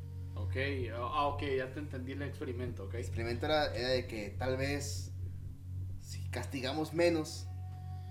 Ok, 0.47 0.57
ah, 0.95 1.27
ok, 1.27 1.43
ya 1.57 1.71
te 1.73 1.81
entendí 1.81 2.13
el 2.13 2.23
experimento, 2.23 2.85
ok. 2.85 2.95
El 2.95 3.01
experimento 3.01 3.47
era, 3.47 3.75
era 3.75 3.89
de 3.89 4.07
que 4.07 4.31
tal 4.39 4.57
vez 4.57 5.13
si 6.01 6.23
castigamos 6.31 6.95
menos, 6.95 7.47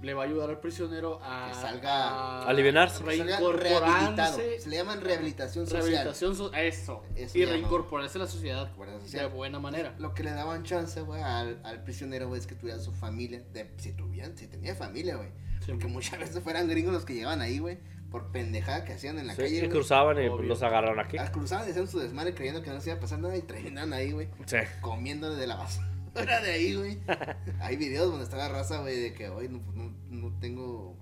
Le 0.01 0.13
va 0.13 0.23
a 0.23 0.25
ayudar 0.27 0.49
al 0.49 0.59
prisionero 0.59 1.19
a. 1.21 1.49
Que 1.49 1.55
salga- 1.55 2.47
A 2.47 2.53
que 2.99 3.05
rehabilitado. 3.51 3.51
Reincorporarse. 3.51 4.59
Se 4.61 4.69
le 4.69 4.77
llaman 4.77 5.01
rehabilitación 5.01 5.65
social. 5.65 5.81
Rehabilitación, 5.83 6.35
so- 6.35 6.53
eso. 6.53 7.03
Eso 7.15 7.37
y 7.37 7.45
reincorporarse 7.45 8.17
a 8.17 8.21
la 8.21 8.27
sociedad 8.27 8.67
de 8.67 9.25
buena 9.27 9.59
manera. 9.59 9.93
Lo 9.99 10.13
que 10.13 10.23
le 10.23 10.31
daban 10.31 10.63
chance, 10.63 11.01
güey, 11.01 11.21
al, 11.21 11.59
al 11.63 11.83
prisionero, 11.83 12.27
güey, 12.29 12.39
es 12.39 12.47
que 12.47 12.55
tuviera 12.55 12.79
su 12.79 12.93
familia. 12.93 13.41
De, 13.53 13.69
si 13.77 13.91
tuvieran, 13.91 14.37
si 14.37 14.47
tenía 14.47 14.73
familia, 14.75 15.17
güey. 15.17 15.29
Sí. 15.65 15.71
Porque 15.71 15.87
muchas 15.87 16.17
veces 16.19 16.41
fueran 16.41 16.69
gringos 16.69 16.93
los 16.93 17.03
que 17.03 17.13
llegaban 17.15 17.41
ahí, 17.41 17.59
güey, 17.59 17.77
por 18.09 18.31
pendejada 18.31 18.85
que 18.85 18.93
hacían 18.93 19.19
en 19.19 19.27
la 19.27 19.35
Sí, 19.35 19.41
calle. 19.41 19.57
güey. 19.59 19.69
cruzaban 19.69 20.17
y 20.23 20.27
Obvio. 20.29 20.47
los 20.47 20.63
agarraron 20.63 20.99
aquí. 21.01 21.17
Las 21.17 21.29
cruzaban 21.31 21.67
y 21.67 21.71
hacían 21.71 21.87
su 21.89 21.99
desmadre 21.99 22.33
creyendo 22.33 22.61
que 22.63 22.69
no 22.69 22.79
se 22.79 22.89
iba 22.91 22.97
a 22.97 23.01
pasar 23.01 23.19
nada 23.19 23.35
y 23.35 23.41
terminaban 23.41 23.91
ahí, 23.91 24.13
güey, 24.13 24.29
Sí. 24.45 24.57
comiendo 24.79 25.35
de 25.35 25.45
la 25.45 25.57
basura 25.57 25.87
de 26.13 26.51
ahí, 26.51 26.75
güey. 26.75 26.99
Hay 27.61 27.77
videos 27.77 28.09
donde 28.09 28.23
está 28.23 28.37
la 28.37 28.49
raza, 28.49 28.79
güey, 28.81 28.99
de 28.99 29.13
que 29.13 29.29
hoy 29.29 29.49
no, 29.49 29.61
pues, 29.61 29.75
no, 29.75 29.93
no 30.09 30.39
tengo. 30.39 30.97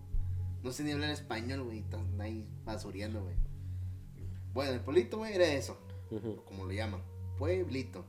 No 0.64 0.72
sé 0.72 0.84
ni 0.84 0.92
hablar 0.92 1.12
español, 1.12 1.64
güey, 1.64 1.80
están 1.80 2.20
ahí 2.20 2.48
basureando, 2.66 3.24
güey. 3.24 3.36
Bueno, 4.54 4.74
el 4.74 4.82
pueblito, 4.82 5.18
güey, 5.18 5.34
era 5.34 5.46
eso, 5.46 5.78
como 6.46 6.66
lo 6.66 6.72
llaman. 6.72 7.02
Pueblito. 7.38 8.06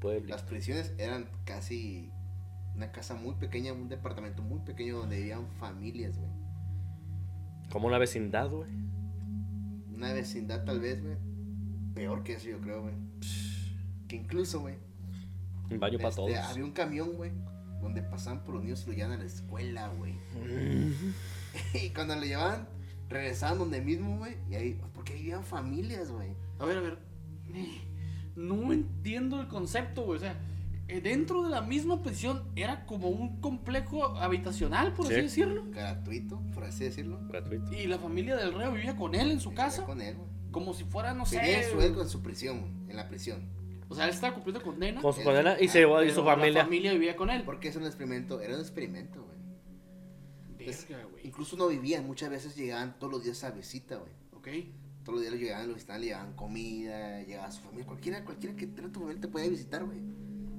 Pueblo. 0.00 0.28
Las 0.28 0.42
prisiones 0.42 0.92
eran 0.98 1.30
casi 1.44 2.10
una 2.74 2.90
casa 2.90 3.14
muy 3.14 3.34
pequeña, 3.36 3.72
un 3.72 3.88
departamento 3.88 4.42
muy 4.42 4.60
pequeño 4.60 4.98
donde 4.98 5.16
vivían 5.16 5.46
familias, 5.60 6.18
güey. 6.18 6.30
Como 7.70 7.86
una 7.86 7.98
vecindad, 7.98 8.50
güey. 8.50 8.70
Una 9.94 10.12
vecindad 10.12 10.64
tal 10.64 10.80
vez, 10.80 11.02
güey. 11.02 11.16
Peor 11.94 12.24
que 12.24 12.34
eso, 12.34 12.48
yo 12.48 12.60
creo, 12.60 12.82
güey. 12.82 12.94
Que 14.08 14.16
incluso, 14.16 14.60
güey. 14.60 14.74
Un 15.74 15.80
baño 15.80 15.98
para 15.98 16.08
este, 16.10 16.20
todos. 16.22 16.36
había 16.38 16.64
un 16.64 16.72
camión, 16.72 17.12
güey. 17.16 17.32
Donde 17.80 18.02
pasaban 18.02 18.44
por 18.44 18.54
los 18.54 18.62
niños 18.64 18.84
y 18.84 18.90
lo 18.90 18.92
llevaban 18.96 19.18
a 19.18 19.22
la 19.22 19.26
escuela, 19.28 19.88
güey. 19.88 20.14
y 21.74 21.90
cuando 21.90 22.14
lo 22.16 22.22
llevaban, 22.22 22.68
regresaban 23.08 23.58
donde 23.58 23.80
mismo, 23.80 24.18
güey. 24.18 24.36
Y 24.50 24.54
ahí, 24.54 24.80
porque 24.94 25.12
ahí 25.14 25.18
vivían 25.20 25.44
familias, 25.44 26.10
güey. 26.10 26.30
A 26.58 26.64
ver, 26.64 26.78
a 26.78 26.80
ver. 26.80 26.98
No 28.36 28.72
entiendo 28.72 29.40
el 29.40 29.48
concepto, 29.48 30.02
güey. 30.04 30.18
O 30.18 30.20
sea, 30.20 30.36
eh, 30.88 31.00
dentro 31.00 31.42
de 31.42 31.50
la 31.50 31.60
misma 31.60 32.02
prisión 32.02 32.44
era 32.56 32.86
como 32.86 33.08
un 33.08 33.40
complejo 33.40 34.16
habitacional, 34.16 34.94
por 34.94 35.06
Sí. 35.06 35.14
así 35.14 35.22
decirlo. 35.22 35.64
Gratuito, 35.70 36.40
por 36.54 36.64
así 36.64 36.84
decirlo. 36.84 37.18
Gratuito. 37.28 37.72
Y 37.72 37.86
la 37.86 37.98
familia 37.98 38.36
del 38.36 38.54
reo 38.54 38.72
vivía 38.72 38.96
con 38.96 39.14
él 39.14 39.30
en 39.30 39.40
su 39.40 39.52
casa. 39.52 39.84
Con 39.84 40.00
él, 40.00 40.16
güey. 40.16 40.28
Como 40.50 40.74
si 40.74 40.84
fuera, 40.84 41.14
no 41.14 41.24
Tenía 41.24 41.62
sé. 41.62 41.70
sueldo 41.72 42.02
en 42.02 42.08
su 42.08 42.22
prisión, 42.22 42.84
en 42.88 42.96
la 42.96 43.08
prisión. 43.08 43.40
O 43.92 43.94
sea, 43.94 44.04
él 44.04 44.10
estaba 44.10 44.34
cumpliendo 44.34 44.62
condena. 44.62 45.00
Con 45.00 45.12
su 45.12 45.22
condena 45.22 45.60
y 45.60 45.68
se 45.68 45.80
llevó 45.80 46.02
y 46.02 46.10
su 46.10 46.24
La 46.24 46.34
familia. 46.34 46.64
familia 46.64 46.92
vivía 46.92 47.14
con 47.16 47.30
él. 47.30 47.42
Porque 47.44 47.68
es 47.68 47.76
un 47.76 47.84
experimento, 47.84 48.40
era 48.40 48.54
un 48.54 48.60
experimento, 48.60 49.22
güey. 49.24 49.38
Verga, 50.58 51.04
güey. 51.10 51.26
Incluso 51.26 51.56
no 51.56 51.68
vivían, 51.68 52.06
muchas 52.06 52.30
veces 52.30 52.56
llegaban 52.56 52.98
todos 52.98 53.12
los 53.12 53.24
días 53.24 53.42
a 53.44 53.50
visita, 53.50 53.96
güey. 53.96 54.12
Ok. 54.34 54.48
Todos 55.04 55.14
los 55.14 55.20
días 55.22 55.34
lo 55.34 55.40
llegaban, 55.40 55.68
lo 55.68 55.74
visitaban, 55.74 56.00
le 56.00 56.06
llevaban 56.08 56.32
comida, 56.34 57.22
llegaba 57.22 57.50
su 57.50 57.60
familia, 57.62 57.86
cualquiera, 57.86 58.24
cualquiera 58.24 58.54
que 58.54 58.66
tenga 58.68 58.92
tu 58.92 59.00
familia 59.00 59.20
te 59.20 59.28
podía 59.28 59.48
visitar, 59.48 59.84
güey. 59.84 59.98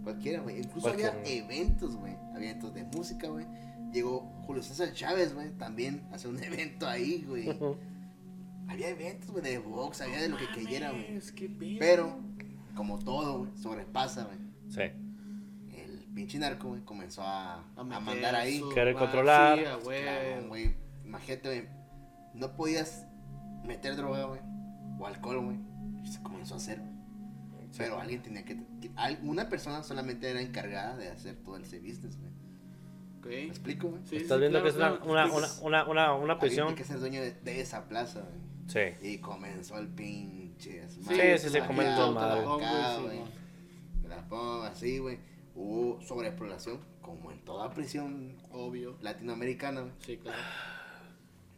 Cualquiera, 0.04 0.42
güey. 0.42 0.60
Incluso 0.60 0.90
había 0.90 1.22
eventos, 1.26 1.96
güey. 1.96 2.14
Había 2.36 2.50
eventos 2.50 2.74
de 2.74 2.84
música, 2.84 3.28
güey. 3.30 3.46
Llegó 3.94 4.22
Julio 4.46 4.62
César 4.62 4.92
Chávez, 4.94 5.34
güey, 5.34 5.52
también 5.52 6.08
a 6.12 6.16
hacer 6.16 6.30
un 6.30 6.44
evento 6.44 6.88
ahí, 6.88 7.24
güey. 7.28 7.48
Había 8.68 8.90
eventos, 8.90 9.30
güey, 9.30 9.44
de 9.44 9.58
box, 9.60 10.00
había 10.02 10.22
de 10.22 10.30
lo 10.30 10.38
que 10.38 10.48
quiera, 10.66 10.92
güey. 10.92 11.04
Mames, 11.10 11.34
qué 11.34 11.50
pedo. 11.50 11.80
Pero, 11.80 12.20
como 12.74 13.00
todo, 13.00 13.40
güey, 13.40 13.52
sobrepasa, 13.58 14.26
güey. 14.26 14.38
Sí. 14.70 14.82
El 15.76 16.06
pinche 16.14 16.40
narco, 16.40 16.70
güey, 16.70 16.82
comenzó 16.82 17.24
a, 17.24 17.64
mandar 17.76 18.36
ahí. 18.36 18.62
Querer 18.74 18.96
ah, 18.96 19.00
controlar. 19.00 19.60
sí, 19.60 19.66
güey, 20.48 20.76
imagínate, 21.04 21.48
güey, 21.48 21.70
no 22.34 22.56
podías 22.56 23.06
meter 23.64 23.96
droga, 23.96 24.26
güey, 24.26 24.42
o 25.00 25.08
alcohol, 25.08 25.46
güey. 25.46 25.58
Y 26.04 26.08
se 26.08 26.22
comenzó 26.22 26.56
a 26.56 26.58
hacer, 26.58 26.80
güey. 26.80 26.94
Pero 27.78 28.00
alguien 28.00 28.22
tenía 28.22 28.46
que, 28.46 28.58
Una 29.24 29.50
persona 29.50 29.84
solamente 29.84 30.30
era 30.30 30.42
encargada 30.42 30.96
de 30.98 31.10
hacer 31.10 31.38
todo 31.38 31.58
ese 31.58 31.80
business, 31.80 32.18
güey. 32.18 32.32
¿Me 33.24 33.46
Ok. 33.46 33.50
explico, 33.50 33.90
güey? 33.90 34.02
Sí, 34.06 34.18
Estás 34.18 34.38
sí, 34.38 34.42
viendo 34.42 34.62
claro, 34.62 34.64
que 34.64 34.70
es 34.70 34.76
una, 34.76 35.00
claro. 35.00 35.34
una, 35.34 35.54
una, 35.62 35.86
una, 35.86 36.14
una, 36.16 36.40
prisión. 36.40 36.68
tiene 36.68 36.78
que 36.78 36.84
ser 36.84 37.00
dueño 37.00 37.22
de, 37.22 37.32
de 37.32 37.62
esa 37.62 37.88
plaza, 37.88 38.22
güey. 38.22 38.44
Sí. 38.68 39.08
Y 39.08 39.18
comenzó 39.20 39.78
el 39.78 39.88
pinche 39.88 40.43
Sí, 40.58 40.70
desmadre, 40.74 41.38
sí, 41.38 41.50
sí, 41.50 41.60
comenzó 41.62 42.10
el 42.12 42.18
acá, 42.18 42.28
madre. 42.28 42.40
acá, 42.46 42.96
Sí, 42.98 43.02
güey. 43.04 43.18
güey. 43.18 43.30
Me 44.02 44.08
la 44.10 44.28
pongo 44.28 44.64
así, 44.64 44.98
güey. 45.00 45.20
Hubo 45.56 46.02
sobreexploración, 46.02 46.80
como 47.02 47.32
en 47.32 47.40
toda 47.46 47.70
prisión 47.74 48.38
Obvio. 48.52 48.98
latinoamericana, 49.02 49.82
güey. 49.82 49.94
Sí, 50.06 50.18
claro. 50.18 50.38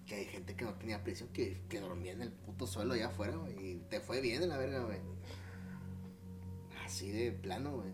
Que 0.05 0.15
hay 0.15 0.25
gente 0.25 0.55
que 0.55 0.65
no 0.65 0.73
tenía 0.73 1.03
prisión, 1.03 1.29
que, 1.29 1.61
que 1.69 1.79
dormía 1.79 2.11
en 2.11 2.21
el 2.21 2.31
puto 2.31 2.67
suelo 2.67 2.93
allá 2.93 3.07
afuera, 3.07 3.35
güey. 3.37 3.53
Y 3.71 3.75
te 3.89 3.99
fue 3.99 4.21
bien 4.21 4.43
en 4.43 4.49
la 4.49 4.57
verga, 4.57 4.83
güey. 4.83 4.99
Así 6.85 7.09
de 7.11 7.31
plano, 7.31 7.71
güey. 7.77 7.89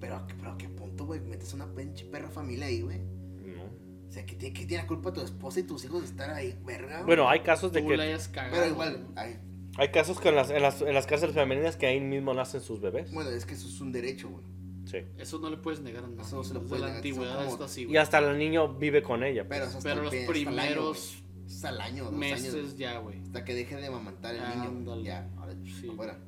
Pero, 0.00 0.16
a 0.16 0.26
qué- 0.26 0.34
pero 0.34 0.52
a 0.52 0.58
qué 0.58 0.68
punto, 0.68 1.06
güey, 1.06 1.20
metes 1.20 1.54
una 1.54 1.66
pinche 1.74 2.04
perra 2.06 2.28
familia 2.28 2.66
ahí, 2.66 2.82
güey. 2.82 2.98
No. 2.98 3.64
O 4.08 4.12
sea, 4.12 4.24
que 4.26 4.34
tiene, 4.34 4.54
que 4.58 4.66
tiene 4.66 4.82
la 4.82 4.88
culpa 4.88 5.12
tu 5.12 5.20
esposa 5.20 5.60
y 5.60 5.64
tus 5.64 5.84
hijos 5.84 6.00
de 6.02 6.06
estar 6.08 6.30
ahí, 6.30 6.58
verga. 6.64 7.02
Bueno, 7.04 7.28
hay 7.28 7.40
casos 7.40 7.72
de 7.72 7.82
Tú 7.82 7.88
que 7.88 7.96
la 7.96 8.04
hayas 8.04 8.28
cagado. 8.28 8.54
Pero 8.56 8.66
igual, 8.72 9.06
hay, 9.16 9.38
hay 9.76 9.88
casos 9.90 10.20
que 10.20 10.28
en 10.28 10.36
las, 10.36 10.50
en 10.50 10.62
las, 10.62 10.80
en 10.82 10.94
las 10.94 11.06
cárceles 11.06 11.34
femeninas 11.34 11.76
que 11.76 11.86
ahí 11.86 12.00
mismo 12.00 12.32
nacen 12.34 12.60
sus 12.60 12.80
bebés. 12.80 13.12
bueno, 13.12 13.30
es 13.30 13.44
que 13.46 13.54
eso 13.54 13.66
es 13.68 13.80
un 13.80 13.92
derecho, 13.92 14.28
güey. 14.28 14.44
Sí. 14.86 14.98
Eso 15.18 15.38
no 15.38 15.48
le 15.50 15.56
puedes 15.56 15.80
negar 15.80 16.04
a 16.04 16.08
nadie. 16.08 16.22
Eso 16.22 16.36
no 16.36 16.44
se 16.44 16.54
lo 16.54 16.62
puede 16.62 16.80
la 16.82 16.86
negar, 16.88 16.96
antigüedad 16.98 17.44
como- 17.46 17.64
así, 17.64 17.80
Y 17.82 17.84
güey. 17.86 17.96
hasta 17.96 18.18
el 18.18 18.38
niño 18.38 18.74
vive 18.74 19.02
con 19.02 19.24
ella. 19.24 19.46
Pero, 19.48 19.64
pues. 19.64 19.70
es 19.70 19.76
hasta 19.76 19.88
Pero 19.88 20.00
el 20.00 20.04
los 20.06 20.14
el 20.14 20.26
primeros. 20.26 21.22
Hasta 21.46 21.68
el 21.70 21.80
año, 21.80 22.04
dos 22.04 22.12
meses 22.12 22.54
años. 22.54 22.76
ya, 22.76 22.98
güey. 22.98 23.20
Hasta 23.20 23.44
que 23.44 23.54
deje 23.54 23.76
de 23.76 23.86
amamantar 23.86 24.34
el 24.34 24.40
niño. 24.42 24.68
Ándale. 24.68 25.02
Ya, 25.02 25.30
ahora, 25.38 25.54
Sí. 25.80 25.88
afuera. 25.90 26.18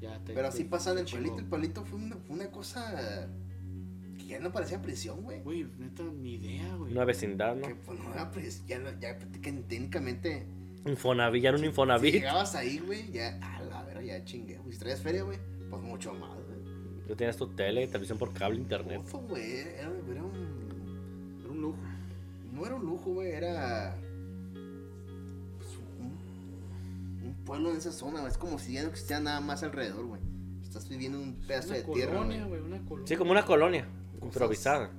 Ya 0.00 0.18
te, 0.24 0.32
Pero 0.34 0.48
así 0.48 0.64
te- 0.64 0.70
pasa 0.70 0.92
en 0.92 0.98
el 0.98 1.04
pueblito. 1.06 1.38
El 1.38 1.44
pueblito 1.46 1.84
fue 1.84 1.98
una, 1.98 2.16
fue 2.16 2.36
una 2.36 2.50
cosa 2.50 3.28
que 4.18 4.26
ya 4.26 4.38
no 4.40 4.50
parecía 4.52 4.80
prisión, 4.82 5.22
güey. 5.22 5.40
Güey, 5.42 5.66
neta, 5.78 6.02
ni 6.04 6.34
idea, 6.34 6.74
güey. 6.76 6.92
Una 6.92 7.04
vecindad, 7.04 7.54
¿no? 7.56 7.66
Que 7.68 7.74
pues 7.74 7.98
no 8.00 8.12
era 8.12 8.30
prisión. 8.30 8.66
Ya, 8.66 8.98
ya 9.00 9.18
técnicamente. 9.40 10.46
Infonavit, 10.86 11.42
ya 11.42 11.48
era 11.48 11.56
un 11.56 11.62
Si 11.62 11.68
Infonavit. 11.68 12.12
llegabas 12.14 12.54
ahí, 12.54 12.78
güey, 12.78 13.10
ya, 13.10 13.38
a 13.42 13.62
la 13.62 13.82
vera, 13.84 14.02
ya 14.02 14.24
chingue. 14.24 14.58
güey. 14.58 14.72
Si 14.72 14.78
traías 14.78 15.00
feria, 15.00 15.22
güey, 15.22 15.38
pues 15.70 15.82
mucho 15.82 16.12
más, 16.14 16.30
güey. 16.34 17.04
Tú 17.08 17.16
tienes 17.16 17.36
tu 17.36 17.46
tele, 17.48 17.86
televisión 17.86 18.18
por 18.18 18.32
cable, 18.32 18.56
internet. 18.58 19.00
Ufo, 19.00 19.18
güey, 19.20 19.52
era, 19.60 19.90
era 20.10 20.22
un. 20.22 21.38
Era 21.42 21.50
un 21.52 21.60
lujo. 21.60 21.78
No 22.52 22.66
era 22.66 22.74
un 22.76 22.84
lujo, 22.86 23.12
güey, 23.14 23.32
era. 23.32 23.96
pues, 25.58 25.68
un, 26.00 27.28
un 27.28 27.34
pueblo 27.44 27.70
en 27.70 27.76
esa 27.78 27.92
zona, 27.92 28.20
güey. 28.20 28.30
Es 28.32 28.38
como 28.38 28.58
si 28.58 28.74
ya 28.74 28.82
no 28.82 28.88
existiera 28.88 29.20
nada 29.20 29.40
más 29.40 29.62
alrededor, 29.62 30.06
güey. 30.06 30.20
Estás 30.62 30.88
viviendo 30.88 31.18
en 31.18 31.24
un 31.28 31.34
pedazo 31.46 31.68
Una 31.68 31.76
de 31.78 31.82
tierra, 31.84 32.12
colonia, 32.18 32.44
güey. 32.46 32.60
güey, 32.60 32.72
una 32.72 32.82
colonia. 32.88 33.06
Sí, 33.08 33.16
como 33.16 33.30
una 33.32 33.44
colonia 33.44 33.84
Cosas- 34.20 34.24
improvisada. 34.24 34.90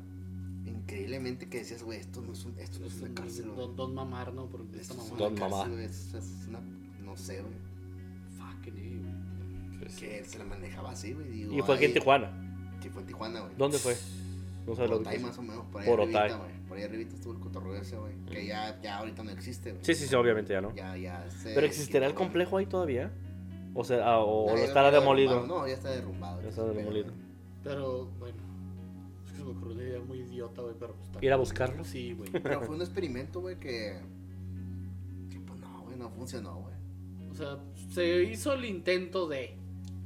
Increíblemente 0.86 1.50
que 1.50 1.58
decías, 1.60 1.82
güey, 1.82 2.00
esto 2.00 2.22
no 2.22 2.34
es, 2.34 2.46
un, 2.46 2.60
esto 2.60 2.80
no 2.80 2.86
es 2.86 2.94
Es 2.94 3.00
una 3.02 3.10
un- 3.10 3.16
cárcel. 3.16 3.56
Don, 3.56 3.76
don 3.76 3.96
mamar, 3.96 4.34
¿no? 4.34 4.46
Porque 4.48 4.80
Esto 4.80 4.94
es 4.94 5.18
Don 5.18 5.36
cárcel, 5.36 5.50
mamá. 5.60 5.68
güey, 5.68 5.86
Es, 5.86 6.14
es 6.14 6.46
una. 6.48 6.60
No 7.04 7.18
sé, 7.18 7.42
güey. 7.42 7.54
Fucking 8.38 9.02
güey. 9.80 9.96
Que 9.98 10.24
se 10.24 10.38
la 10.38 10.46
manejaba 10.46 10.92
así, 10.92 11.14
güey. 11.14 11.28
digo, 11.30 11.54
Y 11.58 11.62
fue 11.64 11.76
aquí 11.76 11.86
en 11.86 11.94
Tijuana. 11.94 12.32
Sí, 12.82 12.90
fue 12.90 13.02
en 13.02 13.08
Tijuana, 13.08 13.40
güey. 13.42 13.52
¿Dónde 13.58 13.80
fue? 13.80 13.94
No 14.68 14.76
sé 14.76 14.82
Por 14.82 14.90
lo 14.90 14.96
Otay 14.98 15.18
que 15.18 15.24
más 15.24 15.38
o 15.38 15.42
menos, 15.42 15.66
por 15.72 15.82
ahí 15.82 15.88
Por 15.90 16.00
arribita, 16.02 16.26
Otay. 16.26 16.38
güey. 16.38 16.52
Por 16.68 16.78
ahí 16.78 16.84
arribita 16.84 17.16
estuvo 17.16 17.34
el 17.34 17.40
cotorreo 17.40 17.76
ese, 17.76 17.98
güey. 17.98 18.14
Que 18.30 18.46
ya, 18.46 18.80
ya 18.82 18.98
ahorita 19.00 19.24
no 19.24 19.32
existe, 19.32 19.72
güey. 19.72 19.84
Sí, 19.86 19.94
sí, 19.96 20.08
sí, 20.08 20.16
obviamente 20.16 20.54
ya 20.54 20.62
no. 20.62 20.74
Ya, 20.76 20.96
ya 20.98 21.28
se 21.30 21.54
Pero 21.56 21.66
existirá 21.66 22.06
el 22.08 22.14
complejo 22.14 22.58
ahí 22.58 22.66
todavía. 22.68 23.12
O 23.74 23.84
sea, 23.84 24.06
ah, 24.08 24.20
o, 24.20 24.48
Ya, 24.48 24.54
o 24.54 24.58
ya 24.58 24.64
estará 24.66 24.88
está 24.90 25.00
demolido. 25.00 25.46
No, 25.48 25.68
ya 25.68 25.74
está 25.74 25.90
derrumbado. 25.90 26.42
Ya 26.42 26.50
está. 26.50 26.64
Pero, 27.64 28.06
bueno. 28.20 28.45
Es 29.50 29.54
me 29.54 29.60
ocurrió 29.60 29.76
una 29.76 29.84
idea 29.84 30.00
muy 30.02 30.20
idiota, 30.20 30.62
güey, 30.62 30.76
pero 30.80 30.96
pues 30.96 31.24
¿Ir 31.24 31.32
a 31.34 31.36
buscarlo? 31.38 31.84
Sí, 31.84 32.14
güey. 32.14 32.30
Pero 32.32 32.62
fue 32.62 32.76
un 32.76 32.82
experimento, 32.82 33.42
güey, 33.42 33.58
que. 33.58 34.00
Que 35.30 35.40
pues 35.40 35.60
no, 35.60 35.82
güey, 35.84 35.98
no 35.98 36.10
funcionó, 36.10 36.56
güey. 36.56 36.76
O 37.32 37.36
sea, 37.36 37.58
se 37.92 38.24
hizo 38.24 38.54
el 38.54 38.66
intento 38.66 39.28
de. 39.28 39.58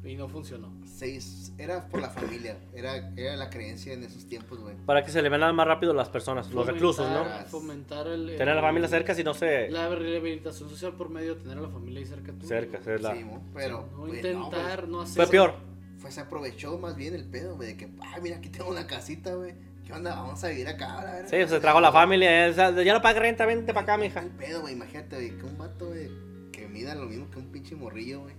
Y 0.03 0.15
no 0.15 0.29
funcionó. 0.29 0.71
Se 0.85 1.09
hizo- 1.09 1.51
Era 1.57 1.87
por 1.89 2.01
la 2.01 2.09
familia. 2.09 2.57
Era, 2.73 3.11
era 3.17 3.35
la 3.35 3.49
creencia 3.49 3.93
en 3.93 4.03
esos 4.03 4.25
tiempos, 4.25 4.59
güey. 4.59 4.75
Para 4.85 5.03
que 5.03 5.11
se 5.11 5.21
le 5.21 5.27
vean 5.29 5.53
más 5.55 5.67
rápido 5.67 5.93
las 5.93 6.07
personas, 6.09 6.51
los 6.53 6.65
reclusos, 6.65 7.05
¿no? 7.09 7.25
Fomentar- 7.25 7.45
Fomentar 7.47 8.07
el. 8.07 8.25
Tener 8.37 8.49
a 8.49 8.55
la 8.55 8.61
familia 8.61 8.87
cerca 8.87 9.13
si 9.13 9.23
no 9.23 9.33
se... 9.33 9.69
La 9.69 9.89
rehabilitación 9.89 10.69
social 10.69 10.93
por 10.93 11.09
medio 11.09 11.35
de 11.35 11.41
tener 11.41 11.57
a 11.57 11.61
la 11.61 11.69
familia 11.69 11.99
ahí 11.99 12.05
cerca 12.05 12.31
tuyo, 12.31 12.47
Cerca, 12.47 12.81
ser 12.81 13.01
la... 13.01 13.13
Sí, 13.13 13.25
pero. 13.53 13.87
no 13.91 13.97
pues, 13.97 14.15
intentar, 14.15 14.87
no, 14.87 14.97
güey. 14.97 15.03
hacer. 15.09 15.15
Fue 15.25 15.31
peor. 15.31 15.68
Fue, 15.99 16.11
se 16.11 16.21
aprovechó 16.21 16.77
más 16.77 16.95
bien 16.95 17.13
el 17.13 17.25
pedo, 17.25 17.55
güey, 17.55 17.69
de 17.69 17.77
que, 17.77 17.89
ay, 18.01 18.21
mira, 18.21 18.37
aquí 18.37 18.49
tengo 18.49 18.69
una 18.69 18.87
casita, 18.87 19.35
güey. 19.35 19.53
¿Qué 19.85 19.93
onda? 19.93 20.15
Vamos 20.15 20.43
a 20.43 20.47
vivir 20.49 20.67
acá 20.67 20.93
ahora, 20.93 21.11
a 21.11 21.15
ver. 21.21 21.29
Sí, 21.29 21.49
se 21.49 21.59
trajo 21.59 21.81
la 21.81 21.91
familia. 21.91 22.47
eh, 22.47 22.51
o 22.51 22.53
sea, 22.53 22.71
Ya 22.83 22.93
no 22.93 23.01
paga 23.01 23.19
renta, 23.19 23.45
vente 23.45 23.73
para 23.73 23.83
acá, 23.83 23.97
mija. 23.97 24.21
El 24.21 24.29
pedo, 24.29 24.61
güey, 24.61 24.73
imagínate, 24.75 25.15
güey, 25.15 25.37
que 25.37 25.45
un 25.45 25.57
vato, 25.57 25.87
güey, 25.87 26.09
que 26.51 26.67
mida 26.67 26.95
lo 26.95 27.05
mismo 27.05 27.29
que 27.29 27.39
un 27.39 27.47
pinche 27.47 27.75
morrillo, 27.75 28.21
güey. 28.21 28.35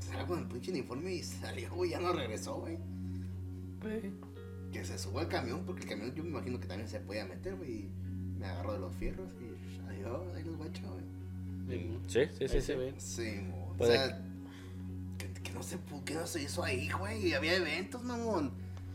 Salió 0.00 0.26
con 0.26 0.38
el 0.40 0.46
pinche 0.46 0.70
uniforme 0.72 1.12
y 1.14 1.22
salió, 1.22 1.70
güey, 1.74 1.90
ya 1.90 2.00
no 2.00 2.12
regresó, 2.12 2.54
güey. 2.56 2.78
Que 4.72 4.84
se 4.84 4.98
suba 4.98 5.22
al 5.22 5.28
camión, 5.28 5.62
porque 5.66 5.82
el 5.82 5.88
camión 5.88 6.14
yo 6.14 6.22
me 6.22 6.30
imagino 6.30 6.60
que 6.60 6.66
también 6.66 6.88
se 6.88 7.00
podía 7.00 7.24
meter, 7.24 7.56
güey. 7.56 7.70
y 7.70 7.90
Me 8.38 8.46
agarró 8.46 8.72
de 8.74 8.78
los 8.80 8.94
fierros 8.94 9.28
y 9.40 9.88
adiós, 9.88 10.20
ahí 10.36 10.44
los 10.44 10.56
guachos, 10.56 10.84
güey. 10.88 11.04
Sí, 11.68 11.98
Sí, 12.08 12.20
sí, 12.36 12.44
ahí 12.44 12.48
sí. 12.48 12.60
sí. 12.60 12.74
Sí, 12.98 13.40
o 13.52 13.74
Puede 13.76 13.96
sea, 13.96 14.20
no 15.60 15.66
se 15.66 15.78
pu- 15.78 16.02
que 16.04 16.14
no 16.14 16.26
se 16.26 16.42
hizo 16.42 16.64
ahí, 16.64 16.88
güey. 16.98 17.28
y 17.28 17.34
Había 17.34 17.54
eventos, 17.56 18.02
mamón. 18.02 18.52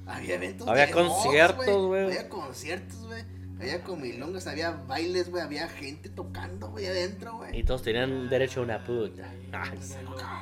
Había 0.07 0.33
eventos. 0.35 0.67
Había 0.67 0.87
de 0.87 0.91
conciertos, 0.93 1.85
güey. 1.85 2.05
Había 2.05 2.27
conciertos, 2.27 3.05
güey. 3.05 3.23
Había 3.59 3.83
comilongas, 3.83 4.47
había 4.47 4.71
bailes, 4.71 5.29
güey. 5.29 5.43
Había 5.43 5.67
gente 5.69 6.09
tocando, 6.09 6.69
güey, 6.71 6.87
adentro, 6.87 7.37
güey. 7.37 7.57
Y 7.57 7.63
todos 7.63 7.83
tenían 7.83 8.27
derecho 8.29 8.61
a 8.61 8.63
una 8.63 8.83
puta. 8.83 9.31
Ah, 9.53 9.71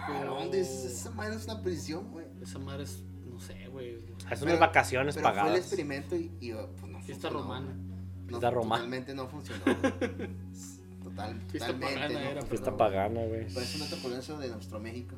Cabrón, 0.07 0.49
esa 0.53 1.11
madre 1.11 1.35
es 1.35 1.43
una 1.45 1.61
prisión, 1.61 2.09
güey. 2.11 2.25
Esa 2.41 2.57
madre 2.57 2.83
es. 2.85 3.03
No 3.29 3.39
sé, 3.39 3.67
güey. 3.67 3.97
Es 4.31 4.41
unas 4.41 4.59
vacaciones 4.59 5.15
Pero 5.15 5.27
fue 5.27 5.31
el 5.33 5.37
pagadas. 5.43 5.59
experimento 5.59 6.15
y, 6.15 6.31
y, 6.39 6.51
pues 6.53 6.91
no 6.91 6.99
Fiesta 7.01 7.29
funcionó, 7.29 7.39
romana. 7.41 7.67
No, 7.73 8.27
Fiesta 8.27 8.49
romana. 8.49 8.75
Totalmente 8.83 9.13
no 9.13 9.27
funcionó. 9.27 9.63
Total, 11.03 11.39
Fiesta 11.51 11.67
totalmente 11.73 11.93
pagana 11.93 12.13
no 12.13 12.19
era, 12.19 12.41
Fiesta 12.43 12.77
pagana, 12.77 13.21
güey. 13.25 13.45
Pero 13.47 13.59
es 13.61 13.75
un 13.75 13.81
dato 13.81 14.01
curioso 14.01 14.37
de 14.39 14.47
nuestro 14.47 14.79
México. 14.79 15.15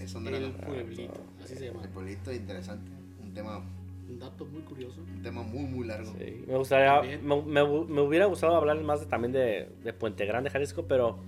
Eso 0.00 0.20
no 0.20 0.28
era 0.28 0.38
El 0.38 0.52
nada. 0.52 0.66
pueblito. 0.66 1.20
Así 1.44 1.54
se 1.56 1.66
llama. 1.66 1.82
El 1.82 1.88
pueblito 1.90 2.32
interesante. 2.32 2.90
Un 3.22 3.32
tema, 3.34 3.62
Un 4.08 4.18
dato 4.18 4.44
muy 4.46 4.62
curioso. 4.62 5.00
un 5.02 5.22
tema 5.22 5.42
muy, 5.42 5.64
muy 5.64 5.86
largo. 5.86 6.12
Sí, 6.18 6.44
me 6.46 6.56
gustaría, 6.56 7.18
me, 7.22 7.42
me- 7.42 7.64
me 7.84 8.00
hubiera 8.00 8.26
gustado 8.26 8.56
hablar 8.56 8.80
más 8.82 9.00
de, 9.00 9.06
también 9.06 9.32
de, 9.32 9.68
de 9.84 9.92
Puente 9.92 10.24
Grande, 10.26 10.50
Jalisco, 10.50 10.84
pero 10.86 11.18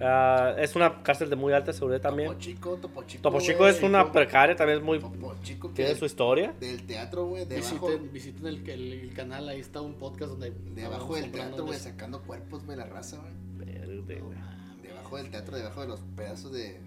ah, 0.00 0.54
es 0.58 0.76
una 0.76 1.02
cárcel 1.02 1.30
de 1.30 1.36
muy 1.36 1.52
alta 1.52 1.72
seguridad 1.72 2.00
también. 2.00 2.28
Topo 2.28 2.40
Chico, 2.40 2.76
Topo 2.76 3.02
Chico. 3.04 3.22
Topo 3.22 3.40
Chico 3.40 3.66
es 3.66 3.82
una 3.82 4.12
precaria, 4.12 4.54
también 4.54 4.78
es 4.78 4.84
muy... 4.84 4.98
Topo 5.00 5.34
Chico 5.42 5.70
Tiene 5.70 5.94
su 5.94 6.04
historia. 6.04 6.54
del 6.60 6.84
teatro, 6.86 7.26
güey, 7.26 7.44
Visiten, 7.46 8.12
visiten 8.12 8.46
el, 8.46 8.68
el, 8.70 8.92
el 8.92 9.12
canal, 9.14 9.48
ahí 9.48 9.60
está 9.60 9.80
un 9.80 9.94
podcast 9.94 10.30
donde. 10.32 10.52
debajo 10.74 11.16
del 11.16 11.30
teatro, 11.32 11.64
güey, 11.64 11.78
sacando 11.78 12.20
cuerpos, 12.22 12.64
güey, 12.64 12.76
la 12.78 12.84
raza, 12.86 13.18
güey. 13.18 13.32
Verde, 13.74 14.20
güey. 14.20 14.38
Debajo 14.82 15.16
del 15.16 15.30
teatro, 15.30 15.56
debajo 15.56 15.80
de 15.80 15.88
los 15.88 16.00
pedazos 16.16 16.52
de, 16.52 16.78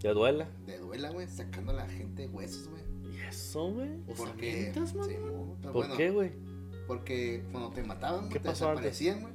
¿Te 0.00 0.08
duela? 0.08 0.48
de 0.66 0.78
duela, 0.78 1.10
güey, 1.10 1.26
sacando 1.28 1.72
a 1.72 1.74
la 1.74 1.86
gente 1.88 2.26
huesos, 2.28 2.68
güey. 2.68 2.82
¿Y 3.14 3.18
eso, 3.28 3.70
güey? 3.70 3.90
Porque, 4.16 4.72
sí, 4.74 5.16
¿Por 5.62 5.72
bueno, 5.72 5.96
qué, 5.96 6.10
güey? 6.10 6.32
Porque 6.86 7.44
cuando 7.52 7.70
te 7.70 7.82
mataban, 7.82 8.20
güey, 8.20 8.32
¿Qué 8.32 8.38
te 8.40 8.48
pasó 8.48 8.70
antes? 8.70 8.84
desaparecían, 8.84 9.20
güey. 9.22 9.34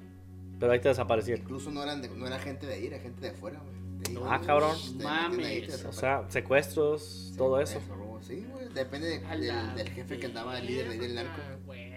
Pero 0.60 0.72
ahí 0.72 0.80
te 0.80 0.88
desaparecieron. 0.90 1.44
Incluso 1.44 1.70
no 1.72 1.84
eran 1.84 2.02
de, 2.02 2.10
no 2.10 2.26
era 2.26 2.40
gente 2.40 2.66
de 2.66 2.74
ahí, 2.74 2.88
era 2.88 3.00
gente 3.00 3.22
de 3.22 3.30
afuera, 3.30 3.60
güey. 3.62 3.76
De 4.16 4.22
Ah, 4.28 4.42
cabrón. 4.46 4.76
Mames. 5.04 5.86
O 5.86 5.92
sea, 5.94 6.26
secuestros, 6.30 7.30
Sí, 7.32 7.38
todo 7.38 7.60
eso. 7.62 7.80
Sí, 8.22 8.46
güey, 8.52 8.68
depende 8.74 9.08
de- 9.08 9.20
del, 9.20 9.76
del 9.76 9.90
jefe 9.90 10.18
que 10.18 10.26
andaba, 10.26 10.58
el 10.58 10.66
líder 10.66 10.88
de 10.88 10.94
ahí 10.94 11.00
del 11.00 11.16
narco. 11.16 11.42
güey. 11.66 11.92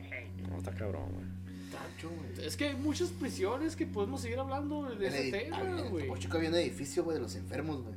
No, 0.49 0.59
está 0.59 0.73
cabrón, 0.75 1.11
güey. 1.13 1.25
Tacho, 1.71 2.11
güey. 2.11 2.47
Es 2.47 2.57
que 2.57 2.69
hay 2.69 2.77
muchas 2.77 3.09
prisiones 3.11 3.77
que 3.77 3.87
podemos 3.87 4.21
seguir 4.21 4.39
hablando 4.39 4.83
de 4.95 5.07
ese 5.07 5.31
tema, 5.31 5.63
güey. 5.91 6.07
Topo 6.07 6.19
Chico 6.19 6.37
había 6.37 6.51
un 6.51 6.57
edificio, 6.57 7.03
güey, 7.05 7.17
de 7.17 7.23
los 7.23 7.35
enfermos, 7.35 7.83
güey. 7.83 7.95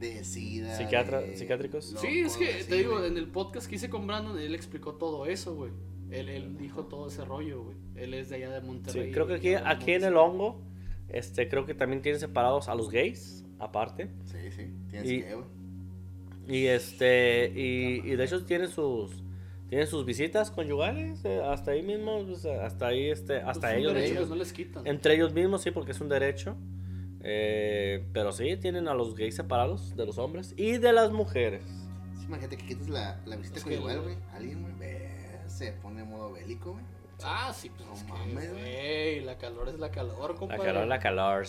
De 0.00 0.24
sida. 0.24 0.76
Psiquiatra- 0.78 1.20
de 1.20 1.36
psiquiátricos. 1.36 1.94
Sí, 2.00 2.20
es 2.20 2.36
que 2.36 2.64
te 2.64 2.76
digo, 2.76 2.94
güey. 2.98 3.08
en 3.08 3.18
el 3.18 3.26
podcast 3.28 3.68
que 3.68 3.76
hice 3.76 3.90
con 3.90 4.06
Brandon, 4.06 4.38
él 4.38 4.54
explicó 4.54 4.94
todo 4.94 5.26
eso, 5.26 5.54
güey. 5.54 5.72
Él, 6.10 6.28
él 6.28 6.56
dijo 6.56 6.86
todo 6.86 7.06
ese 7.08 7.24
rollo, 7.24 7.62
güey. 7.64 7.76
Él 7.96 8.14
es 8.14 8.30
de 8.30 8.36
allá 8.36 8.50
de 8.50 8.60
Sí, 8.60 8.66
Monterrey. 8.66 9.12
creo 9.12 9.26
que 9.26 9.34
aquí, 9.34 9.54
aquí 9.54 9.92
en 9.92 10.04
el 10.04 10.16
hongo, 10.16 10.60
este, 11.10 11.48
creo 11.48 11.66
que 11.66 11.74
también 11.74 12.02
tienen 12.02 12.18
separados 12.20 12.68
a 12.68 12.74
los 12.74 12.90
gays, 12.90 13.44
aparte. 13.58 14.08
Sí, 14.24 14.50
sí, 14.50 14.72
tienes 14.90 15.10
Y- 15.10 15.22
que, 15.22 15.34
güey. 15.34 15.46
Y 16.48 16.66
este, 16.66 17.52
y, 17.54 18.00
y 18.10 18.16
de 18.16 18.24
hecho 18.24 18.44
tienen 18.44 18.68
sus, 18.68 19.22
tienen 19.68 19.86
sus 19.86 20.04
visitas 20.04 20.50
conyugales, 20.50 21.24
eh, 21.24 21.40
hasta 21.44 21.72
ahí 21.72 21.82
mismo, 21.82 22.24
pues, 22.26 22.44
hasta 22.44 22.88
ahí, 22.88 23.08
este, 23.10 23.36
hasta 23.36 23.68
Pues, 23.68 23.76
ellos. 23.78 23.94
derecho 23.94 24.26
no 24.26 24.34
les 24.34 24.52
quitan. 24.52 24.84
Entre 24.86 25.14
ellos 25.14 25.32
mismos, 25.32 25.62
sí, 25.62 25.70
porque 25.70 25.92
es 25.92 26.00
un 26.00 26.08
derecho. 26.08 26.56
Eh, 27.22 28.04
pero 28.12 28.32
sí, 28.32 28.56
tienen 28.56 28.88
a 28.88 28.94
los 28.94 29.14
gays 29.14 29.36
separados 29.36 29.94
de 29.96 30.06
los 30.06 30.18
hombres 30.18 30.54
y 30.56 30.78
de 30.78 30.92
las 30.92 31.12
mujeres. 31.12 31.62
Sí, 32.18 32.24
imagínate 32.24 32.56
que 32.56 32.66
quites 32.66 32.88
la, 32.88 33.20
la 33.26 33.36
visita 33.36 33.58
Es 33.58 33.64
conyugal, 33.64 34.00
güey. 34.02 34.16
Alguien, 34.34 34.62
güey, 34.62 34.98
se 35.46 35.72
pone 35.72 36.00
en 36.02 36.08
modo 36.10 36.32
bélico, 36.32 36.72
güey. 36.72 36.84
Ah, 37.22 37.52
sí, 37.54 37.68
pues 37.70 37.86
No 37.86 37.94
es 37.94 38.08
mames, 38.08 38.52
güey, 38.52 39.20
la 39.20 39.36
calor 39.36 39.68
es 39.68 39.78
la 39.78 39.90
calor, 39.90 40.32
La 40.32 40.36
compadre. 40.38 40.64
calor, 40.64 40.86
la 40.86 40.98
calor. 40.98 41.44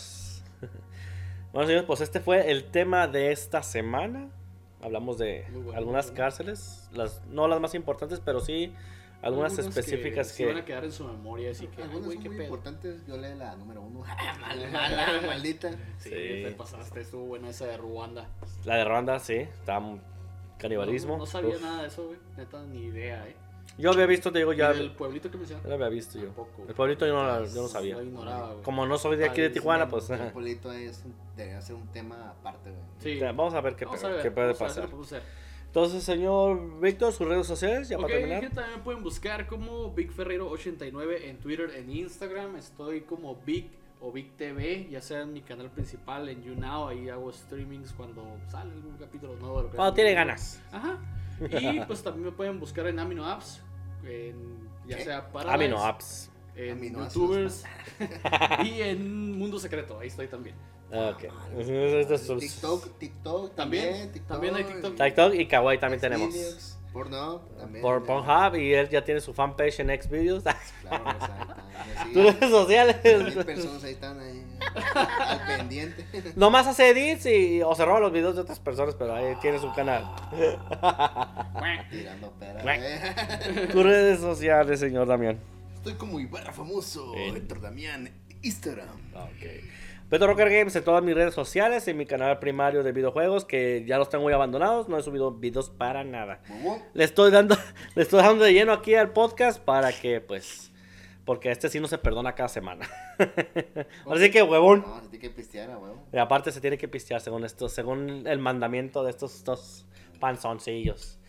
bueno, 1.53 1.67
señores, 1.67 1.85
pues 1.87 2.01
este 2.01 2.19
fue 2.19 2.51
el 2.51 2.65
tema 2.65 3.07
de 3.07 3.31
esta 3.31 3.63
semana. 3.63 4.29
Hablamos 4.81 5.17
de 5.17 5.45
bueno, 5.53 5.77
algunas 5.77 6.11
cárceles, 6.11 6.89
las, 6.91 7.21
no 7.27 7.47
las 7.47 7.61
más 7.61 7.75
importantes, 7.75 8.19
pero 8.19 8.39
sí 8.41 8.73
algunas 9.21 9.57
específicas 9.57 10.31
que... 10.31 10.37
que... 10.37 10.43
se 10.43 10.53
van 10.53 10.57
a 10.61 10.65
quedar 10.65 10.83
en 10.85 10.91
su 10.91 11.05
memoria, 11.05 11.51
así 11.51 11.67
que, 11.67 11.81
Algunas 11.83 12.05
güey, 12.05 12.15
son 12.17 12.23
qué 12.23 12.29
muy 12.29 12.37
pedo. 12.37 12.47
importantes. 12.47 13.05
Yo 13.07 13.17
leí 13.17 13.35
la 13.37 13.55
número 13.55 13.81
uno. 13.81 13.99
mala, 14.41 14.69
mala, 14.71 15.21
maldita. 15.27 15.71
Sí, 15.97 16.09
Sí. 16.09 16.09
te 16.43 16.51
pasaste, 16.57 17.01
estuvo 17.01 17.25
buena 17.25 17.49
esa 17.49 17.65
de 17.67 17.77
Ruanda. 17.77 18.27
La 18.65 18.75
de 18.77 18.85
Ruanda, 18.85 19.19
sí, 19.19 19.35
está 19.35 19.79
mu- 19.79 19.99
canibalismo. 20.57 21.13
No, 21.13 21.19
no 21.19 21.25
sabía 21.25 21.55
Uf. 21.55 21.61
nada 21.61 21.81
de 21.83 21.87
eso, 21.87 22.05
güey. 22.07 22.17
Neta, 22.37 22.63
ni 22.65 22.85
idea, 22.85 23.27
eh. 23.27 23.35
Yo 23.77 23.91
había 23.91 24.05
visto, 24.05 24.31
te 24.31 24.39
digo, 24.39 24.51
ya, 24.53 24.73
Y 24.73 24.77
del 24.79 24.91
pueblito 24.91 25.31
que 25.31 25.37
mencionaste. 25.37 25.67
ya 25.69 25.75
lo 25.77 25.83
había 25.85 25.95
visto 25.95 26.17
yo. 26.19 26.25
Tampoco. 26.25 26.65
El 26.67 26.73
pueblito 26.75 27.07
yo 27.07 27.13
no, 27.13 27.25
la- 27.25 27.45
yo 27.47 27.61
no 27.61 27.67
sabía. 27.67 27.95
Lo 27.95 28.03
ignoraba, 28.03 28.51
güey. 28.51 28.63
Como 28.63 28.85
no 28.85 28.97
soy 28.97 29.15
de 29.17 29.25
aquí 29.25 29.41
de. 29.41 29.49
Tijuana, 29.49 29.87
pues... 29.87 30.09
El 30.09 30.19
polito 30.33 30.71
es 30.73 31.03
un- 31.05 31.15
debería 31.37 31.61
ser 31.61 31.75
un 31.77 31.87
tema 31.87 32.31
aparte, 32.31 32.69
güey. 32.69 32.81
Sí. 32.99 33.19
Vamos 33.19 33.53
a 33.53 33.61
ver 33.61 33.75
qué, 33.75 33.85
Vamos 33.85 34.01
pe- 34.01 34.07
a 34.07 34.09
ver, 34.09 34.21
qué 34.23 34.31
puede 34.31 34.53
vamos 34.53 34.77
a 34.77 34.81
ver 34.81 34.89
Entonces, 35.71 36.03
señor 36.03 36.81
Víctor, 36.81 37.13
sus 37.13 37.25
redes 37.25 37.47
sociales, 37.47 37.87
ya 37.87 37.95
Ok, 37.95 38.01
para 38.01 38.13
terminar. 38.15 38.41
gente, 38.41 38.55
también 38.57 38.77
me 38.79 38.83
pueden 38.83 39.03
buscar 39.03 39.47
como 39.47 39.89
Big 39.93 40.11
Ferreiro89 40.11 41.23
en 41.23 41.37
Twitter, 41.37 41.71
en 41.77 41.89
Instagram. 41.89 42.57
Estoy 42.57 43.01
como 43.01 43.37
Big 43.45 43.69
o 44.01 44.11
Big 44.11 44.35
TV, 44.35 44.89
ya 44.91 44.99
sea 45.01 45.21
en 45.21 45.31
mi 45.31 45.39
canal 45.39 45.69
principal 45.71 46.27
en 46.27 46.43
YouNow. 46.43 46.89
Ahí 46.89 47.07
hago 47.07 47.31
streamings 47.31 47.93
cuando 47.93 48.21
sale 48.49 48.69
algún 48.73 48.97
capítulo 48.97 49.37
nuevo. 49.37 49.57
de 49.59 49.63
lo 49.63 49.69
que 49.71 49.77
Cuando 49.77 49.93
tiene 49.93 50.13
ganas. 50.13 50.61
Ajá. 50.73 50.99
Y 51.39 51.79
pues 51.87 52.03
también 52.03 52.25
me 52.25 52.31
pueden 52.33 52.59
buscar 52.59 52.87
en 52.87 52.99
Amino 52.99 53.25
Apps, 53.25 53.61
en, 54.03 54.67
ya 54.85 54.97
¿Qué? 54.97 55.03
sea 55.05 55.31
para 55.31 55.53
Amino 55.53 55.81
Apps. 55.85 56.29
en. 56.57 56.81
YouTubers 56.81 57.63
y 58.65 58.81
en 58.81 59.37
Mundo 59.37 59.57
Secreto. 59.57 59.97
Ahí 60.01 60.09
estoy 60.09 60.27
también. 60.27 60.55
Ah, 60.93 61.15
Ok. 61.15 62.39
TikTok, 62.39 62.97
TikTok 62.99 63.55
También, 63.55 63.83
también. 63.85 64.11
TikTok, 64.11 64.27
también 64.27 64.55
hay 64.55 64.63
TikTok. 64.65 64.95
TikTok 64.97 65.33
y 65.35 65.45
Kawaii 65.47 65.79
también 65.79 66.01
tenemos. 66.01 66.77
Pornhub 66.91 67.57
también. 67.57 67.81
Por 67.81 68.03
Pornhub 68.03 68.55
y 68.57 68.73
él 68.73 68.89
ya 68.89 69.01
tiene 69.05 69.21
su 69.21 69.33
fanpage 69.33 69.79
en 69.79 69.87
Xvideos. 70.01 70.43
Claro, 70.43 71.05
Tus 72.13 72.23
redes 72.23 72.49
sociales. 72.51 72.97
Mil 73.03 73.45
personas 73.45 73.83
ahí 73.85 73.93
están 73.93 74.19
ahí 74.19 74.45
al 74.75 75.57
pendiente. 75.57 76.05
Nomás 76.35 76.67
hace 76.67 76.89
edits 76.89 77.25
y, 77.27 77.61
o 77.61 77.73
se 77.75 77.85
roba 77.85 78.01
los 78.01 78.11
videos 78.11 78.35
de 78.35 78.41
otras 78.41 78.59
personas, 78.59 78.95
pero 78.95 79.15
ahí 79.15 79.35
tiene 79.41 79.59
su 79.59 79.73
canal. 79.73 80.05
Tirando 81.89 82.31
pera. 82.33 82.61
Guac. 82.61 82.79
eh. 82.81 83.67
Tus 83.71 83.83
redes 83.83 84.19
sociales, 84.19 84.79
señor 84.79 85.07
Damián. 85.07 85.39
Estoy 85.75 85.93
como 85.93 86.19
Ibarra 86.19 86.51
famoso. 86.51 87.13
Héctor 87.15 87.61
Damián, 87.61 88.11
Instagram. 88.41 88.89
Ok. 89.15 89.45
Beto 90.11 90.27
Rocker 90.27 90.49
Games 90.49 90.75
en 90.75 90.83
todas 90.83 91.01
mis 91.01 91.15
redes 91.15 91.33
sociales, 91.33 91.87
en 91.87 91.95
mi 91.95 92.05
canal 92.05 92.37
primario 92.37 92.83
de 92.83 92.91
videojuegos, 92.91 93.45
que 93.45 93.85
ya 93.87 93.97
los 93.97 94.09
tengo 94.09 94.25
muy 94.25 94.33
abandonados, 94.33 94.89
no 94.89 94.97
he 94.97 95.03
subido 95.03 95.31
videos 95.31 95.69
para 95.69 96.03
nada. 96.03 96.41
Le 96.93 97.05
estoy 97.05 97.31
dando, 97.31 97.55
le 97.95 98.03
estoy 98.03 98.21
dando 98.21 98.43
de 98.43 98.51
lleno 98.51 98.73
aquí 98.73 98.93
al 98.93 99.13
podcast 99.13 99.61
para 99.61 99.93
que, 99.93 100.19
pues, 100.19 100.73
porque 101.23 101.49
este 101.49 101.69
sí 101.69 101.79
no 101.79 101.87
se 101.87 101.97
perdona 101.97 102.35
cada 102.35 102.49
semana. 102.49 102.89
Así 104.11 104.29
que, 104.31 104.43
huevón. 104.43 104.83
No, 104.85 105.01
se 105.01 105.07
tiene 105.07 105.19
que 105.19 105.29
pistear, 105.29 105.71
a 105.71 105.77
huevo. 105.77 106.03
Y 106.11 106.17
aparte 106.17 106.51
se 106.51 106.59
tiene 106.59 106.77
que 106.77 106.89
pistear 106.89 107.21
según 107.21 107.45
esto, 107.45 107.69
según 107.69 108.27
el 108.27 108.39
mandamiento 108.39 109.05
de 109.05 109.11
estos 109.11 109.45
dos 109.45 109.85
panzoncillos. 110.19 111.20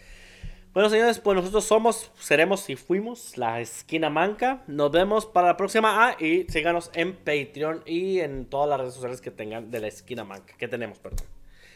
Bueno, 0.72 0.88
señores, 0.88 1.18
pues 1.18 1.36
nosotros 1.36 1.64
somos, 1.64 2.10
seremos 2.18 2.70
y 2.70 2.76
fuimos 2.76 3.36
la 3.36 3.60
esquina 3.60 4.08
manca. 4.08 4.62
Nos 4.66 4.90
vemos 4.90 5.26
para 5.26 5.48
la 5.48 5.56
próxima. 5.58 6.08
Ah, 6.08 6.16
y 6.18 6.44
síganos 6.44 6.90
en 6.94 7.14
Patreon 7.14 7.82
y 7.84 8.20
en 8.20 8.46
todas 8.46 8.70
las 8.70 8.80
redes 8.80 8.94
sociales 8.94 9.20
que 9.20 9.30
tengan 9.30 9.70
de 9.70 9.80
la 9.80 9.88
esquina 9.88 10.24
manca, 10.24 10.54
que 10.56 10.68
tenemos, 10.68 10.98
perdón. 10.98 11.26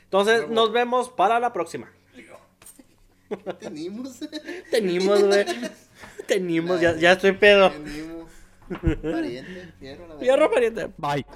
Entonces, 0.05 0.49
nos 0.49 0.73
vemos 0.73 1.11
para 1.11 1.39
la 1.39 1.53
próxima. 1.53 1.93
¿Qué 3.29 3.53
tenemos? 3.53 4.21
Tenimos, 4.71 5.25
güey. 5.25 5.45
Tenimos, 6.27 6.81
ya, 6.81 6.97
ya 6.97 7.13
estoy 7.13 7.33
pedo. 7.33 7.71
Tenemos. 7.71 8.31
Pariente, 9.03 9.73
fierro, 9.79 10.03
la 10.03 10.15
verdad. 10.15 10.21
Fierro, 10.21 10.51
pariente. 10.51 10.91
Bye. 10.97 11.27